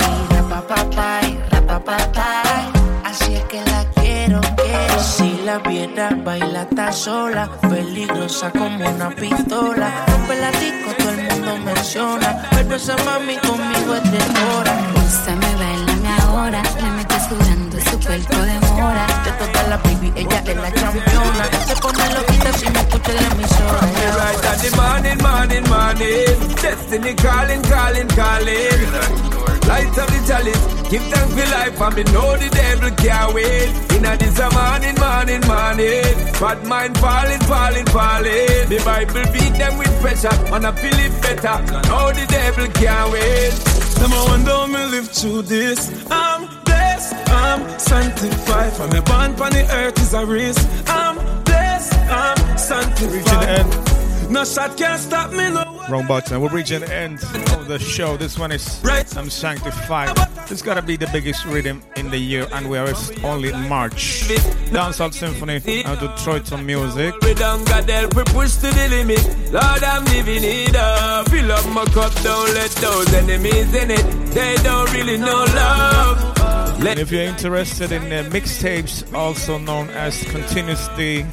Y 0.00 0.34
rapapapay, 0.34 1.38
rapapapay. 1.50 2.72
Así 3.04 3.34
es 3.34 3.44
que 3.44 3.60
la 3.60 3.84
quiero, 3.94 4.40
quiero. 4.56 5.02
Si 5.02 5.38
la 5.44 5.58
viera 5.58 6.16
baila 6.24 6.62
está 6.62 6.90
sola, 6.92 7.50
peligrosa 7.68 8.50
como 8.52 8.88
una 8.88 9.10
pistola. 9.10 10.06
Rompe 10.06 10.36
la 10.40 10.50
todo 10.50 11.10
el 11.10 11.22
mundo 11.28 11.58
menciona. 11.62 12.48
Pero 12.52 12.76
esa 12.76 12.96
mami 13.04 13.36
conmigo 13.36 13.96
es 13.96 14.10
de 14.10 14.18
hora. 14.56 14.74
Úsame, 15.06 15.56
bailame 15.56 16.08
ahora, 16.22 16.62
me 16.80 16.90
metes 16.92 17.22
sudando, 17.28 17.65
su 18.06 18.24
cuerpo 18.26 18.36
demora. 18.36 19.06
De 19.24 19.32
toda 19.32 19.68
la 19.68 19.76
baby, 19.78 20.12
ella 20.16 20.42
es 20.46 20.56
la 20.56 20.70
campeona. 20.70 21.44
Se 21.66 21.76
pone 21.76 22.14
loquita 22.14 22.52
si 22.52 22.70
me 22.70 22.80
escucha 22.80 23.10
en 23.10 23.16
la 23.16 23.26
emisora. 23.32 23.80
bright 24.14 24.42
than 24.42 24.58
the 24.58 24.70
morning, 24.76 25.18
morning, 25.22 25.64
morning. 25.68 26.56
Destiny 26.62 27.14
calling, 27.14 27.62
calling, 27.62 28.08
calling. 28.08 29.26
Light 29.66 29.98
up 29.98 30.06
the 30.06 30.22
chalice, 30.28 30.64
give 30.90 31.02
thanks 31.10 31.34
for 31.34 31.46
life, 31.50 31.80
and 31.80 31.96
me 31.96 32.02
know 32.12 32.36
the 32.36 32.48
devil 32.50 32.90
can't 33.02 33.34
wait. 33.34 33.70
Inna 33.96 34.16
this 34.16 34.38
a 34.38 34.48
morning, 34.50 34.94
morning, 34.94 35.42
morning. 35.46 36.06
Bad 36.38 36.64
mind 36.64 36.96
falling, 36.98 37.40
falling, 37.40 37.86
falling. 37.86 38.68
The 38.70 38.80
Bible 38.84 39.26
beat 39.32 39.58
them 39.58 39.76
with 39.78 40.00
pressure, 40.00 40.30
and 40.54 40.66
I 40.66 40.72
feel 40.72 40.94
it 40.94 41.12
better. 41.20 41.58
Know 41.88 42.12
the 42.12 42.26
devil 42.28 42.68
can't 42.78 43.10
wait. 43.10 43.52
Them 43.98 44.12
I 44.12 44.24
wonder 44.28 44.66
me 44.72 44.84
live 44.92 45.08
through 45.10 45.42
this. 45.42 45.90
I'm 46.10 46.65
blessed, 46.96 47.30
I'm 47.30 47.78
sanctified. 47.78 48.72
From 48.72 48.92
a 48.92 49.02
born 49.02 49.40
on 49.40 49.52
the 49.52 49.66
earth 49.72 50.00
is 50.00 50.14
a 50.14 50.24
risk. 50.24 50.66
I'm 50.86 51.16
blessed, 51.44 51.94
I'm 52.10 52.58
sanctified. 52.58 53.12
Reaching 53.12 53.40
the 53.40 53.48
end. 53.48 54.30
No 54.30 54.44
shot 54.44 54.76
can't 54.76 55.00
stop 55.00 55.30
me, 55.30 55.50
no. 55.50 55.84
Wrong 55.88 56.04
button. 56.06 56.40
We're 56.40 56.48
reaching 56.48 56.80
the 56.80 56.92
end 56.92 57.22
of 57.52 57.68
the 57.68 57.78
show. 57.78 58.16
This 58.16 58.36
one 58.36 58.50
is 58.50 58.80
right. 58.82 59.06
I'm 59.16 59.30
Sanctified. 59.30 60.16
This 60.48 60.60
gotta 60.60 60.82
be 60.82 60.96
the 60.96 61.06
biggest 61.12 61.44
rhythm 61.44 61.80
in 61.96 62.10
the 62.10 62.18
year, 62.18 62.48
and 62.52 62.68
we 62.68 62.76
are 62.78 62.92
only 63.22 63.50
in 63.50 63.68
March. 63.68 64.26
Dancehall 64.72 65.12
Symphony 65.12 65.60
to 65.60 65.96
Detroit 65.96 66.50
music. 66.62 67.14
We 67.22 67.34
don't 67.34 67.64
got 67.68 67.88
help, 67.88 68.16
we 68.16 68.24
push 68.24 68.56
to 68.56 68.68
the 68.72 68.88
limit. 68.90 69.52
Lord, 69.52 69.84
I'm 69.84 70.04
living 70.06 70.42
it 70.42 70.74
up. 70.74 71.28
Fill 71.28 71.52
up 71.52 71.66
my 71.68 71.84
cup, 71.84 72.12
don't 72.22 72.52
let 72.54 72.70
those 72.72 73.12
enemies 73.14 73.72
in 73.74 73.92
it. 73.92 74.04
They 74.34 74.56
don't 74.56 74.92
really 74.92 75.18
know 75.18 75.44
love. 75.54 76.35
And 76.78 76.98
if 76.98 77.10
you're 77.10 77.22
interested 77.22 77.90
in 77.92 78.02
uh, 78.04 78.28
mixtapes, 78.30 79.12
also 79.14 79.58
known 79.58 79.88
as 79.90 80.22
continuously 80.24 81.24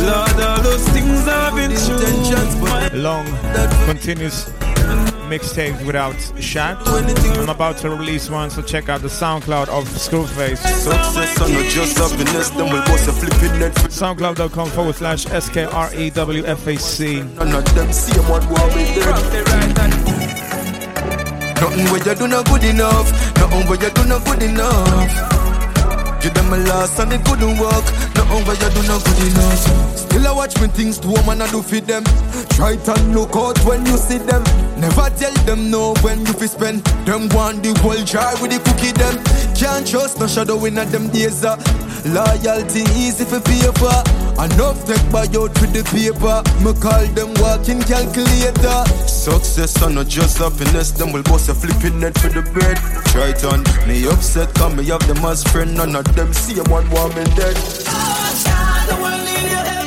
Lord, 0.00 0.40
all 0.40 0.62
those 0.62 0.88
things 0.88 1.26
I've 1.26 1.54
been 1.54 1.70
through. 1.70 3.00
long, 3.00 3.26
continuous 3.86 4.50
mixtapes 5.28 5.84
without 5.86 6.16
chat. 6.40 6.76
I'm 6.86 7.48
about 7.48 7.78
to 7.78 7.90
release 7.90 8.30
one, 8.30 8.50
so 8.50 8.62
check 8.62 8.88
out 8.88 9.00
the 9.00 9.08
SoundCloud 9.08 9.68
of 9.68 9.84
Skrewface. 9.88 10.58
Success 10.58 11.40
on 11.40 11.52
not 11.52 11.64
just 11.64 11.98
happiness, 11.98 12.50
then 12.50 12.72
we'll 12.72 12.84
bust 12.84 13.08
a 13.08 13.12
flipping 13.12 13.58
net. 13.58 13.74
SoundCloud.com 13.74 14.70
forward 14.70 14.94
slash 14.94 15.26
S 15.26 15.48
K 15.48 15.64
R 15.64 15.94
E 15.94 16.10
W 16.10 16.44
F 16.44 16.66
A 16.66 16.76
C. 16.76 17.22
Nothing 21.60 21.86
where 21.90 22.02
you 22.04 22.14
do 22.14 22.28
not 22.28 22.46
good 22.46 22.64
enough. 22.64 23.10
Nothing 23.36 23.66
where 23.68 23.80
you 23.80 23.90
do 23.90 24.04
not 24.04 24.24
good 24.24 24.42
enough. 24.42 25.10
Give 26.20 26.34
them 26.34 26.52
a 26.52 26.58
loss 26.68 26.98
and 26.98 27.12
it 27.12 27.24
couldn't 27.24 27.58
work. 27.58 27.84
Nothing 28.14 28.44
where 28.44 28.56
you 28.56 28.70
do 28.74 28.82
not 28.88 29.04
good 29.04 29.22
enough. 29.32 29.96
Still 29.96 30.26
I 30.26 30.32
watch 30.32 30.60
me 30.60 30.68
things 30.68 30.98
to 31.00 31.08
woman 31.08 31.40
I 31.40 31.50
do 31.50 31.62
feed 31.62 31.86
them. 31.86 32.04
Try 32.50 32.76
to 32.76 32.94
look 33.12 33.36
out 33.36 33.58
when 33.64 33.84
you 33.86 33.96
see 33.96 34.18
them. 34.18 34.42
Never 34.78 35.08
tell 35.16 35.32
them 35.44 35.70
no 35.70 35.94
when 36.02 36.20
you 36.26 36.32
fi 36.32 36.46
spend. 36.46 36.84
Them 37.06 37.28
want 37.30 37.62
the 37.62 37.72
whole 37.80 38.04
jar 38.04 38.32
with 38.40 38.50
the 38.52 38.58
cookie 38.60 38.92
them. 38.92 39.16
Can't 39.54 39.86
trust 39.86 40.20
no 40.20 40.26
shadow 40.26 40.62
in 40.64 40.74
them 40.74 41.08
days. 41.08 41.44
Uh. 41.44 41.56
Loyalty 42.04 42.82
easy 42.94 43.24
for 43.24 43.40
paper. 43.40 44.25
Enough 44.36 44.84
take 44.84 45.10
buy 45.10 45.24
out 45.32 45.52
with 45.60 45.72
the 45.72 45.82
paper. 45.88 46.44
Me 46.60 46.72
call 46.76 47.06
them 47.16 47.32
walking 47.40 47.80
calculator. 47.80 48.84
Success 49.08 49.80
and 49.82 49.94
not 49.94 50.08
just 50.08 50.38
happiness. 50.38 50.90
Them 50.92 51.12
will 51.12 51.22
bust 51.22 51.48
a 51.48 51.54
flipping 51.54 52.00
net 52.00 52.18
for 52.18 52.28
the 52.28 52.42
bread. 52.42 52.76
Try 53.06 53.30
it 53.30 53.44
on 53.44 53.64
me 53.88 54.06
upset, 54.06 54.52
come 54.54 54.76
me 54.76 54.84
have 54.86 55.06
them 55.06 55.24
as 55.24 55.42
friend. 55.44 55.74
None 55.74 55.96
of 55.96 56.04
them 56.14 56.32
see 56.34 56.58
a 56.60 56.62
one 56.64 56.88
want 56.90 57.16
me 57.16 57.24
dead. 57.34 57.56
World 59.00 59.85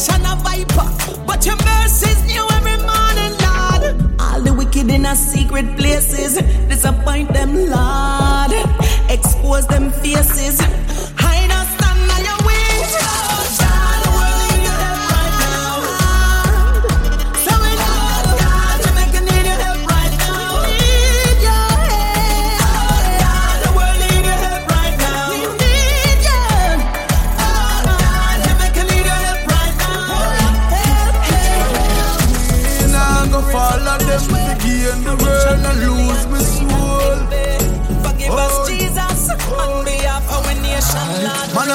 Generation 0.00 0.32
of 0.32 0.42
viper, 0.42 1.24
but 1.26 1.44
your 1.44 1.56
mercies 1.56 2.24
new 2.24 2.46
every 2.52 2.78
morning, 2.78 3.32
Lord. 3.44 4.18
All 4.18 4.40
the 4.40 4.54
wicked 4.56 4.88
in 4.88 5.04
a 5.04 5.14
secret 5.14 5.76
places, 5.76 6.36
disappoint 6.68 7.30
them, 7.34 7.54
Lord. 7.68 8.52
Expose 9.10 9.66
them 9.66 9.90
faces, 9.90 10.58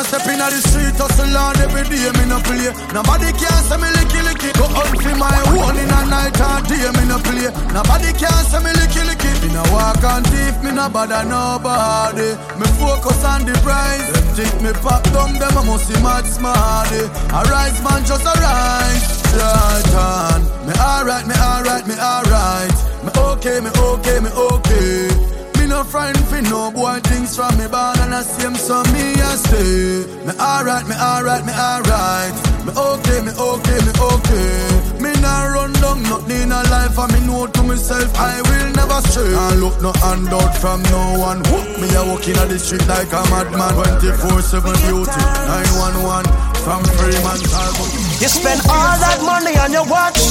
step 0.06 0.28
in 0.30 0.38
the 0.38 0.60
street, 0.62 0.96
hustle 0.96 1.34
on 1.34 1.58
every 1.58 1.84
day, 1.90 2.10
me 2.18 2.26
no 2.30 2.38
play. 2.46 2.70
Nobody 2.94 3.34
can 3.34 3.60
say 3.66 3.78
me 3.78 3.90
licky 3.98 4.22
licky. 4.22 4.50
Go 4.54 4.66
out 4.70 4.94
for 4.94 5.16
my 5.18 5.38
own 5.58 5.76
in 5.78 5.90
a 5.90 6.00
night 6.06 6.38
and 6.38 6.64
day, 6.70 6.86
me 6.94 7.04
no 7.10 7.18
play. 7.20 7.50
Nobody 7.74 8.14
can 8.14 8.42
say 8.46 8.62
me 8.62 8.72
licky 8.78 9.02
licky. 9.02 9.32
Me 9.42 9.50
no 9.54 9.64
walk 9.74 10.04
on 10.06 10.24
thief, 10.30 10.56
me 10.62 10.72
no 10.72 10.90
bother 10.90 11.26
nobody. 11.26 12.38
Me 12.60 12.68
focus 12.78 13.24
on 13.26 13.46
the 13.46 13.54
prize. 13.66 14.06
Them 14.14 14.26
think 14.38 14.56
me 14.62 14.72
pop 14.86 15.04
down, 15.10 15.34
them 15.42 15.58
I 15.58 15.62
must 15.66 15.88
see 15.90 16.00
mad 16.02 16.26
smarty. 16.26 17.10
Eh. 17.10 17.38
A 17.38 17.40
rise 17.50 17.82
man, 17.82 18.06
just 18.06 18.26
a 18.26 18.34
rise. 18.38 19.06
Right 19.36 19.94
on. 19.98 20.42
Me 20.68 20.74
alright, 20.80 21.26
me 21.28 21.36
alright, 21.36 21.86
me 21.88 21.96
alright. 21.98 22.78
Me 23.04 23.12
okay, 23.34 23.60
me 23.60 23.70
okay, 23.74 24.20
me 24.22 24.30
okay. 24.30 25.35
Me 25.66 25.72
no 25.72 25.84
friend 25.84 26.16
fi 26.30 26.42
no 26.42 26.70
boy 26.70 27.00
things 27.10 27.36
from 27.36 27.58
me 27.58 27.66
born 27.66 27.98
and 27.98 28.14
I 28.14 28.22
same 28.22 28.54
so 28.54 28.86
me 28.94 29.18
a 29.18 29.34
stay. 29.34 30.06
Me 30.22 30.32
alright, 30.38 30.86
me 30.86 30.94
alright, 30.94 31.42
me 31.42 31.54
alright. 31.58 32.34
Me 32.62 32.70
okay, 32.70 33.26
me 33.26 33.34
okay, 33.34 33.80
me 33.82 33.92
okay. 33.98 35.02
Me 35.02 35.10
nah 35.26 35.50
run 35.58 35.74
down 35.82 36.04
nothing 36.04 36.38
in 36.38 36.52
a 36.54 36.62
life 36.70 36.94
and 37.02 37.10
me 37.14 37.26
know 37.26 37.48
to 37.48 37.64
myself 37.64 38.14
I 38.14 38.46
will 38.46 38.70
never 38.78 39.02
stray. 39.10 39.34
I 39.34 39.56
look 39.58 39.82
no 39.82 39.90
handout 40.06 40.54
from 40.62 40.84
no 40.94 41.18
one. 41.18 41.42
Whoop, 41.50 41.82
me 41.82 41.90
a 41.98 42.06
walking 42.14 42.38
on 42.38 42.48
the 42.50 42.62
street 42.62 42.86
like 42.86 43.10
a 43.10 43.26
madman. 43.34 43.74
24/7 43.74 44.70
beauty, 44.86 45.22
911 45.50 46.30
from 46.62 46.86
Freeman 46.94 47.42
Talbot. 47.42 47.90
You 48.22 48.30
spend 48.30 48.62
all 48.70 48.98
that 49.02 49.18
money 49.26 49.58
on 49.58 49.74
your 49.74 49.90
watch. 49.90 50.22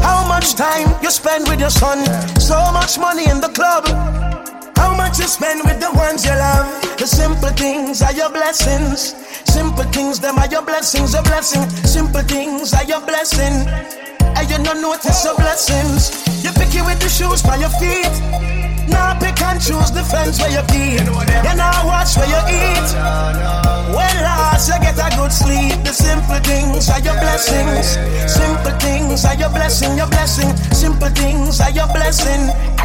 How 0.00 0.24
much 0.24 0.54
time 0.56 0.96
you 1.04 1.10
spend 1.10 1.44
with 1.46 1.60
your 1.60 1.68
son? 1.68 2.08
So 2.40 2.56
much 2.72 2.96
money 2.96 3.28
in 3.28 3.44
the 3.44 3.52
club. 3.52 3.84
You 5.16 5.24
spend 5.24 5.62
with 5.64 5.80
the 5.80 5.90
ones 5.96 6.26
you 6.26 6.36
love? 6.36 6.68
The 6.98 7.06
simple 7.06 7.48
things 7.56 8.02
are 8.02 8.12
your 8.12 8.28
blessings. 8.28 9.16
Simple 9.48 9.84
things, 9.88 10.20
them 10.20 10.36
are 10.36 10.46
your 10.46 10.60
blessings, 10.60 11.14
a 11.14 11.22
blessing. 11.22 11.64
Simple 11.88 12.20
things 12.20 12.74
are 12.74 12.84
your 12.84 13.00
blessing. 13.00 13.64
And 14.20 14.44
you 14.50 14.58
don't 14.62 14.82
notice 14.82 15.24
your 15.24 15.34
blessings. 15.36 16.12
You 16.44 16.52
pick 16.52 16.74
it 16.76 16.84
with 16.84 17.00
the 17.00 17.08
shoes 17.08 17.40
by 17.40 17.56
your 17.56 17.72
feet. 17.80 18.12
Now 18.92 19.16
pick 19.18 19.40
and 19.40 19.56
choose 19.56 19.90
the 19.90 20.04
fence 20.04 20.36
where 20.38 20.52
you 20.52 20.60
feed. 20.68 21.00
You 21.08 21.54
now 21.56 21.80
watch 21.88 22.12
where 22.20 22.28
you 22.28 22.42
eat. 22.52 22.88
When 23.96 24.16
last 24.20 24.68
you 24.68 24.76
get 24.84 25.00
a 25.00 25.08
good 25.16 25.32
sleep, 25.32 25.80
the 25.80 25.96
simple 25.96 26.40
things 26.44 26.92
are 26.92 27.00
your 27.00 27.16
blessings. 27.16 27.96
Simple 28.28 28.76
things 28.84 29.24
are 29.24 29.34
your 29.34 29.48
blessing, 29.48 29.96
your 29.96 30.08
blessing. 30.12 30.54
Simple 30.76 31.08
things 31.08 31.60
are 31.60 31.72
your 31.72 31.88
blessing. 31.88 32.75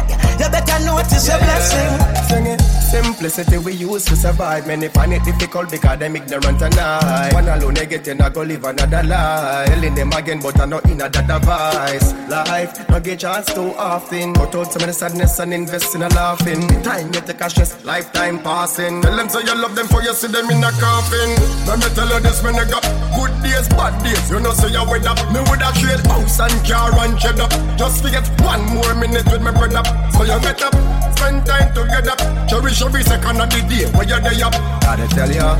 You 0.42 0.50
better 0.50 0.84
notice 0.84 1.28
your 1.28 1.38
blessing. 1.38 2.26
Sing 2.28 2.46
it. 2.46 2.71
Simplicity 2.92 3.56
we 3.56 3.72
use 3.72 4.04
to 4.04 4.14
survive. 4.14 4.66
Many 4.66 4.88
find 4.88 5.14
it 5.14 5.24
difficult 5.24 5.70
because 5.70 5.98
them 5.98 6.14
ignorant 6.14 6.60
and 6.60 6.74
I. 6.74 7.32
One 7.32 7.48
alone 7.48 7.72
they 7.72 7.86
get 7.86 8.06
in, 8.06 8.20
I 8.20 8.28
go 8.28 8.42
live 8.42 8.64
another 8.64 9.02
life. 9.02 9.66
Telling 9.68 9.94
them 9.94 10.12
again, 10.12 10.40
but 10.42 10.60
I 10.60 10.66
know 10.66 10.76
not 10.76 10.90
in 10.90 11.00
a 11.00 11.08
that 11.08 11.26
device. 11.26 12.12
Life, 12.28 12.88
not 12.90 13.02
get 13.02 13.20
chance 13.20 13.46
too 13.46 13.72
often. 13.78 14.34
Cut 14.34 14.54
out 14.54 14.72
some 14.72 14.82
of 14.82 14.88
the 14.88 14.92
sadness 14.92 15.38
and 15.38 15.54
invest 15.54 15.94
in 15.94 16.02
a 16.02 16.08
laughing. 16.10 16.68
Time 16.82 17.06
you 17.14 17.20
take 17.22 17.40
a 17.40 17.48
stress, 17.48 17.82
lifetime 17.82 18.38
passing. 18.40 19.00
Tell 19.00 19.16
them 19.16 19.28
say 19.30 19.40
you 19.40 19.56
love 19.56 19.74
them 19.74 19.88
for 19.88 20.02
you 20.02 20.12
see 20.12 20.28
them 20.28 20.50
in 20.50 20.62
a 20.62 20.70
coffin. 20.76 21.30
Let 21.64 21.78
me 21.80 21.88
tell 21.96 22.08
you 22.12 22.20
this, 22.20 22.42
man, 22.42 22.56
I 22.56 22.68
got 22.68 22.84
good 23.16 23.32
days, 23.42 23.68
bad 23.72 23.96
days. 24.04 24.30
You 24.30 24.40
know, 24.40 24.52
say 24.52 24.68
you 24.68 24.84
with 24.84 25.06
up. 25.06 25.16
Me 25.32 25.40
with 25.48 25.64
a 25.64 25.72
trade 25.80 26.04
house 26.12 26.40
and 26.44 26.60
car 26.68 26.92
and 27.08 27.18
cheddar. 27.18 27.48
Just 27.80 28.04
forget 28.04 28.28
one 28.44 28.60
more 28.68 28.94
minute 29.00 29.24
with 29.32 29.40
my 29.40 29.50
brother. 29.50 29.80
So 30.12 30.28
you 30.28 30.36
get 30.44 30.60
up, 30.60 30.76
spend 31.22 31.46
time 31.46 31.70
together. 31.74 32.16
Cherish 32.48 32.82
every 32.82 33.02
second 33.04 33.40
of 33.40 33.48
the 33.50 33.60
day 33.70 33.86
where 33.94 34.06
you're 34.06 34.20
there. 34.20 34.50
Gotta 34.82 35.06
tell 35.08 35.30
you. 35.30 35.50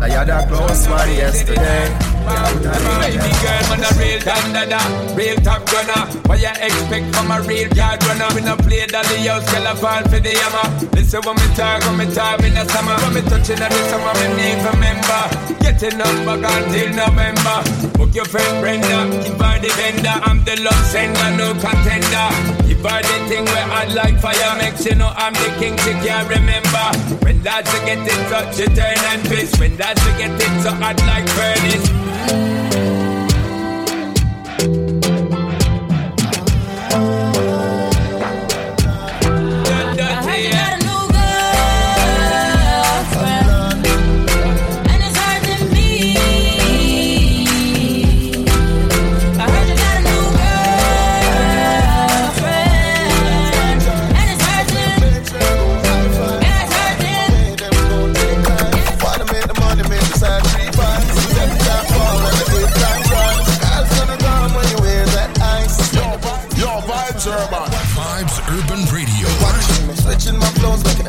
I 0.00 0.08
had 0.08 0.28
a 0.28 0.44
close 0.48 0.88
one 0.88 1.08
yesterday. 1.16 1.88
Baby 2.24 3.30
girl, 3.40 3.64
man, 3.70 3.84
a 3.84 3.90
real 3.96 4.20
dandada, 4.20 4.80
real 5.16 5.36
top 5.36 5.64
gunner. 5.70 6.02
What 6.28 6.40
you 6.40 6.50
expect 6.50 7.14
from 7.14 7.30
a 7.30 7.40
real 7.42 7.68
yard 7.72 8.02
runner? 8.04 8.28
We 8.34 8.40
no 8.42 8.56
play 8.56 8.84
dolly 8.86 9.24
house, 9.24 9.46
girl, 9.52 9.68
I 9.68 9.74
fall 9.76 10.02
for 10.10 10.20
the 10.20 10.34
hammer. 10.34 10.66
Listen 10.92 11.20
when 11.24 11.36
me 11.36 11.46
talk, 11.54 11.80
when 11.86 11.96
me 11.96 12.06
talk 12.12 12.42
in 12.42 12.52
the 12.52 12.64
summer. 12.68 12.96
When 13.00 13.14
me 13.14 13.22
touching 13.30 13.62
on 13.62 13.70
the 13.70 13.80
summer, 13.88 14.12
me 14.18 14.26
need 14.36 14.60
remember. 14.66 15.20
Getting 15.62 16.00
up 16.00 16.16
back 16.26 16.44
until 16.52 16.90
November. 17.00 17.58
Book 17.96 18.14
your 18.14 18.26
friend 18.26 18.60
Brenda, 18.60 19.08
give 19.24 19.40
her 19.40 19.56
the 19.62 19.70
vendor. 19.78 20.16
I'm 20.26 20.44
the 20.44 20.60
love 20.60 20.84
sender, 20.90 21.30
no 21.38 21.54
contender. 21.56 22.63
Her 22.84 23.00
the 23.00 23.28
thing 23.30 23.44
where 23.46 23.64
I 23.64 23.86
like 23.94 24.20
fire, 24.20 24.58
makes 24.58 24.84
you 24.84 24.94
know 24.94 25.10
I'm 25.16 25.32
the 25.32 25.56
king. 25.58 25.74
She 25.78 25.92
can't 26.06 26.28
remember. 26.28 27.24
When 27.24 27.40
that's 27.42 27.72
to 27.72 27.78
get 27.86 27.98
in 27.98 28.30
touch, 28.30 28.58
you 28.58 28.66
turn 28.66 28.98
and 29.08 29.22
piss. 29.22 29.58
When 29.58 29.74
that's 29.78 30.04
to 30.04 30.10
get 30.18 30.30
it 30.32 30.62
so 30.62 30.70
hot 30.70 31.00
like 31.06 31.26
furnace. 31.30 32.53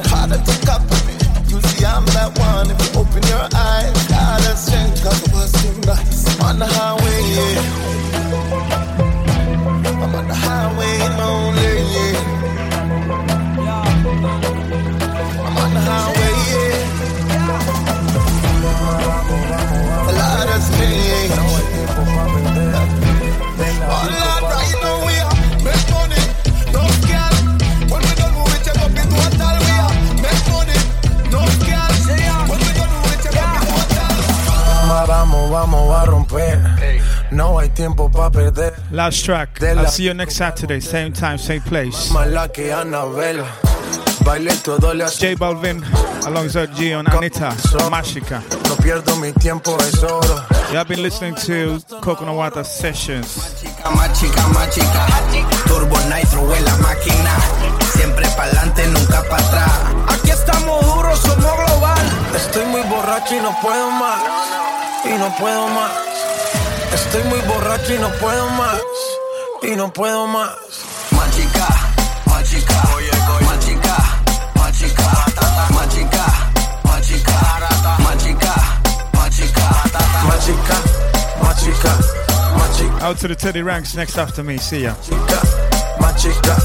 Harder 0.08 0.38
to 0.38 0.54
copy 0.66 0.98
me. 1.08 1.14
You 1.50 1.62
see, 1.62 1.86
I'm 1.86 2.06
that 2.18 2.32
one. 2.40 2.72
If 2.72 2.80
you 2.82 3.00
open 3.00 3.24
your 3.28 3.46
eyes, 3.54 4.08
God 4.08 4.42
too 5.62 5.74
nice. 5.88 6.40
On 6.42 6.60
the 6.60 6.66
highway, 6.66 7.20
yeah. 7.36 8.05
Vamos, 35.56 35.96
a 35.96 36.04
romper. 36.04 36.60
No 37.32 37.58
hay 37.58 37.70
tiempo 37.70 38.12
para 38.12 38.30
perder. 38.30 38.74
Last 38.92 39.24
track. 39.24 39.64
I'll 39.64 39.88
see 39.88 40.04
you 40.04 40.14
next 40.14 40.36
Saturday, 40.36 40.82
same 40.82 41.14
time, 41.14 41.38
same 41.38 41.62
place. 41.62 42.12
J 45.18 45.36
Balvin 45.38 45.82
alongside 46.26 46.72
Gion 46.76 47.08
Anita 47.08 47.56
Mashika. 47.90 48.44
No 48.68 48.76
pierdo 48.84 49.16
mi 49.16 49.32
tiempo, 49.32 49.78
es 49.80 50.04
oro. 50.04 50.44
You 50.72 50.78
have 50.78 50.90
been 50.90 51.02
listening 51.02 51.36
to 51.46 51.80
Coconut 52.02 52.36
Water 52.36 52.66
Sessions. 52.66 53.64
Más 53.96 54.20
chica, 54.20 54.46
más 54.50 54.70
chica. 54.76 55.08
Turbo 55.68 55.96
Nitro 56.14 56.54
en 56.54 56.66
la 56.66 56.76
máquina. 56.80 57.32
Siempre 57.94 58.28
pa'lante, 58.36 58.86
nunca 58.88 59.24
para 59.30 59.48
atrás. 59.48 59.72
Aquí 60.10 60.32
estamos 60.32 60.86
duros, 60.86 61.18
somos 61.18 61.56
global. 61.66 62.06
Estoy 62.36 62.66
muy 62.66 62.82
borracho 62.82 63.36
y 63.38 63.40
no 63.40 63.56
puedo 63.62 63.90
más 63.92 64.65
y 65.06 65.18
no 65.18 65.36
puedo 65.38 65.68
más. 65.68 65.92
Estoy 66.94 67.24
muy 67.24 67.40
borracho 67.42 67.94
y 67.94 68.00
no 68.00 68.10
puedo 68.14 68.50
más. 68.50 68.82
Y 69.62 69.76
no 69.76 69.92
puedo 69.92 70.28
más. 70.28 70.56
Machica, 71.12 71.68
machica, 72.26 72.82
machica, 73.46 73.98
machica, 74.56 75.06
machica, 75.74 76.26
machica, 76.84 77.36
machica, 78.04 78.56
machica, 79.14 79.68
machica, 80.24 80.78
machica, 81.42 81.98
machica. 82.58 83.02
Out 83.06 83.18
to 83.20 83.28
the 83.28 83.36
Teddy 83.36 83.62
ranks 83.62 83.96
next 83.96 84.18
after 84.18 84.44
me. 84.44 84.58
See 84.58 84.84
ya. 84.84 84.94
Machica, 84.94 85.40
machica, 86.00 86.56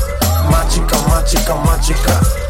machica, 0.50 0.96
machica, 1.08 1.54
machica. 1.64 2.49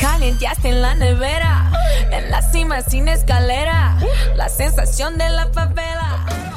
Calienteaste 0.00 0.68
en 0.68 0.82
la 0.82 0.94
nevera, 0.94 1.70
en 2.10 2.30
la 2.30 2.42
cima 2.42 2.82
sin 2.82 3.08
escalera, 3.08 3.96
la 4.36 4.48
sensación 4.48 5.18
de 5.18 5.28
la 5.30 5.46
favela. 5.48 6.53